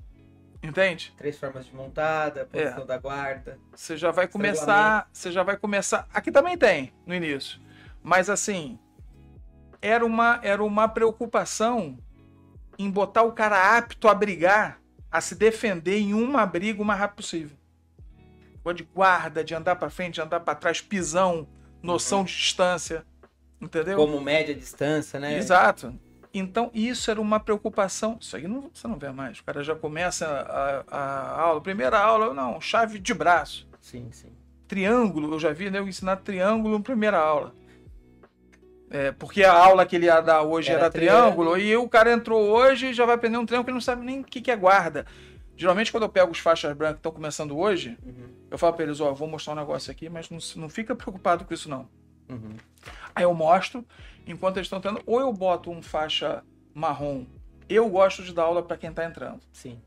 Entende? 0.63 1.13
Três 1.15 1.37
formas 1.37 1.65
de 1.67 1.75
montada, 1.75 2.41
É. 2.41 2.43
posição 2.63 2.85
da 2.87 2.97
guarda. 2.97 3.59
Você 3.73 3.95
já 3.95 4.09
vai 4.09 4.27
começar. 4.27 5.07
Você 5.13 5.31
já 5.31 5.43
vai 5.43 5.55
começar. 5.55 6.07
Aqui 6.11 6.31
também 6.31 6.57
tem, 6.57 6.91
no 7.05 7.13
início. 7.13 7.59
Mas 8.01 8.29
assim. 8.31 8.79
Era 9.81 10.03
uma, 10.05 10.39
era 10.43 10.61
uma 10.63 10.87
preocupação 10.89 11.97
em 12.79 12.89
botar 12.89 13.21
o 13.21 13.31
cara 13.31 13.77
apto 13.77 14.07
a 14.09 14.13
brigar, 14.13 14.81
a 15.11 15.21
se 15.21 15.35
defender 15.35 15.99
em 15.99 16.13
uma 16.13 16.45
briga 16.45 16.81
o 16.81 16.85
mais 16.85 16.99
rápido 16.99 17.17
possível. 17.17 17.55
Negócio 18.59 18.77
de 18.77 18.83
guarda, 18.83 19.43
de 19.43 19.55
andar 19.55 19.75
pra 19.75 19.89
frente, 19.89 20.15
de 20.15 20.21
andar 20.21 20.39
pra 20.41 20.55
trás, 20.55 20.81
pisão, 20.81 21.47
noção 21.81 22.23
de 22.23 22.31
distância. 22.35 23.05
Entendeu? 23.61 23.97
Como 23.97 24.21
média 24.21 24.53
distância, 24.55 25.19
né? 25.19 25.37
Exato. 25.37 25.93
Então, 26.33 26.69
isso 26.73 27.09
era 27.09 27.19
uma 27.19 27.39
preocupação. 27.39 28.17
Isso 28.21 28.35
aí 28.35 28.47
não, 28.47 28.69
você 28.73 28.87
não 28.87 28.97
vê 28.97 29.11
mais. 29.11 29.39
O 29.39 29.43
cara 29.43 29.63
já 29.63 29.75
começa 29.75 30.27
a, 30.27 30.83
a 30.95 31.41
aula. 31.41 31.61
Primeira 31.61 31.99
aula, 31.99 32.33
não, 32.33 32.61
chave 32.61 32.99
de 32.99 33.13
braço. 33.13 33.67
Sim, 33.81 34.09
sim. 34.11 34.31
Triângulo, 34.67 35.33
eu 35.33 35.39
já 35.39 35.51
vi 35.51 35.69
né, 35.71 35.79
eu 35.79 35.87
ensinar 35.87 36.17
triângulo 36.17 36.77
na 36.77 36.83
primeira 36.83 37.17
aula. 37.17 37.53
É, 38.91 39.11
porque 39.11 39.43
a 39.43 39.53
aula 39.53 39.85
que 39.85 39.95
ele 39.95 40.05
ia 40.05 40.21
dar 40.21 40.41
hoje 40.41 40.71
Era 40.71 40.81
era, 40.81 40.89
triângulo. 40.89 41.51
triângulo, 41.51 41.57
e 41.57 41.77
o 41.77 41.87
cara 41.87 42.11
entrou 42.11 42.41
hoje 42.41 42.87
e 42.87 42.93
já 42.93 43.05
vai 43.05 43.15
aprender 43.15 43.37
um 43.37 43.45
triângulo 43.45 43.67
que 43.67 43.73
não 43.73 43.81
sabe 43.81 44.03
nem 44.03 44.21
o 44.21 44.23
que, 44.23 44.41
que 44.41 44.49
é 44.51 44.55
guarda. 44.55 45.05
Geralmente, 45.59 45.91
quando 45.91 46.03
eu 46.03 46.09
pego 46.09 46.31
os 46.31 46.39
faixas 46.39 46.73
brancas 46.73 46.95
que 46.95 46.99
estão 46.99 47.11
começando 47.11 47.57
hoje, 47.57 47.97
Uhum, 48.01 48.29
eu 48.49 48.57
falo 48.57 48.73
para 48.73 48.85
eles: 48.85 49.01
Ó, 49.01 49.09
eu 49.09 49.15
vou 49.15 49.27
mostrar 49.27 49.51
um 49.51 49.57
negócio 49.57 49.91
aqui, 49.91 50.07
mas 50.07 50.29
não, 50.29 50.39
não 50.55 50.69
fica 50.69 50.95
preocupado 50.95 51.43
com 51.43 51.53
isso, 51.53 51.67
não. 51.69 51.85
uhum. 52.29 52.55
Aí 53.13 53.25
eu 53.25 53.33
mostro, 53.33 53.85
enquanto 54.25 54.55
eles 54.55 54.67
estão 54.67 54.79
tendo, 54.79 55.03
ou 55.05 55.19
eu 55.19 55.33
boto 55.33 55.69
um 55.69 55.81
faixa 55.81 56.45
marrom. 56.73 57.25
Eu 57.67 57.89
gosto 57.89 58.23
de 58.23 58.33
dar 58.33 58.43
aula 58.43 58.63
para 58.63 58.77
quem 58.77 58.89
está 58.89 59.03
entrando. 59.03 59.41
Sim. 59.51 59.81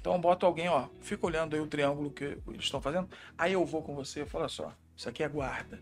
Então 0.00 0.14
eu 0.14 0.18
boto 0.18 0.44
alguém, 0.44 0.68
ó, 0.68 0.88
fica 1.00 1.24
olhando 1.24 1.54
aí 1.54 1.60
o 1.60 1.66
triângulo 1.68 2.10
que 2.10 2.24
eles 2.48 2.64
estão 2.64 2.80
fazendo. 2.80 3.08
Aí 3.36 3.52
eu 3.52 3.64
vou 3.64 3.82
com 3.82 3.94
você 3.94 4.22
e 4.22 4.26
falo 4.26 4.42
"Olha 4.42 4.48
só, 4.48 4.72
isso 4.96 5.08
aqui 5.08 5.22
é 5.22 5.28
guarda. 5.28 5.80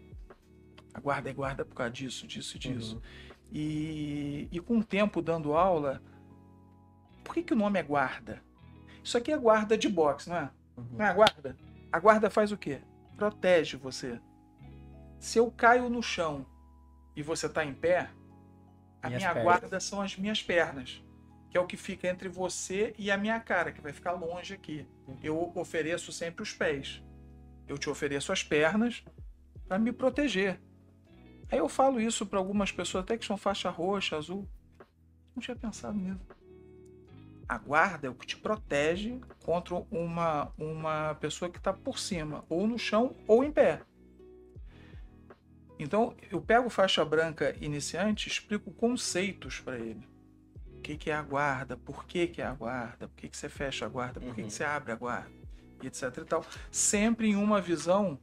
A 0.93 1.01
guarda 1.01 1.31
é 1.31 1.33
guarda 1.33 1.65
por 1.65 1.75
causa 1.75 1.91
disso, 1.91 2.27
disso 2.27 2.57
e 2.57 2.61
disso. 2.61 2.97
Uhum. 2.97 3.03
E, 3.51 4.49
e 4.53 4.61
com 4.61 4.77
o 4.77 4.85
tempo 4.85 5.23
dando 5.23 5.55
aula, 5.55 6.03
por 7.25 7.33
que, 7.33 7.43
que 7.43 7.55
o 7.55 7.57
nome 7.57 7.79
é 7.79 7.83
guarda? 7.83 8.45
Isso 9.07 9.16
aqui 9.16 9.31
é 9.31 9.39
guarda 9.39 9.78
de 9.78 9.89
boxe, 9.89 10.28
não 10.28 10.37
é? 10.37 10.51
Uhum. 10.77 10.85
Não 10.99 11.07
é 11.07 11.09
a 11.11 11.12
guarda? 11.12 11.57
A 11.93 12.01
guarda 12.01 12.28
faz 12.28 12.51
o 12.51 12.57
quê? 12.57 12.81
Protege 13.16 13.77
você. 13.77 14.20
Se 15.20 15.39
eu 15.39 15.49
caio 15.49 15.89
no 15.89 16.03
chão 16.03 16.45
e 17.15 17.23
você 17.23 17.47
está 17.47 17.65
em 17.65 17.73
pé, 17.73 18.11
a 19.01 19.07
Minhas 19.07 19.23
minha 19.23 19.33
pernas. 19.33 19.61
guarda 19.61 19.78
são 19.78 20.03
as 20.03 20.16
minhas 20.16 20.43
pernas, 20.43 21.05
que 21.49 21.57
é 21.57 21.61
o 21.61 21.69
que 21.69 21.77
fica 21.77 22.09
entre 22.09 22.28
você 22.28 22.97
e 22.99 23.09
a 23.09 23.16
minha 23.16 23.39
cara, 23.39 23.70
que 23.70 23.81
vai 23.81 23.93
ficar 23.93 24.11
longe 24.11 24.53
aqui. 24.53 24.85
Uhum. 25.07 25.16
Eu 25.23 25.53
ofereço 25.55 26.11
sempre 26.11 26.43
os 26.43 26.53
pés. 26.53 27.01
Eu 27.69 27.78
te 27.78 27.89
ofereço 27.89 28.33
as 28.33 28.43
pernas 28.43 29.05
para 29.69 29.78
me 29.78 29.93
proteger. 29.93 30.61
Aí 31.49 31.59
eu 31.61 31.69
falo 31.69 32.01
isso 32.01 32.27
para 32.27 32.41
algumas 32.41 32.73
pessoas, 32.73 33.05
até 33.05 33.16
que 33.16 33.24
são 33.24 33.37
faixa 33.37 33.70
roxa, 33.70 34.16
azul. 34.16 34.49
Não 35.33 35.41
tinha 35.41 35.57
pensado 35.57 35.97
nisso. 35.97 36.19
A 37.48 37.59
guarda 37.59 38.09
é 38.09 38.10
o 38.10 38.14
que 38.14 38.27
te 38.27 38.36
protege 38.36 39.20
contra 39.44 39.74
uma, 39.90 40.52
uma 40.59 41.14
pessoa 41.20 41.51
que 41.51 41.59
está 41.59 41.73
por 41.73 41.98
cima, 41.98 42.44
ou 42.48 42.66
no 42.66 42.78
chão, 42.78 43.14
ou 43.27 43.44
em 43.44 43.52
pé. 43.52 43.82
Então, 45.78 46.16
eu 46.31 46.40
pego 46.40 46.68
faixa 46.70 47.05
branca 47.05 47.55
iniciante, 47.60 48.28
explico 48.28 48.73
conceitos 48.73 49.60
para 49.60 49.78
ele. 49.78 50.06
O 50.78 50.81
que, 50.81 50.97
que 50.97 51.10
é 51.10 51.14
a 51.14 51.23
guarda, 51.23 51.77
por 51.77 52.05
que, 52.05 52.27
que 52.27 52.40
é 52.40 52.47
a 52.47 52.52
guarda, 52.55 53.06
por 53.09 53.14
que, 53.16 53.28
que 53.28 53.36
você 53.36 53.48
fecha 53.48 53.85
a 53.86 53.89
guarda, 53.89 54.18
por 54.20 54.35
que, 54.35 54.40
Uhum. 54.40 54.47
que 54.48 54.52
você 54.52 54.64
abre 54.64 54.93
a 54.93 54.97
guarda, 54.97 55.31
e 55.82 55.86
etc 55.86 56.02
e 56.18 56.24
tal. 56.24 56.44
Sempre 56.70 57.28
em 57.28 57.36
uma 57.36 57.60
visão 57.60 58.18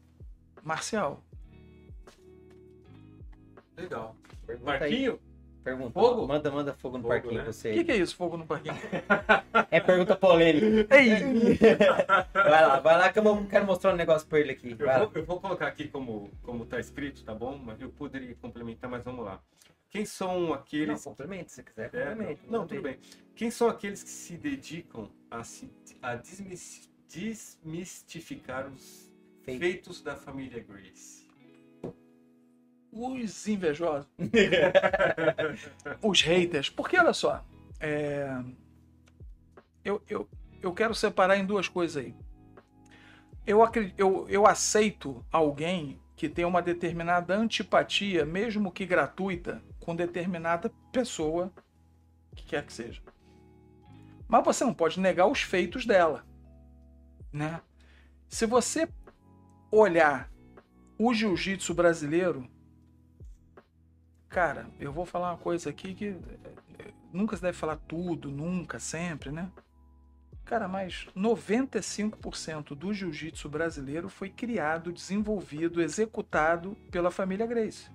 marcial. 0.63 1.23
Legal. 3.77 4.15
Marquinho? 4.63 5.19
Pergunta. 5.63 5.91
Fogo? 5.93 6.27
Manda, 6.27 6.51
manda 6.51 6.73
fogo 6.73 6.97
no 6.97 7.03
Fogo, 7.03 7.13
parquinho 7.13 7.35
né? 7.41 7.43
você. 7.45 7.71
O 7.71 7.73
que, 7.75 7.83
que 7.85 7.91
é 7.93 7.95
isso, 7.97 8.15
fogo 8.15 8.35
no 8.37 8.45
parquinho? 8.45 8.75
É 9.71 9.79
pergunta 9.79 10.15
polêmica. 10.15 10.65
Ei! 10.95 11.57
Vai 12.33 12.67
lá, 12.67 12.79
vai 12.79 12.97
lá 12.97 13.11
que 13.13 13.19
eu 13.19 13.23
vou- 13.23 13.45
quero 13.45 13.65
mostrar 13.65 13.93
um 13.93 13.95
negócio 13.95 14.27
pra 14.27 14.39
ele 14.39 14.51
aqui. 14.51 14.75
Eu 14.77 14.77
vou, 14.99 15.11
eu 15.15 15.25
vou 15.25 15.39
colocar 15.39 15.67
aqui 15.67 15.87
como, 15.87 16.29
como 16.41 16.65
tá 16.65 16.79
escrito, 16.79 17.23
tá 17.23 17.33
bom? 17.33 17.57
Mas 17.57 17.79
eu 17.81 17.89
poderia 17.89 18.35
complementar, 18.35 18.89
mas 18.89 19.03
vamos 19.03 19.23
lá. 19.23 19.41
Quem 19.89 20.05
são 20.05 20.47
Não, 20.47 20.53
aqueles. 20.53 21.03
complemento, 21.03 21.51
se 21.51 21.61
quiser, 21.63 21.89
É, 21.93 22.09
complemento. 22.09 22.41
não, 22.51 22.65
tudo 22.67 22.81
bem. 22.81 22.97
Quem 23.35 23.49
são 23.51 23.69
aqueles 23.69 24.03
que 24.03 24.09
se 24.09 24.35
dedicam 24.37 25.09
a, 25.31 25.43
se, 25.43 25.71
a 26.01 26.15
desmis- 26.15 26.89
desmistificar 27.07 28.67
os 28.67 29.11
Feito. 29.43 29.59
feitos 29.59 30.01
da 30.01 30.15
família 30.15 30.63
Grace? 30.67 31.22
Os 32.93 33.47
invejosos. 33.47 34.07
Os 36.01 36.21
haters. 36.21 36.69
Porque 36.69 36.97
olha 36.97 37.13
só. 37.13 37.43
é, 37.79 38.39
Eu, 39.83 40.01
eu, 40.07 40.29
eu 40.61 40.73
quero 40.73 40.93
separar 40.93 41.37
em 41.37 41.45
duas 41.45 41.67
coisas 41.67 41.97
aí. 41.97 42.15
Eu, 43.45 43.59
eu, 43.97 44.29
eu 44.29 44.47
aceito 44.47 45.25
alguém 45.31 45.99
que 46.15 46.29
tem 46.29 46.45
uma 46.45 46.61
determinada 46.61 47.35
antipatia, 47.35 48.25
mesmo 48.25 48.71
que 48.71 48.85
gratuita, 48.85 49.61
com 49.79 49.95
determinada 49.95 50.71
pessoa, 50.91 51.51
que 52.35 52.45
quer 52.45 52.65
que 52.65 52.71
seja. 52.71 53.01
Mas 54.27 54.45
você 54.45 54.63
não 54.63 54.73
pode 54.73 54.99
negar 54.99 55.27
os 55.27 55.41
feitos 55.41 55.85
dela. 55.85 56.25
Né? 57.31 57.59
Se 58.29 58.45
você 58.45 58.87
olhar 59.69 60.31
o 60.97 61.13
jiu-jitsu 61.13 61.73
brasileiro, 61.73 62.47
Cara, 64.33 64.65
eu 64.79 64.91
vou 64.91 65.05
falar 65.05 65.29
uma 65.31 65.37
coisa 65.37 65.69
aqui 65.69 65.93
que 65.93 66.05
eh, 66.79 66.91
nunca 67.13 67.35
se 67.35 67.41
deve 67.43 67.55
falar 67.55 67.75
tudo, 67.75 68.31
nunca, 68.31 68.79
sempre, 68.79 69.31
né? 69.31 69.51
Cara, 70.43 70.67
mas 70.67 71.05
95% 71.15 72.69
do 72.75 72.91
jiu-jitsu 72.91 73.47
brasileiro 73.47 74.09
foi 74.09 74.31
criado, 74.31 74.91
desenvolvido, 74.91 75.79
executado 75.83 76.75
pela 76.89 77.11
família 77.11 77.45
Grace. 77.45 77.91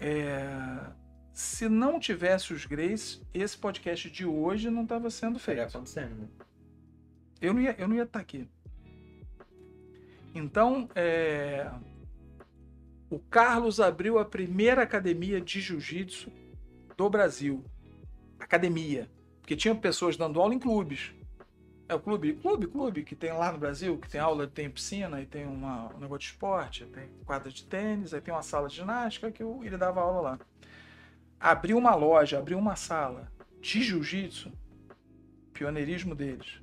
É, 0.00 0.90
Se 1.32 1.68
não 1.68 2.00
tivesse 2.00 2.52
os 2.52 2.66
Grace, 2.66 3.22
esse 3.32 3.56
podcast 3.56 4.10
de 4.10 4.26
hoje 4.26 4.68
não 4.68 4.82
estava 4.82 5.08
sendo 5.10 5.36
Estaria 5.38 5.62
feito. 5.62 5.76
acontecendo, 5.76 6.14
né? 6.22 6.28
Eu 7.40 7.54
não 7.54 7.60
ia, 7.60 7.76
eu 7.78 7.86
não 7.86 7.94
ia 7.94 8.02
estar 8.02 8.18
aqui. 8.18 8.48
Então, 10.34 10.88
é, 10.94 11.70
o 13.08 13.18
Carlos 13.18 13.80
abriu 13.80 14.18
a 14.18 14.24
primeira 14.24 14.82
academia 14.82 15.40
de 15.40 15.60
jiu-jitsu 15.60 16.30
do 16.96 17.08
Brasil. 17.08 17.64
Academia. 18.38 19.08
Porque 19.40 19.54
tinha 19.54 19.74
pessoas 19.74 20.16
dando 20.16 20.40
aula 20.40 20.54
em 20.54 20.58
clubes. 20.58 21.12
É 21.88 21.94
o 21.94 22.00
clube, 22.00 22.32
clube, 22.34 22.66
clube, 22.66 23.04
que 23.04 23.14
tem 23.14 23.32
lá 23.32 23.52
no 23.52 23.58
Brasil, 23.58 23.96
que 23.96 24.08
tem 24.08 24.20
aula, 24.20 24.48
tem 24.48 24.68
piscina, 24.68 25.22
e 25.22 25.26
tem 25.26 25.46
uma, 25.46 25.94
um 25.94 26.00
negócio 26.00 26.18
de 26.18 26.26
esporte, 26.26 26.84
tem 26.86 27.08
quadra 27.24 27.48
de 27.48 27.64
tênis, 27.64 28.12
aí 28.12 28.20
tem 28.20 28.34
uma 28.34 28.42
sala 28.42 28.68
de 28.68 28.74
ginástica 28.74 29.30
que 29.30 29.40
ele 29.40 29.76
dava 29.76 30.00
aula 30.00 30.20
lá. 30.20 30.38
Abriu 31.38 31.78
uma 31.78 31.94
loja, 31.94 32.40
abriu 32.40 32.58
uma 32.58 32.74
sala 32.74 33.30
de 33.60 33.84
jiu-jitsu, 33.84 34.50
pioneirismo 35.52 36.12
deles. 36.12 36.60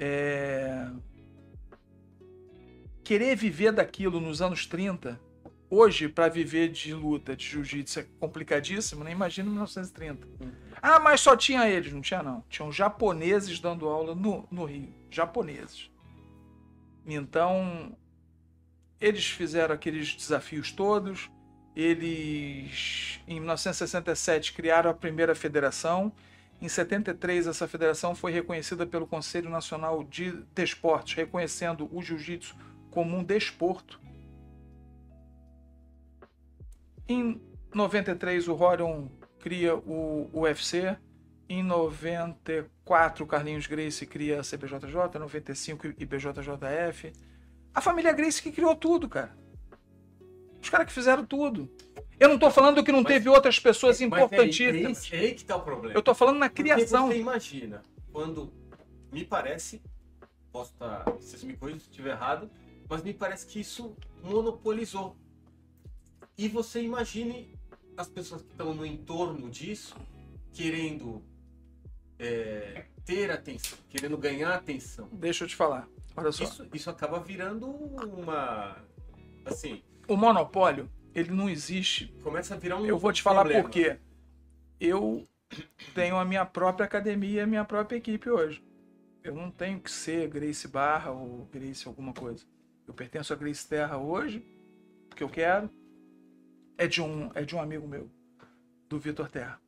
É, 0.00 0.90
Querer 3.08 3.34
viver 3.36 3.72
daquilo 3.72 4.20
nos 4.20 4.42
anos 4.42 4.66
30, 4.66 5.18
hoje, 5.70 6.08
para 6.08 6.28
viver 6.28 6.68
de 6.68 6.92
luta, 6.94 7.36
de 7.36 7.44
jiu-jitsu, 7.44 8.00
é 8.00 8.06
complicadíssimo, 8.18 9.04
nem 9.04 9.12
imagina 9.12 9.48
em 9.48 9.52
1930. 9.52 10.26
Uhum. 10.40 10.52
Ah, 10.80 11.00
mas 11.00 11.20
só 11.20 11.36
tinha 11.36 11.68
eles, 11.68 11.92
não 11.92 12.00
tinha 12.00 12.22
não. 12.22 12.44
Tinham 12.48 12.72
japoneses 12.72 13.58
dando 13.60 13.88
aula 13.88 14.14
no, 14.14 14.46
no 14.50 14.64
Rio. 14.64 14.92
Japoneses. 15.10 15.90
Então, 17.06 17.96
eles 19.00 19.26
fizeram 19.26 19.74
aqueles 19.74 20.14
desafios 20.14 20.72
todos. 20.72 21.30
Eles, 21.74 23.20
em 23.26 23.38
1967, 23.40 24.52
criaram 24.52 24.90
a 24.90 24.94
primeira 24.94 25.34
federação. 25.34 26.12
Em 26.60 26.68
73, 26.68 27.46
essa 27.46 27.68
federação 27.68 28.14
foi 28.14 28.32
reconhecida 28.32 28.84
pelo 28.84 29.06
Conselho 29.06 29.48
Nacional 29.48 30.02
de 30.02 30.32
Desportos, 30.54 31.14
reconhecendo 31.14 31.88
o 31.92 32.02
jiu-jitsu 32.02 32.56
como 32.90 33.16
um 33.16 33.22
desporto. 33.22 34.00
Em 37.08 37.40
93, 37.74 38.48
o 38.48 38.54
Rorion 38.54 39.06
cria 39.40 39.74
o 39.74 40.28
UFC. 40.32 40.96
Em 41.48 41.62
94, 41.62 43.24
o 43.24 43.26
Carlinhos 43.26 43.66
Gracie 43.66 44.06
cria 44.06 44.40
a 44.40 44.42
CBJJ. 44.42 45.18
95, 45.18 45.86
IBJJF. 45.98 47.12
A 47.74 47.80
família 47.80 48.12
Gracie 48.12 48.42
que 48.42 48.52
criou 48.52 48.76
tudo, 48.76 49.08
cara. 49.08 49.34
Os 50.60 50.68
caras 50.68 50.86
que 50.86 50.92
fizeram 50.92 51.24
tudo. 51.24 51.70
Eu 52.20 52.28
não 52.28 52.38
tô 52.38 52.50
falando 52.50 52.82
que 52.84 52.92
não 52.92 53.00
Mas- 53.02 53.12
teve 53.14 53.28
outras 53.28 53.58
pessoas 53.58 53.98
Mas 54.00 54.06
importantíssimas. 54.06 55.10
é 55.12 55.16
aí 55.18 55.34
que 55.34 55.44
tá 55.44 55.56
o 55.56 55.62
problema. 55.62 55.94
Eu 55.96 56.02
tô 56.02 56.14
falando 56.14 56.38
na 56.38 56.48
Porque 56.50 56.62
criação. 56.64 57.06
você 57.08 57.18
imagina, 57.18 57.82
quando 58.12 58.52
me 59.12 59.24
parece, 59.24 59.80
posso 60.52 60.72
estar, 60.72 61.04
vocês 61.12 61.42
me 61.44 61.56
corrigem 61.56 61.80
se 61.80 61.88
estiver 61.88 62.10
errado, 62.10 62.50
mas 62.90 63.02
me 63.02 63.14
parece 63.14 63.46
que 63.46 63.60
isso 63.60 63.96
monopolizou. 64.22 65.16
E 66.38 66.46
você 66.48 66.80
imagine 66.80 67.52
as 67.96 68.08
pessoas 68.08 68.42
que 68.42 68.50
estão 68.52 68.72
no 68.72 68.86
entorno 68.86 69.50
disso 69.50 69.96
querendo 70.52 71.20
é, 72.16 72.86
ter 73.04 73.28
atenção, 73.30 73.76
querendo 73.90 74.16
ganhar 74.16 74.54
atenção. 74.54 75.08
Deixa 75.12 75.42
eu 75.44 75.48
te 75.48 75.56
falar. 75.56 75.88
Olha 76.16 76.30
só. 76.30 76.44
Isso, 76.44 76.66
isso 76.72 76.88
acaba 76.88 77.18
virando 77.18 77.66
uma. 77.68 78.76
Assim, 79.44 79.82
O 80.06 80.16
monopólio, 80.16 80.88
ele 81.12 81.32
não 81.32 81.50
existe. 81.50 82.06
começa 82.22 82.54
a 82.54 82.58
virar 82.58 82.76
um. 82.76 82.86
Eu 82.86 82.98
vou 82.98 83.12
te 83.12 83.20
falar 83.22 83.40
problema. 83.40 83.64
por 83.64 83.70
quê. 83.70 83.98
Eu 84.78 85.26
tenho 85.94 86.16
a 86.16 86.24
minha 86.24 86.46
própria 86.46 86.86
academia 86.86 87.40
e 87.40 87.40
a 87.40 87.46
minha 87.46 87.64
própria 87.64 87.96
equipe 87.96 88.30
hoje. 88.30 88.62
Eu 89.24 89.34
não 89.34 89.50
tenho 89.50 89.80
que 89.80 89.90
ser 89.90 90.28
Grace 90.28 90.68
Barra 90.68 91.10
ou 91.10 91.48
Grace 91.52 91.86
alguma 91.86 92.12
coisa. 92.12 92.44
Eu 92.86 92.94
pertenço 92.94 93.32
a 93.32 93.36
Grace 93.36 93.66
Terra 93.68 93.98
hoje, 93.98 94.44
porque 95.08 95.22
eu 95.24 95.28
quero. 95.28 95.68
É 96.78 96.86
de 96.86 97.02
um, 97.02 97.30
é 97.34 97.42
de 97.42 97.54
um 97.54 97.60
amigo 97.60 97.86
meu, 97.86 98.08
do 98.88 98.98
Vitor 98.98 99.28
Terra. 99.28 99.60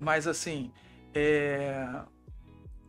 Mas 0.00 0.26
assim, 0.26 0.72
é... 1.14 1.86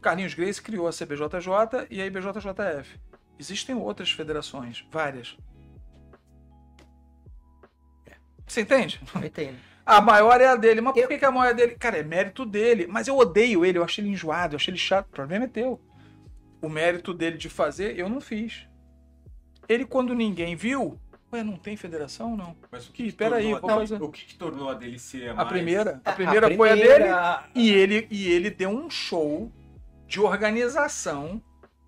Carlinhos 0.01 0.33
Grace 0.33 0.61
criou 0.61 0.87
a 0.87 0.91
CBJJ 0.91 1.87
e 1.89 2.01
a 2.01 2.05
IBJJF. 2.05 2.97
Existem 3.37 3.75
outras 3.75 4.11
federações, 4.11 4.85
várias. 4.89 5.37
Você 8.47 8.61
entende? 8.61 8.99
Eu 9.13 9.25
entendo. 9.25 9.57
A 9.85 10.01
maior 10.01 10.39
é 10.39 10.47
a 10.47 10.55
dele. 10.55 10.81
Mas 10.81 10.93
por 10.93 10.99
Eu- 10.99 11.07
que, 11.07 11.17
que 11.17 11.25
a 11.25 11.31
maior 11.31 11.47
é 11.47 11.49
a 11.51 11.53
dele? 11.53 11.75
Cara, 11.75 11.97
é 11.97 12.03
mérito 12.03 12.45
dele. 12.45 12.87
Mas 12.87 13.07
eu 13.07 13.17
odeio 13.17 13.65
ele, 13.65 13.77
eu 13.77 13.83
achei 13.83 14.03
ele 14.03 14.11
enjoado, 14.11 14.53
eu 14.53 14.57
achei 14.57 14.71
ele 14.71 14.79
chato. 14.79 15.07
O 15.07 15.11
problema 15.11 15.45
é 15.45 15.47
teu. 15.47 15.79
O 16.61 16.69
mérito 16.69 17.13
dele 17.13 17.37
de 17.37 17.49
fazer, 17.49 17.97
eu 17.97 18.09
não 18.09 18.19
fiz. 18.21 18.67
Ele, 19.67 19.85
quando 19.85 20.13
ninguém 20.15 20.55
viu, 20.55 20.99
ué, 21.31 21.43
não 21.43 21.57
tem 21.57 21.75
federação, 21.77 22.35
não. 22.35 22.55
Mas 22.71 22.87
o 22.87 22.91
que, 22.91 23.05
que 23.05 23.11
tornou 23.13 23.37
aí, 23.37 23.53
a 23.53 23.59
fazer. 23.59 24.01
o 24.01 24.09
que, 24.09 24.25
que 24.25 24.35
tornou 24.35 24.69
a 24.69 24.73
dele 24.73 24.97
ser 24.99 25.29
a, 25.29 25.31
A 25.31 25.35
mais- 25.35 25.47
primeira, 25.49 26.01
a 26.05 26.11
primeira 26.13 26.47
a 26.47 26.55
foi 26.55 26.69
a 26.69 26.75
dele. 26.75 26.87
primeira- 26.87 27.49
E 27.55 27.69
ele, 27.69 28.07
e 28.09 28.27
ele 28.27 28.49
deu 28.49 28.69
um 28.69 28.89
show 28.89 29.51
de 30.07 30.19
organização 30.19 31.41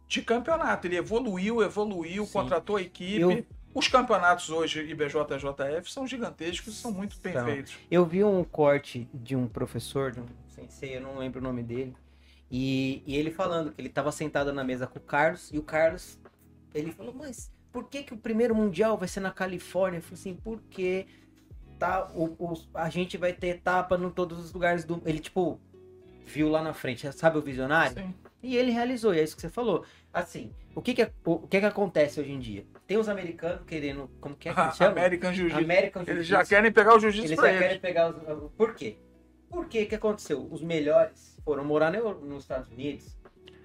de 0.07 0.21
campeonato. 0.21 0.85
Ele 0.87 0.97
evoluiu, 0.97 1.61
evoluiu, 1.63 2.25
Sim. 2.25 2.31
contratou 2.33 2.75
a 2.77 2.81
equipe. 2.81 3.19
Eu- 3.21 3.45
Os 3.73 3.87
campeonatos 3.87 4.49
hoje, 4.49 4.81
IBJJF, 4.81 5.89
são 5.89 6.05
gigantescos 6.05 6.73
e 6.73 6.81
são 6.81 6.91
muito 6.91 7.17
bem 7.21 7.31
São. 7.31 7.45
feitos. 7.45 7.73
Eu 7.89 8.05
vi 8.05 8.21
um 8.21 8.43
corte 8.43 9.09
de 9.13 9.33
um 9.33 9.47
professor, 9.47 10.11
de 10.11 10.19
um 10.19 10.25
sensei, 10.49 10.97
eu 10.97 11.01
não 11.01 11.17
lembro 11.17 11.39
o 11.39 11.43
nome 11.43 11.63
dele, 11.63 11.95
e, 12.51 13.01
e 13.07 13.15
ele 13.15 13.31
falando 13.31 13.71
que 13.71 13.79
ele 13.79 13.87
estava 13.87 14.11
sentado 14.11 14.51
na 14.51 14.61
mesa 14.61 14.85
com 14.85 14.99
o 14.99 15.01
Carlos, 15.01 15.49
e 15.53 15.57
o 15.57 15.63
Carlos, 15.63 16.19
ele 16.73 16.91
falou, 16.91 17.13
mas 17.17 17.49
por 17.71 17.87
que, 17.89 18.03
que 18.03 18.13
o 18.13 18.17
primeiro 18.17 18.53
mundial 18.55 18.97
vai 18.97 19.07
ser 19.07 19.19
na 19.19 19.31
Califórnia? 19.31 19.97
Eu 19.97 20.01
falei 20.01 20.19
assim, 20.19 20.35
porque 20.35 21.05
tá, 21.79 22.09
o, 22.13 22.25
o- 22.39 22.53
a 22.73 22.89
gente 22.89 23.17
vai 23.17 23.33
ter 23.33 23.47
etapa 23.47 23.95
em 23.95 24.09
todos 24.09 24.39
os 24.39 24.53
lugares 24.53 24.83
do... 24.83 25.01
Ele, 25.05 25.19
tipo, 25.19 25.59
viu 26.25 26.49
lá 26.49 26.61
na 26.61 26.73
frente, 26.73 27.11
sabe 27.13 27.37
o 27.37 27.41
visionário? 27.41 27.93
Sim. 27.95 28.13
E 28.43 28.57
ele 28.57 28.71
realizou, 28.71 29.13
e 29.13 29.19
é 29.19 29.23
isso 29.23 29.35
que 29.35 29.41
você 29.41 29.49
falou. 29.49 29.85
Assim, 30.13 30.51
o 30.75 30.81
que 30.81 30.93
que, 30.95 31.03
o, 31.25 31.33
o 31.33 31.47
que 31.47 31.59
que 31.59 31.65
acontece 31.65 32.19
hoje 32.19 32.31
em 32.31 32.39
dia? 32.39 32.65
Tem 32.87 32.97
os 32.97 33.07
americanos 33.07 33.61
querendo, 33.67 34.09
como 34.19 34.35
que 34.35 34.49
é 34.49 34.53
que 34.53 34.59
eles 34.59 34.75
chamam? 34.77 34.93
American 34.97 35.33
Jiu-Jitsu. 35.33 35.63
American 35.63 36.01
Eles 36.01 36.25
Jiu-Jitsu. 36.27 36.49
já 36.49 36.55
querem 36.57 36.71
pegar 36.71 36.95
o 36.95 36.99
jiu-jitsu 36.99 37.27
Eles 37.27 37.39
pra 37.39 37.45
já 37.49 37.53
eles. 37.55 37.67
querem 37.67 37.79
pegar 37.79 38.09
os. 38.09 38.51
Por 38.57 38.73
quê? 38.75 38.97
Por 39.49 39.65
que 39.67 39.85
que 39.85 39.95
aconteceu? 39.95 40.47
Os 40.49 40.61
melhores 40.61 41.37
foram 41.45 41.63
morar 41.63 41.91
no- 41.91 42.13
nos 42.21 42.43
Estados 42.43 42.69
Unidos. 42.71 43.15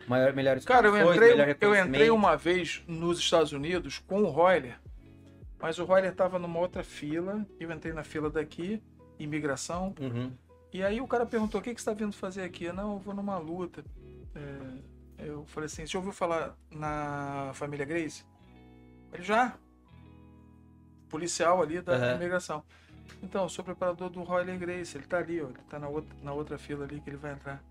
Maior, 0.06 0.32
melhores 0.32 0.64
Cara, 0.64 0.86
eu 0.86 0.96
entrei, 1.12 1.56
eu 1.60 1.74
entrei 1.74 2.10
uma 2.10 2.36
vez 2.36 2.82
nos 2.86 3.18
Estados 3.18 3.52
Unidos 3.52 3.98
com 3.98 4.22
o 4.22 4.28
Royler, 4.28 4.78
mas 5.60 5.78
o 5.78 5.84
Royler 5.84 6.14
tava 6.14 6.38
numa 6.38 6.58
outra 6.60 6.84
fila, 6.84 7.44
eu 7.58 7.72
entrei 7.72 7.92
na 7.92 8.04
fila 8.04 8.30
daqui, 8.30 8.80
imigração, 9.18 9.94
Uhum. 10.00 10.30
e 10.72 10.82
aí 10.82 11.00
o 11.00 11.08
cara 11.08 11.26
perguntou, 11.26 11.60
o 11.60 11.64
que, 11.64 11.74
que 11.74 11.80
você 11.80 11.90
tá 11.90 11.94
vindo 11.94 12.12
fazer 12.12 12.42
aqui? 12.42 12.70
Não, 12.72 12.94
eu 12.94 12.98
vou 12.98 13.14
numa 13.14 13.38
luta. 13.38 13.84
É, 15.18 15.26
eu 15.26 15.44
falei 15.46 15.66
assim, 15.66 15.82
você 15.86 15.92
já 15.92 15.98
ouviu 15.98 16.12
falar 16.12 16.54
na 16.70 17.50
família 17.54 17.84
Grace? 17.86 18.24
Ele 19.12 19.22
já. 19.22 19.56
Policial 21.08 21.62
ali 21.62 21.80
da 21.80 21.94
Aham. 21.94 22.14
imigração. 22.16 22.62
Então, 23.22 23.44
eu 23.44 23.48
sou 23.48 23.64
preparador 23.64 24.10
do 24.10 24.22
Royler 24.22 24.58
Grace, 24.58 24.96
ele 24.96 25.06
tá 25.06 25.18
ali, 25.18 25.40
ó, 25.40 25.46
ele 25.46 25.58
tá 25.70 25.78
na 25.78 25.88
outra, 25.88 26.16
na 26.22 26.32
outra 26.32 26.58
fila 26.58 26.84
ali 26.84 27.00
que 27.00 27.08
ele 27.10 27.16
vai 27.16 27.32
entrar. 27.32 27.62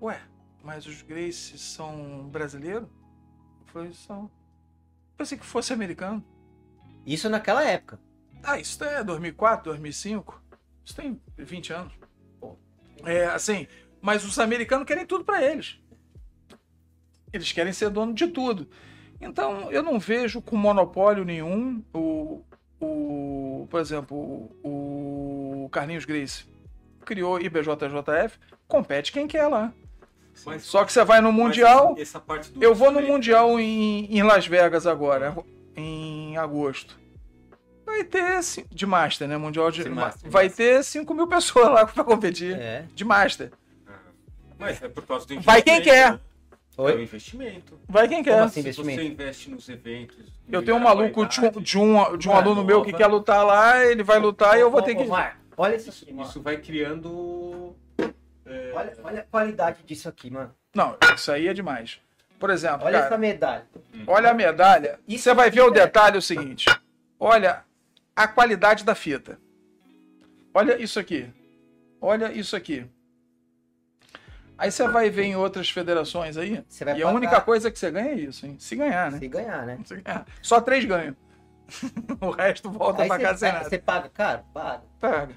Ué, 0.00 0.20
mas 0.68 0.84
os 0.84 1.00
Grace 1.00 1.56
são 1.56 2.28
brasileiros? 2.28 2.86
Eu 3.60 3.66
falei, 3.72 3.92
são. 3.94 4.30
Pensei 5.16 5.38
que 5.38 5.46
fosse 5.46 5.72
americano. 5.72 6.22
Isso 7.06 7.26
naquela 7.30 7.64
época. 7.64 7.98
Ah, 8.42 8.58
isso 8.58 8.84
é 8.84 9.02
2004, 9.02 9.64
2005. 9.64 10.42
Isso 10.84 10.94
tem 10.94 11.18
20 11.38 11.72
anos. 11.72 11.94
É, 13.02 13.24
assim, 13.24 13.66
mas 14.02 14.26
os 14.26 14.38
americanos 14.38 14.86
querem 14.86 15.06
tudo 15.06 15.24
pra 15.24 15.42
eles. 15.42 15.80
Eles 17.32 17.50
querem 17.50 17.72
ser 17.72 17.88
dono 17.88 18.12
de 18.12 18.26
tudo. 18.26 18.68
Então, 19.22 19.72
eu 19.72 19.82
não 19.82 19.98
vejo 19.98 20.42
com 20.42 20.54
monopólio 20.54 21.24
nenhum 21.24 21.82
o, 21.94 22.44
o 22.78 23.66
por 23.70 23.80
exemplo, 23.80 24.18
o, 24.62 25.64
o 25.64 25.68
Carlinhos 25.70 26.04
Grace 26.04 26.44
criou 27.06 27.40
IBJJF, 27.40 28.38
compete 28.66 29.12
quem 29.12 29.26
quer 29.26 29.46
lá. 29.48 29.72
Mas- 30.46 30.62
Só 30.64 30.84
que 30.84 30.92
você 30.92 31.04
vai 31.04 31.20
no 31.20 31.32
Mundial, 31.32 31.94
essa 31.98 32.18
parte 32.20 32.50
do- 32.52 32.62
eu 32.62 32.74
vou 32.74 32.90
no 32.90 33.00
Mundial 33.02 33.58
em, 33.58 34.06
em 34.16 34.22
Las 34.22 34.46
Vegas 34.46 34.86
agora, 34.86 35.36
em 35.76 36.36
agosto. 36.36 36.98
Vai 37.84 38.04
ter, 38.04 38.38
de 38.70 38.86
Master, 38.86 39.26
né? 39.26 39.36
Mundial 39.38 39.70
de. 39.70 39.82
De 39.82 39.88
Master, 39.88 40.30
vai 40.30 40.44
Master. 40.44 40.76
ter 40.76 40.84
5 40.84 41.14
mil 41.14 41.26
pessoas 41.26 41.68
lá 41.70 41.86
pra 41.88 42.04
competir. 42.04 42.54
É. 42.54 42.84
De 42.94 43.04
Master. 43.04 43.50
Mas 44.58 44.82
é 44.82 44.88
por 44.88 45.06
causa 45.06 45.26
do 45.26 45.40
Vai 45.40 45.62
quem 45.62 45.74
investimento, 45.78 46.02
quer. 46.04 46.12
né? 46.12 46.20
É 46.76 46.80
o 46.80 46.84
Oi? 46.84 47.02
investimento. 47.02 47.78
Vai 47.88 48.06
quem 48.08 48.22
quer. 48.22 48.32
Como 48.34 48.44
assim, 48.44 48.54
Se 48.54 48.60
investimento? 48.60 49.00
você 49.02 49.08
investe 49.08 49.50
nos 49.50 49.68
eventos. 49.68 50.16
Eu 50.50 50.62
tenho 50.64 50.76
um 50.76 50.80
maluco 50.80 51.26
de 51.26 51.40
um, 51.40 51.50
de 51.62 51.78
um, 51.78 52.16
de 52.16 52.28
um 52.28 52.32
aluno 52.32 52.64
meu 52.64 52.82
que 52.82 52.92
quer 52.92 53.06
lutar 53.06 53.44
lá, 53.44 53.84
ele 53.84 54.02
vai 54.02 54.18
lutar 54.18 54.56
e 54.56 54.60
eu 54.60 54.70
vou 54.70 54.80
Ô, 54.80 54.82
ter 54.84 54.92
ô, 54.92 54.96
que. 55.02 55.04
Marco, 55.06 55.36
olha 55.56 55.76
isso 55.76 55.90
isso 56.06 56.40
vai 56.42 56.56
criando. 56.58 57.74
É, 58.48 58.72
Olha, 58.74 58.96
olha 59.02 59.20
a 59.20 59.24
qualidade 59.24 59.82
disso 59.84 60.08
aqui, 60.08 60.30
mano. 60.30 60.54
Não, 60.74 60.96
isso 61.14 61.30
aí 61.32 61.48
é 61.48 61.54
demais. 61.54 62.00
Por 62.38 62.50
exemplo, 62.50 62.86
Olha 62.86 62.94
cara, 62.98 63.06
essa 63.06 63.18
medalha. 63.18 63.66
olha 64.06 64.30
a 64.30 64.34
medalha. 64.34 65.00
Isso 65.08 65.24
Você 65.24 65.34
vai 65.34 65.50
ver 65.50 65.62
o 65.62 65.68
é- 65.68 65.72
detalhe 65.72 66.18
o 66.18 66.22
seguinte. 66.22 66.66
Olha 67.18 67.64
a 68.14 68.28
qualidade 68.28 68.84
da 68.84 68.94
fita. 68.94 69.38
Olha 70.54 70.80
isso 70.80 70.98
aqui. 71.00 71.28
Olha 72.00 72.30
isso 72.32 72.54
aqui. 72.54 72.86
Aí 74.56 74.70
você 74.72 74.86
vai 74.88 75.08
ver 75.10 75.22
em 75.24 75.36
outras 75.36 75.70
federações 75.70 76.36
aí. 76.36 76.54
E 76.54 76.82
a 76.82 76.84
pagar- 76.86 77.14
única 77.14 77.40
coisa 77.40 77.70
que 77.70 77.78
você 77.78 77.90
ganha 77.90 78.10
é 78.10 78.14
isso, 78.14 78.44
hein? 78.46 78.56
Se 78.58 78.74
ganhar, 78.74 79.10
né? 79.12 79.18
Se 79.18 79.28
ganhar, 79.28 79.66
né? 79.66 79.78
Se 79.84 79.96
ganhar. 80.00 80.26
Só 80.42 80.60
três 80.60 80.84
ganham. 80.84 81.16
o 82.20 82.30
resto 82.30 82.70
volta 82.70 83.02
Aí 83.02 83.08
pra 83.08 83.18
casa 83.18 83.38
sem 83.38 83.48
você, 83.50 83.56
nada. 83.58 83.68
você 83.68 83.78
paga 83.78 84.08
caro? 84.08 84.44
Paga. 84.54 84.82
Paga. 85.00 85.34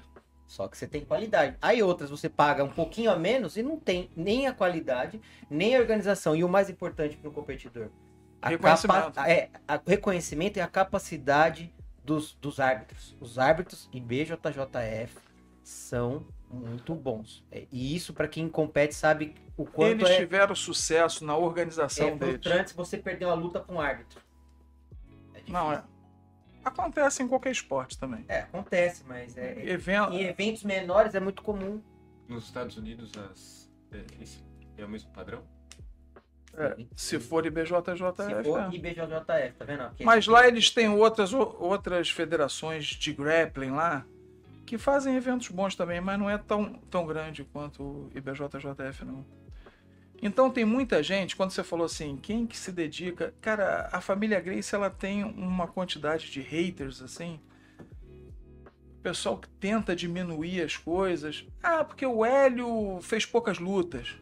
Só 0.52 0.68
que 0.68 0.76
você 0.76 0.86
tem 0.86 1.02
qualidade. 1.02 1.56
Aí 1.62 1.82
outras 1.82 2.10
você 2.10 2.28
paga 2.28 2.62
um 2.62 2.68
pouquinho 2.68 3.10
a 3.10 3.16
menos 3.16 3.56
e 3.56 3.62
não 3.62 3.78
tem 3.80 4.10
nem 4.14 4.46
a 4.46 4.52
qualidade, 4.52 5.18
nem 5.48 5.74
a 5.74 5.80
organização. 5.80 6.36
E 6.36 6.44
o 6.44 6.48
mais 6.48 6.68
importante 6.68 7.16
para 7.16 7.30
o 7.30 7.32
competidor, 7.32 7.88
a 8.42 8.50
Reconhecimento. 8.50 9.12
capa- 9.12 9.30
é, 9.30 9.48
a- 9.66 9.80
o 9.82 9.88
reconhecimento 9.88 10.58
e 10.58 10.60
a 10.60 10.66
capacidade 10.68 11.74
dos, 12.04 12.34
dos 12.34 12.60
árbitros. 12.60 13.16
Os 13.18 13.38
árbitros 13.38 13.88
e 13.94 13.98
BJJF 13.98 15.16
são 15.62 16.26
muito 16.50 16.94
bons. 16.94 17.42
É, 17.50 17.66
e 17.72 17.96
isso, 17.96 18.12
para 18.12 18.28
quem 18.28 18.46
compete, 18.46 18.94
sabe 18.94 19.34
o 19.56 19.64
quanto 19.64 20.02
Eles 20.02 20.10
é, 20.10 20.16
tiveram 20.18 20.54
sucesso 20.54 21.24
na 21.24 21.34
organização 21.34 22.08
é 22.08 22.10
deles. 22.10 22.34
frustrante 22.42 22.74
você 22.74 22.98
perder 22.98 23.24
uma 23.24 23.32
luta 23.34 23.58
com 23.58 23.76
um 23.76 23.80
árbitro. 23.80 24.20
É. 25.34 25.50
Não, 25.50 25.72
é. 25.72 25.82
Acontece 26.64 27.22
em 27.22 27.28
qualquer 27.28 27.50
esporte 27.50 27.98
também. 27.98 28.24
É, 28.28 28.40
acontece, 28.40 29.02
mas 29.06 29.36
é, 29.36 29.68
Evento, 29.68 30.12
em 30.12 30.22
eventos 30.24 30.62
menores 30.64 31.14
é 31.14 31.20
muito 31.20 31.42
comum. 31.42 31.82
nos 32.28 32.44
Estados 32.44 32.76
Unidos 32.76 33.12
as, 33.30 33.70
é, 33.92 34.04
esse 34.22 34.42
é 34.76 34.84
o 34.84 34.88
mesmo 34.88 35.10
padrão? 35.12 35.42
É, 36.54 36.76
se 36.94 37.18
for 37.18 37.46
IBJJF. 37.46 37.72
Se 38.16 38.44
for 38.44 38.60
é. 38.60 38.68
IBJJF, 38.74 39.56
tá 39.58 39.64
vendo? 39.64 39.82
Aqui, 39.84 40.04
Mas 40.04 40.18
esse- 40.24 40.30
lá 40.30 40.46
eles 40.46 40.70
têm 40.70 40.88
outras, 40.88 41.32
outras 41.32 42.10
federações 42.10 42.84
de 42.86 43.12
grappling 43.12 43.70
lá 43.70 44.04
que 44.66 44.76
fazem 44.78 45.16
eventos 45.16 45.48
bons 45.48 45.74
também, 45.74 46.00
mas 46.00 46.18
não 46.18 46.28
é 46.30 46.38
tão, 46.38 46.74
tão 46.90 47.06
grande 47.06 47.42
quanto 47.44 47.82
o 47.82 48.10
IBJJF, 48.14 49.04
não. 49.04 49.24
Então 50.22 50.48
tem 50.48 50.64
muita 50.64 51.02
gente, 51.02 51.34
quando 51.34 51.50
você 51.50 51.64
falou 51.64 51.84
assim, 51.84 52.16
quem 52.16 52.46
que 52.46 52.56
se 52.56 52.70
dedica... 52.70 53.34
Cara, 53.40 53.88
a 53.90 54.00
família 54.00 54.38
Grace, 54.38 54.72
ela 54.72 54.88
tem 54.88 55.24
uma 55.24 55.66
quantidade 55.66 56.30
de 56.30 56.40
haters, 56.40 57.02
assim... 57.02 57.40
O 58.98 59.02
pessoal 59.02 59.36
que 59.36 59.48
tenta 59.48 59.96
diminuir 59.96 60.62
as 60.62 60.76
coisas. 60.76 61.44
Ah, 61.60 61.82
porque 61.84 62.06
o 62.06 62.24
Hélio 62.24 63.00
fez 63.02 63.26
poucas 63.26 63.58
lutas. 63.58 64.16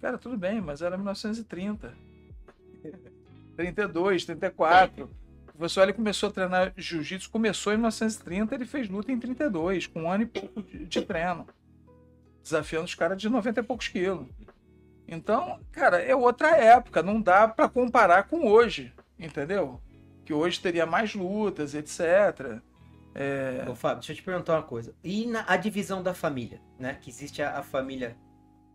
Cara, 0.00 0.16
tudo 0.16 0.38
bem, 0.38 0.58
mas 0.58 0.80
era 0.80 0.96
1930. 0.96 1.94
32, 3.56 4.24
34. 4.24 5.04
O 5.04 5.58
professor 5.58 5.82
Hélio 5.82 5.94
começou 5.94 6.30
a 6.30 6.32
treinar 6.32 6.72
jiu-jitsu, 6.78 7.30
começou 7.30 7.74
em 7.74 7.76
1930, 7.76 8.54
ele 8.54 8.64
fez 8.64 8.88
luta 8.88 9.12
em 9.12 9.20
32, 9.20 9.86
com 9.86 10.04
um 10.04 10.10
ano 10.10 10.22
e 10.22 10.26
pouco 10.26 10.62
de, 10.62 10.86
de 10.86 11.02
treino. 11.02 11.46
Desafiando 12.42 12.86
os 12.86 12.94
caras 12.94 13.20
de 13.20 13.28
90 13.28 13.60
e 13.60 13.62
poucos 13.62 13.88
quilos. 13.88 14.26
Então, 15.06 15.60
cara, 15.70 16.00
é 16.00 16.14
outra 16.14 16.56
época, 16.56 17.02
não 17.02 17.20
dá 17.20 17.46
pra 17.46 17.68
comparar 17.68 18.24
com 18.24 18.46
hoje, 18.46 18.92
entendeu? 19.18 19.80
Que 20.24 20.32
hoje 20.32 20.60
teria 20.60 20.86
mais 20.86 21.14
lutas, 21.14 21.74
etc. 21.74 22.60
É, 23.14 23.64
Ô, 23.68 23.74
Fábio, 23.74 23.98
deixa 23.98 24.12
eu 24.12 24.16
te 24.16 24.22
perguntar 24.22 24.54
uma 24.54 24.62
coisa. 24.62 24.94
E 25.04 25.26
na 25.26 25.44
a 25.46 25.56
divisão 25.56 26.02
da 26.02 26.14
família, 26.14 26.60
né? 26.78 26.98
Que 27.00 27.10
existe 27.10 27.42
a, 27.42 27.58
a 27.58 27.62
família 27.62 28.16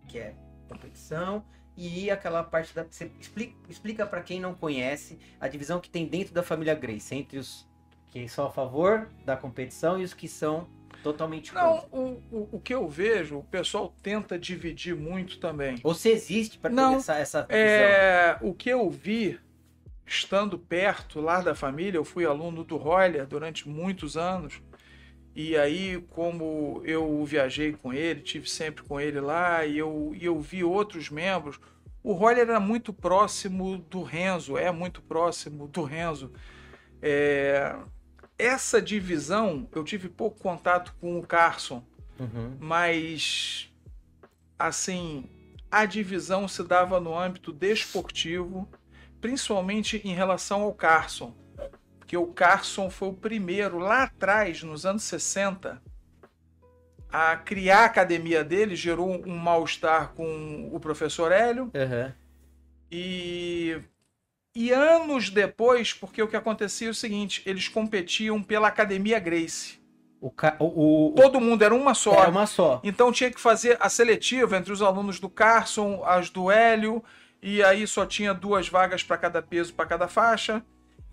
que 0.08 0.18
é 0.18 0.36
competição 0.68 1.44
e 1.76 2.10
aquela 2.12 2.44
parte 2.44 2.74
da. 2.74 2.84
Você 2.84 3.12
explica, 3.20 3.56
explica 3.68 4.06
para 4.06 4.22
quem 4.22 4.40
não 4.40 4.54
conhece 4.54 5.20
a 5.40 5.48
divisão 5.48 5.80
que 5.80 5.90
tem 5.90 6.06
dentro 6.06 6.34
da 6.34 6.44
família 6.44 6.76
Grace, 6.76 7.14
entre 7.16 7.38
os 7.40 7.68
que 8.12 8.28
são 8.28 8.48
a 8.48 8.52
favor 8.52 9.10
da 9.26 9.38
competição 9.38 10.00
e 10.00 10.04
os 10.04 10.14
que 10.14 10.28
são 10.28 10.68
totalmente 11.04 11.54
Não, 11.54 11.88
o, 11.92 12.22
o, 12.32 12.50
o 12.54 12.60
que 12.60 12.74
eu 12.74 12.88
vejo, 12.88 13.38
o 13.38 13.44
pessoal 13.44 13.94
tenta 14.02 14.38
dividir 14.38 14.96
muito 14.96 15.40
também. 15.40 15.80
Ou 15.84 15.94
se 15.94 16.10
existe 16.10 16.58
para 16.58 16.70
Não, 16.70 16.96
essa, 16.96 17.16
essa 17.18 17.42
divisão. 17.42 17.60
É, 17.60 18.38
o 18.42 18.54
que 18.54 18.70
eu 18.70 18.90
vi, 18.90 19.40
estando 20.06 20.58
perto 20.58 21.22
lá 21.22 21.42
da 21.42 21.56
família, 21.56 21.98
eu 21.98 22.06
fui 22.06 22.26
aluno 22.26 22.64
do 22.64 22.78
Roller 22.78 23.26
durante 23.26 23.68
muitos 23.68 24.18
anos. 24.18 24.62
E 25.36 25.56
aí, 25.56 26.04
como 26.10 26.82
eu 26.84 27.24
viajei 27.24 27.72
com 27.72 27.94
ele, 27.94 28.22
tive 28.22 28.50
sempre 28.50 28.84
com 28.84 29.00
ele 29.00 29.22
lá, 29.22 29.66
e 29.66 29.78
eu, 29.78 30.12
e 30.14 30.26
eu 30.26 30.40
vi 30.40 30.64
outros 30.64 31.10
membros, 31.10 31.60
o 32.04 32.14
Roller 32.14 32.50
era 32.50 32.60
muito 32.60 32.92
próximo 32.92 33.78
do 33.78 34.02
Renzo, 34.02 34.58
é 34.58 34.72
muito 34.72 35.02
próximo 35.02 35.68
do 35.68 35.84
Renzo. 35.84 36.32
É, 37.02 37.76
essa 38.40 38.82
divisão, 38.82 39.68
eu 39.74 39.84
tive 39.84 40.08
pouco 40.10 40.40
contato 40.40 40.96
com 41.00 41.20
o 41.20 41.28
Carson, 41.28 41.84
Uhum. 42.20 42.58
mas 42.60 43.72
assim 44.58 45.30
a 45.72 45.86
divisão 45.86 46.48
se 46.48 46.64
dava 46.64 47.00
no 47.00 47.18
âmbito 47.18 47.52
desportivo, 47.54 48.68
principalmente 49.22 50.02
em 50.04 50.14
relação 50.14 50.64
ao 50.64 50.74
Carson, 50.74 51.34
porque 52.00 52.18
o 52.18 52.28
Carson 52.28 52.90
foi 52.90 53.10
o 53.10 53.14
primeiro 53.14 53.78
lá 53.78 54.04
atrás, 54.04 54.64
nos 54.64 54.86
anos 54.86 55.04
60, 55.04 55.82
a 57.12 57.36
criar 57.38 57.82
a 57.82 57.86
academia 57.86 58.44
dele, 58.44 58.76
gerou 58.76 59.10
um 59.28 59.36
mal-estar 59.38 60.10
com 60.14 60.70
o 60.72 60.80
professor 60.80 61.32
Hélio 61.32 61.66
Uhum. 61.66 62.12
e 62.92 63.80
e 64.60 64.74
anos 64.74 65.30
depois, 65.30 65.94
porque 65.94 66.22
o 66.22 66.28
que 66.28 66.36
acontecia 66.36 66.90
é 66.90 66.92
o 66.92 66.94
seguinte, 66.94 67.42
eles 67.46 67.70
competiam 67.70 68.44
pela 68.44 68.68
Academia 68.68 69.18
Grace. 69.18 69.80
O, 70.20 70.30
ca... 70.30 70.58
o, 70.60 71.12
o, 71.12 71.16
Todo 71.16 71.40
mundo 71.40 71.64
era 71.64 71.74
uma 71.74 71.94
só. 71.94 72.14
Era 72.14 72.30
uma 72.30 72.46
só. 72.46 72.82
Então 72.84 73.10
tinha 73.10 73.32
que 73.32 73.40
fazer 73.40 73.78
a 73.80 73.88
seletiva 73.88 74.58
entre 74.58 74.74
os 74.74 74.82
alunos 74.82 75.18
do 75.18 75.30
Carson, 75.30 76.04
as 76.04 76.30
do 76.30 76.52
Hélio, 76.52 77.02
e 77.42 77.64
aí 77.64 77.88
só 77.88 78.06
tinha 78.06 78.34
duas 78.34 78.68
vagas 78.68 79.02
para 79.02 79.18
cada 79.18 79.42
peso, 79.42 79.74
para 79.74 79.86
cada 79.86 80.10
faixa. 80.10 80.62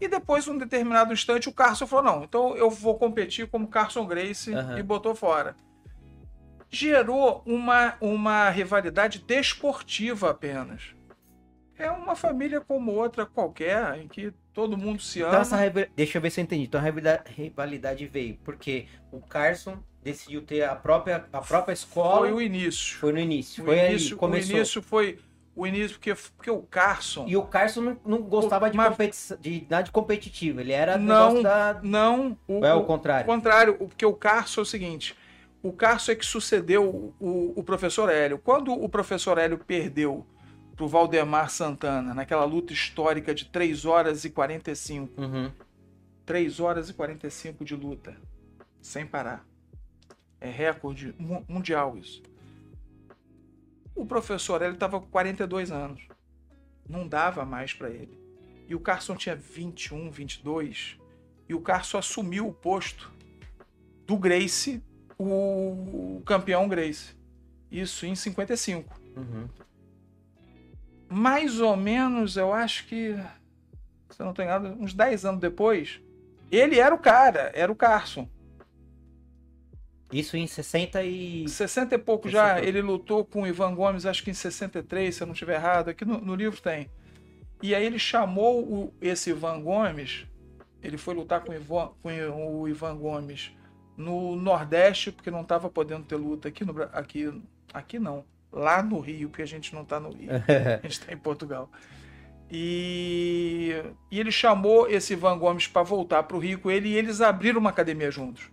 E 0.00 0.08
depois, 0.08 0.48
um 0.48 0.58
determinado 0.58 1.12
instante, 1.12 1.48
o 1.48 1.52
Carson 1.52 1.86
falou: 1.86 2.04
não, 2.04 2.24
então 2.24 2.56
eu 2.56 2.68
vou 2.68 2.98
competir 2.98 3.46
como 3.46 3.68
Carson 3.68 4.04
Grace 4.06 4.52
Aham. 4.52 4.76
e 4.76 4.82
botou 4.82 5.14
fora. 5.14 5.54
Gerou 6.68 7.44
uma, 7.46 7.94
uma 8.00 8.50
rivalidade 8.50 9.20
desportiva 9.20 10.30
apenas. 10.30 10.95
É 11.78 11.90
uma 11.90 12.16
família 12.16 12.60
como 12.60 12.92
outra 12.92 13.26
qualquer, 13.26 13.98
em 13.98 14.08
que 14.08 14.32
todo 14.52 14.76
mundo 14.78 15.02
se 15.02 15.20
ama. 15.20 15.28
Então 15.30 15.40
essa 15.42 15.56
rival- 15.56 15.84
Deixa 15.94 16.16
eu 16.18 16.22
ver 16.22 16.30
se 16.30 16.40
eu 16.40 16.44
entendi. 16.44 16.64
Então 16.64 16.80
a 16.80 16.82
rivalida- 16.84 17.24
rivalidade 17.26 18.06
veio 18.06 18.38
porque 18.44 18.86
o 19.12 19.20
Carson 19.20 19.78
decidiu 20.02 20.40
ter 20.42 20.62
a 20.64 20.74
própria, 20.74 21.26
a 21.32 21.40
própria 21.40 21.72
escola. 21.74 22.20
Foi 22.20 22.32
o 22.32 22.40
início. 22.40 22.96
Foi 22.98 23.12
no 23.12 23.18
início. 23.18 23.62
O 23.62 23.66
foi 23.66 23.78
início, 23.78 24.08
aí, 24.08 24.14
o 24.14 24.16
começou. 24.16 24.56
início 24.56 24.82
foi 24.82 25.18
o 25.54 25.66
início 25.66 25.96
porque, 25.98 26.14
porque 26.36 26.50
o 26.50 26.60
Carson 26.62 27.24
E 27.26 27.36
o 27.36 27.42
Carson 27.42 27.80
não, 27.80 27.98
não 28.04 28.22
gostava 28.22 28.70
de, 28.70 28.76
Mas- 28.76 28.88
competição, 28.90 29.36
de 29.40 29.66
nada 29.68 29.82
de 29.84 29.90
competitivo. 29.90 30.60
Ele 30.60 30.72
era 30.72 30.96
Não. 30.96 31.42
da. 31.42 31.80
não 31.82 32.38
o, 32.48 32.64
é 32.64 32.74
o 32.74 32.78
o- 32.80 32.84
contrário? 32.84 33.24
o 33.24 33.26
contrário, 33.34 33.74
o- 33.80 33.88
porque 33.88 34.04
o 34.06 34.14
Carson 34.14 34.60
é 34.60 34.62
o 34.62 34.66
seguinte, 34.66 35.14
o 35.62 35.72
Carson 35.72 36.12
é 36.12 36.14
que 36.14 36.24
sucedeu 36.26 37.12
o, 37.20 37.52
o 37.56 37.62
professor 37.64 38.08
Hélio. 38.10 38.38
Quando 38.38 38.72
o 38.72 38.88
professor 38.88 39.36
Hélio 39.38 39.58
perdeu 39.58 40.26
pro 40.76 40.86
Valdemar 40.86 41.50
Santana 41.50 42.12
naquela 42.14 42.44
luta 42.44 42.72
histórica 42.72 43.34
de 43.34 43.46
3 43.46 43.84
horas 43.84 44.24
e 44.24 44.30
45, 44.30 45.20
Uhum. 45.20 45.50
3 46.24 46.60
horas 46.60 46.90
e 46.90 46.94
45 46.94 47.64
de 47.64 47.74
luta, 47.74 48.16
sem 48.80 49.06
parar. 49.06 49.44
É 50.40 50.50
recorde 50.50 51.14
mu- 51.18 51.44
mundial 51.48 51.96
isso. 51.96 52.22
O 53.94 54.04
professor 54.04 54.60
Hélio 54.60 54.74
estava 54.74 55.00
com 55.00 55.06
42 55.06 55.70
anos. 55.72 56.06
Não 56.88 57.08
dava 57.08 57.44
mais 57.44 57.72
para 57.72 57.88
ele. 57.90 58.16
E 58.68 58.74
o 58.74 58.80
Carson 58.80 59.16
tinha 59.16 59.34
21, 59.34 60.10
22. 60.10 60.98
E 61.48 61.54
o 61.54 61.60
Carson 61.60 61.98
assumiu 61.98 62.46
o 62.48 62.52
posto 62.52 63.10
do 64.06 64.16
Grace, 64.18 64.82
o 65.18 66.20
campeão 66.26 66.68
Grace. 66.68 67.16
Isso 67.70 68.04
em 68.06 68.14
55 68.14 69.00
Uhum. 69.16 69.48
Mais 71.08 71.60
ou 71.60 71.76
menos, 71.76 72.36
eu 72.36 72.52
acho 72.52 72.86
que, 72.86 73.14
se 74.10 74.20
eu 74.20 74.26
não 74.26 74.32
tenho 74.34 74.48
nada, 74.48 74.76
uns 74.78 74.92
10 74.94 75.24
anos 75.24 75.40
depois, 75.40 76.00
ele 76.50 76.78
era 76.78 76.94
o 76.94 76.98
cara, 76.98 77.50
era 77.54 77.70
o 77.70 77.76
Carson. 77.76 78.28
Isso 80.12 80.36
em 80.36 80.46
60 80.46 81.02
e. 81.02 81.48
60 81.48 81.94
e 81.94 81.98
pouco 81.98 82.28
60 82.28 82.28
e 82.28 82.62
já, 82.62 82.64
ele 82.66 82.80
lutou 82.80 83.24
com 83.24 83.42
o 83.42 83.46
Ivan 83.46 83.74
Gomes, 83.74 84.06
acho 84.06 84.22
que 84.22 84.30
em 84.30 84.34
63, 84.34 85.14
se 85.14 85.22
eu 85.22 85.26
não 85.26 85.32
estiver 85.34 85.54
errado, 85.56 85.88
aqui 85.88 86.04
no, 86.04 86.20
no 86.20 86.34
livro 86.34 86.60
tem. 86.60 86.88
E 87.62 87.74
aí 87.74 87.84
ele 87.84 87.98
chamou 87.98 88.62
o- 88.62 88.94
esse 89.00 89.30
Ivan 89.30 89.60
Gomes, 89.62 90.26
ele 90.82 90.96
foi 90.96 91.14
lutar 91.14 91.40
com 91.40 91.50
o 91.50 91.54
Ivan, 91.54 91.90
com 92.02 92.60
o 92.60 92.68
Ivan 92.68 92.96
Gomes 92.96 93.50
no 93.96 94.36
Nordeste, 94.36 95.10
porque 95.10 95.30
não 95.30 95.40
estava 95.40 95.68
podendo 95.68 96.04
ter 96.04 96.16
luta 96.16 96.48
aqui 96.48 96.64
no 96.64 96.82
aqui, 96.92 97.42
aqui 97.72 97.98
não, 97.98 98.24
lá 98.56 98.82
no 98.82 98.98
Rio, 98.98 99.28
porque 99.28 99.42
a 99.42 99.46
gente 99.46 99.74
não 99.74 99.82
está 99.82 100.00
no 100.00 100.10
Rio. 100.10 100.30
A 100.82 100.82
gente 100.82 100.92
está 100.92 101.12
em 101.12 101.18
Portugal. 101.18 101.70
E, 102.50 103.72
e 104.10 104.20
ele 104.20 104.30
chamou 104.30 104.88
esse 104.88 105.12
Ivan 105.12 105.36
Gomes 105.36 105.66
para 105.66 105.82
voltar 105.82 106.22
para 106.22 106.36
o 106.36 106.40
Rio 106.40 106.60
com 106.60 106.70
ele 106.70 106.88
e 106.88 106.96
eles 106.96 107.20
abriram 107.20 107.60
uma 107.60 107.70
academia 107.70 108.10
juntos. 108.10 108.50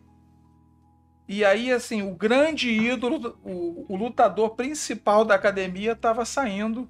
E 1.28 1.46
aí, 1.46 1.72
assim, 1.72 2.02
o 2.02 2.14
grande 2.14 2.70
ídolo, 2.70 3.38
o, 3.44 3.86
o 3.88 3.96
lutador 3.96 4.56
principal 4.56 5.24
da 5.24 5.36
academia 5.36 5.94
estava 5.94 6.26
saindo 6.26 6.90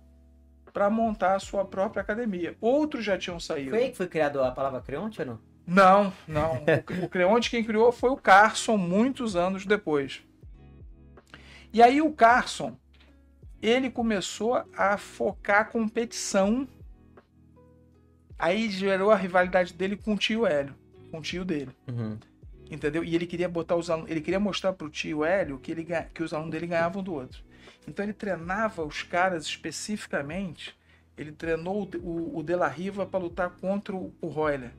para 0.71 0.89
montar 0.89 1.35
a 1.35 1.39
sua 1.39 1.63
própria 1.63 2.01
academia. 2.01 2.57
Outros 2.59 3.05
já 3.05 3.17
tinham 3.17 3.39
saído. 3.39 3.69
Foi 3.69 3.83
aí 3.83 3.91
que 3.91 3.97
foi 3.97 4.07
criado 4.07 4.41
a 4.41 4.51
palavra 4.51 4.81
creonte 4.81 5.21
ou 5.21 5.27
não? 5.27 5.39
Não, 5.67 6.13
não. 6.27 6.63
O, 7.01 7.05
o 7.05 7.09
Creonte 7.09 7.49
quem 7.49 7.63
criou 7.63 7.91
foi 7.91 8.09
o 8.09 8.17
Carson, 8.17 8.75
muitos 8.75 9.35
anos 9.35 9.65
depois. 9.65 10.23
E 11.71 11.81
aí 11.81 12.01
o 12.01 12.11
Carson, 12.11 12.77
ele 13.65 13.89
começou 13.89 14.63
a 14.75 14.97
focar 14.97 15.61
a 15.61 15.65
competição. 15.65 16.67
Aí 18.37 18.69
gerou 18.69 19.11
a 19.11 19.15
rivalidade 19.15 19.73
dele 19.73 19.95
com 19.95 20.13
o 20.13 20.17
tio 20.17 20.45
Hélio, 20.45 20.75
com 21.11 21.19
o 21.19 21.21
tio 21.21 21.45
dele, 21.45 21.71
Uhum. 21.87 22.17
entendeu? 22.69 23.03
E 23.03 23.15
ele 23.15 23.25
queria 23.25 23.47
botar 23.47 23.75
os 23.75 23.89
alunos, 23.89 24.11
ele 24.11 24.19
queria 24.21 24.39
mostrar 24.39 24.73
pro 24.73 24.89
tio 24.89 25.23
Hélio 25.23 25.57
que, 25.59 25.71
ele, 25.71 25.87
que 26.13 26.23
os 26.23 26.33
alunos 26.33 26.51
dele 26.51 26.67
ganhavam 26.67 27.01
do 27.01 27.13
outro. 27.13 27.41
Então 27.87 28.03
ele 28.03 28.13
treinava 28.13 28.83
os 28.83 29.01
caras 29.03 29.45
especificamente. 29.45 30.75
Ele 31.17 31.31
treinou 31.31 31.83
o, 31.83 31.97
o, 31.97 32.39
o 32.39 32.43
De 32.43 32.55
La 32.55 32.67
Riva 32.67 33.05
para 33.05 33.19
lutar 33.19 33.49
contra 33.51 33.95
o, 33.95 34.13
o 34.19 34.27
Royler. 34.27 34.71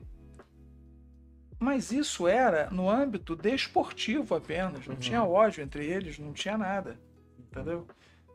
Mas 1.57 1.91
isso 1.91 2.27
era 2.27 2.69
no 2.69 2.89
âmbito 2.89 3.35
desportivo 3.35 4.35
apenas. 4.35 4.85
Não 4.85 4.93
Uhum. 4.95 4.99
tinha 4.99 5.23
ódio 5.23 5.63
entre 5.63 5.85
eles, 5.85 6.19
não 6.19 6.33
tinha 6.33 6.57
nada. 6.57 6.99
Entendeu? 7.39 7.87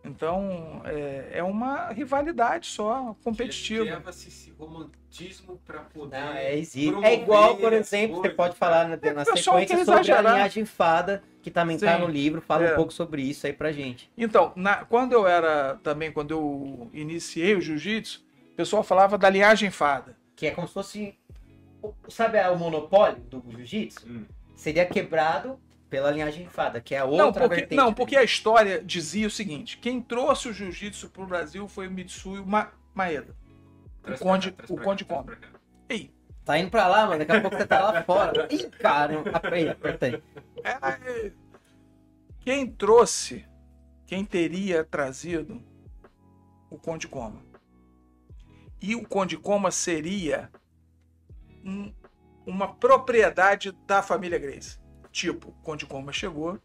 Então, 0.03 0.81
é, 0.85 1.29
é 1.35 1.43
uma 1.43 1.89
rivalidade 1.91 2.67
só, 2.67 3.15
competitiva. 3.23 3.85
Leva-se 3.85 4.29
esse 4.29 4.51
romantismo 4.51 5.61
para 5.67 5.81
poder. 5.81 6.19
Não, 6.21 6.33
é, 6.33 6.57
existe. 6.57 7.05
é 7.05 7.15
igual, 7.15 7.57
por 7.57 7.73
exemplo, 7.73 8.17
você 8.17 8.31
pode 8.31 8.55
né? 8.55 8.59
falar 8.59 8.85
na, 8.89 8.97
na 8.97 9.25
pessoal 9.25 9.59
sequência 9.61 9.85
sobre 9.85 9.93
a 9.93 10.03
exagerar. 10.03 10.35
linhagem 10.35 10.65
fada, 10.65 11.23
que 11.43 11.51
também 11.51 11.79
tá 11.79 11.95
Sim. 11.97 12.01
no 12.03 12.09
livro, 12.09 12.41
fala 12.41 12.65
É. 12.65 12.73
um 12.73 12.77
pouco 12.77 12.93
sobre 12.93 13.23
isso 13.23 13.47
aí 13.47 13.53
pra 13.53 13.73
gente. 13.73 14.11
Então, 14.17 14.53
na- 14.57 14.85
quando 14.87 15.13
eu 15.13 15.27
era 15.27 15.79
também, 15.83 16.11
quando 16.11 16.31
eu 16.31 16.91
iniciei 16.95 17.55
o 17.55 17.61
jiu-jitsu, 17.61 18.25
o 18.53 18.57
pessoal 18.57 18.83
falava 18.83 19.19
da 19.19 19.29
linhagem 19.29 19.71
fada. 19.71 20.17
Que 20.35 20.47
é 20.47 20.51
como 20.53 20.67
se 20.67 20.73
fosse. 20.75 21.15
Sabe 22.09 22.39
o 22.49 22.57
monopólio 22.59 23.21
do 23.21 23.43
jiu-jitsu? 23.51 24.07
Hum. 24.09 24.25
Seria 24.55 24.85
quebrado 24.87 25.59
pela 25.91 26.11
linhagem 26.11 26.49
fada, 26.49 26.81
que 26.81 26.95
é 26.95 26.99
a 26.99 27.05
outra 27.05 27.25
Não 27.25 27.33
porque, 27.33 27.49
vertente. 27.57 27.75
não, 27.77 27.93
porque 27.93 28.17
a 28.17 28.23
história 28.23 28.81
dizia 28.83 29.27
o 29.27 29.31
seguinte: 29.31 29.77
quem 29.79 30.01
trouxe 30.01 30.49
o 30.49 30.53
jiu-jitsu 30.53 31.11
para 31.11 31.23
o 31.23 31.27
Brasil 31.27 31.67
foi 31.69 31.89
o 31.89 31.91
Mitsuyo 31.91 32.47
Ma- 32.47 32.71
Maeda. 32.95 33.35
O 34.07 34.19
Conde- 34.19 34.53
cá, 34.53 34.65
o 34.69 34.77
Conde. 34.79 35.07
Ei, 35.89 36.15
Tá 36.43 36.59
indo 36.59 36.71
pra 36.71 36.89
lá, 36.89 37.07
mano. 37.07 37.19
Daqui 37.19 37.33
a 37.33 37.41
pouco 37.43 37.57
você 37.57 37.67
tá 37.67 37.81
lá 37.93 38.03
fora. 38.03 38.49
Ih, 38.51 38.71
cara. 38.71 39.21
Aperta, 39.33 39.73
aperta 39.73 40.07
aí. 40.07 40.23
é, 40.65 41.33
quem 42.41 42.67
trouxe, 42.67 43.45
quem 44.07 44.25
teria 44.25 44.83
trazido 44.83 45.63
o 46.71 46.79
Conde 46.79 47.07
Koma? 47.07 47.43
E 48.81 48.97
o 48.97 49.07
Conde 49.07 49.37
Koma 49.37 49.71
seria 49.71 50.51
um- 51.65 51.93
uma 52.47 52.75
propriedade 52.75 53.71
da 53.87 54.03
família 54.03 54.39
Grace. 54.39 54.80
Tipo, 55.13 55.53
Conde 55.63 55.87
Koma 55.87 56.13
chegou, 56.13 56.59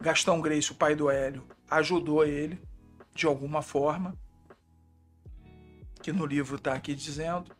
Gastão 0.00 0.40
Grace, 0.40 0.72
o 0.72 0.74
pai 0.74 0.94
do 0.94 1.10
Hélio, 1.10 1.44
ajudou 1.70 2.24
ele 2.24 2.60
de 3.14 3.26
alguma 3.26 3.62
forma, 3.62 4.16
que 6.02 6.12
no 6.12 6.26
livro 6.26 6.56
está 6.56 6.74
aqui 6.74 6.94
dizendo. 6.94 7.54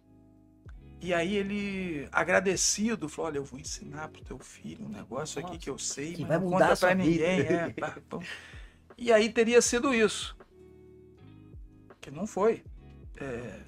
E 1.01 1.15
aí 1.15 1.37
ele, 1.37 2.09
agradecido, 2.11 3.09
falou: 3.09 3.31
Olha, 3.31 3.39
eu 3.39 3.45
vou 3.45 3.61
ensinar 3.61 4.09
pro 4.09 4.25
teu 4.25 4.39
filho 4.39 4.85
um 4.85 4.89
negócio 4.89 5.39
aqui 5.39 5.51
Nossa, 5.51 5.61
que 5.61 5.71
eu 5.71 5.79
sei, 5.79 6.15
que 6.15 6.21
mas 6.23 6.29
vai 6.29 6.39
não 6.39 6.45
mudar 6.47 6.59
conta 6.59 6.73
a 6.73 6.77
sua 6.77 6.89
pra 6.89 6.97
ninguém. 6.97 7.43
vida." 7.43 8.03
é. 8.13 8.27
E 8.99 9.13
aí 9.13 9.31
teria 9.31 9.61
sido 9.61 9.93
isso. 9.93 10.35
Que 12.01 12.11
não 12.11 12.27
foi. 12.27 12.65
É, 13.21 13.61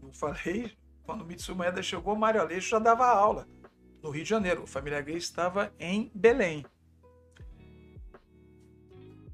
eu 0.00 0.12
falei, 0.12 0.72
quando 1.02 1.22
o 1.22 1.26
Mitsu 1.26 1.56
Maeda 1.56 1.82
chegou, 1.82 2.14
Mário 2.14 2.40
Aleixo 2.40 2.68
já 2.68 2.78
dava 2.78 3.04
aula 3.08 3.48
no 4.02 4.10
Rio 4.10 4.24
de 4.24 4.30
Janeiro. 4.30 4.62
A 4.62 4.66
família 4.66 5.00
Grace 5.00 5.26
estava 5.26 5.72
em 5.78 6.10
Belém. 6.14 6.64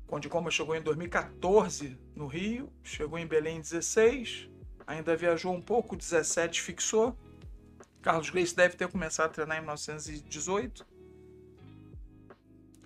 Conde 0.06 0.28
Coma 0.28 0.50
chegou 0.50 0.76
em 0.76 0.80
2014 0.80 1.98
no 2.14 2.26
Rio, 2.26 2.72
chegou 2.82 3.18
em 3.18 3.26
Belém 3.26 3.56
em 3.56 3.60
16, 3.60 4.48
ainda 4.86 5.16
viajou 5.16 5.52
um 5.52 5.60
pouco, 5.60 5.96
17 5.96 6.62
fixou. 6.62 7.16
Carlos 8.00 8.30
Grace 8.30 8.54
deve 8.54 8.76
ter 8.76 8.86
começado 8.88 9.30
a 9.30 9.32
treinar 9.32 9.56
em 9.56 9.60
1918. 9.62 10.86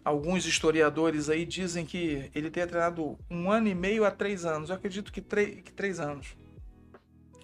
Alguns 0.02 0.47
historiadores 0.47 1.28
aí 1.28 1.44
dizem 1.44 1.85
que 1.85 2.31
ele 2.35 2.51
teria 2.51 2.66
treinado 2.66 3.19
um 3.31 3.51
ano 3.52 3.69
e 3.69 3.74
meio 3.74 4.07
a 4.07 4.11
três 4.11 4.47
anos. 4.47 4.70
Eu 4.70 4.77
acredito 4.77 5.12
que, 5.12 5.20
que 5.20 5.73
três 5.73 6.01
anos. 6.01 6.35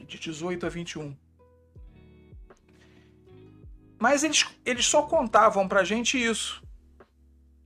De 0.07 0.19
18 0.19 0.65
a 0.65 0.69
21. 0.71 1.15
Mas 3.99 4.23
eles, 4.23 4.45
eles 4.65 4.87
só 4.87 5.03
contavam 5.03 5.67
pra 5.67 5.83
gente 5.85 6.23
isso. 6.23 6.63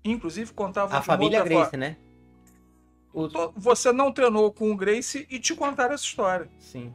Inclusive 0.04 0.52
contavam 0.52 0.96
A 0.98 1.02
família 1.02 1.42
Grace, 1.42 1.76
né? 1.76 1.96
O... 3.12 3.28
To- 3.28 3.52
Você 3.56 3.92
não 3.92 4.12
treinou 4.12 4.52
com 4.52 4.70
o 4.70 4.76
Grace 4.76 5.26
e 5.28 5.38
te 5.38 5.54
contaram 5.54 5.94
essa 5.94 6.04
história. 6.04 6.48
Sim. 6.58 6.94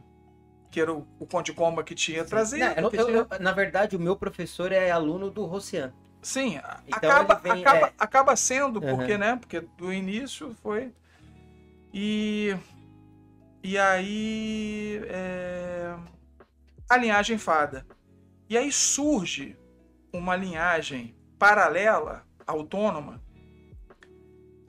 Que 0.70 0.80
era 0.80 0.92
o, 0.92 1.06
o 1.20 1.26
Conde 1.26 1.52
Comba 1.52 1.84
que 1.84 1.94
tinha 1.94 2.24
trazido. 2.24 2.64
Não, 2.64 2.90
eu 2.90 3.08
eu- 3.08 3.08
eu- 3.10 3.28
na 3.40 3.52
verdade, 3.52 3.94
o 3.96 4.00
meu 4.00 4.16
professor 4.16 4.72
é 4.72 4.90
aluno 4.90 5.30
do 5.30 5.44
Rossian. 5.44 5.92
Sim, 6.22 6.58
Então 6.88 7.10
acaba, 7.10 7.34
vem, 7.36 7.60
acaba, 7.62 7.86
é. 7.86 7.92
acaba 7.98 8.34
sendo, 8.36 8.80
Uhum. 8.82 8.96
porque, 8.96 9.16
né? 9.16 9.36
Porque 9.36 9.60
do 9.60 9.92
início 9.92 10.56
foi. 10.62 10.92
E. 11.94 12.56
E 13.62 13.78
aí. 13.78 15.00
é, 15.06 15.94
a 16.88 16.96
linhagem 16.96 17.38
fada. 17.38 17.86
E 18.48 18.56
aí 18.56 18.70
surge 18.70 19.56
uma 20.12 20.36
linhagem 20.36 21.14
paralela, 21.38 22.26
autônoma, 22.46 23.22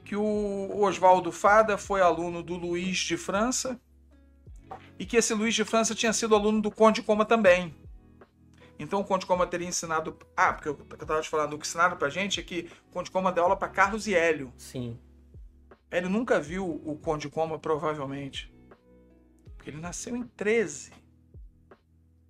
que 0.04 0.16
o 0.16 0.82
Oswaldo 0.82 1.32
Fada 1.32 1.78
foi 1.78 2.02
aluno 2.02 2.42
do 2.42 2.56
Luiz 2.56 2.98
de 2.98 3.18
França, 3.18 3.80
e 4.98 5.06
que 5.06 5.18
esse 5.18 5.34
Luiz 5.34 5.54
de 5.54 5.64
França 5.64 5.94
tinha 5.94 6.12
sido 6.12 6.36
aluno 6.36 6.62
do 6.62 6.72
Conde 6.72 7.02
Coma 7.02 7.26
também. 7.26 7.76
Então 8.80 9.00
o 9.00 9.04
Conde 9.04 9.26
Coma 9.26 9.48
teria 9.48 9.68
ensinado. 9.68 10.18
Ah, 10.36 10.54
porque 10.54 10.70
eu, 10.70 10.76
que 10.76 11.04
eu 11.04 11.08
tava 11.08 11.22
te 11.22 11.30
falando, 11.30 11.54
o 11.54 11.58
que 11.58 11.66
ensinaram 11.66 11.98
pra 11.98 12.10
gente 12.10 12.40
é 12.40 12.44
que 12.44 12.70
o 12.88 12.92
Conde 12.92 13.12
Coma 13.12 13.32
deu 13.32 13.44
aula 13.44 13.56
pra 13.56 13.68
Carlos 13.68 14.08
e 14.08 14.16
Hélio. 14.16 14.54
Sim. 14.58 15.00
Hélio 15.90 16.10
nunca 16.10 16.40
viu 16.40 16.82
o 16.86 16.98
Conde 16.98 17.30
Coma, 17.30 17.58
provavelmente. 17.58 18.54
Porque 19.56 19.70
ele 19.70 19.80
nasceu 19.80 20.16
em 20.16 20.24
13. 20.24 20.92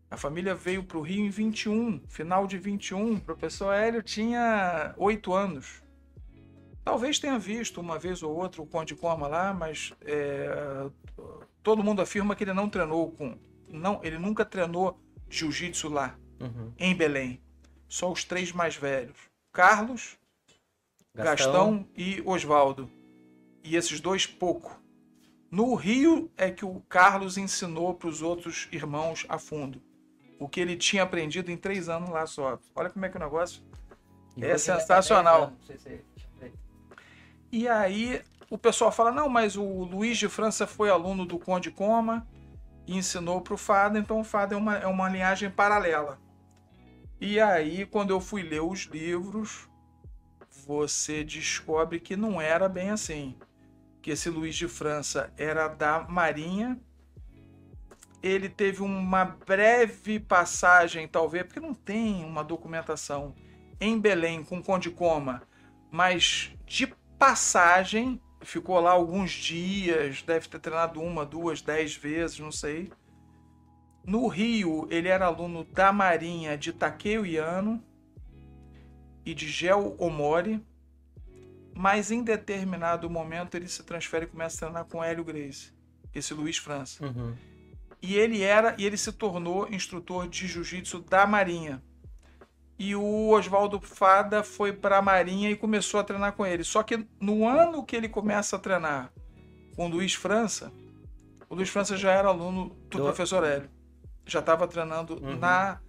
A 0.10 0.16
família 0.16 0.56
veio 0.56 0.84
pro 0.84 1.02
Rio 1.02 1.26
em 1.26 1.30
21, 1.30 2.02
final 2.08 2.48
de 2.48 2.58
21. 2.58 3.16
O 3.16 3.22
professor 3.22 3.74
Hélio 3.74 4.02
tinha 4.02 4.94
8 4.98 5.34
anos. 5.34 5.84
Talvez 6.84 7.20
tenha 7.20 7.38
visto 7.38 7.82
uma 7.82 8.00
vez 8.00 8.24
ou 8.24 8.34
outra 8.34 8.62
o 8.62 8.66
Conde 8.66 8.96
Coma 8.96 9.28
lá, 9.28 9.54
mas 9.54 9.94
é, 10.02 10.90
todo 11.62 11.84
mundo 11.84 12.02
afirma 12.02 12.34
que 12.36 12.46
ele 12.46 12.54
não 12.54 12.70
treinou 12.70 13.12
com. 13.12 13.38
Não, 13.68 14.00
ele 14.02 14.18
nunca 14.18 14.46
treinou 14.46 14.98
jiu-jitsu 15.30 15.90
lá 15.90 16.18
Uhum. 16.40 16.72
em 16.78 16.96
Belém. 16.96 17.42
Só 17.90 18.10
os 18.12 18.24
três 18.24 18.54
mais 18.54 18.78
velhos: 18.78 19.18
Carlos, 19.52 20.18
Gastão, 21.14 21.86
e 21.98 22.22
Oswaldo. 22.26 22.90
E 23.64 23.76
esses 23.76 24.00
dois, 24.00 24.26
pouco. 24.26 24.80
No 25.52 25.74
Rio 25.76 26.32
é 26.38 26.50
que 26.52 26.64
o 26.64 26.80
Carlos 26.88 27.38
ensinou 27.38 27.94
para 27.94 28.08
os 28.08 28.22
outros 28.22 28.70
irmãos 28.72 29.26
a 29.28 29.38
fundo. 29.38 29.82
O 30.40 30.48
que 30.48 30.60
ele 30.60 30.76
tinha 30.76 31.04
aprendido 31.04 31.52
em 31.52 31.58
três 31.58 31.90
anos 31.90 32.10
lá 32.10 32.26
só. 32.26 32.60
Olha 32.76 32.90
como 32.90 33.06
é 33.06 33.10
que 33.10 33.18
o 33.18 33.20
negócio. 33.20 33.64
E 34.36 34.44
É 34.46 34.50
vai 34.50 34.60
sensacional. 34.60 35.54
se-. 35.66 36.02
E 37.52 37.68
aí 37.68 38.22
o 38.50 38.58
pessoal 38.58 38.92
fala: 38.92 39.12
não, 39.12 39.28
mas 39.30 39.56
o 39.56 39.64
Luiz 39.84 40.18
de 40.18 40.30
França 40.30 40.68
foi 40.68 40.90
aluno 40.90 41.26
do 41.26 41.40
Conde 41.40 41.72
Coma 41.72 42.28
e 42.86 42.96
ensinou 42.96 43.42
para 43.42 43.54
o 43.54 43.58
Fada, 43.58 44.00
então 44.00 44.20
o 44.20 44.24
Fada 44.24 44.56
é 44.56 44.58
uma, 44.58 44.78
é 44.78 44.88
uma 44.88 45.10
linhagem 45.10 45.50
paralela. 45.50 46.20
E 47.20 47.40
aí, 47.40 47.86
quando 47.86 48.12
eu 48.12 48.22
fui 48.22 48.44
ler 48.44 48.62
os 48.62 48.82
livros, 48.82 49.68
você 50.66 51.24
descobre 51.24 52.00
que 52.00 52.16
não 52.16 52.40
era 52.40 52.70
bem 52.70 52.92
assim. 52.92 53.36
Que 54.02 54.12
esse 54.12 54.30
Luiz 54.30 54.56
de 54.56 54.68
França 54.68 55.34
era 55.36 55.68
da 55.68 56.02
Marinha. 56.08 56.80
Ele 58.22 58.50
teve 58.50 58.82
uma 58.82 59.26
breve 59.26 60.20
passagem, 60.20 61.08
talvez, 61.08 61.46
porque 61.46 61.60
não 61.60 61.74
tem 61.74 62.26
uma 62.26 62.44
documentação, 62.44 63.36
em 63.80 64.00
Belém 64.00 64.44
com 64.44 64.62
Conde 64.62 64.90
Coma, 64.90 65.44
mas 65.92 66.52
de 66.66 66.88
passagem, 67.18 68.20
ficou 68.42 68.80
lá 68.80 68.92
alguns 68.92 69.32
dias, 69.32 70.22
deve 70.22 70.48
ter 70.48 70.60
treinado 70.60 71.02
uma, 71.02 71.26
duas, 71.26 71.62
dez 71.62 71.96
vezes, 71.96 72.40
não 72.40 72.52
sei. 72.52 72.92
No 74.06 74.28
Rio, 74.28 74.88
ele 74.90 75.10
era 75.10 75.26
aluno 75.26 75.64
da 75.66 75.92
Marinha 75.92 76.58
de 76.58 76.72
Takeo 76.72 77.26
Yano 77.26 77.84
e 79.26 79.34
de 79.34 79.48
Gel 79.48 79.96
Omori, 80.00 80.64
mas 81.76 82.10
em 82.10 82.24
determinado 82.24 83.10
momento 83.10 83.56
ele 83.56 83.68
se 83.68 83.84
transfere 83.84 84.26
e 84.26 84.30
começa 84.30 84.56
a 84.56 84.60
treinar 84.60 84.86
com 84.86 85.04
Hélio 85.04 85.24
Grace, 85.24 85.74
esse 86.14 86.34
Luiz 86.34 86.58
França. 86.58 87.06
Uhum. 87.06 87.36
E 88.02 88.16
ele 88.16 88.42
era 88.44 88.76
e 88.78 88.86
ele 88.86 88.98
se 88.98 89.12
tornou 89.12 89.68
instrutor 89.74 90.28
de 90.28 90.48
jiu-jitsu 90.48 91.00
da 91.02 91.26
Marinha. 91.26 91.82
E 92.80 92.96
o 92.96 93.30
Oswaldo 93.30 93.80
Fada 93.82 94.44
foi 94.44 94.72
para 94.72 94.98
a 94.98 95.02
Marinha 95.02 95.50
e 95.50 95.56
começou 95.56 96.00
a 96.00 96.04
treinar 96.04 96.34
com 96.34 96.46
ele. 96.46 96.64
Só 96.64 96.84
que 96.84 97.08
no 97.20 97.48
ano 97.48 97.84
que 97.84 97.96
ele 97.96 98.08
começa 98.08 98.56
a 98.56 98.60
treinar 98.60 99.12
com 99.76 99.88
o 99.88 99.90
Luiz 99.90 100.14
França, 100.14 100.72
o 101.50 101.56
Luiz 101.56 101.70
França 101.70 101.98
já 101.98 102.12
era 102.12 102.28
aluno 102.28 102.70
do 102.90 102.98
Do- 103.00 103.04
professor 103.04 103.44
Hélio. 103.44 103.70
Já 104.28 104.40
estava 104.42 104.68
treinando 104.68 105.16
Uhum. 105.16 105.38
na 105.40 105.80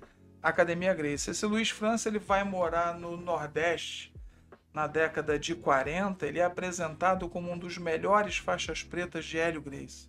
Academia 0.42 0.94
Grace. 0.94 1.30
Esse 1.30 1.44
Luiz 1.44 1.68
França 1.68 2.08
ele 2.08 2.18
vai 2.18 2.42
morar 2.42 2.98
no 2.98 3.16
Nordeste 3.18 4.12
na 4.72 4.86
década 4.86 5.38
de 5.38 5.54
40. 5.54 6.26
Ele 6.26 6.38
é 6.38 6.44
apresentado 6.44 7.28
como 7.28 7.50
um 7.52 7.58
dos 7.58 7.76
melhores 7.76 8.38
faixas 8.38 8.82
pretas 8.82 9.26
de 9.26 9.36
Hélio 9.38 9.60
Grace. 9.60 10.08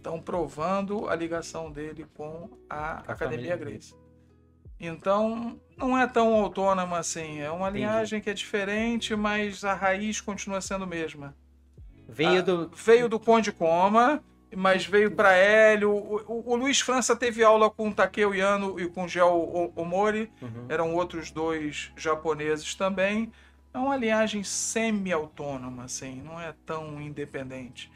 Então, 0.00 0.20
provando 0.20 1.08
a 1.08 1.14
ligação 1.14 1.70
dele 1.70 2.06
com 2.14 2.48
a 2.70 3.02
a 3.08 3.12
Academia 3.12 3.56
Grace. 3.56 3.94
Então, 4.80 5.60
não 5.76 5.98
é 5.98 6.06
tão 6.06 6.34
autônoma 6.34 6.98
assim. 6.98 7.40
É 7.40 7.50
uma 7.50 7.68
linhagem 7.68 8.20
que 8.20 8.30
é 8.30 8.34
diferente, 8.34 9.16
mas 9.16 9.64
a 9.64 9.74
raiz 9.74 10.20
continua 10.20 10.60
sendo 10.60 10.84
a 10.84 10.86
mesma. 10.86 11.34
Veio 12.08 12.38
Ah, 12.38 12.42
do. 12.42 12.70
Veio 12.74 13.08
do 13.08 13.18
Conde 13.18 13.50
Coma, 13.50 14.22
mas 14.56 14.86
veio 14.86 15.10
para 15.10 15.32
Hélio. 15.32 15.90
O, 15.90 16.16
o- 16.28 16.52
o 16.52 16.56
Luiz 16.56 16.80
França 16.80 17.16
teve 17.16 17.42
aula 17.42 17.68
com 17.68 17.90
Takeo 17.92 18.32
Yano 18.34 18.78
e 18.78 18.88
com 18.88 19.08
Gel 19.08 19.34
O- 19.34 19.72
Omori. 19.74 20.30
Uhum. 20.40 20.66
Eram 20.68 20.94
outros 20.94 21.30
dois 21.32 21.92
japoneses 21.96 22.74
também. 22.76 23.32
É 23.74 23.78
uma 23.78 23.96
linhagem 23.96 24.42
semi-autônoma, 24.44 25.84
assim, 25.84 26.22
não 26.22 26.40
é 26.40 26.54
tão 26.64 27.00
independente. 27.02 27.90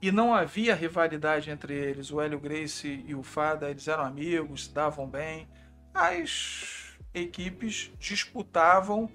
E 0.00 0.12
não 0.12 0.32
havia 0.32 0.74
rivalidade 0.74 1.50
entre 1.50 1.74
eles. 1.74 2.10
O 2.10 2.20
Hélio 2.20 2.38
Gracie 2.38 3.04
e 3.06 3.14
o 3.14 3.22
Fada, 3.22 3.68
eles 3.68 3.88
eram 3.88 4.04
amigos, 4.04 4.64
se 4.64 4.72
davam 4.72 5.08
bem. 5.08 5.48
As 5.92 6.96
equipes 7.12 7.90
disputavam. 7.98 9.10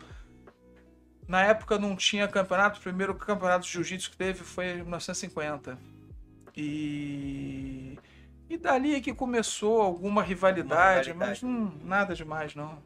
Na 1.27 1.41
época 1.43 1.79
não 1.79 1.95
tinha 1.95 2.27
campeonato. 2.27 2.79
O 2.79 2.83
primeiro 2.83 3.15
campeonato 3.15 3.65
de 3.65 3.71
jiu-jitsu 3.71 4.11
que 4.11 4.17
teve 4.17 4.43
foi 4.43 4.71
em 4.71 4.81
1950. 4.81 5.77
E, 6.55 7.97
e 8.49 8.57
dali 8.57 8.95
é 8.95 9.01
que 9.01 9.13
começou 9.13 9.81
alguma 9.81 10.21
rivalidade, 10.21 11.11
rivalidade. 11.11 11.17
mas 11.17 11.41
não, 11.41 11.75
nada 11.83 12.13
demais, 12.13 12.53
não. 12.53 12.77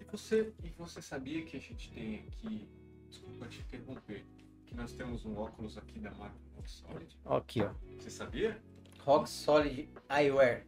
E 0.00 0.04
você, 0.10 0.52
e 0.64 0.70
você 0.70 1.00
sabia 1.00 1.44
que 1.44 1.56
a 1.56 1.60
gente 1.60 1.90
tem 1.92 2.26
aqui, 2.26 2.68
desculpa 3.08 3.46
te 3.46 3.60
interromper, 3.60 4.24
que 4.72 4.76
nós 4.78 4.92
temos 4.92 5.24
um 5.26 5.36
óculos 5.38 5.76
aqui 5.76 5.98
da 5.98 6.10
marca 6.12 6.34
Rock 6.56 6.70
Solid? 6.70 7.18
Aqui, 7.26 7.62
ó. 7.62 7.68
Você 7.98 8.10
sabia? 8.10 8.56
Rock 9.04 9.28
Solid 9.28 9.88
Eyewear. 10.10 10.62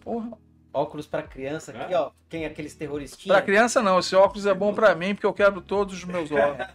Porra. 0.00 0.36
Óculos 0.72 1.06
pra 1.06 1.22
criança 1.22 1.70
aqui, 1.72 1.94
É? 1.94 1.98
ó. 1.98 2.10
Tem 2.28 2.44
aqueles 2.44 2.74
terroristinhas. 2.74 3.36
Pra 3.36 3.44
criança 3.44 3.80
não, 3.80 3.98
esse 4.00 4.14
óculos 4.14 4.44
é 4.44 4.52
bom 4.52 4.74
pra 4.74 4.94
mim 4.94 5.14
porque 5.14 5.26
eu 5.26 5.32
quebro 5.32 5.60
todos 5.60 5.94
os 5.94 6.04
meus 6.04 6.30
óculos. 6.32 6.66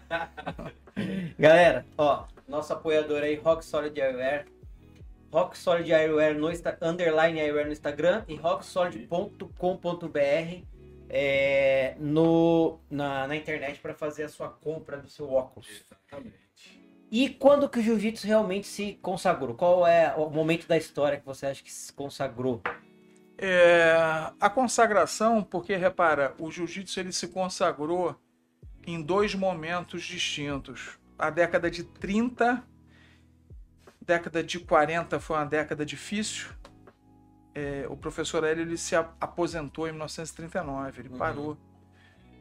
Galera, 1.38 1.86
ó, 1.98 2.26
nosso 2.48 2.72
apoiador 2.74 3.22
aí, 3.22 3.36
Rock 3.36 3.64
Solid 3.66 4.00
Eyewear. 4.00 4.46
Rock 5.32 5.58
Solid 5.58 5.92
Eyewear 5.92 6.34
no 6.36 6.48
underline 6.82 7.40
Eyewear 7.40 7.66
no 7.66 7.72
Instagram 7.74 8.24
e 8.28 8.36
rocksolid.com.br 8.36 10.64
é, 11.10 11.96
no, 12.00 12.80
na, 12.90 13.28
na 13.28 13.36
internet 13.36 13.80
para 13.80 13.94
fazer 13.94 14.24
a 14.24 14.30
sua 14.30 14.50
compra 14.50 14.98
do 14.98 15.10
seu 15.10 15.32
óculos. 15.32 15.68
Exatamente. 15.70 16.43
E 17.14 17.30
quando 17.30 17.70
que 17.70 17.78
o 17.78 17.82
jiu-jitsu 17.84 18.26
realmente 18.26 18.66
se 18.66 18.98
consagrou? 19.00 19.54
Qual 19.54 19.86
é 19.86 20.16
o 20.18 20.32
momento 20.32 20.68
da 20.68 20.76
história 20.76 21.20
que 21.20 21.26
você 21.28 21.46
acha 21.46 21.62
que 21.62 21.72
se 21.72 21.94
consagrou? 21.94 22.60
É, 23.38 23.94
a 24.42 24.50
consagração, 24.50 25.44
porque 25.44 25.76
repara, 25.76 26.34
o 26.40 26.50
jiu-jitsu 26.50 27.00
ele 27.00 27.12
se 27.12 27.28
consagrou 27.28 28.20
em 28.88 29.00
dois 29.00 29.36
momentos 29.36 30.04
distintos. 30.04 30.98
A 31.16 31.30
década 31.30 31.70
de 31.70 31.84
30, 31.84 32.64
década 34.02 34.44
de 34.44 34.60
40 34.60 35.20
foi 35.20 35.36
uma 35.38 35.46
década 35.46 35.86
difícil. 35.86 36.50
É, 37.54 37.86
o 37.92 37.96
professor 37.96 38.44
Hélio 38.44 38.64
ele 38.64 38.76
se 38.78 38.96
aposentou 38.96 39.88
em 39.88 39.92
1939, 39.92 41.00
ele 41.02 41.10
Uhum. 41.10 41.18
parou 41.20 41.58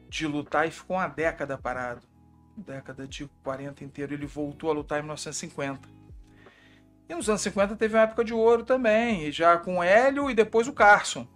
de 0.08 0.26
lutar 0.26 0.66
e 0.66 0.70
ficou 0.70 0.96
uma 0.96 1.08
década 1.08 1.58
parado. 1.58 2.11
Década 2.56 3.06
de 3.06 3.26
40 3.42 3.84
inteiro, 3.84 4.14
ele 4.14 4.26
voltou 4.26 4.70
a 4.70 4.74
lutar 4.74 4.98
em 4.98 5.02
1950. 5.02 5.88
E 7.08 7.14
nos 7.14 7.28
anos 7.28 7.42
50 7.42 7.76
teve 7.76 7.94
uma 7.94 8.02
época 8.02 8.24
de 8.24 8.32
ouro 8.32 8.64
também, 8.64 9.30
já 9.32 9.56
com 9.58 9.78
o 9.78 9.82
Hélio 9.82 10.30
e 10.30 10.34
depois 10.34 10.68
o 10.68 10.72
Carson. 10.72 11.26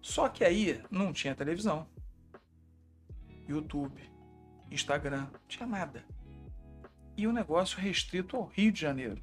Só 0.00 0.28
que 0.28 0.44
aí 0.44 0.82
não 0.90 1.12
tinha 1.12 1.34
televisão, 1.34 1.86
YouTube, 3.46 4.00
Instagram, 4.70 5.26
não 5.32 5.40
tinha 5.46 5.66
nada. 5.66 6.04
E 7.16 7.26
o 7.26 7.32
negócio 7.32 7.78
restrito 7.78 8.36
ao 8.36 8.46
Rio 8.46 8.72
de 8.72 8.80
Janeiro. 8.80 9.20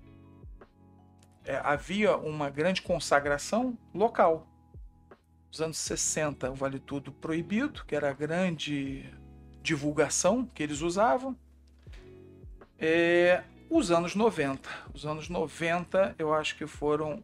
É, 1.44 1.58
havia 1.64 2.16
uma 2.18 2.50
grande 2.50 2.82
consagração 2.82 3.78
local. 3.94 4.46
Nos 5.48 5.62
anos 5.62 5.78
60, 5.78 6.52
o 6.52 6.56
Vale 6.56 6.80
Tudo 6.80 7.12
proibido, 7.12 7.86
que 7.86 7.96
era 7.96 8.10
a 8.10 8.14
grande 8.14 9.10
divulgação 9.68 10.46
que 10.46 10.64
eles 10.64 10.82
usavam. 10.82 11.36
É, 12.80 13.44
os 13.70 13.92
anos 13.92 14.16
90. 14.16 14.70
Os 14.94 15.06
anos 15.06 15.28
90, 15.28 16.16
eu 16.18 16.34
acho 16.34 16.56
que 16.56 16.66
foram. 16.66 17.24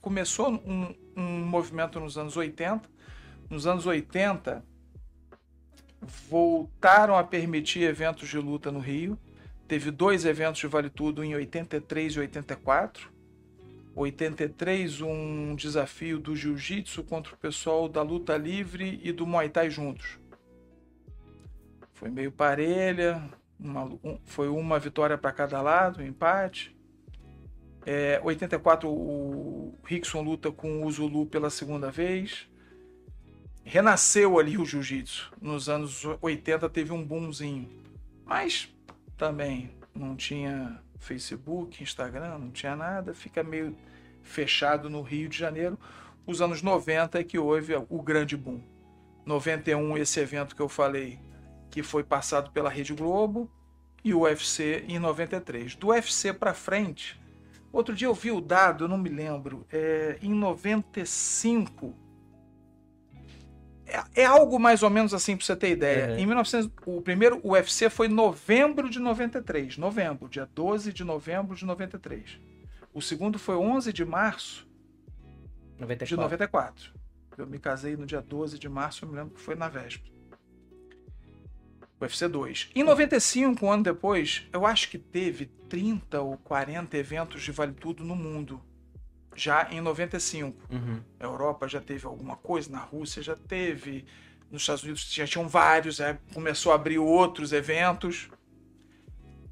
Começou 0.00 0.50
um, 0.50 0.94
um 1.16 1.46
movimento 1.46 1.98
nos 1.98 2.18
anos 2.18 2.36
80. 2.36 2.88
Nos 3.48 3.66
anos 3.66 3.86
80, 3.86 4.62
voltaram 6.28 7.16
a 7.16 7.24
permitir 7.24 7.82
eventos 7.82 8.28
de 8.28 8.38
luta 8.38 8.70
no 8.70 8.80
Rio. 8.80 9.18
Teve 9.66 9.90
dois 9.90 10.26
eventos 10.26 10.60
de 10.60 10.66
Vale 10.66 10.90
Tudo 10.90 11.24
em 11.24 11.34
83 11.34 12.14
e 12.14 12.20
84. 12.20 13.10
83, 13.94 15.00
um 15.00 15.56
desafio 15.56 16.18
do 16.18 16.36
jiu-jitsu 16.36 17.02
contra 17.02 17.34
o 17.34 17.38
pessoal 17.38 17.88
da 17.88 18.02
luta 18.02 18.36
livre 18.36 19.00
e 19.02 19.10
do 19.10 19.26
Muay 19.26 19.48
Thai 19.48 19.70
juntos. 19.70 20.18
Foi 21.98 22.08
meio 22.10 22.30
parelha, 22.30 23.20
uma- 23.58 23.84
um- 23.84 24.20
foi 24.24 24.48
uma 24.48 24.78
vitória 24.78 25.18
para 25.18 25.32
cada 25.32 25.60
lado, 25.60 26.00
um 26.00 26.06
empate. 26.06 26.76
É, 27.84 28.20
84 28.22 28.88
o 28.88 29.74
Rickson 29.84 30.22
luta 30.22 30.52
com 30.52 30.86
o 30.86 30.90
Zulu 30.92 31.26
pela 31.26 31.50
segunda 31.50 31.90
vez. 31.90 32.48
Renasceu 33.64 34.38
ali 34.38 34.56
o 34.56 34.64
jiu-jitsu. 34.64 35.32
Nos 35.42 35.68
anos 35.68 36.04
80 36.22 36.68
teve 36.68 36.92
um 36.92 37.04
boomzinho. 37.04 37.68
Mas 38.24 38.72
também 39.16 39.72
não 39.92 40.14
tinha 40.14 40.80
Facebook, 41.00 41.82
Instagram, 41.82 42.38
não 42.38 42.50
tinha 42.52 42.76
nada. 42.76 43.12
Fica 43.12 43.42
meio 43.42 43.76
fechado 44.22 44.88
no 44.88 45.02
Rio 45.02 45.28
de 45.28 45.36
Janeiro. 45.36 45.76
Os 46.24 46.40
anos 46.40 46.62
90 46.62 47.18
é 47.18 47.24
que 47.24 47.38
houve 47.40 47.74
o 47.88 48.02
grande 48.02 48.36
boom. 48.36 48.60
91 49.26 49.98
esse 49.98 50.20
evento 50.20 50.54
que 50.54 50.62
eu 50.62 50.68
falei 50.68 51.18
que 51.70 51.82
foi 51.82 52.02
passado 52.02 52.50
pela 52.50 52.70
Rede 52.70 52.94
Globo 52.94 53.50
e 54.04 54.14
o 54.14 54.20
UFC 54.20 54.84
em 54.88 54.98
93. 54.98 55.74
Do 55.74 55.88
UFC 55.88 56.32
para 56.32 56.54
frente, 56.54 57.20
outro 57.72 57.94
dia 57.94 58.06
eu 58.06 58.14
vi 58.14 58.30
o 58.30 58.40
dado, 58.40 58.84
eu 58.84 58.88
não 58.88 58.98
me 58.98 59.08
lembro, 59.08 59.66
é, 59.70 60.18
em 60.22 60.32
95. 60.32 61.94
É, 63.86 64.22
é 64.22 64.24
algo 64.24 64.58
mais 64.58 64.82
ou 64.82 64.90
menos 64.90 65.14
assim 65.14 65.36
para 65.36 65.46
você 65.46 65.56
ter 65.56 65.70
ideia. 65.70 66.12
Uhum. 66.12 66.18
Em 66.18 66.26
1900, 66.26 66.70
o 66.86 67.00
primeiro 67.00 67.40
UFC 67.42 67.88
foi 67.88 68.06
em 68.06 68.12
novembro 68.12 68.88
de 68.90 68.98
93, 68.98 69.78
novembro, 69.78 70.28
dia 70.28 70.48
12 70.54 70.92
de 70.92 71.04
novembro 71.04 71.56
de 71.56 71.64
93. 71.64 72.38
O 72.92 73.00
segundo 73.00 73.38
foi 73.38 73.56
11 73.56 73.92
de 73.92 74.04
março 74.04 74.66
de 75.76 75.82
94. 75.82 76.22
94. 76.22 76.92
Eu 77.38 77.46
me 77.46 77.58
casei 77.58 77.96
no 77.96 78.04
dia 78.04 78.20
12 78.20 78.58
de 78.58 78.68
março, 78.68 79.04
eu 79.04 79.08
me 79.08 79.14
lembro 79.14 79.34
que 79.34 79.40
foi 79.40 79.54
na 79.54 79.68
véspera. 79.68 80.17
UFC 82.00 82.28
2. 82.28 82.70
Em 82.74 82.84
95, 82.84 83.66
um 83.66 83.72
ano 83.72 83.82
depois, 83.82 84.46
eu 84.52 84.64
acho 84.64 84.88
que 84.88 84.98
teve 84.98 85.46
30 85.68 86.20
ou 86.20 86.36
40 86.38 86.96
eventos 86.96 87.42
de 87.42 87.50
Vale 87.50 87.72
Tudo 87.72 88.04
no 88.04 88.14
mundo. 88.14 88.62
Já 89.34 89.68
em 89.70 89.80
95. 89.80 90.56
Uhum. 90.70 91.00
A 91.18 91.24
Europa 91.24 91.68
já 91.68 91.80
teve 91.80 92.06
alguma 92.06 92.36
coisa, 92.36 92.70
na 92.70 92.78
Rússia 92.78 93.22
já 93.22 93.36
teve, 93.36 94.04
nos 94.50 94.62
Estados 94.62 94.82
Unidos 94.82 95.12
já 95.12 95.26
tinham 95.26 95.48
vários, 95.48 96.00
aí 96.00 96.16
começou 96.32 96.72
a 96.72 96.76
abrir 96.76 96.98
outros 96.98 97.52
eventos. 97.52 98.28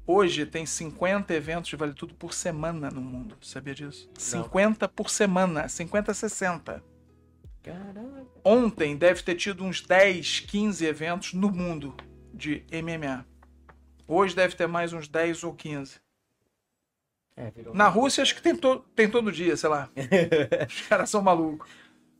Hoje 0.05 0.45
tem 0.45 0.65
50 0.65 1.33
eventos 1.33 1.69
de 1.69 1.75
Vale 1.75 1.93
Tudo 1.93 2.13
por 2.13 2.33
semana 2.33 2.89
no 2.89 3.01
mundo, 3.01 3.37
sabia 3.41 3.75
disso? 3.75 4.09
50 4.17 4.87
por 4.87 5.09
semana, 5.09 5.67
50 5.67 6.11
a 6.11 6.13
60. 6.13 6.83
Caralho. 7.61 8.27
Ontem 8.43 8.95
deve 8.95 9.21
ter 9.21 9.35
tido 9.35 9.65
uns 9.65 9.81
10, 9.81 10.39
15 10.41 10.85
eventos 10.85 11.33
no 11.33 11.51
mundo 11.51 11.93
de 12.37 12.63
MMA. 12.71 13.25
Hoje 14.07 14.35
deve 14.35 14.55
ter 14.55 14.67
mais 14.67 14.93
uns 14.93 15.07
10 15.07 15.43
ou 15.43 15.53
15. 15.53 15.95
É. 17.35 17.51
Na 17.73 17.87
Rússia 17.87 18.21
acho 18.21 18.33
que 18.33 18.41
tem, 18.41 18.55
to 18.55 18.79
tem 18.95 19.09
todo 19.09 19.31
dia, 19.31 19.55
sei 19.57 19.69
lá. 19.69 19.89
Os 20.67 20.81
caras 20.81 21.09
são 21.09 21.21
malucos. 21.21 21.69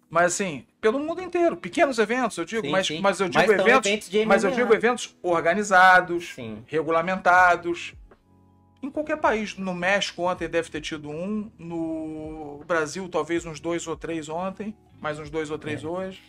Mas 0.10 0.34
assim, 0.34 0.66
pelo 0.80 1.00
mundo 1.00 1.22
inteiro, 1.22 1.58
pequenos 1.58 2.00
eventos, 2.00 2.38
eu 2.38 2.46
digo, 2.46 2.62
Sim, 2.66 2.72
mas, 2.72 2.88
sim. 2.88 3.02
mas 3.02 3.20
eu 3.20 3.28
digo 3.28 3.40
Mas 3.46 3.52
eventos, 3.52 3.92
eventos 3.92 4.26
mas 4.26 4.44
eu 4.44 4.52
digo 4.52 4.74
eventos 4.74 5.18
organizados, 5.22 6.34
Sim. 6.34 6.64
regulamentados. 6.68 7.94
Em 8.82 8.90
qualquer 8.90 9.18
país, 9.18 9.58
no 9.58 9.74
México 9.74 10.22
ontem 10.22 10.48
deve 10.48 10.70
ter 10.70 10.80
tido 10.80 11.10
um, 11.10 11.52
no 11.58 12.64
Brasil 12.66 13.10
talvez 13.10 13.46
uns 13.46 13.60
dois 13.60 13.86
ou 13.86 13.98
três 13.98 14.30
ontem, 14.30 14.74
mais 15.02 15.20
uns 15.20 15.30
dois 15.30 15.50
ou 15.52 15.58
três 15.58 15.84
É. 15.84 15.88
hoje. 15.88 16.22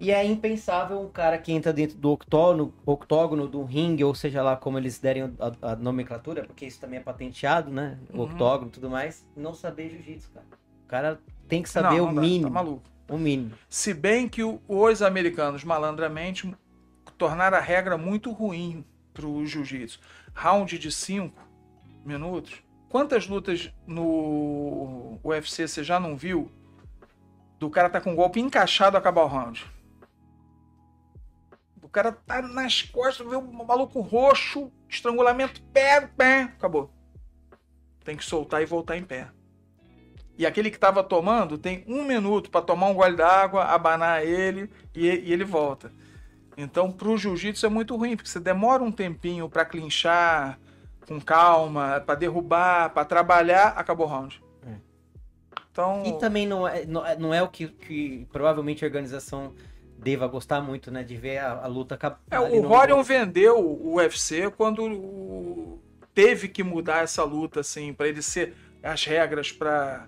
E 0.00 0.12
é 0.12 0.24
impensável 0.24 1.00
um 1.00 1.08
cara 1.08 1.36
que 1.38 1.50
entra 1.52 1.72
dentro 1.72 1.96
do 1.98 2.10
octógono, 2.12 2.72
octógono 2.86 3.48
do 3.48 3.64
ringue, 3.64 4.04
ou 4.04 4.14
seja 4.14 4.42
lá 4.42 4.56
como 4.56 4.78
eles 4.78 4.98
derem 4.98 5.24
a, 5.40 5.72
a 5.72 5.76
nomenclatura, 5.76 6.44
porque 6.44 6.66
isso 6.66 6.80
também 6.80 7.00
é 7.00 7.02
patenteado, 7.02 7.70
né? 7.70 7.98
O 8.12 8.18
Uhum. 8.18 8.22
octógono 8.24 8.68
e 8.68 8.72
tudo 8.72 8.88
mais, 8.88 9.26
não 9.36 9.52
saber 9.54 9.90
jiu-jitsu, 9.90 10.30
cara. 10.30 10.46
O 10.84 10.88
cara 10.88 11.20
tem 11.48 11.62
que 11.62 11.68
saber 11.68 11.96
Não, 11.96 12.04
o 12.04 12.06
não 12.06 12.14
dá, 12.14 12.20
mínimo. 12.20 12.44
Tá 12.44 12.50
maluco. 12.50 12.82
O 13.08 13.18
mínimo. 13.18 13.52
Se 13.68 13.92
bem 13.92 14.28
que 14.28 14.42
os 14.44 15.02
americanos, 15.02 15.64
malandramente, 15.64 16.54
tornaram 17.16 17.56
a 17.56 17.60
regra 17.60 17.98
muito 17.98 18.30
ruim 18.30 18.84
pro 19.12 19.44
jiu-jitsu. 19.44 19.98
Round 20.32 20.78
de 20.78 20.92
5 20.92 21.34
minutos. 22.04 22.62
Quantas 22.88 23.26
lutas 23.26 23.72
no 23.86 25.18
UFC 25.24 25.66
você 25.66 25.82
já 25.82 25.98
não 25.98 26.16
viu? 26.16 26.50
Do 27.58 27.68
cara 27.68 27.90
tá 27.90 28.00
com 28.00 28.12
o 28.12 28.16
golpe 28.16 28.38
encaixado 28.40 28.96
acabar 28.96 29.22
o 29.24 29.26
round. 29.26 29.66
O 31.88 31.90
cara 31.90 32.12
tá 32.12 32.42
nas 32.42 32.82
costas, 32.82 33.26
vê 33.26 33.34
o 33.34 33.40
maluco 33.40 34.02
roxo, 34.02 34.70
estrangulamento, 34.86 35.62
pé, 35.72 36.06
pé, 36.06 36.42
acabou. 36.42 36.90
Tem 38.04 38.14
que 38.14 38.22
soltar 38.22 38.60
e 38.60 38.66
voltar 38.66 38.98
em 38.98 39.02
pé. 39.04 39.28
E 40.36 40.44
aquele 40.44 40.70
que 40.70 40.78
tava 40.78 41.02
tomando 41.02 41.56
tem 41.56 41.84
um 41.88 42.04
minuto 42.04 42.50
para 42.50 42.60
tomar 42.60 42.88
um 42.88 42.94
gole 42.94 43.16
d'água, 43.16 43.64
abanar 43.64 44.22
ele 44.22 44.70
e, 44.94 45.06
e 45.06 45.32
ele 45.32 45.44
volta. 45.44 45.90
Então, 46.58 46.92
pro 46.92 47.16
jiu-jitsu 47.16 47.64
é 47.64 47.70
muito 47.70 47.96
ruim, 47.96 48.16
porque 48.16 48.28
você 48.28 48.38
demora 48.38 48.82
um 48.82 48.92
tempinho 48.92 49.48
para 49.48 49.64
clinchar 49.64 50.60
com 51.06 51.18
calma, 51.18 52.02
para 52.04 52.16
derrubar, 52.16 52.90
para 52.90 53.06
trabalhar, 53.06 53.68
acabou 53.68 54.06
o 54.06 54.10
round. 54.10 54.42
É. 54.66 54.74
Então, 55.72 56.02
E 56.04 56.18
também 56.18 56.46
não 56.46 56.68
é, 56.68 56.84
não 56.84 57.06
é- 57.06 57.16
não 57.16 57.32
é 57.32 57.42
o 57.42 57.48
que, 57.48 57.66
que 57.66 58.26
provavelmente 58.30 58.84
a 58.84 58.88
organização 58.88 59.54
deva 59.98 60.26
gostar 60.26 60.60
muito, 60.60 60.90
né? 60.90 61.02
De 61.02 61.16
ver 61.16 61.38
a, 61.38 61.64
a 61.64 61.66
luta. 61.66 61.98
É, 62.30 62.38
o 62.38 62.60
Rorion 62.62 63.02
vendeu 63.02 63.58
o 63.58 63.96
UFC 63.96 64.50
quando 64.50 65.78
teve 66.14 66.48
que 66.48 66.62
mudar 66.62 67.02
essa 67.02 67.24
luta, 67.24 67.60
assim, 67.60 67.92
para 67.92 68.08
ele 68.08 68.22
ser 68.22 68.54
as 68.82 69.04
regras 69.04 69.52
para 69.52 70.06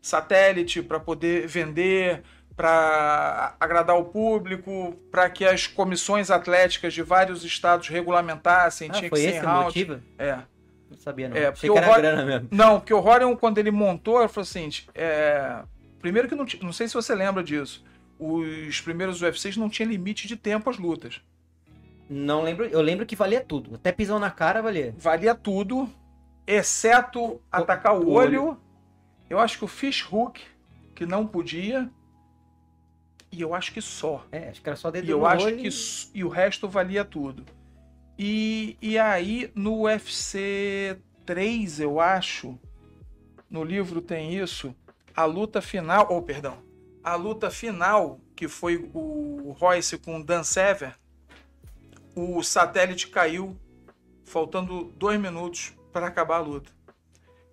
satélite, 0.00 0.82
para 0.82 1.00
poder 1.00 1.46
vender, 1.46 2.22
para 2.56 3.56
agradar 3.58 3.96
o 3.96 4.04
público, 4.04 4.94
para 5.10 5.28
que 5.28 5.44
as 5.44 5.66
comissões 5.66 6.30
atléticas 6.30 6.92
de 6.94 7.02
vários 7.02 7.44
estados 7.44 7.88
regulamentassem, 7.88 8.88
Ah, 8.90 8.92
tinha 8.94 9.08
foi 9.08 9.18
que 9.18 9.24
ser 9.24 9.30
esse 9.36 9.44
o 9.44 9.48
round. 9.48 9.64
motivo? 9.64 10.00
É. 10.18 10.38
Não 10.90 10.98
sabia, 10.98 11.28
não. 11.28 11.36
É, 11.36 11.50
porque 11.50 11.66
que 11.66 11.70
o 11.70 11.74
grana 11.74 12.24
mesmo. 12.24 12.48
Não, 12.52 12.78
porque 12.78 12.94
o 12.94 13.00
Rorion, 13.00 13.34
quando 13.36 13.58
ele 13.58 13.70
montou, 13.72 14.20
ele 14.20 14.28
falou 14.28 14.42
assim: 14.42 14.68
é, 14.94 15.62
primeiro 16.00 16.28
que 16.28 16.34
não, 16.36 16.46
não 16.62 16.72
sei 16.72 16.86
se 16.86 16.94
você 16.94 17.14
lembra 17.14 17.42
disso. 17.42 17.84
Os 18.26 18.80
primeiros 18.80 19.20
UFCs 19.20 19.56
não 19.56 19.68
tinha 19.68 19.86
limite 19.88 20.26
de 20.26 20.36
tempo 20.36 20.70
às 20.70 20.78
lutas. 20.78 21.20
Não 22.08 22.42
lembro. 22.42 22.64
Eu 22.66 22.80
lembro 22.80 23.04
que 23.06 23.16
valia 23.16 23.40
tudo. 23.40 23.74
Até 23.74 23.92
pisão 23.92 24.18
na 24.18 24.30
cara 24.30 24.62
valia. 24.62 24.94
valia 24.96 25.34
tudo, 25.34 25.88
exceto 26.46 27.40
atacar 27.50 27.94
o 27.94 28.04
o 28.06 28.10
olho. 28.12 28.58
Eu 29.28 29.38
acho 29.38 29.58
que 29.58 29.64
o 29.64 29.68
fish 29.68 30.06
hook, 30.10 30.40
que 30.94 31.04
não 31.06 31.26
podia. 31.26 31.90
E 33.32 33.40
eu 33.40 33.54
acho 33.54 33.72
que 33.72 33.80
só. 33.80 34.24
É, 34.30 34.50
acho 34.50 34.62
que 34.62 34.68
era 34.68 34.76
só 34.76 34.90
dedo 34.90 35.06
E 35.06 35.10
eu 35.10 35.26
acho 35.26 35.46
olho 35.46 35.56
que 35.58 35.68
e- 36.14 36.24
o 36.24 36.28
resto 36.28 36.68
valia 36.68 37.04
tudo. 37.04 37.44
E, 38.18 38.76
e 38.80 38.96
aí 38.98 39.50
no 39.54 39.82
UFC 39.82 40.96
3, 41.26 41.80
eu 41.80 41.98
acho, 41.98 42.56
no 43.50 43.64
livro 43.64 44.00
tem 44.00 44.34
isso, 44.34 44.72
a 45.16 45.24
luta 45.24 45.60
final, 45.60 46.06
ou 46.10 46.22
perdão, 46.22 46.58
a 47.04 47.14
luta 47.16 47.50
final 47.50 48.18
que 48.34 48.48
foi 48.48 48.90
o 48.94 49.54
Royce 49.58 49.98
com 49.98 50.18
o 50.18 50.24
Dan 50.24 50.42
Sever, 50.42 50.96
o 52.16 52.42
satélite 52.42 53.08
caiu 53.08 53.56
faltando 54.24 54.84
dois 54.96 55.20
minutos 55.20 55.72
para 55.92 56.06
acabar 56.06 56.36
a 56.36 56.40
luta. 56.40 56.72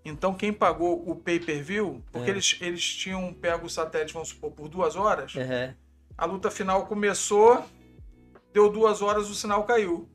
Então 0.04 0.34
quem 0.34 0.52
pagou 0.52 1.08
o 1.08 1.16
pay-per-view, 1.16 2.02
porque 2.12 2.30
É. 2.30 2.34
eles, 2.34 2.58
eles 2.62 2.84
tinham 2.96 3.32
pego 3.34 3.68
o 3.68 3.70
satélite, 3.70 4.14
vamos 4.14 4.30
supor, 4.30 4.52
por 4.52 4.68
duas 4.68 4.96
horas, 4.96 5.36
Aham. 5.36 5.76
a 6.18 6.26
luta 6.26 6.50
final 6.50 6.88
começou, 6.88 7.64
deu 8.54 8.72
duas 8.72 9.02
horas, 9.02 9.30
o 9.30 9.36
sinal 9.36 9.64
caiu. 9.66 10.10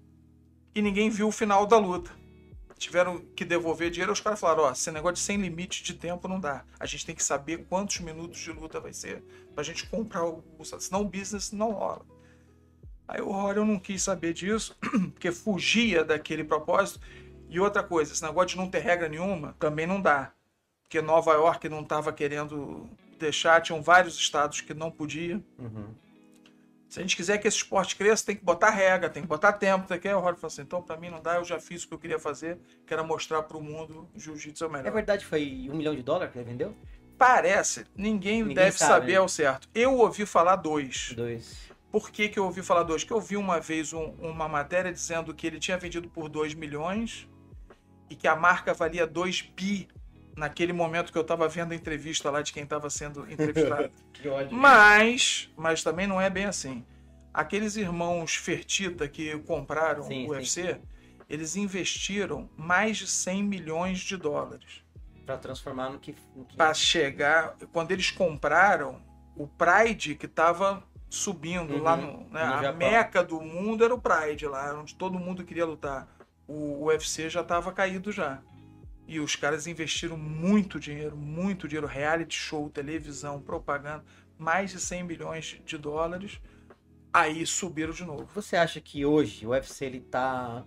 E 0.74 0.82
ninguém 0.82 1.08
viu 1.08 1.28
o 1.28 1.32
final 1.32 1.66
da 1.66 1.78
luta. 1.78 2.10
Tiveram 2.78 3.18
que 3.34 3.44
devolver 3.44 3.90
dinheiro, 3.90 4.12
os 4.12 4.20
caras 4.20 4.38
falaram, 4.38 4.64
ó, 4.64 4.72
esse 4.72 4.90
negócio 4.90 5.14
de 5.14 5.20
sem 5.20 5.38
limite 5.38 5.82
de 5.82 5.94
tempo 5.94 6.28
não 6.28 6.38
dá. 6.38 6.64
A 6.78 6.84
gente 6.84 7.06
tem 7.06 7.14
que 7.14 7.24
saber 7.24 7.64
quantos 7.68 8.00
minutos 8.00 8.38
de 8.38 8.52
luta 8.52 8.78
vai 8.78 8.92
ser 8.92 9.22
pra 9.54 9.64
gente 9.64 9.86
comprar 9.88 10.26
o... 10.26 10.44
Senão 10.78 11.00
o 11.00 11.08
business 11.08 11.52
não 11.52 11.72
rola. 11.72 12.04
Aí 13.08 13.20
o 13.20 13.30
Rory 13.30 13.60
não 13.60 13.78
quis 13.78 14.02
saber 14.02 14.32
disso, 14.32 14.76
porque 15.12 15.30
fugia 15.30 16.04
daquele 16.04 16.42
propósito. 16.44 17.00
E 17.48 17.60
outra 17.60 17.82
coisa, 17.82 18.12
esse 18.12 18.22
negócio 18.22 18.50
de 18.50 18.56
não 18.56 18.68
ter 18.68 18.80
regra 18.80 19.08
nenhuma 19.08 19.54
também 19.58 19.86
não 19.86 20.00
dá. 20.00 20.32
Porque 20.82 21.00
Nova 21.00 21.32
York 21.32 21.68
não 21.68 21.80
estava 21.80 22.12
querendo 22.12 22.88
deixar, 23.18 23.60
tinham 23.60 23.80
vários 23.80 24.16
estados 24.16 24.60
que 24.60 24.74
não 24.74 24.90
podia. 24.90 25.42
Uhum. 25.58 25.94
Se 26.88 27.00
a 27.00 27.02
gente 27.02 27.16
quiser 27.16 27.38
que 27.38 27.48
esse 27.48 27.56
esporte 27.56 27.96
cresça, 27.96 28.26
tem 28.26 28.36
que 28.36 28.44
botar 28.44 28.70
regra, 28.70 29.10
tem 29.10 29.22
que 29.22 29.28
botar 29.28 29.52
tempo. 29.54 29.88
Tem 29.88 29.98
que... 29.98 30.08
O 30.08 30.20
Rory 30.20 30.36
falou 30.36 30.46
assim: 30.48 30.62
então, 30.62 30.80
pra 30.80 30.96
mim 30.96 31.10
não 31.10 31.20
dá, 31.20 31.34
eu 31.36 31.44
já 31.44 31.58
fiz 31.58 31.82
o 31.82 31.88
que 31.88 31.94
eu 31.94 31.98
queria 31.98 32.18
fazer, 32.18 32.58
que 32.86 32.92
era 32.94 33.02
mostrar 33.02 33.42
mundo 33.60 34.08
o 34.14 34.18
jiu-jitsu 34.20 34.64
é 34.64 34.66
o 34.66 34.70
melhor. 34.70 34.86
É 34.86 34.90
verdade, 34.90 35.24
foi 35.26 35.68
um 35.70 35.74
milhão 35.76 35.94
de 35.94 36.02
dólares 36.02 36.32
que 36.32 36.38
ele 36.38 36.44
vendeu? 36.48 36.74
Parece, 37.18 37.86
ninguém, 37.96 38.40
Ninguém 38.42 38.54
deve 38.54 38.76
sabe, 38.78 38.92
saber 38.92 39.12
né? 39.12 39.18
ao 39.18 39.28
certo. 39.28 39.68
Eu 39.74 39.94
ouvi 39.96 40.26
falar 40.26 40.56
dois. 40.56 41.12
Dois. 41.16 41.70
Por 41.90 42.10
que, 42.10 42.28
que 42.28 42.38
eu 42.38 42.44
ouvi 42.44 42.62
falar 42.62 42.82
dois? 42.82 43.04
Que 43.04 43.12
eu 43.12 43.20
vi 43.20 43.36
uma 43.36 43.58
vez 43.58 43.92
um- 43.92 44.10
uma 44.20 44.46
matéria 44.46 44.92
dizendo 44.92 45.32
que 45.34 45.46
ele 45.46 45.58
tinha 45.58 45.78
vendido 45.78 46.08
por 46.10 46.28
2 46.28 46.52
milhões 46.52 47.26
e 48.10 48.14
que 48.14 48.28
a 48.28 48.36
marca 48.36 48.74
valia 48.74 49.06
2 49.06 49.40
bi 49.40 49.88
naquele 50.36 50.72
momento 50.72 51.12
que 51.12 51.18
eu 51.18 51.24
tava 51.24 51.48
vendo 51.48 51.72
a 51.72 51.74
entrevista 51.76 52.30
lá 52.30 52.42
de 52.42 52.52
quem 52.52 52.66
tava 52.66 52.90
sendo 52.90 53.26
entrevistado. 53.32 53.90
Que 54.12 54.28
ódio. 54.28 54.56
Mas, 54.56 55.50
mas 55.56 55.82
também 55.82 56.06
não 56.06 56.20
é 56.20 56.30
bem 56.30 56.44
assim. 56.46 56.84
Aqueles 57.34 57.76
irmãos 57.76 58.36
Fertita 58.36 59.08
que 59.08 59.38
compraram 59.40 60.04
Sim, 60.04 60.24
o 60.26 60.28
sim. 60.28 60.30
UFC, 60.30 60.80
eles 61.28 61.56
investiram 61.56 62.48
mais 62.56 62.96
de 62.98 63.06
100 63.06 63.42
milhões 63.42 63.98
de 64.00 64.16
dólares 64.16 64.84
Pra 65.24 65.36
transformar 65.36 65.90
no 65.90 65.98
que. 65.98 66.12
Que... 66.12 66.56
para 66.56 66.72
chegar. 66.74 67.56
Quando 67.72 67.90
eles 67.90 68.10
compraram, 68.12 69.02
o 69.34 69.48
Pride 69.48 70.14
que 70.14 70.26
estava 70.26 70.84
subindo 71.10 71.74
Uhum, 71.74 71.82
lá 71.82 71.96
no, 71.96 72.28
né, 72.30 72.44
no 72.46 72.54
a 72.54 72.62
Japão. 72.62 72.78
meca 72.78 73.24
do 73.24 73.40
mundo 73.40 73.84
era 73.84 73.94
o 73.94 74.00
Pride 74.00 74.46
lá, 74.46 74.72
onde 74.78 74.94
todo 74.94 75.18
mundo 75.18 75.44
queria 75.44 75.66
lutar. 75.66 76.06
O 76.46 76.84
UFC 76.86 77.28
já 77.28 77.40
estava 77.40 77.72
caído 77.72 78.12
já. 78.12 78.40
E 79.08 79.20
os 79.20 79.36
caras 79.36 79.66
investiram 79.66 80.16
muito 80.16 80.80
dinheiro, 80.80 81.16
muito 81.16 81.68
dinheiro, 81.68 81.86
reality 81.86 82.34
show, 82.36 82.68
televisão, 82.68 83.40
propaganda, 83.40 84.04
mais 84.38 84.70
de 84.72 84.80
100 84.80 85.04
milhões 85.04 85.60
de 85.64 85.78
dólares. 85.78 86.40
Aí 87.12 87.46
subiram 87.46 87.92
de 87.92 88.04
novo. 88.04 88.28
Você 88.34 88.56
acha 88.56 88.80
que 88.80 89.04
hoje 89.06 89.46
o 89.46 89.50
UFC 89.50 89.84
ele 89.86 90.00
tá, 90.00 90.64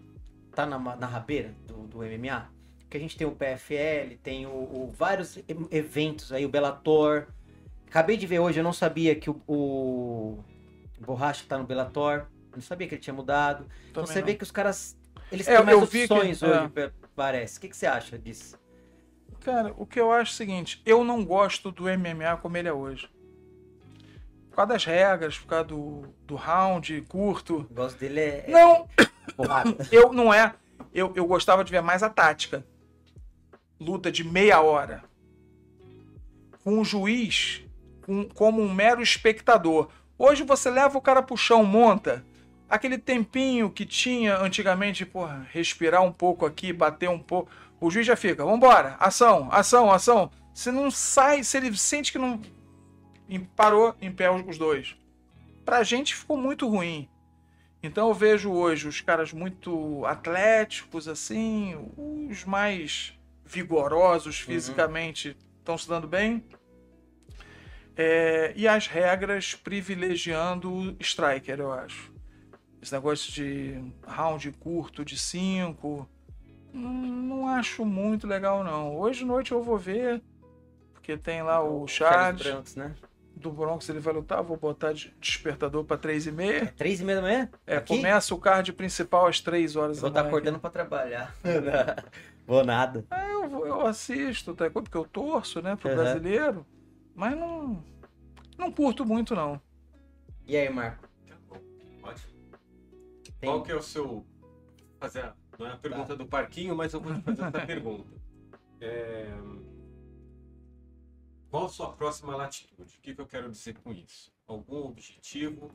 tá 0.55 0.65
na, 0.65 0.79
na 0.95 1.05
rabeira 1.05 1.53
do, 1.67 1.85
do 1.87 1.97
MMA? 1.99 2.49
Porque 2.79 2.97
a 2.97 2.99
gente 2.99 3.15
tem 3.17 3.27
o 3.27 3.31
PFL, 3.31 4.15
tem 4.23 4.47
o, 4.47 4.49
o- 4.49 4.93
vários 4.97 5.37
eventos 5.69 6.31
aí, 6.31 6.43
o 6.45 6.49
Bellator. 6.49 7.27
Acabei 7.87 8.17
de 8.17 8.25
ver 8.25 8.39
hoje, 8.39 8.59
eu 8.59 8.63
não 8.63 8.73
sabia 8.73 9.13
que 9.15 9.29
o, 9.29 9.39
o 9.47 10.43
Borracha 10.99 11.43
tá 11.47 11.57
no 11.57 11.65
Bellator. 11.65 12.25
Não 12.55 12.61
sabia 12.61 12.87
que 12.87 12.95
ele 12.95 13.01
tinha 13.01 13.13
mudado. 13.13 13.67
Então 13.91 14.05
você 14.05 14.19
não. 14.19 14.25
vê 14.25 14.33
que 14.33 14.43
os 14.43 14.49
caras. 14.49 14.97
Eles 15.31 15.47
É, 15.47 15.55
têm 15.57 15.65
mais 15.65 15.89
vi 15.89 16.07
que- 16.07 16.13
opções 16.13 16.41
é. 16.41 16.91
Parece. 17.19 17.57
O 17.57 17.61
que, 17.61 17.67
que 17.67 17.75
você 17.75 17.85
acha 17.85 18.17
disso? 18.17 18.57
Cara, 19.41 19.73
o 19.77 19.85
que 19.85 19.99
eu 19.99 20.09
acho 20.09 20.31
é 20.31 20.33
o 20.33 20.37
seguinte, 20.37 20.81
eu 20.85 21.03
não 21.03 21.25
gosto 21.25 21.69
do 21.69 21.83
MMA 21.83 22.37
como 22.41 22.55
ele 22.55 22.69
é 22.69 22.73
hoje. 22.73 23.09
Por 24.49 24.55
causa 24.55 24.71
das 24.73 24.85
regras, 24.85 25.37
por 25.37 25.47
causa 25.47 25.65
do, 25.65 26.03
do 26.25 26.35
round 26.35 27.01
curto. 27.09 27.57
O 27.57 27.69
negócio 27.69 27.99
dele 27.99 28.21
é, 28.21 28.45
é 28.47 28.51
Não, 28.51 28.87
eu 29.91 30.13
não 30.13 30.33
é. 30.33 30.55
Eu, 30.93 31.11
eu 31.13 31.25
gostava 31.25 31.61
de 31.65 31.71
ver 31.71 31.81
mais 31.81 32.01
a 32.03 32.09
tática. 32.09 32.65
Luta 33.77 34.09
de 34.09 34.23
meia 34.23 34.61
hora. 34.61 35.03
Com 36.63 36.79
o 36.79 36.85
juiz 36.85 37.65
com- 38.01 38.29
como 38.29 38.61
um 38.61 38.73
mero 38.73 39.01
espectador. 39.01 39.89
Hoje 40.17 40.43
você 40.43 40.69
leva 40.69 40.97
o 40.97 41.01
cara 41.01 41.21
pro 41.21 41.35
chão, 41.35 41.65
monta. 41.65 42.25
Aquele 42.69 42.97
tempinho 42.99 43.71
que 43.71 43.85
tinha 43.85 44.37
antigamente, 44.37 45.05
porra, 45.05 45.47
respirar 45.51 46.03
um 46.03 46.11
pouco 46.11 46.45
aqui, 46.45 46.71
bater 46.71 47.09
um 47.09 47.17
pouco. 47.17 47.51
O 47.81 47.89
juiz 47.89 48.05
já 48.05 48.15
fica, 48.15 48.45
vambora, 48.45 48.95
ação, 48.99 49.49
ação, 49.51 49.91
ação. 49.91 50.29
Se 50.53 50.71
não 50.71 50.91
sai, 50.91 51.43
se 51.43 51.57
ele 51.57 51.75
sente 51.75 52.11
que 52.11 52.19
não. 52.19 52.39
Parou 53.55 53.95
em 53.99 54.11
pé 54.11 54.29
os 54.29 54.57
dois. 54.57 54.95
Pra 55.65 55.83
gente 55.83 56.15
ficou 56.15 56.37
muito 56.37 56.67
ruim. 56.67 57.09
Então 57.81 58.09
eu 58.09 58.13
vejo 58.13 58.51
hoje 58.51 58.87
os 58.87 59.01
caras 59.01 59.31
muito 59.31 60.05
atléticos, 60.05 61.07
assim, 61.07 61.75
os 61.97 62.43
mais 62.43 63.17
vigorosos 63.45 64.39
fisicamente 64.39 65.35
estão 65.59 65.77
se 65.77 65.87
dando 65.87 66.07
bem. 66.07 66.43
É, 67.95 68.53
e 68.55 68.67
as 68.67 68.87
regras 68.87 69.55
privilegiando 69.55 70.71
o 70.71 70.95
striker, 70.99 71.59
eu 71.59 71.71
acho. 71.71 72.18
Esse 72.81 72.93
negócio 72.93 73.31
de 73.31 73.81
round 74.07 74.51
curto 74.53 75.03
de 75.03 75.17
5. 75.17 76.07
Não, 76.73 76.91
não 76.93 77.47
acho 77.47 77.83
muito 77.85 78.25
legal, 78.27 78.63
não. 78.63 78.97
Hoje 78.97 79.19
de 79.19 79.25
noite 79.25 79.51
eu 79.51 79.61
vou 79.61 79.77
ver. 79.77 80.21
Porque 80.93 81.17
tem 81.17 81.41
lá 81.41 81.61
o 81.63 81.87
Charles 81.87 82.41
Charles. 82.41 82.41
Brancos, 82.43 82.75
né? 82.75 82.95
do 83.35 83.51
Bronx 83.53 83.87
ele 83.87 83.99
vai 84.01 84.13
lutar, 84.13 84.43
vou 84.43 84.57
botar 84.57 84.91
de 84.91 85.15
despertador 85.17 85.85
para 85.85 85.97
três 85.97 86.27
e 86.27 86.31
meia. 86.31 86.63
É 86.63 86.65
três 86.65 86.99
e 86.99 87.05
meia 87.05 87.15
da 87.15 87.21
manhã? 87.21 87.49
É, 87.65 87.77
Aqui? 87.77 87.95
começa 87.95 88.35
o 88.35 88.37
card 88.37 88.73
principal 88.73 89.27
às 89.27 89.39
três 89.39 89.77
horas 89.77 89.97
Eu 89.97 90.01
vou 90.01 90.09
estar 90.09 90.21
manhã. 90.23 90.29
acordando 90.29 90.59
pra 90.59 90.69
trabalhar. 90.69 91.33
vou 92.45 92.65
nada. 92.65 93.05
É, 93.09 93.33
eu, 93.33 93.47
vou- 93.47 93.65
eu 93.65 93.87
assisto, 93.87 94.53
tá? 94.53 94.69
porque 94.69 94.97
eu 94.97 95.05
torço, 95.05 95.61
né, 95.61 95.77
pro 95.77 95.87
Aham. 95.89 95.95
brasileiro, 96.03 96.65
mas 97.15 97.37
não, 97.37 97.81
não 98.57 98.71
curto 98.73 99.05
muito, 99.05 99.33
não. 99.33 99.61
E 100.45 100.57
aí, 100.57 100.69
Marco? 100.69 101.07
Tá. 103.39 103.41
Tem- 103.41 103.49
Qual 103.49 103.63
que 103.63 103.71
é 103.71 103.75
o 103.75 103.81
seu. 103.81 104.25
Fazer 104.99 105.21
a, 105.23 105.35
não 105.57 105.65
é 105.67 105.71
a 105.73 105.77
pergunta 105.77 106.15
do 106.15 106.25
parquinho, 106.25 106.75
mas 106.75 106.93
eu 106.93 106.99
vou 106.99 107.13
te 107.13 107.21
fazer 107.21 107.41
essa 107.43 107.51
pergunta. 107.65 108.09
É, 108.81 109.27
Qual 111.49 111.65
a 111.65 111.69
sua 111.69 111.91
próxima 111.93 112.35
latitude? 112.35 112.97
O 112.97 113.01
que, 113.01 113.15
que 113.15 113.21
eu 113.21 113.25
quero 113.27 113.49
dizer 113.49 113.77
com 113.79 113.91
isso? 113.93 114.31
Algum 114.47 114.83
objetivo? 114.85 115.71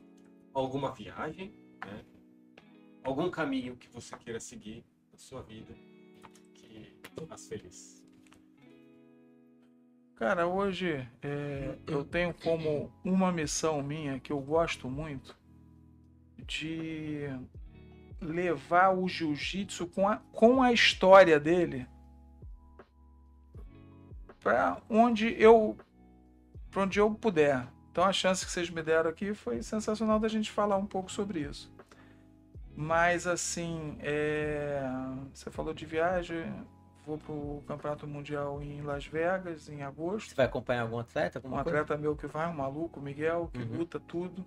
Alguma 0.53 0.91
viagem? 0.91 1.49
né? 1.85 2.05
Algum 3.03 3.29
caminho 3.29 3.75
que 3.75 3.87
você 3.89 4.15
queira 4.17 4.39
seguir 4.39 4.83
na 5.11 5.17
sua 5.17 5.41
vida 5.41 5.73
que 6.53 6.93
te 7.15 7.25
faz 7.27 7.47
feliz? 7.47 8.03
Cara, 10.15 10.47
hoje 10.47 11.07
é, 11.21 11.77
eu 11.87 12.05
tenho 12.05 12.33
como 12.33 12.91
uma 13.03 13.31
missão 13.31 13.83
minha 13.83 14.19
que 14.19 14.31
eu 14.31 14.39
gosto 14.39 14.89
muito 14.89 15.35
de 16.45 17.27
levar 18.21 18.89
o 18.95 19.07
jiu-jitsu 19.07 19.87
com 19.87 20.07
a, 20.07 20.17
com 20.31 20.61
a 20.61 20.71
história 20.71 21.39
dele 21.39 21.87
para 24.39 24.77
onde 24.89 25.33
eu 25.41 25.77
para 26.71 26.83
onde 26.83 26.99
eu 26.99 27.09
puder. 27.11 27.65
Então 27.91 28.03
a 28.03 28.11
chance 28.11 28.45
que 28.45 28.51
vocês 28.51 28.69
me 28.69 28.83
deram 28.83 29.09
aqui 29.09 29.33
foi 29.33 29.63
sensacional 29.63 30.19
da 30.19 30.27
gente 30.27 30.51
falar 30.51 30.75
um 30.77 30.85
pouco 30.85 31.11
sobre 31.11 31.39
isso. 31.39 31.71
Mas 32.75 33.25
assim, 33.25 33.97
é, 34.01 34.81
você 35.33 35.49
falou 35.49 35.73
de 35.73 35.85
viagem, 35.85 36.53
vou 37.05 37.17
pro 37.17 37.63
Campeonato 37.65 38.05
Mundial 38.05 38.61
em 38.61 38.81
Las 38.81 39.05
Vegas 39.05 39.69
em 39.69 39.81
agosto. 39.81 40.29
Você 40.29 40.35
vai 40.35 40.45
acompanhar 40.45 40.81
algum 40.81 40.99
atleta? 40.99 41.39
Um 41.39 41.51
coisa? 41.51 41.61
atleta 41.61 41.97
meu 41.97 42.17
que 42.17 42.27
vai, 42.27 42.49
um 42.49 42.53
maluco, 42.55 42.99
o 42.99 43.03
Miguel, 43.03 43.49
que 43.53 43.59
Uhum. 43.61 43.77
luta 43.77 43.97
tudo. 43.97 44.45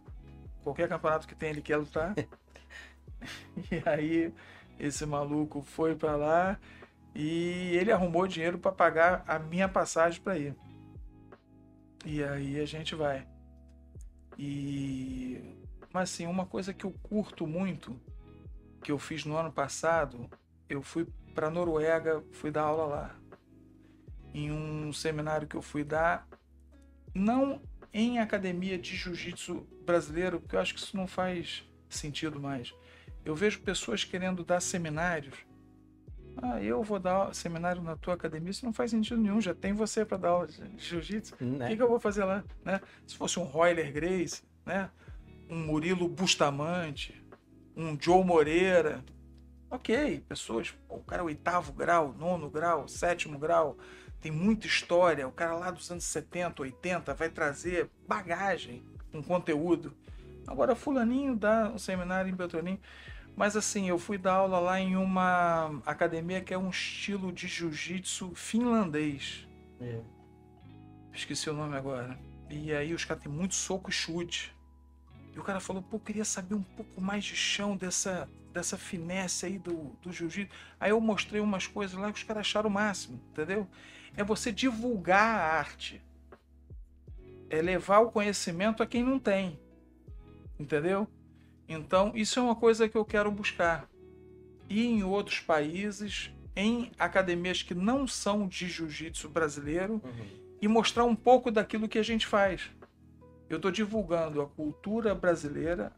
Qualquer 0.62 0.88
campeonato 0.88 1.26
que 1.26 1.34
tem, 1.34 1.50
ele 1.50 1.62
quer 1.62 1.76
lutar. 1.76 2.14
e 3.70 3.82
aí, 3.88 4.32
esse 4.78 5.04
maluco 5.04 5.62
foi 5.62 5.94
pra 5.94 6.16
lá 6.16 6.58
e 7.14 7.76
ele 7.76 7.90
arrumou 7.90 8.26
dinheiro 8.26 8.58
pra 8.58 8.70
pagar 8.70 9.24
a 9.26 9.38
minha 9.38 9.68
passagem 9.68 10.20
pra 10.20 10.38
ir. 10.38 10.54
E 12.04 12.22
aí 12.22 12.60
a 12.60 12.64
gente 12.64 12.94
vai. 12.94 13.26
E. 14.38 15.56
Mas 15.92 16.10
assim, 16.10 16.26
uma 16.26 16.46
coisa 16.46 16.72
que 16.72 16.84
eu 16.84 16.92
curto 17.02 17.46
muito, 17.46 17.98
que 18.84 18.92
eu 18.92 18.98
fiz 18.98 19.24
no 19.24 19.36
ano 19.36 19.50
passado, 19.50 20.30
eu 20.68 20.80
fui 20.80 21.06
pra 21.34 21.50
Noruega, 21.50 22.22
fui 22.32 22.50
dar 22.50 22.62
aula 22.62 22.86
lá. 22.86 23.16
Em 24.32 24.52
um 24.52 24.92
seminário 24.92 25.48
que 25.48 25.56
eu 25.56 25.62
fui 25.62 25.82
dar, 25.82 26.28
não 27.14 27.60
em 27.92 28.18
academia 28.18 28.78
de 28.78 28.94
jiu-jitsu 28.96 29.66
brasileiro, 29.84 30.40
porque 30.40 30.56
eu 30.56 30.60
acho 30.60 30.74
que 30.74 30.80
isso 30.80 30.96
não 30.96 31.06
faz 31.06 31.64
sentido 31.88 32.38
mais. 32.40 32.74
Eu 33.24 33.34
vejo 33.34 33.60
pessoas 33.60 34.04
querendo 34.04 34.44
dar 34.44 34.60
seminários. 34.60 35.34
Ah, 36.40 36.62
eu 36.62 36.82
vou 36.84 37.00
dar 37.00 37.34
seminário 37.34 37.82
na 37.82 37.96
tua 37.96 38.14
academia, 38.14 38.50
isso 38.50 38.64
não 38.64 38.72
faz 38.72 38.92
sentido 38.92 39.20
nenhum, 39.20 39.40
já 39.40 39.52
tem 39.54 39.72
você 39.72 40.04
para 40.04 40.16
dar 40.18 40.28
aula 40.28 40.46
de 40.46 40.62
jiu-jitsu. 40.78 41.34
O 41.40 41.44
Né? 41.44 41.68
que, 41.68 41.76
que 41.76 41.82
eu 41.82 41.88
vou 41.88 41.98
fazer 41.98 42.24
lá? 42.24 42.44
Né? 42.64 42.80
Se 43.06 43.16
fosse 43.16 43.40
um 43.40 43.42
Royler 43.44 43.92
Grace, 43.92 44.42
né? 44.64 44.88
um 45.50 45.56
Murilo 45.66 46.08
Bustamante, 46.08 47.20
um 47.76 47.96
Joe 48.00 48.24
Moreira. 48.24 49.04
Ok, 49.70 50.24
pessoas, 50.28 50.72
o 50.88 50.98
cara 51.00 51.22
é 51.22 51.24
oitavo 51.24 51.72
grau, 51.72 52.14
nono 52.16 52.48
grau, 52.48 52.86
sétimo 52.88 53.38
grau, 53.38 53.76
tem 54.20 54.32
muita 54.32 54.66
história. 54.66 55.26
O 55.26 55.32
cara 55.32 55.54
lá 55.54 55.70
dos 55.70 55.90
anos 55.90 56.04
70, 56.04 56.62
80 56.62 57.14
vai 57.14 57.28
trazer 57.28 57.90
bagagem, 58.06 58.82
um 59.12 59.22
conteúdo. 59.22 59.94
Agora, 60.46 60.74
Fulaninho 60.74 61.36
dá 61.36 61.70
um 61.74 61.78
seminário 61.78 62.30
em 62.30 62.34
Beltroninho. 62.34 62.80
Mas 63.36 63.56
assim, 63.56 63.88
eu 63.88 63.98
fui 63.98 64.18
dar 64.18 64.32
aula 64.32 64.58
lá 64.58 64.80
em 64.80 64.96
uma 64.96 65.80
academia 65.86 66.40
que 66.40 66.52
é 66.52 66.58
um 66.58 66.70
estilo 66.70 67.30
de 67.30 67.46
jiu-jitsu 67.46 68.34
finlandês. 68.34 69.46
É. 69.80 70.00
Esqueci 71.12 71.48
o 71.48 71.52
nome 71.52 71.76
agora. 71.76 72.18
E 72.50 72.72
aí 72.72 72.92
os 72.92 73.04
caras 73.04 73.22
têm 73.22 73.30
muito 73.30 73.54
soco 73.54 73.90
e 73.90 73.92
chute. 73.92 74.52
E 75.32 75.38
o 75.38 75.44
cara 75.44 75.60
falou, 75.60 75.82
pô, 75.82 75.96
eu 75.96 76.00
queria 76.00 76.24
saber 76.24 76.56
um 76.56 76.62
pouco 76.62 77.00
mais 77.00 77.24
de 77.24 77.36
chão 77.36 77.76
dessa, 77.76 78.28
dessa 78.52 78.76
finesse 78.76 79.46
aí 79.46 79.56
do, 79.56 79.96
do 80.02 80.10
jiu-jitsu. 80.10 80.52
Aí 80.80 80.90
eu 80.90 81.00
mostrei 81.00 81.40
umas 81.40 81.66
coisas 81.66 81.96
lá 81.96 82.10
que 82.10 82.18
os 82.18 82.24
caras 82.24 82.40
acharam 82.40 82.68
o 82.68 82.72
máximo, 82.72 83.20
entendeu? 83.30 83.68
É 84.18 84.24
você 84.24 84.50
divulgar 84.50 85.22
a 85.38 85.58
arte. 85.58 86.02
É 87.48 87.62
levar 87.62 88.00
o 88.00 88.10
conhecimento 88.10 88.82
a 88.82 88.86
quem 88.86 89.02
não 89.04 89.16
tem. 89.18 89.56
Entendeu? 90.58 91.06
Então, 91.68 92.10
isso 92.16 92.40
é 92.40 92.42
uma 92.42 92.56
coisa 92.56 92.88
que 92.88 92.96
eu 92.98 93.04
quero 93.04 93.30
buscar. 93.30 93.88
E 94.68 94.84
em 94.84 95.04
outros 95.04 95.38
países, 95.38 96.32
em 96.56 96.90
academias 96.98 97.62
que 97.62 97.74
não 97.76 98.08
são 98.08 98.48
de 98.48 98.68
jiu-jitsu 98.68 99.28
brasileiro, 99.28 100.02
Uhum. 100.04 100.26
e 100.60 100.66
mostrar 100.66 101.04
um 101.04 101.14
pouco 101.14 101.52
daquilo 101.52 101.88
que 101.88 101.98
a 101.98 102.02
gente 102.02 102.26
faz. 102.26 102.68
Eu 103.48 103.56
estou 103.56 103.70
divulgando 103.70 104.42
a 104.42 104.46
cultura 104.48 105.14
brasileira, 105.14 105.92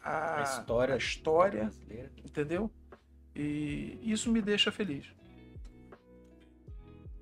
a, 0.00 0.38
A 0.38 0.42
história. 0.42 0.94
a 0.94 0.98
história, 0.98 1.60
Brasileira. 1.64 2.12
entendeu? 2.24 2.70
E 3.34 3.98
isso 4.02 4.30
me 4.30 4.40
deixa 4.40 4.70
feliz. 4.70 5.04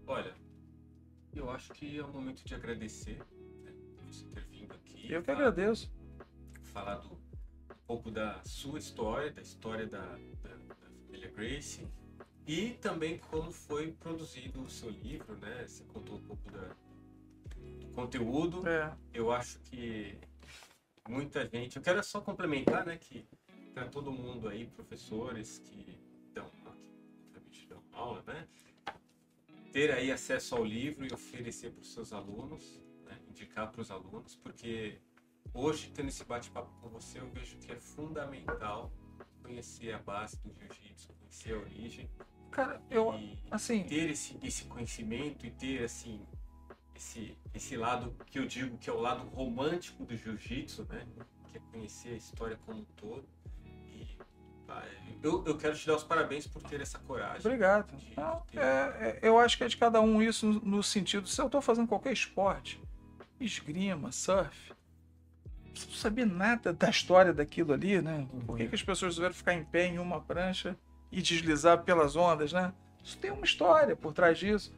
Olha, 0.06 0.34
eu 1.34 1.50
acho 1.50 1.72
que 1.72 1.98
é 1.98 2.04
o 2.04 2.08
momento 2.08 2.44
de 2.44 2.54
agradecer 2.54 3.18
né, 3.64 3.72
por 3.96 4.04
você 4.04 4.24
ter 4.26 4.44
vindo 4.46 4.72
aqui. 4.72 5.12
Eu 5.12 5.22
que 5.22 5.30
agradeço. 5.30 5.90
falar 6.62 6.96
do, 6.96 7.12
um 7.12 7.86
pouco 7.86 8.10
da 8.10 8.42
sua 8.44 8.78
história, 8.78 9.32
da 9.32 9.42
história 9.42 9.86
da, 9.86 10.00
da, 10.00 10.56
da 10.68 10.74
família 10.76 11.30
Gracie 11.30 11.86
e 12.46 12.70
também 12.74 13.18
como 13.18 13.50
foi 13.50 13.92
produzido 13.92 14.62
o 14.62 14.70
seu 14.70 14.90
livro, 14.90 15.36
né? 15.38 15.66
Você 15.66 15.82
contou 15.84 16.16
um 16.16 16.22
pouco 16.22 16.50
da, 16.52 16.68
do 17.80 17.88
conteúdo. 17.92 18.66
É, 18.68 18.96
Eu 19.12 19.32
acho 19.32 19.58
que 19.60 20.16
muita 21.08 21.46
gente. 21.48 21.76
Eu 21.76 21.82
quero 21.82 22.02
só 22.04 22.20
complementar, 22.20 22.86
né? 22.86 22.96
Que 22.96 23.26
para 23.74 23.88
todo 23.88 24.12
mundo 24.12 24.48
aí, 24.48 24.66
professores 24.66 25.58
que 25.58 25.98
dão, 26.32 26.46
obviamente 26.64 27.66
dão 27.68 27.82
aula, 27.92 28.22
né? 28.26 28.46
Ter 29.76 29.92
aí 29.92 30.10
acesso 30.10 30.54
ao 30.54 30.64
livro 30.64 31.06
e 31.06 31.12
oferecer 31.12 31.70
para 31.70 31.82
os 31.82 31.92
seus 31.92 32.10
alunos, 32.10 32.82
né, 33.04 33.20
indicar 33.28 33.70
para 33.70 33.82
os 33.82 33.90
alunos, 33.90 34.34
porque 34.34 34.98
hoje, 35.52 35.90
tendo 35.94 36.08
esse 36.08 36.24
bate-papo 36.24 36.72
com 36.80 36.88
você, 36.88 37.20
eu 37.20 37.28
vejo 37.28 37.58
que 37.58 37.70
é 37.70 37.76
fundamental 37.76 38.90
conhecer 39.42 39.92
a 39.92 39.98
base 39.98 40.38
do 40.38 40.50
jiu-jitsu, 40.54 41.12
conhecer 41.20 41.52
a 41.52 41.58
origem 41.58 42.08
cara, 42.50 42.80
eu 42.88 43.12
e 43.18 43.38
assim, 43.50 43.84
ter 43.84 44.08
esse, 44.08 44.38
esse 44.42 44.64
conhecimento 44.64 45.44
e 45.44 45.50
ter 45.50 45.84
assim 45.84 46.26
esse, 46.94 47.36
esse 47.52 47.76
lado 47.76 48.16
que 48.24 48.38
eu 48.38 48.46
digo 48.46 48.78
que 48.78 48.88
é 48.88 48.92
o 48.94 48.98
lado 48.98 49.28
romântico 49.28 50.06
do 50.06 50.16
jiu-jitsu, 50.16 50.86
né? 50.86 51.06
Que 51.52 51.58
é 51.58 51.60
conhecer 51.70 52.14
a 52.14 52.16
história 52.16 52.58
como 52.64 52.80
um 52.80 52.84
todo. 52.96 53.28
E 53.62 54.08
ah, 54.68 54.82
eu, 55.26 55.44
eu 55.46 55.56
quero 55.56 55.76
te 55.76 55.86
dar 55.86 55.96
os 55.96 56.04
parabéns 56.04 56.46
por 56.46 56.62
ter 56.62 56.80
essa 56.80 56.98
coragem. 57.00 57.40
obrigado. 57.40 57.86
de- 57.96 58.06
de 58.06 58.14
ter- 58.14 58.58
é- 58.60 58.60
é- 58.62 59.18
eu 59.22 59.38
acho 59.38 59.56
que 59.58 59.64
é 59.64 59.68
de 59.68 59.76
cada 59.76 60.00
um 60.00 60.22
isso 60.22 60.46
no, 60.64 60.82
sentido, 60.82 61.26
se 61.28 61.40
eu 61.40 61.46
estou 61.46 61.60
fazendo 61.60 61.86
qualquer 61.88 62.12
esporte, 62.12 62.80
esgrima, 63.40 64.10
surf, 64.12 64.72
não 65.44 65.92
saber 65.92 66.24
nada 66.24 66.72
da 66.72 66.88
história 66.88 67.32
daquilo 67.32 67.72
ali, 67.72 68.00
né? 68.00 68.26
Por 68.46 68.56
que, 68.56 68.66
que 68.68 68.74
as 68.74 68.82
pessoas 68.82 69.12
resolveram 69.12 69.34
ficar 69.34 69.54
em 69.54 69.64
pé 69.64 69.86
em 69.86 69.98
uma 69.98 70.20
prancha 70.20 70.76
e 71.12 71.20
deslizar 71.20 71.82
pelas 71.82 72.16
ondas, 72.16 72.52
né? 72.52 72.72
Isso 73.04 73.18
tem 73.18 73.30
uma 73.30 73.44
história 73.44 73.94
por 73.94 74.12
trás 74.12 74.38
disso. 74.38 74.74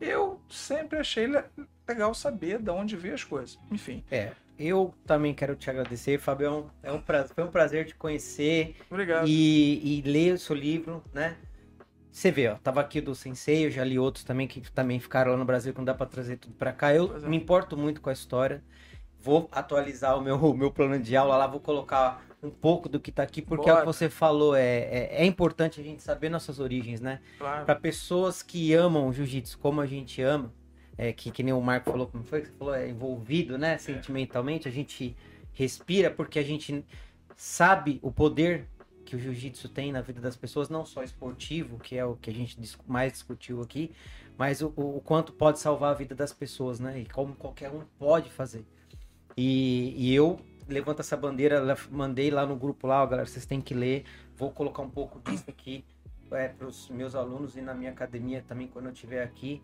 Eu 0.00 0.40
sempre 0.48 0.98
achei 0.98 1.26
le- 1.26 1.44
legal 1.88 2.14
saber 2.14 2.60
de 2.60 2.70
onde 2.70 2.96
veio 2.96 3.14
as 3.14 3.24
coisas. 3.24 3.58
Enfim, 3.70 4.04
É, 4.10 4.32
eu 4.58 4.94
também 5.06 5.34
quero 5.34 5.54
te 5.54 5.68
agradecer, 5.68 6.18
Fabião. 6.18 6.70
É 6.82 6.90
um 6.90 7.00
prazer, 7.00 7.34
foi 7.34 7.44
um 7.44 7.50
prazer 7.50 7.86
te 7.86 7.94
conhecer 7.94 8.76
obrigado. 8.90 9.26
e, 9.26 9.98
e 9.98 10.02
ler 10.02 10.34
o 10.34 10.38
seu 10.38 10.56
livro, 10.56 11.02
né? 11.12 11.36
Você 12.10 12.30
vê, 12.30 12.48
ó, 12.48 12.54
tava 12.54 12.80
aqui 12.80 13.00
do 13.00 13.14
Sensei, 13.14 13.66
eu 13.66 13.70
já 13.70 13.84
li 13.84 13.98
outros 13.98 14.24
também 14.24 14.48
que 14.48 14.60
também 14.72 14.98
ficaram 14.98 15.32
lá 15.32 15.36
no 15.36 15.44
Brasil, 15.44 15.72
que 15.72 15.78
não 15.78 15.84
dá 15.84 15.92
pra 15.92 16.06
trazer 16.06 16.38
tudo 16.38 16.54
pra 16.54 16.72
cá. 16.72 16.94
Eu 16.94 17.14
é. 17.14 17.28
me 17.28 17.36
importo 17.36 17.76
muito 17.76 18.00
com 18.00 18.08
a 18.08 18.12
história. 18.12 18.64
Vou 19.20 19.48
atualizar 19.52 20.16
o 20.16 20.22
meu, 20.22 20.36
o 20.42 20.56
meu 20.56 20.70
plano 20.70 20.98
de 20.98 21.14
aula 21.14 21.36
lá, 21.36 21.46
vou 21.46 21.60
colocar 21.60 22.24
um 22.42 22.50
pouco 22.50 22.88
do 22.88 22.98
que 22.98 23.12
tá 23.12 23.22
aqui, 23.22 23.42
porque 23.42 23.68
é 23.68 23.72
o 23.72 23.76
que 23.76 23.82
Bora. 23.82 23.92
você 23.92 24.08
falou, 24.08 24.56
é, 24.56 24.62
é, 24.62 25.08
é 25.22 25.26
importante 25.26 25.78
a 25.78 25.84
gente 25.84 26.02
saber 26.02 26.30
nossas 26.30 26.58
origens, 26.58 27.02
né? 27.02 27.20
Claro. 27.38 27.66
Para 27.66 27.74
pessoas 27.74 28.42
que 28.42 28.72
amam 28.72 29.08
o 29.08 29.12
jiu-jitsu 29.12 29.58
como 29.58 29.82
a 29.82 29.86
gente 29.86 30.22
ama, 30.22 30.50
é, 30.98 31.12
que, 31.12 31.30
que 31.30 31.42
nem 31.42 31.52
o 31.52 31.60
Marco 31.60 31.90
falou, 31.90 32.06
como 32.06 32.24
foi 32.24 32.40
que 32.40 32.48
você 32.48 32.52
falou? 32.54 32.74
É 32.74 32.88
envolvido, 32.88 33.58
né? 33.58 33.78
Sentimentalmente, 33.78 34.66
a 34.68 34.70
gente 34.70 35.16
respira 35.52 36.10
porque 36.10 36.38
a 36.38 36.42
gente 36.42 36.84
sabe 37.36 37.98
o 38.02 38.10
poder 38.10 38.66
que 39.04 39.14
o 39.14 39.18
jiu-jitsu 39.18 39.68
tem 39.68 39.92
na 39.92 40.00
vida 40.00 40.20
das 40.20 40.36
pessoas, 40.36 40.68
não 40.68 40.84
só 40.84 41.02
esportivo, 41.02 41.78
que 41.78 41.96
é 41.96 42.04
o 42.04 42.16
que 42.16 42.28
a 42.28 42.32
gente 42.32 42.58
mais 42.86 43.12
discutiu 43.12 43.62
aqui, 43.62 43.92
mas 44.36 44.60
o, 44.60 44.72
o 44.76 45.00
quanto 45.04 45.32
pode 45.32 45.58
salvar 45.58 45.92
a 45.92 45.94
vida 45.94 46.14
das 46.14 46.32
pessoas, 46.32 46.80
né? 46.80 47.00
E 47.00 47.06
como 47.06 47.34
qualquer 47.34 47.70
um 47.70 47.82
pode 47.98 48.30
fazer. 48.30 48.64
E, 49.36 49.94
e 49.96 50.14
eu 50.14 50.40
levanto 50.68 51.00
essa 51.00 51.16
bandeira, 51.16 51.62
mandei 51.90 52.30
lá 52.30 52.44
no 52.44 52.56
grupo 52.56 52.86
lá, 52.86 53.02
ó, 53.02 53.06
galera, 53.06 53.26
vocês 53.26 53.46
têm 53.46 53.60
que 53.60 53.74
ler. 53.74 54.04
Vou 54.36 54.50
colocar 54.50 54.82
um 54.82 54.90
pouco 54.90 55.20
disso 55.20 55.44
aqui 55.48 55.84
para 56.28 56.66
os 56.66 56.88
meus 56.88 57.14
alunos 57.14 57.56
e 57.56 57.60
na 57.60 57.72
minha 57.72 57.92
academia 57.92 58.44
também 58.46 58.66
quando 58.66 58.86
eu 58.86 58.92
estiver 58.92 59.22
aqui. 59.22 59.62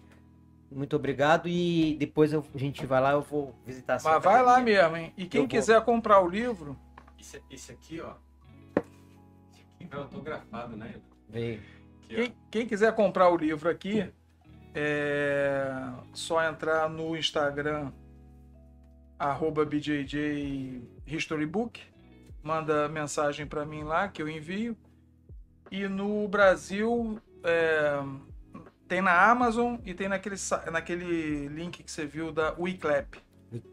Muito 0.74 0.96
obrigado 0.96 1.48
e 1.48 1.96
depois 1.98 2.32
eu- 2.32 2.44
a 2.54 2.58
gente 2.58 2.84
vai 2.86 3.00
lá, 3.00 3.12
eu 3.12 3.22
vou 3.22 3.54
visitar 3.66 3.94
a 3.94 3.98
sua 3.98 4.14
Mas 4.14 4.22
vai 4.24 4.42
lá 4.42 4.60
mesmo, 4.60 4.96
hein? 4.96 5.12
E 5.16 5.26
quem 5.26 5.40
Eu 5.40 5.42
vou. 5.42 5.48
quiser 5.50 5.80
comprar 5.84 6.20
o 6.20 6.28
livro, 6.28 6.76
Esse, 7.18 7.42
esse 7.50 7.70
aqui, 7.72 8.00
ó. 8.00 8.14
Esse 9.52 9.62
aqui 9.74 9.84
vai 9.86 10.00
autografado, 10.00 10.76
né? 10.76 10.94
Veio. 11.28 11.60
Ó. 11.60 12.14
quem, 12.14 12.34
quem 12.50 12.66
quiser 12.66 12.94
comprar 12.94 13.28
o 13.30 13.36
livro 13.36 13.70
aqui, 13.70 14.12
é 14.74 15.72
só 16.12 16.42
entrar 16.42 16.88
no 16.90 17.16
Instagram 17.16 17.92
arroba 19.18 19.64
BJJ 19.64 20.82
History 21.06 21.46
Book, 21.46 21.80
manda 22.42 22.88
mensagem 22.88 23.46
para 23.46 23.64
mim 23.64 23.82
lá 23.84 24.08
que 24.08 24.20
eu 24.20 24.28
envio. 24.28 24.76
E 25.70 25.86
no 25.88 26.26
Brasil 26.28 27.18
é, 27.44 27.98
tem 28.92 29.00
na 29.00 29.30
Amazon 29.30 29.76
e 29.86 29.94
tem 29.94 30.06
naquele, 30.06 30.36
naquele 30.70 31.48
link 31.48 31.82
que 31.82 31.90
você 31.90 32.04
viu 32.04 32.30
da 32.30 32.54
WeClap. 32.58 33.14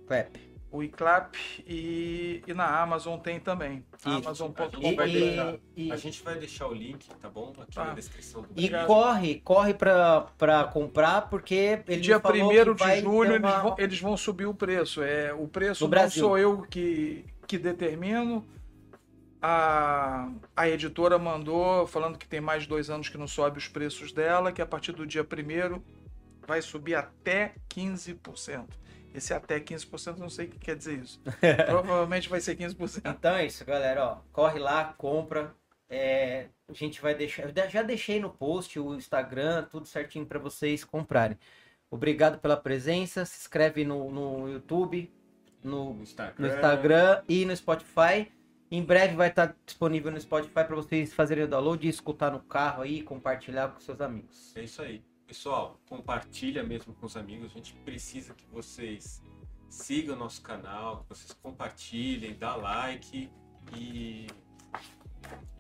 Clap. 0.08 0.30
O 0.72 0.82
iClap 0.84 1.36
e, 1.68 2.42
e 2.48 2.54
na 2.54 2.80
Amazon 2.82 3.20
tem 3.20 3.38
também. 3.40 3.84
E- 4.06 4.10
Amazon.com. 4.10 4.64
a 4.64 4.68
gente 4.70 4.96
vai 4.96 5.10
E- 5.10 5.14
deixar, 5.20 5.56
a 5.92 5.98
gente 5.98 6.24
vai 6.24 6.36
deixar 6.36 6.68
o 6.68 6.74
link, 6.74 7.10
tá 7.22 7.28
bom? 7.30 7.52
Aqui 7.60 7.74
Tá. 7.76 7.86
na 7.86 7.94
descrição 7.96 8.44
do 8.44 8.50
E 8.56 8.62
vídeo. 8.62 8.86
corre, 8.86 9.42
corre 9.44 9.74
pra, 9.74 10.22
pra 10.38 10.64
comprar, 10.66 11.24
porque 11.30 11.82
ele 11.88 12.00
Dia 12.02 12.16
me 12.18 12.22
falou 12.22 12.52
1 12.52 12.76
que 12.76 12.84
de 12.86 13.02
julho 13.02 13.30
ter 13.32 13.36
eles, 13.36 13.50
uma- 13.52 13.62
vão, 13.62 13.76
eles 13.80 14.00
vão 14.00 14.16
subir 14.16 14.46
o 14.46 14.54
preço. 14.54 15.02
É, 15.04 15.34
o 15.34 15.48
preço 15.50 15.84
No 15.84 15.88
não 15.88 15.90
Brasil. 15.90 16.24
sou 16.24 16.38
eu 16.38 16.62
que, 16.62 17.26
que 17.48 17.58
determino. 17.58 18.46
A, 19.42 20.30
a 20.56 20.68
editora 20.68 21.18
mandou 21.18 21.88
falando 21.88 22.18
que 22.18 22.28
tem 22.28 22.42
mais 22.42 22.64
de 22.64 22.70
dois 22.70 22.90
anos 22.90 23.08
que 23.08 23.18
não 23.18 23.28
sobe 23.28 23.58
os 23.58 23.68
preços 23.68 24.12
dela, 24.12 24.52
que 24.52 24.62
a 24.62 24.66
partir 24.66 24.92
do 24.92 25.08
dia 25.08 25.24
1 25.24 25.82
vai 26.46 26.62
subir 26.62 26.96
até 26.96 27.54
15%. 27.70 28.66
Esse 29.14 29.34
até 29.34 29.60
15% 29.60 30.08
eu 30.08 30.18
não 30.18 30.30
sei 30.30 30.48
o 30.48 30.50
que 30.50 30.60
quer 30.60 30.76
dizer 30.76 31.00
isso. 31.00 31.22
Provavelmente 31.66 32.30
vai 32.30 32.42
ser 32.42 32.56
15%. 32.56 33.02
Então 33.06 33.36
é 33.36 33.46
isso, 33.46 33.64
galera. 33.66 34.06
Ó, 34.06 34.18
corre 34.32 34.60
lá, 34.60 34.94
compra. 34.98 35.56
É, 35.90 36.48
a 36.68 36.74
gente 36.74 37.02
vai 37.02 37.16
deixar. 37.16 37.44
eu 37.50 37.70
já 37.70 37.82
deixei 37.82 38.20
no 38.20 38.30
post 38.30 38.80
o 38.80 38.94
Instagram, 38.94 39.64
tudo 39.72 39.88
certinho 39.88 40.26
para 40.26 40.38
vocês 40.38 40.84
comprarem. 40.84 41.38
Obrigado 41.90 42.38
pela 42.40 42.56
presença. 42.56 43.26
Se 43.26 43.40
inscreve 43.40 43.84
no, 43.84 44.12
no 44.12 44.48
YouTube, 44.48 45.12
no, 45.64 45.94
No 45.96 46.04
Instagram. 46.04 46.36
no 46.38 46.54
Instagram 46.54 47.24
e 47.28 47.46
no 47.46 47.56
Spotify. 47.56 48.32
Em 48.72 48.84
breve 48.84 49.16
vai 49.16 49.30
estar 49.30 49.56
disponível 49.66 50.12
no 50.12 50.22
Spotify 50.22 50.54
para 50.54 50.76
vocês 50.76 51.12
fazerem 51.14 51.44
o 51.46 51.48
download 51.48 51.88
escutar 51.88 52.32
no 52.32 52.40
carro 52.40 52.84
aí, 52.84 53.02
compartilhar 53.02 53.70
com 53.70 53.80
seus 53.80 54.00
amigos. 54.00 54.56
É 54.56 54.64
isso 54.64 54.82
aí. 54.82 55.04
Pessoal, 55.26 55.80
compartilha 55.88 56.64
mesmo 56.64 56.94
com 56.94 57.06
os 57.06 57.18
amigos. 57.18 57.52
A 57.52 57.54
gente 57.56 57.74
precisa 57.86 58.34
que 58.34 58.46
vocês 58.48 59.24
sigam 59.70 60.16
o 60.16 60.20
nosso 60.20 60.42
canal, 60.42 61.00
que 61.04 61.10
vocês 61.10 61.32
compartilhem, 61.42 62.36
dá 62.38 62.56
like 62.56 63.30
e 63.76 64.28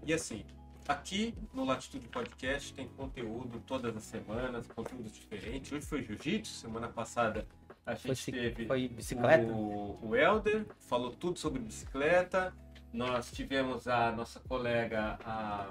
e 0.06 0.14
assim, 0.14 0.44
aqui 0.88 1.36
no 1.54 1.66
Latitude 1.66 2.08
Podcast 2.08 2.74
tem 2.74 2.88
conteúdo 2.90 3.60
todas 3.66 3.96
as 3.96 4.04
semanas, 4.04 4.66
conteúdos 4.68 5.12
diferentes. 5.14 5.72
Hoje 5.72 5.86
foi 5.86 6.02
jiu-jitsu, 6.04 6.52
semana 6.54 6.88
passada 6.88 7.46
a 7.86 7.96
Foi, 7.96 8.10
gente 8.16 8.24
ci- 8.24 8.32
teve 8.32 8.66
foi 8.68 8.88
bicicleta? 8.88 9.52
o, 9.52 10.00
o 10.10 10.16
Helder, 10.16 10.66
falou 10.80 11.12
tudo 11.12 11.38
sobre 11.40 11.60
bicicleta. 11.60 12.54
Nós 12.92 13.32
tivemos 13.32 13.88
a 13.88 14.12
nossa 14.12 14.40
colega 14.40 15.20
a, 15.26 15.68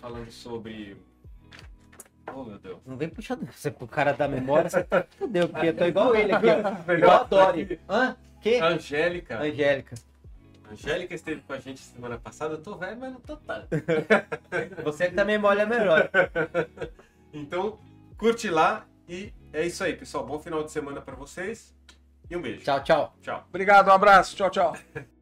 falando 0.00 0.30
sobre. 0.30 0.96
Oh 2.32 2.44
meu 2.44 2.58
Deus. 2.58 2.78
Não 2.84 2.96
vem 2.96 3.08
puxando. 3.08 3.50
Você, 3.50 3.74
o 3.80 3.88
cara 3.88 4.12
da 4.12 4.28
memória, 4.28 4.68
você 4.68 4.84
tá 4.84 5.04
fudeu, 5.18 5.48
porque 5.48 5.68
eu 5.68 5.76
tô 5.76 5.84
igual 5.86 6.14
ele 6.14 6.32
aqui, 6.32 6.46
ó. 6.46 6.92
Igual 6.92 7.20
a 7.20 7.24
Dory. 7.24 7.80
Hã? 7.88 8.16
Que? 8.40 8.60
Angélica. 8.60 9.40
Angélica. 9.40 9.96
A 10.68 10.72
Angélica 10.72 11.14
esteve 11.14 11.40
com 11.40 11.52
a 11.54 11.58
gente 11.58 11.80
semana 11.80 12.18
passada. 12.18 12.54
Eu 12.54 12.62
tô 12.62 12.76
velho, 12.76 12.98
mas 12.98 13.12
não 13.12 13.20
tô 13.20 13.36
tanto. 13.38 13.68
Você 14.84 15.08
que 15.08 15.14
tá 15.14 15.24
memória 15.24 15.66
melhor. 15.66 16.10
Então, 17.30 17.78
curte 18.16 18.48
lá 18.48 18.86
e 19.06 19.34
é 19.52 19.66
isso 19.66 19.84
aí, 19.84 19.94
pessoal. 19.94 20.24
Bom 20.24 20.38
final 20.38 20.64
de 20.64 20.72
semana 20.72 21.00
pra 21.00 21.14
vocês 21.14 21.74
e 22.30 22.34
um 22.34 22.40
beijo. 22.40 22.64
Tchau, 22.64 22.82
tchau. 22.82 23.14
Tchau. 23.20 23.44
Obrigado, 23.50 23.88
um 23.88 23.92
abraço. 23.92 24.34
Tchau, 24.34 24.50
tchau. 24.50 24.74